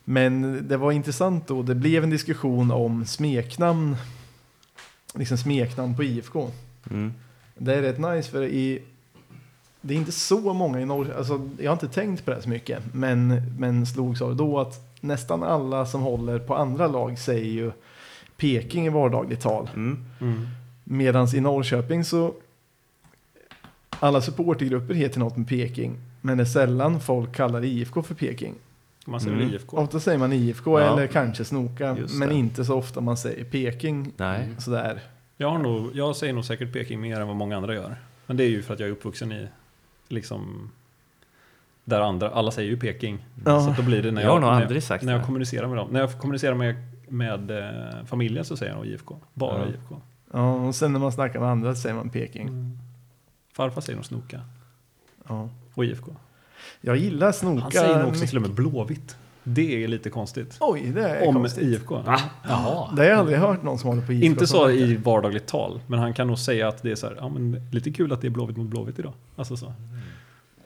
men 0.05 0.61
det 0.69 0.77
var 0.77 0.93
intressant 0.93 1.49
då, 1.49 1.63
det 1.63 1.75
blev 1.75 2.05
en 2.05 2.11
diskussion 2.11 2.71
om 2.71 3.05
smeknamn, 3.07 3.97
liksom 5.15 5.39
smeknamn 5.39 5.97
på 5.97 6.05
IFK. 6.05 6.51
Mm. 6.91 7.15
Det 7.57 7.75
är 7.75 7.83
rätt 7.83 7.99
nice 7.99 8.31
för 8.31 8.43
i 8.45 8.83
det 9.89 9.95
är 9.95 9.99
inte 9.99 10.13
så 10.13 10.53
många 10.55 10.81
i 10.81 10.85
norr, 10.85 11.15
alltså 11.19 11.49
jag 11.59 11.71
har 11.71 11.73
inte 11.73 11.89
tänkt 11.89 12.25
på 12.25 12.31
det 12.31 12.43
så 12.43 12.49
mycket, 12.49 12.83
men, 12.93 13.43
men 13.59 13.87
slogs 13.87 14.23
av 14.23 14.37
då 14.37 14.59
att 14.61 15.01
nästan 15.01 15.43
alla 15.43 15.87
som 15.87 16.01
håller 16.03 16.39
på 16.39 16.55
andra 16.55 16.87
lag 16.87 17.19
säger 17.19 17.51
ju 17.53 17.73
Peking 18.37 18.87
i 18.87 18.89
vardagligt 18.89 19.41
tal. 19.41 19.71
Mm. 19.75 20.05
Mm. 20.21 20.47
Medan 20.85 21.29
i 21.35 21.41
Norrköping 21.41 22.05
så 22.05 22.35
alla 24.01 24.21
supportergrupper 24.21 24.95
heter 24.95 25.19
något 25.21 25.37
med 25.37 25.49
Peking, 25.49 25.97
men 26.21 26.37
det 26.39 26.43
är 26.43 26.47
sällan 26.47 27.01
folk 27.01 27.35
kallar 27.37 27.65
IFK 27.65 28.03
för 28.03 28.15
Peking. 28.15 28.55
Man 29.07 29.21
säger 29.21 29.37
Mm. 29.37 29.47
väl 29.47 29.55
IFK. 29.55 29.77
Ofta 29.77 30.01
säger 30.01 30.19
man 30.19 30.33
IFK 30.33 30.81
Ja. 30.81 30.93
eller 30.93 31.07
kanske 31.07 31.45
Snoka, 31.45 31.97
men 32.19 32.33
inte 32.33 32.65
så 32.65 32.75
ofta 32.75 33.01
man 33.01 33.17
säger 33.17 33.45
Peking. 33.45 34.13
Nej. 34.17 34.49
Sådär. 34.59 35.01
Jag, 35.37 35.51
har 35.51 35.59
nog, 35.59 35.91
jag 35.95 36.17
säger 36.17 36.33
nog 36.33 36.45
säkert 36.45 36.73
Peking 36.73 37.01
mer 37.01 37.21
än 37.21 37.27
vad 37.27 37.37
många 37.37 37.57
andra 37.57 37.75
gör. 37.75 37.97
Men 38.27 38.37
det 38.37 38.45
är 38.45 38.49
ju 38.49 38.63
för 38.63 38.75
att 38.75 38.81
jag 38.81 38.89
är 38.89 38.93
uppvuxen 38.93 39.33
i, 39.33 39.49
liksom, 40.09 40.71
där 41.85 42.01
andra, 42.01 42.31
alla 42.31 42.51
säger 42.51 42.71
ju 42.71 42.77
Peking. 42.77 43.27
Ja. 43.45 43.61
Så 43.61 43.83
då 43.83 43.83
blir 43.83 44.03
det 44.03 44.11
när 44.11 44.23
Jag 44.23 44.29
jag, 44.29 44.41
har 44.41 44.61
när 44.61 44.75
jag, 44.75 44.83
sagt 44.83 45.05
när 45.05 45.13
jag 45.13 45.27
kommunicerar 45.27 45.67
med 45.69 45.77
dem. 45.77 45.89
När 45.91 46.01
jag 46.01 46.19
kommunicerar 46.19 46.55
med, 46.55 46.75
med 47.09 47.51
eh, 47.51 48.05
familjen 48.07 48.45
så 48.45 48.57
säger 48.57 48.73
jag 48.73 48.87
IFK. 48.87 49.17
Bara 49.35 49.59
Ja. 49.59 49.67
IFK. 49.69 50.01
Ja, 50.33 50.53
och 50.55 50.75
sen 50.75 50.93
när 50.93 51.01
man 51.01 51.13
snackar 51.13 51.41
med 51.41 51.49
andra 51.49 51.75
så 51.75 51.81
säger 51.81 51.95
man 51.97 52.11
Peking. 52.11 52.49
Mm. 52.49 52.79
Farfar 53.53 53.81
säger 53.81 53.97
nog 53.97 54.05
Snoka 54.07 54.41
Ja. 55.29 55.49
och 55.75 55.85
IFK. 55.85 56.17
Jag 56.81 56.97
gillar 56.97 57.33
Snoka. 57.33 57.61
Han 57.63 57.71
säger 57.73 57.99
nog 57.99 58.09
också 58.09 58.13
mycket. 58.13 58.29
till 58.29 58.37
och 58.37 58.43
med 58.43 58.51
Blåvitt. 58.55 59.17
Det 59.51 59.85
är 59.85 59.89
lite 59.89 60.11
konstigt. 60.11 60.57
Oj, 60.61 60.91
det 60.95 61.09
är 61.09 61.29
Om 61.29 61.35
konstigt. 61.35 61.65
IFK. 61.65 62.03
Jaha. 62.43 62.93
Det 62.97 63.03
har 63.03 63.09
jag 63.09 63.19
aldrig 63.19 63.39
hört 63.39 63.63
någon 63.63 63.79
som 63.79 63.89
håller 63.89 64.07
på 64.07 64.13
IFK. 64.13 64.27
Inte 64.27 64.47
så 64.47 64.71
i 64.71 64.97
vardagligt 64.97 65.47
tal, 65.47 65.81
men 65.87 65.99
han 65.99 66.15
kan 66.15 66.27
nog 66.27 66.39
säga 66.39 66.69
att 66.69 66.83
det 66.83 66.91
är 66.91 66.95
så 66.95 67.07
här, 67.07 67.17
ja 67.21 67.29
men 67.29 67.69
lite 67.73 67.91
kul 67.91 68.13
att 68.13 68.21
det 68.21 68.29
är 68.29 68.31
Blåvitt 68.31 68.57
mot 68.57 68.67
Blåvitt 68.67 68.99
idag. 68.99 69.13
Alltså 69.37 69.57
så. 69.57 69.73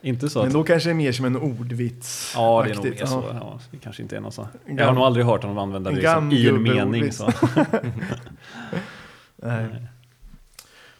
Inte 0.04 0.28
så 0.28 0.38
Men 0.38 0.48
att, 0.48 0.52
då 0.52 0.64
kanske 0.64 0.88
det 0.88 0.92
är 0.92 0.94
mer 0.94 1.12
som 1.12 1.24
en 1.24 1.36
ordvits. 1.36 2.32
ja 2.36 2.62
det 2.64 2.70
är 2.70 2.74
nog 2.74 2.84
mer 2.84 3.06
så. 3.06 3.24
Ja. 3.28 3.36
Ja, 3.40 3.60
det 3.70 3.76
kanske 3.76 4.02
inte 4.02 4.16
är 4.16 4.20
någon 4.20 4.32
så. 4.32 4.48
Jag 4.66 4.86
har 4.86 4.92
nog 4.92 5.04
aldrig 5.04 5.26
hört 5.26 5.42
honom 5.42 5.58
använda 5.58 5.90
det 5.90 5.96
liksom, 5.96 6.32
i 6.32 6.48
en 6.48 6.62
mening. 6.62 7.12
Så. 7.12 7.26
Nej. 9.36 9.66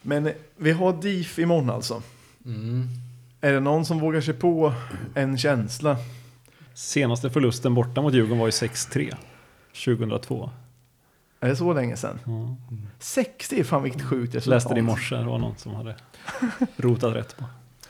Men 0.02 0.26
eh, 0.26 0.32
vi 0.56 0.72
har 0.72 1.02
DIF 1.02 1.38
imorgon 1.38 1.70
alltså. 1.70 2.02
Mm. 2.44 2.88
Är 3.40 3.52
det 3.52 3.60
någon 3.60 3.84
som 3.84 3.98
vågar 3.98 4.20
sig 4.20 4.34
på 4.34 4.72
en 5.14 5.38
känsla? 5.38 5.96
Senaste 6.74 7.30
förlusten 7.30 7.74
borta 7.74 8.02
mot 8.02 8.14
Djurgården 8.14 8.38
var 8.38 8.46
ju 8.46 8.50
6-3. 8.50 9.14
2002. 9.84 10.50
Är 11.40 11.48
det 11.48 11.56
så 11.56 11.72
länge 11.72 11.96
sedan? 11.96 12.18
Ja. 12.26 12.56
60 12.98 13.64
fan 13.64 13.82
vilket 13.82 14.02
sjukt 14.02 14.34
resultat. 14.34 14.56
Läste 14.56 14.74
det 14.74 14.78
i 14.78 14.82
morse, 14.82 15.16
det 15.16 15.24
var 15.24 15.38
någon 15.38 15.56
som 15.56 15.74
hade 15.74 15.96
rotat 16.76 17.14
rätt 17.14 17.36
på. 17.36 17.44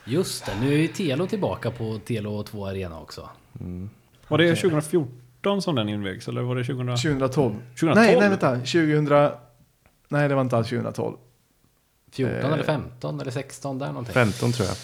Just 0.05 0.45
det, 0.45 0.51
nu 0.61 0.73
är 0.73 0.77
ju 0.77 0.87
Telo 0.87 1.27
tillbaka 1.27 1.71
på 1.71 1.99
Telo 2.05 2.43
2 2.43 2.65
Arena 2.67 2.99
också. 2.99 3.29
Mm. 3.59 3.89
Var 4.27 4.37
det 4.37 4.51
Okej. 4.51 4.61
2014 4.61 5.61
som 5.61 5.75
den 5.75 5.89
invigs 5.89 6.27
eller 6.27 6.41
var 6.41 6.55
det 6.55 6.63
2000? 6.63 6.87
2012. 6.97 7.53
2012? 7.53 7.95
Nej, 7.95 8.19
nej 8.19 8.29
vänta. 8.29 8.55
2000... 8.55 9.05
Nej, 10.09 10.29
det 10.29 10.35
var 10.35 10.41
inte 10.41 10.57
alls 10.57 10.69
2012. 10.69 11.17
14 12.11 12.35
Eh. 12.35 12.45
eller 12.53 12.63
15 12.63 13.21
eller 13.21 13.31
16 13.31 13.79
där 13.79 13.87
någonting. 13.87 14.13
15 14.13 14.51
tror 14.51 14.67
jag. 14.67 14.75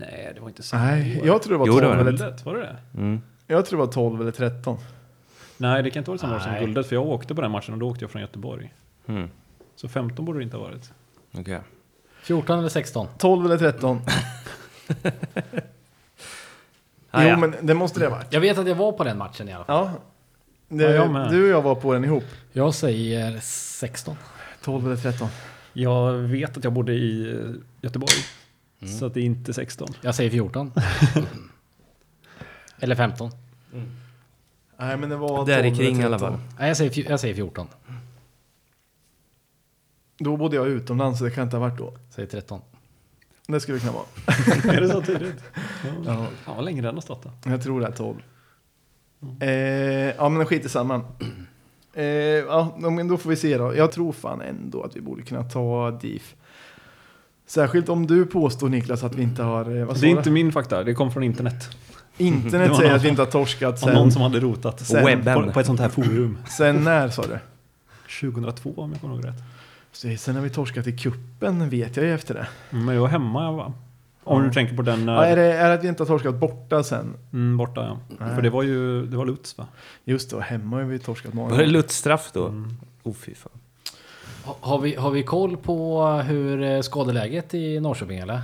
Nej, 0.00 0.32
det 0.34 0.40
var 0.40 0.48
inte 0.48 0.62
så. 0.62 0.76
Nej, 0.76 1.20
jag 1.24 1.42
tror 1.42 1.52
det 1.52 1.58
var 1.58 1.66
Jo, 1.66 1.74
det 1.74 1.80
12 1.80 1.88
var 1.88 1.96
det. 1.96 2.00
eller, 2.10 2.18
Guldet, 2.18 2.44
var 2.44 2.54
det 2.54 2.60
det? 2.60 2.76
Mm. 3.00 3.20
jag 3.46 3.66
tror 3.66 3.78
det 3.80 3.86
var 3.86 3.92
12 3.92 4.20
eller 4.20 4.30
13. 4.32 4.78
Nej, 5.56 5.82
det 5.82 5.90
kan 5.90 6.00
inte 6.00 6.10
vara 6.10 6.18
samma 6.18 6.36
år 6.36 6.40
som 6.40 6.52
Nej. 6.52 6.60
guldet, 6.64 6.86
för 6.86 6.96
jag 6.96 7.06
åkte 7.06 7.34
på 7.34 7.40
den 7.42 7.50
matchen 7.50 7.74
och 7.74 7.80
då 7.80 7.88
åkte 7.90 8.04
jag 8.04 8.10
från 8.10 8.22
Göteborg. 8.22 8.74
Mm. 9.06 9.28
Så 9.76 9.88
15 9.88 10.24
borde 10.24 10.38
det 10.38 10.42
inte 10.42 10.56
ha 10.56 10.64
varit. 10.64 10.92
Okej. 11.32 11.60
14 12.22 12.58
eller 12.58 12.68
16. 12.68 13.06
12 13.18 13.44
eller 13.46 13.58
13. 13.58 14.00
Ah, 17.12 17.22
jo, 17.22 17.28
ja. 17.28 17.36
men 17.36 17.54
det 17.62 17.74
måste 17.74 18.00
det 18.00 18.06
ha 18.06 18.16
varit. 18.16 18.32
Jag 18.32 18.40
vet 18.40 18.58
att 18.58 18.68
jag 18.68 18.74
var 18.74 18.92
på 18.92 19.04
den 19.04 19.18
matchen 19.18 19.48
i 19.48 19.52
alla 19.52 19.64
fall. 19.64 19.86
Ja. 19.92 20.76
Det, 20.76 20.84
Ja, 20.84 20.90
jag 20.90 21.10
med. 21.10 21.30
du 21.30 21.42
och 21.44 21.48
jag 21.50 21.62
var 21.62 21.74
på 21.74 21.92
den 21.92 22.04
ihop. 22.04 22.24
Jag 22.52 22.74
säger 22.74 23.38
16. 23.42 24.16
12 24.62 24.86
eller 24.86 24.96
13. 24.96 25.28
Jag 25.72 26.12
vet 26.12 26.56
att 26.56 26.64
jag 26.64 26.72
bodde 26.72 26.92
i 26.92 27.30
eh, 27.32 27.50
Göteborg. 27.80 28.12
Mm. 28.82 28.98
Så 28.98 29.06
att 29.06 29.14
det 29.14 29.20
är 29.20 29.24
inte 29.24 29.54
16. 29.54 29.88
Jag 30.00 30.14
säger 30.14 30.30
14. 30.30 30.72
eller 32.78 32.94
15. 32.94 33.30
Nej, 34.78 34.96
men 34.96 35.08
det 35.08 35.16
var 35.16 35.46
Där 35.46 35.62
12 35.62 35.74
i 35.74 35.76
kring 35.76 35.94
eller 35.94 36.02
i 36.02 36.04
alla 36.06 36.18
13. 36.18 36.32
fall. 36.38 36.40
Nej, 36.58 36.68
jag 36.68 36.76
säger, 36.76 37.10
jag 37.10 37.20
säger 37.20 37.34
14. 37.34 37.66
Då 40.18 40.36
bodde 40.36 40.56
jag 40.56 40.68
utomlands 40.68 41.18
så 41.18 41.24
det 41.24 41.30
kan 41.30 41.44
inte 41.44 41.56
ha 41.56 41.60
varit 41.68 41.78
då. 41.78 41.94
Säger 42.10 42.28
13. 42.28 42.60
Det 43.46 43.60
skulle 43.60 43.78
det 43.78 43.80
kunna 43.80 43.92
vara. 43.92 44.06
är 44.76 44.80
det 44.80 44.88
så 44.88 45.02
tidigt? 45.02 45.42
Ja. 45.54 45.90
Ja, 46.06 46.26
Fan 46.44 46.56
vad 46.56 46.64
länge 46.64 46.82
den 46.82 46.94
har 46.94 47.00
stått 47.02 47.22
då. 47.22 47.50
jag 47.50 47.62
tror 47.62 47.80
det 47.80 47.86
är 47.86 47.92
12. 47.92 48.22
Eh, 49.40 49.48
ja, 50.16 50.28
men 50.28 50.46
skit 50.46 50.64
i 50.64 50.68
samma. 50.68 51.04
Eh, 51.92 52.04
ja, 52.04 52.76
men 52.78 53.08
då 53.08 53.16
får 53.16 53.30
vi 53.30 53.36
se 53.36 53.58
då. 53.58 53.76
Jag 53.76 53.92
tror 53.92 54.12
fan 54.12 54.40
ändå 54.40 54.82
att 54.82 54.96
vi 54.96 55.00
borde 55.00 55.22
kunna 55.22 55.44
ta 55.44 55.90
DIF. 55.90 56.36
Särskilt 57.50 57.88
om 57.88 58.06
du 58.06 58.26
påstår 58.26 58.68
Niklas 58.68 59.04
att 59.04 59.14
vi 59.14 59.22
inte 59.22 59.42
har... 59.42 59.60
eh, 59.80 59.88
Det 59.94 60.06
är 60.06 60.10
inte 60.10 60.30
min 60.30 60.52
fakta, 60.52 60.84
det 60.84 60.94
kom 60.94 61.10
från 61.10 61.22
internet. 61.22 61.70
Internet 62.16 62.76
säger 62.76 62.94
att 62.94 63.02
vi 63.04 63.08
inte 63.08 63.22
har 63.22 63.26
torskat 63.30 63.82
Av 63.82 63.88
någon 63.94 64.02
sen, 64.02 64.12
som 64.12 64.22
hade 64.22 64.40
rotat. 64.40 64.80
Sen- 64.86 65.04
Webben. 65.06 65.44
På, 65.46 65.52
på 65.52 65.60
ett 65.60 65.66
sånt 65.66 65.80
här 65.80 65.88
forum. 65.88 66.38
sen 66.48 66.84
när 66.84 67.08
sa 67.08 67.22
du? 67.22 67.38
2002 68.20 68.72
om 68.76 68.92
jag 68.92 69.00
kommer 69.00 69.14
ihåg 69.14 69.24
rätt. 69.26 69.34
Så 69.92 70.08
Sen 70.18 70.34
har 70.34 70.42
vi 70.42 70.50
torskat 70.50 70.86
i 70.86 70.98
kuppen 70.98 71.68
vet 71.68 71.96
jag 71.96 72.06
ju 72.06 72.14
efter 72.14 72.34
det. 72.34 72.46
Mm, 72.70 72.84
Men 72.84 72.94
jag 72.94 73.02
var 73.02 73.08
hemma 73.08 73.52
va? 73.52 73.72
Om 74.24 74.42
Ja. 74.42 74.48
du 74.48 74.52
tänker 74.54 74.76
på 74.76 74.82
den 74.82 75.08
Ja, 75.08 75.24
är, 75.24 75.30
eh, 75.30 75.36
det 75.36 75.42
är 75.52 75.68
det 75.68 75.74
att 75.74 75.84
vi 75.84 75.88
inte 75.88 76.02
har 76.02 76.08
torskat 76.08 76.34
borta 76.34 76.82
sen? 76.82 77.14
mm, 77.32 77.56
borta 77.56 77.80
ja. 77.80 78.16
Nej. 78.20 78.34
För 78.34 78.42
det 78.42 78.50
var 78.50 78.62
ju, 78.62 79.06
det 79.06 79.16
var 79.16 79.26
Lutz 79.26 79.58
va? 79.58 79.66
Just 80.04 80.30
det, 80.30 80.42
hemma 80.42 80.76
har 80.76 80.84
vi 80.84 80.98
torskat 80.98 81.34
många 81.34 81.50
Var 81.50 81.58
det. 81.58 81.66
Lutz-straff 81.66 82.30
då? 82.32 82.46
Mm. 82.46 82.76
Oh 83.02 83.14
fy 83.14 83.34
fan. 83.34 83.52
Ha- 84.44 84.56
Har 84.60 84.78
vi, 84.78 84.94
har 84.94 85.10
vi 85.10 85.22
koll 85.22 85.56
på 85.56 86.06
hur 86.06 86.62
eh, 86.62 86.80
skadeläget 86.80 87.54
i 87.54 87.80
Norrköping 87.80 88.18
eller? 88.18 88.40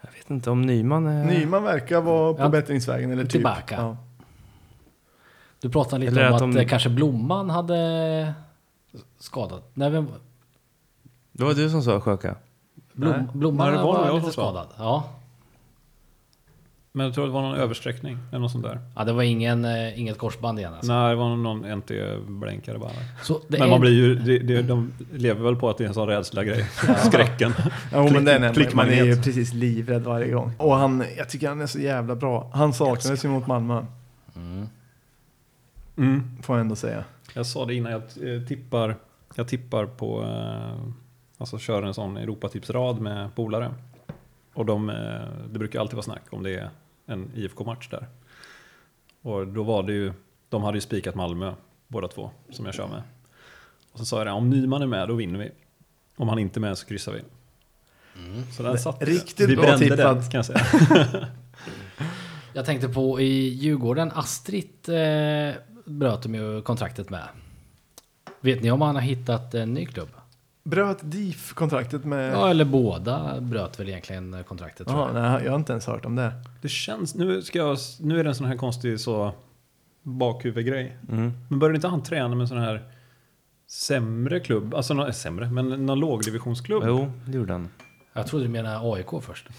Jag 0.00 0.10
vet 0.12 0.30
inte 0.30 0.50
om 0.50 0.62
Nyman 0.62 1.06
är... 1.06 1.24
Nyman 1.24 1.62
verkar 1.62 2.00
vara 2.00 2.34
på 2.34 2.42
Ja, 2.42 2.48
bättringsvägen 2.48 3.10
eller 3.12 3.22
typ. 3.22 3.30
tillbaka. 3.32 3.74
Ja. 3.78 3.96
Du 5.60 5.70
pratade 5.70 6.00
lite 6.04 6.12
Eller 6.12 6.28
om 6.28 6.34
att 6.36 6.42
att, 6.42 6.52
de- 6.52 6.60
eh, 6.60 6.66
kanske 6.68 6.88
Blomman 6.90 7.50
hade 7.50 8.32
skadat. 9.18 9.70
Nej, 9.74 9.90
vem, 9.90 10.08
Det 11.32 11.44
var 11.44 11.54
du 11.54 11.70
som 11.70 11.82
sa 11.82 12.00
Sjöka. 12.00 12.34
Blom. 12.92 13.28
Blomman 13.34 13.72
Nej, 13.72 13.82
var 13.82 14.08
var, 14.08 14.12
lite 14.20 14.32
skadad. 14.32 14.66
Ja. 14.78 15.04
Men 16.96 17.06
jag 17.06 17.14
tror 17.14 17.26
det 17.26 17.32
var 17.32 17.42
någon 17.42 17.54
översträckning 17.56 18.18
eller 18.30 18.38
något 18.40 18.50
sånt 18.52 18.64
där. 18.64 18.80
ja, 18.96 19.04
det 19.04 19.12
var 19.12 19.22
ingen, 19.22 19.64
eh, 19.64 20.00
inget 20.00 20.18
korsband 20.18 20.58
igen 20.58 20.74
alltså. 20.74 20.92
Nej, 20.92 21.10
det 21.10 21.14
var 21.16 21.36
någon 21.36 21.64
NT-blänkare 21.80 22.78
bara. 22.78 22.90
Så 23.22 23.32
det 23.48 23.58
Men 23.58 23.62
är, 23.62 23.70
man 23.70 23.80
blir 23.80 23.90
ju, 23.92 24.14
det, 24.14 24.38
det, 24.38 24.62
de 24.62 24.92
lever 25.12 25.44
väl 25.44 25.56
på 25.56 25.70
att 25.70 25.78
det 25.78 25.84
är 25.84 25.88
en 25.88 25.94
sån 25.94 26.08
rädsla 26.08 26.44
grej. 26.44 26.64
Skräcken. 27.04 27.52
Ja, 27.92 28.02
men 28.02 28.08
Klick- 28.08 28.24
den 28.24 28.42
är, 28.44 28.74
man 28.74 28.88
är 28.88 29.04
ju 29.04 29.16
precis 29.22 29.52
livrädd 29.52 30.02
varje 30.02 30.32
gång. 30.32 30.52
Och 30.58 30.74
han, 30.76 31.04
jag 31.16 31.28
tycker 31.28 31.48
han 31.48 31.60
är 31.60 31.66
så 31.66 31.78
jävla 31.78 32.14
bra. 32.16 32.50
Han 32.52 32.72
saknades 32.72 33.24
ju 33.24 33.28
mot 33.28 33.46
Malmö, 33.46 33.84
Mm. 34.36 34.68
Mm. 35.96 36.42
får 36.42 36.56
jag 36.56 36.60
ändå 36.60 36.76
säga. 36.76 37.04
Jag 37.34 37.46
sa 37.46 37.64
det 37.64 37.74
innan, 37.74 37.92
jag 37.92 38.02
eh, 38.34 38.42
tippar, 38.42 38.96
jag 39.34 39.48
tippar 39.48 39.86
på, 39.86 40.22
eh, 40.22 40.90
alltså 41.38 41.58
kör 41.58 41.82
en 41.82 41.94
sån 41.94 42.16
Europatipsrad 42.16 43.00
med 43.00 43.34
polare. 43.34 43.70
Och 44.54 44.66
de, 44.66 44.90
eh, 44.90 44.94
det 45.52 45.58
brukar 45.58 45.80
alltid 45.80 45.94
vara 45.94 46.02
snack 46.04 46.22
om 46.30 46.42
det 46.42 46.54
är 46.54 46.70
en 47.06 47.30
IFK-match 47.34 47.88
där. 47.90 48.06
Och 49.22 49.46
då 49.46 49.62
var 49.62 49.82
det 49.82 49.92
ju, 49.92 50.12
de 50.48 50.62
hade 50.62 50.76
ju 50.76 50.80
spikat 50.80 51.14
Malmö, 51.14 51.54
båda 51.88 52.08
två, 52.08 52.30
som 52.50 52.64
jag 52.64 52.74
kör 52.74 52.88
med. 52.88 53.02
Och 53.92 53.98
så 53.98 54.04
sa 54.04 54.18
jag 54.18 54.26
det, 54.26 54.30
om 54.30 54.50
Nyman 54.50 54.82
är 54.82 54.86
med 54.86 55.08
då 55.08 55.14
vinner 55.14 55.38
vi. 55.38 55.50
Om 56.16 56.28
han 56.28 56.38
inte 56.38 56.58
är 56.58 56.60
med 56.60 56.78
så 56.78 56.86
kryssar 56.86 57.12
vi. 57.12 57.20
Så 58.52 58.62
den 58.62 58.78
satt. 58.78 59.02
Riktigt 59.02 59.50
vi 59.50 59.56
bra 59.56 59.64
brände 59.64 59.96
tippat. 59.96 60.20
den 60.20 60.30
kan 60.30 60.38
jag 60.38 60.46
säga. 60.46 61.28
Jag 62.56 62.66
tänkte 62.66 62.88
på 62.88 63.20
i 63.20 63.48
Djurgården, 63.48 64.12
Astrid 64.14 64.88
eh, 64.88 65.54
bröt 65.84 66.22
de 66.22 66.34
ju 66.34 66.62
kontraktet 66.62 67.10
med. 67.10 67.28
Vet 68.40 68.62
ni 68.62 68.70
om 68.70 68.80
han 68.80 68.94
har 68.94 69.02
hittat 69.02 69.54
en 69.54 69.74
ny 69.74 69.86
klubb? 69.86 70.08
Bröt 70.64 70.98
DIF 71.02 71.52
kontraktet 71.54 72.04
med... 72.04 72.32
Ja, 72.32 72.50
eller 72.50 72.64
båda 72.64 73.40
bröt 73.40 73.80
väl 73.80 73.88
egentligen 73.88 74.44
kontraktet 74.48 74.86
tror 74.86 74.98
Jaha, 75.00 75.10
jag. 75.14 75.22
nej, 75.22 75.44
jag 75.44 75.52
har 75.52 75.58
inte 75.58 75.72
ens 75.72 75.86
hört 75.86 76.04
om 76.04 76.16
det. 76.16 76.32
Det 76.62 76.68
känns, 76.68 77.14
nu, 77.14 77.42
ska 77.42 77.58
jag, 77.58 77.78
nu 78.00 78.20
är 78.20 78.24
det 78.24 78.30
en 78.30 78.34
sån 78.34 78.46
här 78.46 78.56
konstig 78.56 79.00
så 79.00 79.32
bakhuvudgrej. 80.02 80.98
Mm. 81.10 81.32
Men 81.48 81.58
började 81.58 81.76
inte 81.76 81.88
han 81.88 82.02
träna 82.02 82.28
med 82.28 82.40
en 82.40 82.48
sån 82.48 82.58
här 82.58 82.82
sämre 83.68 84.40
klubb? 84.40 84.74
Alltså 84.74 84.94
nå- 84.94 85.12
sämre, 85.12 85.50
men 85.50 85.86
någon 85.86 86.00
lågdivisionsklubb? 86.00 86.82
Jo, 86.86 87.12
det 87.26 87.36
gjorde 87.36 87.52
han. 87.52 87.68
Jag 88.12 88.26
trodde 88.26 88.44
du 88.44 88.48
menade 88.50 88.78
AIK 88.92 89.08
först. 89.22 89.48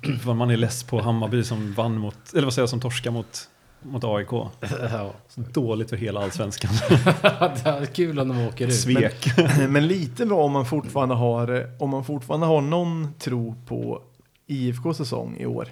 Gud 0.00 0.20
vad 0.24 0.36
man 0.36 0.50
är 0.50 0.56
less 0.56 0.82
på 0.82 1.00
Hammarby 1.00 1.44
som 1.44 1.72
vann 1.72 1.98
mot, 1.98 2.32
eller 2.32 2.44
vad 2.44 2.54
säger 2.54 2.62
jag, 2.62 2.70
som 2.70 2.80
torska 2.80 3.10
mot, 3.10 3.48
mot 3.82 4.04
AIK. 4.04 4.30
ja. 4.90 5.12
Så 5.28 5.40
dåligt 5.40 5.90
för 5.90 5.96
hela 5.96 6.20
allsvenskan. 6.22 6.70
det 7.22 7.68
är 7.68 7.86
kul 7.86 8.18
om 8.18 8.28
de 8.28 8.46
åker 8.46 8.66
ut. 8.66 8.74
Svek. 8.74 9.26
Men 9.68 9.86
lite 9.86 10.26
bra 10.26 10.44
om 10.44 10.52
man 10.52 10.66
fortfarande 10.66 11.14
har, 11.14 11.70
om 11.78 11.90
man 11.90 12.04
fortfarande 12.04 12.46
har 12.46 12.60
någon 12.60 13.14
tro 13.18 13.54
på 13.66 14.02
IFK 14.46 14.94
säsong 14.94 15.36
i 15.36 15.46
år. 15.46 15.68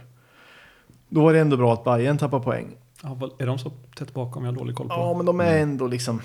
Då 1.08 1.28
är 1.28 1.32
det 1.32 1.40
ändå 1.40 1.56
bra 1.56 1.72
att 1.72 1.84
Bayern 1.84 2.18
tappar 2.18 2.40
poäng. 2.40 2.66
Ja, 3.02 3.18
är 3.38 3.46
de 3.46 3.58
så 3.58 3.72
tätt 3.96 4.14
bakom? 4.14 4.44
Jag 4.44 4.52
har 4.52 4.58
dålig 4.58 4.76
koll 4.76 4.88
på. 4.88 4.94
Ja, 4.94 5.14
men 5.16 5.26
de 5.26 5.40
är 5.40 5.58
ändå 5.58 5.86
liksom... 5.86 6.20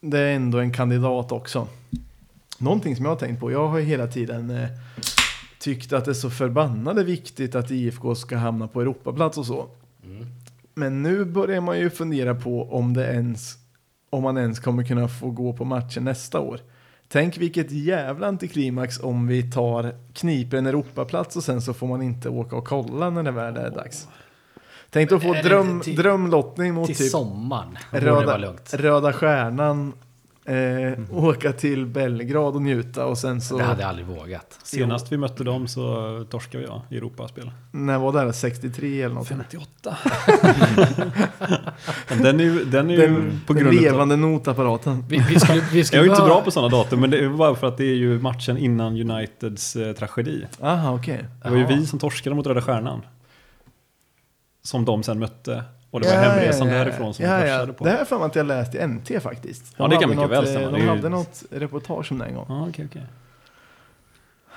Det 0.00 0.18
är 0.18 0.34
ändå 0.34 0.58
en 0.58 0.72
kandidat 0.72 1.32
också. 1.32 1.68
Någonting 2.58 2.96
som 2.96 3.04
jag 3.04 3.12
har 3.12 3.16
tänkt 3.16 3.40
på, 3.40 3.52
jag 3.52 3.68
har 3.68 3.78
ju 3.78 3.84
hela 3.84 4.06
tiden 4.06 4.50
eh, 4.50 4.68
tyckt 5.58 5.92
att 5.92 6.04
det 6.04 6.10
är 6.10 6.14
så 6.14 6.30
förbannade 6.30 7.04
viktigt 7.04 7.54
att 7.54 7.70
IFK 7.70 8.14
ska 8.14 8.36
hamna 8.36 8.68
på 8.68 8.80
Europaplats 8.80 9.38
och 9.38 9.46
så. 9.46 9.66
Mm. 10.04 10.26
Men 10.74 11.02
nu 11.02 11.24
börjar 11.24 11.60
man 11.60 11.78
ju 11.78 11.90
fundera 11.90 12.34
på 12.34 12.72
om 12.72 12.94
det 12.94 13.12
ens, 13.14 13.54
om 14.10 14.22
man 14.22 14.38
ens 14.38 14.60
kommer 14.60 14.84
kunna 14.84 15.08
få 15.08 15.30
gå 15.30 15.52
på 15.52 15.64
matcher 15.64 16.00
nästa 16.00 16.40
år. 16.40 16.60
Tänk 17.08 17.38
vilket 17.38 17.70
jävla 17.70 18.26
antiklimax 18.26 19.00
om 19.00 19.26
vi 19.26 19.52
tar, 19.52 19.94
kniper 20.14 20.56
en 20.56 20.66
Europaplats 20.66 21.36
och 21.36 21.44
sen 21.44 21.62
så 21.62 21.74
får 21.74 21.86
man 21.86 22.02
inte 22.02 22.28
åka 22.28 22.56
och 22.56 22.64
kolla 22.66 23.10
när 23.10 23.22
det 23.22 23.30
väl 23.30 23.56
är 23.56 23.70
dags. 23.70 24.08
Tänk 24.90 25.12
att 25.12 25.22
få 25.22 25.32
dröm, 25.34 25.80
till- 25.80 25.96
drömlottning 25.96 26.74
mot 26.74 26.86
Till 26.86 26.96
typ 26.96 27.10
sommaren 27.10 27.78
Röda. 27.90 28.54
Röda 28.72 29.12
Stjärnan, 29.12 29.92
eh, 30.44 30.92
åka 31.10 31.52
till 31.52 31.86
Belgrad 31.86 32.54
och 32.54 32.62
njuta 32.62 33.06
och 33.06 33.18
sen 33.18 33.40
så, 33.40 33.58
Det 33.58 33.64
hade 33.64 33.80
jag 33.80 33.88
aldrig 33.88 34.06
vågat. 34.06 34.58
Senast 34.62 35.12
vi 35.12 35.16
mötte 35.16 35.44
dem 35.44 35.68
så 35.68 36.26
torskade 36.30 36.64
vi 36.64 36.70
ja, 36.70 36.82
i 36.90 36.96
Europaspel. 36.96 37.50
när 37.70 37.98
var 37.98 38.24
det? 38.24 38.32
63 38.32 39.02
eller 39.02 39.14
något? 39.14 39.28
58. 39.28 39.96
Men 42.08 42.22
den 42.22 42.40
är 42.40 42.44
ju, 42.44 42.64
den 42.64 42.90
är 42.90 42.94
ju 42.94 43.00
Den, 43.00 43.40
på 43.46 43.52
den 43.52 43.62
grund 43.62 43.78
av... 43.78 43.82
levande 43.82 44.16
notapparaten. 44.16 45.04
Vi, 45.08 45.24
vi 45.28 45.40
skulle, 45.40 45.62
vi 45.72 45.84
skulle 45.84 46.02
Jag 46.02 46.04
är 46.04 46.10
ju 46.10 46.10
inte 46.10 46.26
bra 46.26 46.42
på 46.42 46.50
sådana 46.50 46.68
datum, 46.68 47.00
men 47.00 47.10
det 47.10 47.18
är 47.24 47.28
bara 47.28 47.54
för 47.54 47.66
att 47.66 47.76
det 47.76 47.84
är 47.84 47.94
ju 47.94 48.20
matchen 48.20 48.58
innan 48.58 49.10
Uniteds 49.10 49.76
eh, 49.76 49.92
tragedi. 49.92 50.46
Aha, 50.62 50.94
okej. 50.94 51.24
Det 51.42 51.50
var 51.50 51.56
ju 51.56 51.62
Jaha. 51.62 51.76
vi 51.76 51.86
som 51.86 51.98
torskade 51.98 52.36
mot 52.36 52.46
Röda 52.46 52.62
Stjärnan. 52.62 53.02
Som 54.62 54.84
de 54.84 55.02
sen 55.02 55.18
mötte. 55.18 55.64
Och 55.94 56.00
det 56.00 56.08
var 56.08 56.16
hemresan 56.16 56.66
därifrån 56.66 57.14
som 57.14 57.24
ja, 57.24 57.40
de 57.40 57.48
ja. 57.48 57.56
korsade 57.56 57.72
på. 57.72 57.84
Det 57.84 57.90
här 57.90 57.98
är 57.98 58.04
för 58.04 58.18
mig 58.18 58.26
att 58.26 58.34
jag 58.36 58.46
läst 58.46 58.74
i 58.74 58.86
NT 58.86 59.22
faktiskt. 59.22 59.74
Ja, 59.76 59.88
det 59.88 59.96
kan 59.96 60.10
mycket 60.10 60.22
något, 60.22 60.30
väl 60.30 60.44
eh, 60.44 60.50
stämma. 60.50 60.70
De 60.70 60.80
ju- 60.80 60.88
hade 60.88 61.08
något 61.08 61.42
reportage 61.50 62.12
om 62.12 62.18
det 62.18 62.24
en 62.24 62.34
gång. 62.34 62.46
Ja, 62.48 62.66
okej, 62.68 62.86
okej. 62.90 63.02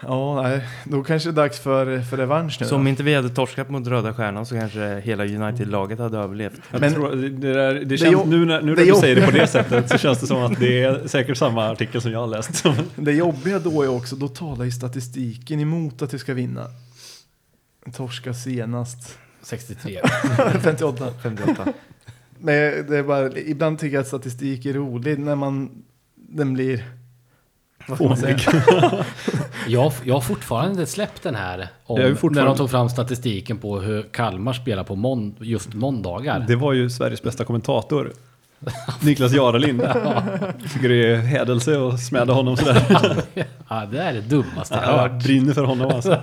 Ja, 0.02 0.42
nej. 0.42 0.68
Då 0.84 1.04
kanske 1.04 1.30
det 1.30 1.34
är 1.34 1.44
dags 1.44 1.60
för, 1.60 2.02
för 2.02 2.18
revansch 2.18 2.58
nu. 2.60 2.66
Så 2.68 2.76
då. 2.76 2.80
om 2.82 2.88
inte 2.88 3.04
vi 3.04 3.14
hade 3.16 3.30
torskat 3.30 3.70
mot 3.70 3.88
Röda 3.88 4.14
Stjärnan 4.14 4.46
så 4.46 4.56
kanske 4.56 5.00
hela 5.00 5.24
United-laget 5.26 6.00
hade 6.00 6.18
överlevt. 6.18 6.62
Jag 6.72 6.82
Men- 6.82 6.94
tror, 6.94 7.16
det, 7.16 7.54
där, 7.54 7.74
det 7.74 7.86
Det 7.86 7.98
känns, 7.98 8.26
nu 8.26 8.46
när, 8.46 8.62
nu 8.62 8.76
det 8.76 8.86
när 8.86 8.92
du 8.94 9.00
säger 9.00 9.16
det 9.16 9.26
på 9.26 9.32
det 9.32 9.48
sättet 9.48 9.90
så 9.90 9.98
känns 9.98 10.20
det 10.20 10.28
som 10.28 10.44
att 10.44 10.60
det 10.60 10.84
är 10.84 11.08
säkert 11.08 11.38
samma 11.38 11.70
artikel 11.70 12.02
som 12.02 12.12
jag 12.12 12.20
har 12.20 12.28
läst. 12.28 12.66
Det 12.96 13.12
jobbiga 13.12 13.60
då 13.60 13.82
är 13.84 13.88
också, 13.90 14.16
då 14.16 14.28
talar 14.28 14.66
ju 14.66 14.72
statistiken 14.72 15.60
emot 15.60 16.02
att 16.02 16.14
vi 16.14 16.20
ska 16.20 16.34
vinna. 16.34 16.66
Torska 17.94 18.34
senast. 18.34 19.18
63. 19.42 20.00
58. 20.62 21.08
58. 21.24 21.74
Men 22.40 22.88
det 22.88 22.98
är 22.98 23.04
bara, 23.04 23.32
ibland 23.38 23.80
tycker 23.80 23.96
jag 23.96 24.02
att 24.02 24.08
statistik 24.08 24.66
är 24.66 24.74
rolig 24.74 25.20
när 25.20 25.36
man, 25.36 25.70
den 26.16 26.54
blir... 26.54 26.84
Säga? 28.20 28.38
Jag, 29.68 29.94
jag 30.04 30.14
har 30.14 30.22
fortfarande 30.22 30.72
inte 30.72 30.86
släppt 30.86 31.24
den 31.24 31.36
här 31.36 31.68
om 31.86 32.00
när 32.32 32.46
de 32.46 32.58
tog 32.58 32.72
fram 32.72 32.90
statistiken 32.90 33.58
på 33.58 33.80
hur 33.80 34.04
Kalmar 34.04 34.54
spelar 34.54 34.84
på 34.84 34.96
mån, 34.96 35.36
just 35.40 35.74
måndagar. 35.74 36.46
Det 36.48 36.56
var 36.56 36.74
ju 36.74 36.90
Sveriges 36.90 37.22
bästa 37.24 37.46
kommentator. 37.46 38.12
Niklas 39.02 39.34
Jarelind. 39.34 39.82
Tycker 40.74 40.90
det 40.90 41.12
är 41.12 41.16
hädelse 41.16 41.88
att 41.88 42.04
smäda 42.04 42.34
honom 42.34 42.58
sådär. 42.58 42.84
Ja, 43.70 43.86
det 43.92 44.00
är 44.02 44.14
det 44.14 44.22
dummaste 44.22 44.76
jag 44.76 44.82
har 44.82 44.92
Jag 44.92 45.10
hört. 45.10 45.24
brinner 45.24 45.54
för 45.54 45.64
honom 45.64 45.92
alltså. 45.92 46.22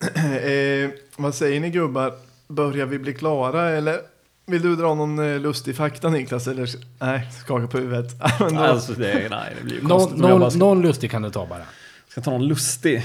eh, 0.14 0.90
vad 1.16 1.34
säger 1.34 1.60
ni 1.60 1.70
gubbar? 1.70 2.12
Börjar 2.48 2.86
vi 2.86 2.98
bli 2.98 3.14
klara 3.14 3.70
eller 3.70 4.00
vill 4.46 4.62
du 4.62 4.76
dra 4.76 4.94
någon 4.94 5.18
eh, 5.18 5.40
lustig 5.40 5.76
fakta 5.76 6.08
Niklas? 6.08 6.46
Eller 6.46 6.68
nej, 7.00 7.28
skaka 7.44 7.66
på 7.66 7.78
huvudet. 7.78 8.14
Alltså 8.40 8.92
det, 8.92 9.28
nej, 9.30 9.54
det 9.58 9.64
blir 9.64 9.82
Någon, 9.82 10.00
jag 10.10 10.18
någon, 10.40 10.50
ska, 10.50 10.58
någon 10.58 10.82
lustig 10.82 11.10
kan 11.10 11.22
du 11.22 11.30
ta 11.30 11.46
bara. 11.46 11.62
ska 12.08 12.20
ta 12.20 12.30
någon 12.30 12.46
lustig. 12.48 13.02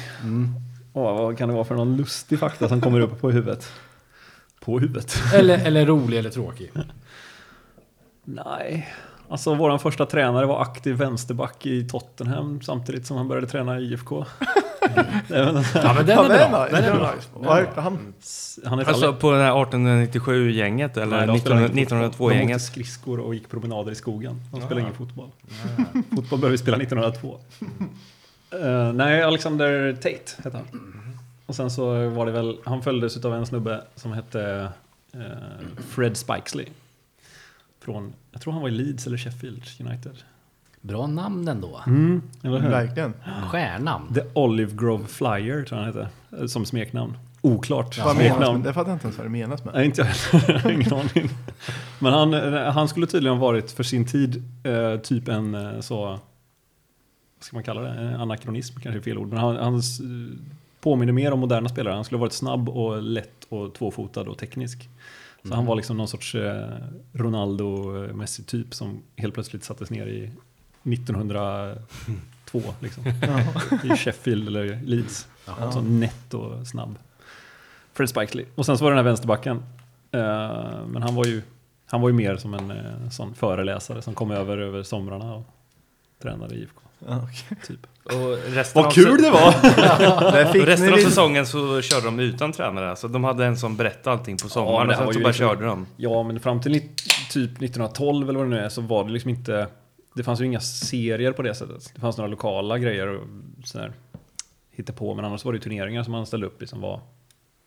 Åh, 0.93 1.17
vad 1.17 1.37
kan 1.37 1.49
det 1.49 1.55
vara 1.55 1.65
för 1.65 1.75
någon 1.75 1.97
lustig 1.97 2.39
fakta 2.39 2.69
som 2.69 2.81
kommer 2.81 2.99
upp 2.99 3.21
på 3.21 3.31
huvudet? 3.31 3.71
På 4.59 4.79
huvudet? 4.79 5.15
Eller, 5.33 5.65
eller 5.65 5.85
rolig 5.85 6.17
eller 6.19 6.29
tråkig. 6.29 6.71
Nej. 8.25 8.93
Alltså 9.33 9.53
våran 9.53 9.79
första 9.79 10.05
tränare 10.05 10.45
var 10.45 10.61
aktiv 10.61 10.95
vänsterback 10.95 11.65
i 11.65 11.87
Tottenham 11.87 12.61
samtidigt 12.61 13.05
som 13.07 13.17
han 13.17 13.27
började 13.27 13.47
träna 13.47 13.79
i 13.79 13.83
IFK. 13.83 14.25
Men, 15.27 15.63
Ja 15.73 15.93
men 15.93 16.05
den 16.05 16.19
är 16.19 16.49
bra. 16.49 16.67
Den 16.71 16.83
är 16.83 16.93
bra. 16.93 17.13
Vad 17.33 17.59
heter 17.59 17.81
han? 17.81 18.13
han 18.65 18.79
heter 18.79 18.91
Alltså 18.91 19.13
på 19.13 19.31
det 19.31 19.37
här 19.37 19.51
1897-gänget 19.51 20.97
eller 20.97 21.17
Nej, 21.17 21.27
de 21.27 21.39
spelade 21.39 21.61
19, 21.67 21.77
inte 21.77 21.89
fotboll. 21.89 21.99
De 21.99 22.05
åkte 22.07 22.23
1902-gänget? 22.23 22.61
skridskor 22.61 23.19
och 23.19 23.33
gick 23.33 23.49
promenader 23.49 23.91
i 23.91 23.95
skogen. 23.95 24.41
De 24.51 24.61
spelade 24.61 24.81
ingen 24.81 24.93
fotboll. 24.93 25.29
Fotboll 26.15 26.39
började 26.39 26.51
vi 26.51 26.57
spela 26.57 26.77
1902. 26.77 27.39
Eh, 28.61 28.93
nej, 28.93 29.23
Alexander 29.23 29.93
Tate 29.93 30.43
hette 30.43 30.57
han. 30.57 30.65
Och 31.45 31.55
sen 31.55 31.71
så 31.71 32.09
var 32.09 32.25
det 32.25 32.31
väl, 32.31 32.57
han 32.65 32.81
följdes 32.81 33.25
av 33.25 33.33
en 33.33 33.45
snubbe 33.45 33.81
som 33.95 34.13
hette 34.13 34.69
eh, 35.13 35.19
Fred 35.89 36.17
Spikesley. 36.17 36.65
Från, 37.83 38.13
jag 38.31 38.41
tror 38.41 38.53
han 38.53 38.61
var 38.61 38.69
i 38.69 38.71
Leeds 38.71 39.07
eller 39.07 39.17
Sheffield 39.17 39.61
United. 39.79 40.11
Bra 40.81 41.07
namn 41.07 41.47
ändå. 41.47 41.81
Mm, 41.87 42.21
eller 42.43 42.59
hur? 42.59 42.69
Verkligen. 42.69 43.13
Stjärnamn. 43.49 44.13
The 44.13 44.21
Olive 44.33 44.71
Grove 44.75 45.07
Flyer 45.07 45.63
tror 45.63 45.79
jag 45.81 45.85
han 45.85 45.95
hette. 45.95 46.09
eh, 46.41 46.45
Som 46.45 46.65
smeknamn. 46.65 47.17
Oklart 47.41 47.97
med, 48.05 48.15
smeknamn. 48.15 48.63
det 48.63 48.73
fattar 48.73 48.89
jag 48.91 48.95
inte 48.95 49.05
ens 49.07 49.17
vad 49.17 49.25
det 49.25 49.29
menas 49.31 49.65
med. 49.65 49.73
Nej, 49.73 49.85
inte 49.85 50.13
jag 50.63 50.71
ingen 50.73 50.93
aning. 50.93 51.29
Men 51.99 52.13
han, 52.13 52.33
eh, 52.33 52.71
han 52.71 52.87
skulle 52.87 53.07
tydligen 53.07 53.37
ha 53.37 53.45
varit 53.47 53.71
för 53.71 53.83
sin 53.83 54.05
tid 54.05 54.43
eh, 54.63 54.99
typ 54.99 55.27
en 55.27 55.55
eh, 55.55 55.79
så, 55.79 56.05
vad 56.05 56.19
ska 57.39 57.55
man 57.57 57.63
kalla 57.63 57.81
det? 57.81 57.89
En 57.89 58.15
anakronism 58.21 58.79
kanske 58.79 58.99
är 58.99 59.03
fel 59.03 59.17
ord. 59.17 59.27
Men 59.29 59.37
han, 59.37 59.55
han 59.55 59.81
påminner 60.81 61.13
mer 61.13 61.31
om 61.31 61.39
moderna 61.39 61.69
spelare. 61.69 61.93
Han 61.95 62.03
skulle 62.03 62.17
ha 62.17 62.21
varit 62.21 62.33
snabb 62.33 62.69
och 62.69 63.01
lätt 63.03 63.43
och 63.49 63.73
tvåfotad 63.73 64.21
och 64.21 64.37
teknisk. 64.37 64.89
Så 65.47 65.55
han 65.55 65.65
var 65.65 65.75
liksom 65.75 65.97
någon 65.97 66.07
sorts 66.07 66.35
eh, 66.35 66.69
Ronaldo-mässig 67.13 68.45
typ 68.45 68.73
som 68.73 69.03
helt 69.15 69.33
plötsligt 69.33 69.63
sattes 69.63 69.89
ner 69.89 70.07
i 70.07 70.31
1902 70.83 72.61
liksom. 72.79 73.03
I 73.83 73.97
Sheffield 73.97 74.47
eller 74.47 74.79
Leeds. 74.83 75.27
Så 75.73 75.81
nätt 75.81 76.33
och 76.33 76.67
snabb. 76.67 76.97
Fred 77.93 78.09
Spikesley. 78.09 78.45
Och 78.55 78.65
sen 78.65 78.77
så 78.77 78.83
var 78.83 78.91
det 78.91 78.97
den 78.97 79.05
här 79.05 79.11
vänsterbacken. 79.11 79.57
Eh, 80.11 80.85
men 80.87 81.03
han 81.03 81.15
var 81.15 81.25
ju, 81.25 81.41
han 81.85 82.01
var 82.01 82.09
ju 82.09 82.15
mer 82.15 82.37
som 82.37 82.53
en 82.53 82.71
eh, 82.71 83.09
sån 83.09 83.35
föreläsare 83.35 84.01
som 84.01 84.13
kom 84.13 84.31
över 84.31 84.57
över 84.57 84.83
somrarna 84.83 85.33
och 85.35 85.45
tränade 86.21 86.55
i 86.55 86.61
IFK. 86.61 86.81
Ja, 87.07 87.21
okej. 87.23 87.57
Typ. 87.67 87.87
Och 88.03 88.53
resten 88.53 88.79
av 88.79 88.85
Vad 88.85 88.93
kul 88.93 89.21
det 89.21 89.31
var! 89.31 89.51
Där 90.31 90.45
fick 90.51 90.61
Och 90.61 90.67
resten 90.67 90.87
ni 90.87 90.93
av 90.93 90.97
säsongen 90.97 91.45
så 91.45 91.81
körde 91.81 92.05
de 92.05 92.19
utan 92.19 92.51
tränare. 92.51 92.89
Alltså 92.89 93.07
de 93.07 93.23
hade 93.23 93.45
en 93.45 93.57
som 93.57 93.75
berättade 93.75 94.17
allting 94.17 94.37
på 94.37 94.49
sommaren 94.49 94.87
det 94.87 94.93
och 94.93 94.97
sen 94.97 95.13
så 95.13 95.19
bara 95.19 95.27
liksom- 95.27 95.47
körde 95.47 95.65
de. 95.65 95.85
Ja, 95.97 96.23
men 96.23 96.39
fram 96.39 96.61
till 96.61 96.81
typ 97.31 97.51
1912 97.51 98.29
eller 98.29 98.39
vad 98.39 98.47
det 98.47 98.55
nu 98.55 98.59
är 98.59 98.69
så 98.69 98.81
var 98.81 99.03
det 99.03 99.11
liksom 99.11 99.29
inte... 99.29 99.67
Det 100.15 100.23
fanns 100.23 100.41
ju 100.41 100.45
inga 100.45 100.59
serier 100.59 101.31
på 101.31 101.41
det 101.41 101.55
sättet. 101.55 101.91
Det 101.95 102.01
fanns 102.01 102.17
några 102.17 102.29
lokala 102.29 102.77
grejer 102.77 103.07
och 103.07 103.27
sådär 103.65 103.93
hitta 104.71 104.93
på, 104.93 105.13
men 105.13 105.25
annars 105.25 105.45
var 105.45 105.51
det 105.51 105.55
ju 105.57 105.61
turneringar 105.61 106.03
som 106.03 106.11
man 106.11 106.25
ställde 106.25 106.47
upp 106.47 106.61
i 106.61 106.67
som 106.67 106.81
var 106.81 107.01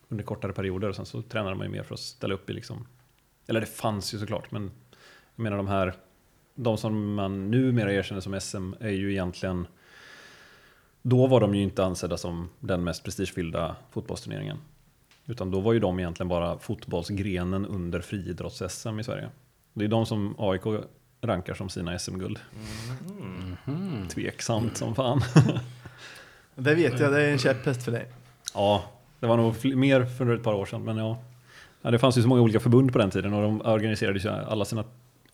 under 0.08 0.24
kortare 0.24 0.52
perioder 0.52 0.88
och 0.88 0.96
sen 0.96 1.06
så 1.06 1.22
tränade 1.22 1.56
man 1.56 1.66
ju 1.66 1.72
mer 1.72 1.82
för 1.82 1.94
att 1.94 2.00
ställa 2.00 2.34
upp 2.34 2.50
i 2.50 2.52
liksom... 2.52 2.86
Eller 3.46 3.60
det 3.60 3.66
fanns 3.66 4.14
ju 4.14 4.18
såklart, 4.18 4.50
men 4.50 4.70
jag 5.36 5.42
menar 5.42 5.56
de 5.56 5.68
här... 5.68 5.94
De 6.56 6.78
som 6.78 7.14
man 7.14 7.50
numera 7.50 7.92
erkänner 7.92 8.20
som 8.20 8.40
SM 8.40 8.72
är 8.80 8.90
ju 8.90 9.12
egentligen... 9.12 9.66
Då 11.02 11.26
var 11.26 11.40
de 11.40 11.54
ju 11.54 11.62
inte 11.62 11.84
ansedda 11.84 12.16
som 12.16 12.48
den 12.60 12.84
mest 12.84 13.04
prestigefyllda 13.04 13.76
fotbollsturneringen. 13.90 14.58
Utan 15.26 15.50
då 15.50 15.60
var 15.60 15.72
ju 15.72 15.78
de 15.78 15.98
egentligen 15.98 16.28
bara 16.28 16.58
fotbollsgrenen 16.58 17.66
under 17.66 18.00
friidrotts-SM 18.00 19.00
i 19.00 19.04
Sverige. 19.04 19.28
Det 19.72 19.84
är 19.84 19.88
de 19.88 20.06
som 20.06 20.34
AIK 20.38 20.62
rankar 21.22 21.54
som 21.54 21.68
sina 21.68 21.98
SM-guld. 21.98 22.38
Mm. 23.66 24.08
Tveksamt 24.08 24.76
som 24.76 24.94
fan. 24.94 25.20
Det 26.58 26.74
vet 26.74 27.00
jag, 27.00 27.12
det 27.12 27.22
är 27.22 27.32
en 27.32 27.38
käpphäst 27.38 27.82
för 27.82 27.92
dig. 27.92 28.06
Ja, 28.54 28.84
det 29.20 29.26
var 29.26 29.36
nog 29.36 29.76
mer 29.76 30.04
för 30.04 30.34
ett 30.34 30.42
par 30.42 30.54
år 30.54 30.66
sedan, 30.66 30.84
men 30.84 30.96
ja. 30.96 31.18
ja. 31.82 31.90
Det 31.90 31.98
fanns 31.98 32.18
ju 32.18 32.22
så 32.22 32.28
många 32.28 32.40
olika 32.40 32.60
förbund 32.60 32.92
på 32.92 32.98
den 32.98 33.10
tiden 33.10 33.32
och 33.32 33.42
de 33.42 33.60
organiserade 33.60 34.18
ju 34.18 34.28
alla 34.28 34.64
sina 34.64 34.84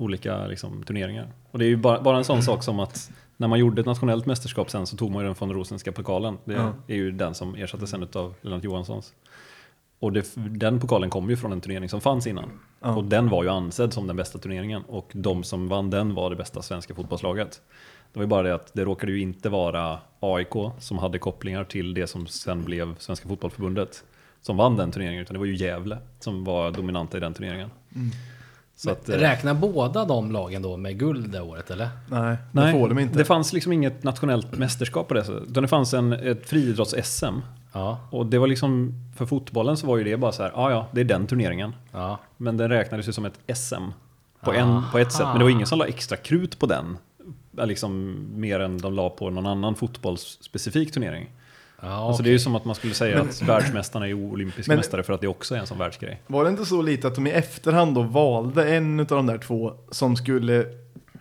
olika 0.02 0.46
liksom, 0.46 0.82
turneringar. 0.84 1.32
Och 1.50 1.58
det 1.58 1.64
är 1.64 1.68
ju 1.68 1.76
bara, 1.76 2.00
bara 2.02 2.16
en 2.18 2.24
sån 2.24 2.42
sak 2.42 2.62
som 2.62 2.80
att 2.80 3.10
när 3.36 3.48
man 3.48 3.58
gjorde 3.58 3.80
ett 3.80 3.86
nationellt 3.86 4.26
mästerskap 4.26 4.70
sen 4.70 4.86
så 4.86 4.96
tog 4.96 5.10
man 5.10 5.20
ju 5.22 5.26
den 5.26 5.34
från 5.34 5.52
Rosenska 5.52 5.92
pokalen. 5.92 6.38
Det 6.44 6.52
Ja. 6.52 6.72
är 6.86 6.94
ju 6.94 7.10
den 7.10 7.34
som 7.34 7.54
ersattes 7.54 7.90
sen 7.90 8.08
av 8.14 8.34
Lennart 8.40 8.64
Johanssons. 8.64 9.12
Och 9.98 10.12
det, 10.12 10.32
den 10.36 10.80
pokalen 10.80 11.10
kom 11.10 11.30
ju 11.30 11.36
från 11.36 11.52
en 11.52 11.60
turnering 11.60 11.88
som 11.88 12.00
fanns 12.00 12.26
innan. 12.26 12.50
Ja. 12.80 12.96
Och 12.96 13.04
den 13.04 13.28
var 13.28 13.42
ju 13.42 13.48
ansedd 13.48 13.92
som 13.92 14.06
den 14.06 14.16
bästa 14.16 14.38
turneringen. 14.38 14.82
Och 14.88 15.10
de 15.14 15.42
som 15.44 15.68
vann 15.68 15.90
den 15.90 16.14
var 16.14 16.30
det 16.30 16.36
bästa 16.36 16.62
svenska 16.62 16.94
fotbollslaget. 16.94 17.60
Det 18.12 18.18
var 18.18 18.22
ju 18.24 18.28
bara 18.28 18.42
det 18.42 18.54
att 18.54 18.70
det 18.74 18.84
råkade 18.84 19.12
ju 19.12 19.20
inte 19.20 19.48
vara 19.48 19.98
AIK 20.20 20.52
som 20.78 20.98
hade 20.98 21.18
kopplingar 21.18 21.64
till 21.64 21.94
det 21.94 22.06
som 22.06 22.26
sen 22.26 22.64
blev 22.64 22.98
Svenska 22.98 23.28
Fotbollförbundet 23.28 24.04
som 24.40 24.56
vann 24.56 24.76
den 24.76 24.90
turneringen, 24.90 25.22
utan 25.22 25.34
det 25.34 25.38
var 25.38 25.46
ju 25.46 25.54
Gävle 25.56 25.98
som 26.20 26.44
var 26.44 26.70
dominanta 26.70 27.16
i 27.16 27.20
den 27.20 27.34
turneringen. 27.34 27.70
Mm. 27.94 28.10
Så 28.76 28.90
att, 28.90 29.08
eh, 29.08 29.12
Räknar 29.16 29.54
båda 29.54 30.04
de 30.04 30.32
lagen 30.32 30.62
då 30.62 30.76
med 30.76 30.98
guld 30.98 31.30
det 31.30 31.40
året 31.40 31.70
eller? 31.70 31.88
Nej, 32.08 32.36
det 32.52 32.60
nej, 32.60 32.72
får 32.72 32.88
de 32.88 32.98
inte. 32.98 33.18
det 33.18 33.24
fanns 33.24 33.52
liksom 33.52 33.72
inget 33.72 34.02
nationellt 34.04 34.58
mästerskap 34.58 35.08
på 35.08 35.14
det 35.14 35.24
sättet, 35.24 35.42
utan 35.50 35.62
det 35.62 35.68
fanns 35.68 35.94
en, 35.94 36.12
ett 36.12 36.50
friidrotts-SM. 36.50 37.40
Ja, 37.72 37.98
Och 38.10 38.26
det 38.26 38.38
var 38.38 38.46
liksom, 38.46 38.92
för 39.16 39.26
fotbollen 39.26 39.76
så 39.76 39.86
var 39.86 39.96
ju 39.96 40.04
det 40.04 40.16
bara 40.16 40.32
så 40.32 40.42
här, 40.42 40.52
ja 40.54 40.70
ja, 40.70 40.86
det 40.92 41.00
är 41.00 41.04
den 41.04 41.26
turneringen. 41.26 41.74
ja. 41.92 42.18
Men 42.36 42.56
den 42.56 42.68
räknades 42.68 43.08
ju 43.08 43.12
som 43.12 43.24
ett 43.24 43.56
SM 43.58 43.74
på, 44.40 44.52
en, 44.52 44.82
på 44.92 44.98
ett 44.98 45.12
sätt. 45.12 45.26
Men 45.26 45.38
det 45.38 45.44
var 45.44 45.50
ingen 45.50 45.66
som 45.66 45.78
la 45.78 45.86
extra 45.86 46.16
krut 46.16 46.58
på 46.58 46.66
den. 46.66 46.98
eh, 47.58 47.66
Liksom 47.66 48.24
mer 48.40 48.60
än 48.60 48.78
de 48.78 48.94
la 48.94 49.10
på 49.10 49.30
någon 49.30 49.46
annan 49.46 49.74
fotbollsspecifik 49.74 50.92
turnering. 50.92 51.30
Ja 51.82 51.88
Alltså 52.08 52.22
det 52.22 52.28
är 52.28 52.32
ju 52.32 52.38
som 52.38 52.54
att 52.54 52.64
man 52.64 52.74
skulle 52.74 52.94
säga 52.94 53.20
att 53.20 53.42
världsmästarna 53.42 54.08
är 54.08 54.14
olympiska 54.14 54.70
Men- 54.72 54.76
mästare 54.76 55.02
för 55.02 55.12
att 55.12 55.20
det 55.20 55.28
också 55.28 55.54
är 55.54 55.58
en 55.58 55.66
sån 55.66 55.78
världsgrej. 55.78 56.20
Var 56.26 56.44
det 56.44 56.50
inte 56.50 56.64
så 56.64 56.82
lite 56.82 57.06
att 57.08 57.14
de 57.14 57.26
i 57.26 57.30
efterhand 57.30 57.94
då 57.94 58.02
valde 58.02 58.74
en 58.74 59.00
av 59.00 59.06
de 59.06 59.26
där 59.26 59.38
två 59.38 59.72
som 59.90 60.16
skulle 60.16 60.66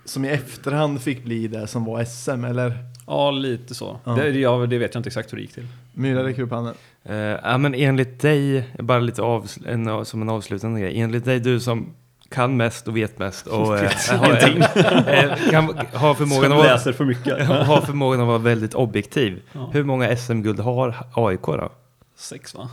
som 0.05 0.25
i 0.25 0.29
efterhand 0.29 1.01
fick 1.01 1.23
bli 1.23 1.47
det 1.47 1.67
som 1.67 1.85
var 1.85 2.03
SM 2.03 2.43
eller? 2.45 2.73
Ja, 3.07 3.31
lite 3.31 3.75
så. 3.75 3.99
Ja. 4.03 4.11
Det, 4.11 4.29
ja, 4.29 4.57
det 4.65 4.77
vet 4.77 4.93
jag 4.93 4.99
inte 4.99 5.07
exakt 5.09 5.31
hur 5.33 5.38
det 5.38 5.41
gick 5.41 5.53
till. 5.53 5.67
Myra 5.93 6.23
räcker 6.23 6.41
upp 6.41 6.51
handen. 6.51 6.73
Eh, 7.03 7.15
ja, 7.15 7.57
men 7.57 7.73
enligt 7.75 8.19
dig, 8.21 8.69
bara 8.79 8.99
lite 8.99 9.21
avsl- 9.21 9.67
en, 9.69 10.05
som 10.05 10.21
en 10.21 10.29
avslutande 10.29 10.79
grej, 10.81 10.99
enligt 11.01 11.25
dig 11.25 11.39
du 11.39 11.59
som 11.59 11.93
kan 12.31 12.57
mest 12.57 12.87
och 12.87 12.97
vet 12.97 13.19
mest 13.19 13.47
och 13.47 13.77
eh, 13.79 13.91
har, 14.17 14.31
eh, 15.09 15.49
kan 15.49 15.77
ha 15.93 16.15
förmågan 16.15 16.51
att 16.51 16.57
vara, 16.57 16.73
läser 16.73 16.93
för 16.93 17.05
mycket. 17.05 17.47
har 17.47 17.81
förmågan 17.81 18.21
att 18.21 18.27
vara 18.27 18.37
väldigt 18.37 18.73
objektiv. 18.73 19.41
Ja. 19.53 19.69
Hur 19.73 19.83
många 19.83 20.17
SM-guld 20.17 20.59
har 20.59 20.95
AIK 21.13 21.41
då? 21.41 21.69
Sex 22.15 22.55
va? 22.55 22.69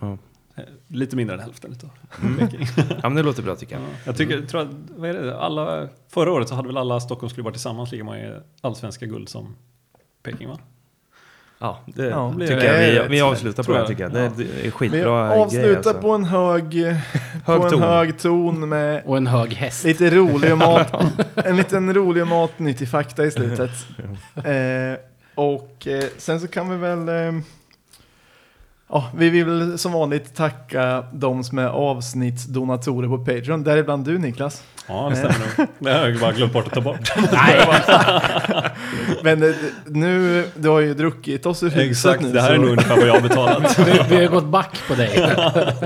Ja. 0.00 0.18
Eh, 0.56 0.64
Lite 0.88 1.16
mindre 1.16 1.36
än 1.36 1.42
hälften 1.42 1.72
utav 1.72 1.90
Mm. 2.22 2.48
Ja, 2.76 3.08
men 3.08 3.14
det 3.14 3.22
låter 3.22 3.42
bra 3.42 3.56
tycker 3.56 3.74
jag. 3.74 3.82
Ja. 3.82 3.86
Jag 4.04 4.16
tycker, 4.16 4.42
tror 4.42 4.60
att, 4.60 4.68
vad 4.96 5.10
är 5.10 5.14
det? 5.14 5.38
Alla, 5.38 5.88
förra 6.08 6.32
året 6.32 6.48
så 6.48 6.54
hade 6.54 6.68
väl 6.68 6.76
alla 6.76 7.00
Stockholmsklubbar 7.00 7.50
tillsammans 7.50 7.92
lika 7.92 8.04
många 8.04 8.34
allsvenska 8.60 9.06
guld 9.06 9.28
som 9.28 9.56
Peking 10.22 10.48
va? 10.48 10.58
Ja, 11.62 11.78
det 11.86 12.06
Ja, 12.06 12.32
tycker 12.38 12.56
det 12.56 12.66
är 12.68 12.92
jag. 12.92 13.02
Vi, 13.02 13.08
vi 13.08 13.20
avslutar 13.20 13.62
på 13.62 13.72
det 13.72 13.78
jag. 13.78 13.86
tycker 13.88 14.02
jag. 14.02 14.12
Det, 14.12 14.20
är 14.20 14.30
Vi 14.62 14.70
skitbra 14.70 14.98
grej 15.28 15.38
avslutar 15.42 15.76
alltså. 15.76 15.94
på 15.94 16.10
en 16.10 16.24
hög, 16.24 16.74
Hög 17.44 17.60
på 17.60 17.64
en 17.64 17.70
ton. 17.70 17.82
hög 17.82 18.18
ton 18.18 18.68
med 18.68 19.02
Och 19.06 19.16
en 19.16 19.26
hög 19.26 19.52
häst. 19.54 19.84
lite 19.84 20.10
rolig 20.10 20.56
mat, 20.56 20.92
en 21.44 21.56
liten 21.56 21.94
rolig 21.94 22.26
matnyttig 22.26 22.88
fakta 22.88 23.24
i 23.24 23.30
slutet. 23.30 23.70
Eh, 24.44 24.98
och 25.34 25.86
eh, 25.86 26.04
sen 26.18 26.40
så 26.40 26.48
kan 26.48 26.70
vi 26.70 26.76
väl 26.76 27.08
eh, 27.08 27.40
Ja, 28.94 29.04
vi 29.16 29.30
vill 29.30 29.78
som 29.78 29.92
vanligt 29.92 30.34
tacka 30.34 31.04
de 31.12 31.44
som 31.44 31.58
är 31.58 31.66
avsnittsdonatorer 31.66 33.08
på 33.08 33.18
Patreon, 33.18 33.64
däribland 33.64 34.04
du 34.04 34.18
Niklas. 34.18 34.62
Ja, 34.88 35.06
det 35.10 35.16
stämmer 35.16 35.34
nog. 35.58 35.66
Det 35.78 35.92
har 35.92 36.08
jag 36.08 36.20
bara 36.20 36.32
glömt 36.32 36.52
bort 36.52 36.66
att 36.66 36.72
ta 36.72 36.80
bort. 36.80 37.12
Men 39.22 39.42
eh, 39.42 39.50
nu, 39.86 40.44
du 40.54 40.68
har 40.68 40.80
ju 40.80 40.94
druckit 40.94 41.46
oss 41.46 41.62
ur 41.62 41.70
huset 41.70 41.90
Exakt, 41.90 42.22
nu. 42.22 42.32
det 42.32 42.40
här 42.40 42.50
är 42.50 42.54
så 42.54 42.60
nog 42.60 42.70
ungefär 42.70 42.96
vad 42.96 43.08
jag 43.08 43.14
har 43.14 43.20
betalat. 43.20 43.78
Vi, 43.78 44.16
vi 44.16 44.24
har 44.24 44.32
gått 44.32 44.46
back 44.46 44.82
på 44.88 44.94
dig. 44.94 45.34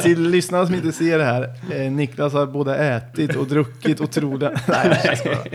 Till 0.03 0.31
lyssnarna 0.31 0.67
som 0.67 0.75
inte 0.75 0.93
ser 0.93 1.19
det 1.19 1.25
här, 1.25 1.55
eh, 1.75 1.91
Niklas 1.91 2.33
har 2.33 2.47
både 2.47 2.77
ätit 2.77 3.37
och 3.37 3.47
druckit 3.47 4.01
otroliga... 4.01 4.51
Nej, 4.67 5.17
skojar. 5.17 5.49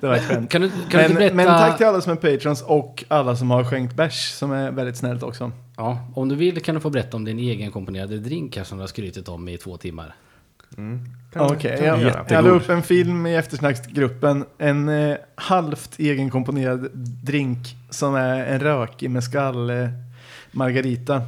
Det 0.00 0.06
var 0.06 0.14
ett 0.14 0.22
skämt. 0.22 0.50
Kan 0.50 0.60
du, 0.60 0.70
kan 0.90 1.02
du 1.02 1.08
Men, 1.08 1.14
berätta? 1.14 1.34
men 1.34 1.46
tack 1.46 1.76
till 1.76 1.86
alla 1.86 2.00
som 2.00 2.12
är 2.12 2.16
patrons 2.16 2.62
och 2.62 3.04
alla 3.08 3.36
som 3.36 3.50
har 3.50 3.64
skänkt 3.64 3.94
bärs 3.94 4.30
som 4.30 4.52
är 4.52 4.70
väldigt 4.70 4.96
snällt 4.96 5.22
också. 5.22 5.52
Ja, 5.78 5.98
om 6.14 6.28
du 6.28 6.34
vill 6.34 6.62
kan 6.62 6.74
du 6.74 6.80
få 6.80 6.90
berätta 6.90 7.16
om 7.16 7.24
din 7.24 7.38
egenkomponerade 7.38 8.18
drink 8.18 8.56
här 8.56 8.64
som 8.64 8.78
du 8.78 8.82
har 8.82 8.88
skrytit 8.88 9.28
om 9.28 9.48
i 9.48 9.58
två 9.58 9.76
timmar. 9.76 10.14
Okej, 11.36 11.70
kan 11.70 11.80
vi 11.80 11.86
jag, 11.86 12.02
göra. 12.02 12.26
jag 12.28 12.44
la 12.44 12.50
upp 12.50 12.68
en 12.68 12.82
film 12.82 13.26
i 13.26 13.36
eftersnacksgruppen. 13.36 14.44
En 14.58 14.88
eh, 14.88 15.16
halvt 15.34 15.98
egenkomponerad 15.98 16.90
drink 17.24 17.58
som 17.90 18.14
är 18.14 18.44
en 18.44 18.60
rökig 18.60 19.10
mescal 19.10 19.70
eh, 19.70 19.88
margarita. 20.52 21.22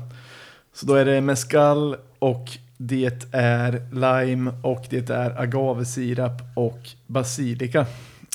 Så 0.72 0.86
då 0.86 0.94
är 0.94 1.04
det 1.04 1.20
mescal 1.20 1.96
och 2.18 2.50
det 2.76 3.34
är 3.34 3.82
lime 3.92 4.52
och 4.62 4.86
det 4.90 5.10
är 5.10 5.40
agavesirap 5.40 6.42
och 6.54 6.80
basilika. 7.06 7.86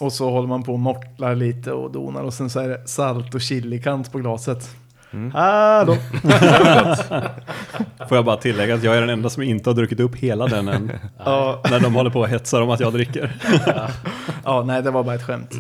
Och 0.02 0.14
så 0.14 0.30
håller 0.30 0.48
man 0.48 0.64
på 0.64 0.74
och 0.74 0.80
mortlar 0.80 1.36
lite 1.36 1.72
och 1.72 1.92
donar 1.92 2.24
och 2.24 2.34
sen 2.34 2.50
så 2.50 2.60
är 2.60 2.70
det 2.70 2.88
salt 2.88 3.36
och 3.36 3.42
chilikant 3.42 4.12
på 4.12 4.18
glaset. 4.18 4.76
Mm. 5.16 5.32
Hallå! 5.32 5.98
Får 8.10 8.18
jag 8.18 8.26
bara 8.26 8.38
tillägga 8.38 8.76
att 8.76 8.84
jag 8.84 8.96
är 8.96 9.02
den 9.02 9.10
enda 9.10 9.30
som 9.30 9.44
inte 9.44 9.70
har 9.70 9.76
druckit 9.76 10.00
upp 10.00 10.16
hela 10.16 10.48
den 10.48 10.68
än. 10.68 10.92
Ja, 11.26 11.62
När 11.70 11.80
de 11.80 11.96
håller 11.96 12.10
på 12.10 12.20
och 12.20 12.28
hetsar 12.28 12.62
om 12.62 12.70
att 12.70 12.80
jag 12.80 12.94
dricker. 12.94 13.36
ja, 14.46 14.64
nej 14.66 14.82
det 14.82 14.92
var 14.92 15.04
bara 15.04 15.16
ett 15.16 15.24
skämt. 15.24 15.52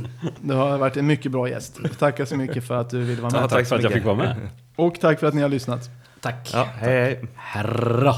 Du 0.41 0.53
har 0.53 0.77
varit 0.77 0.97
en 0.97 1.07
mycket 1.07 1.31
bra 1.31 1.49
gäst. 1.49 1.79
Tackar 1.99 2.25
så 2.25 2.35
mycket 2.37 2.67
för 2.67 2.75
att 2.75 2.89
du 2.89 2.99
ville 2.99 3.21
vara 3.21 3.31
med. 3.31 3.41
Ja, 3.43 3.47
Tack 3.47 3.67
för 3.67 3.75
att 3.75 3.83
jag 3.83 3.91
fick 3.91 4.05
vara 4.05 4.15
med. 4.15 4.35
Och 4.75 4.99
tack 4.99 5.19
för 5.19 5.27
att 5.27 5.33
ni 5.33 5.41
har 5.41 5.49
lyssnat. 5.49 5.89
Tack. 6.21 6.49
Ja, 6.53 6.67
hej 6.79 7.01
hej. 7.03 7.21
Herra. 7.35 8.13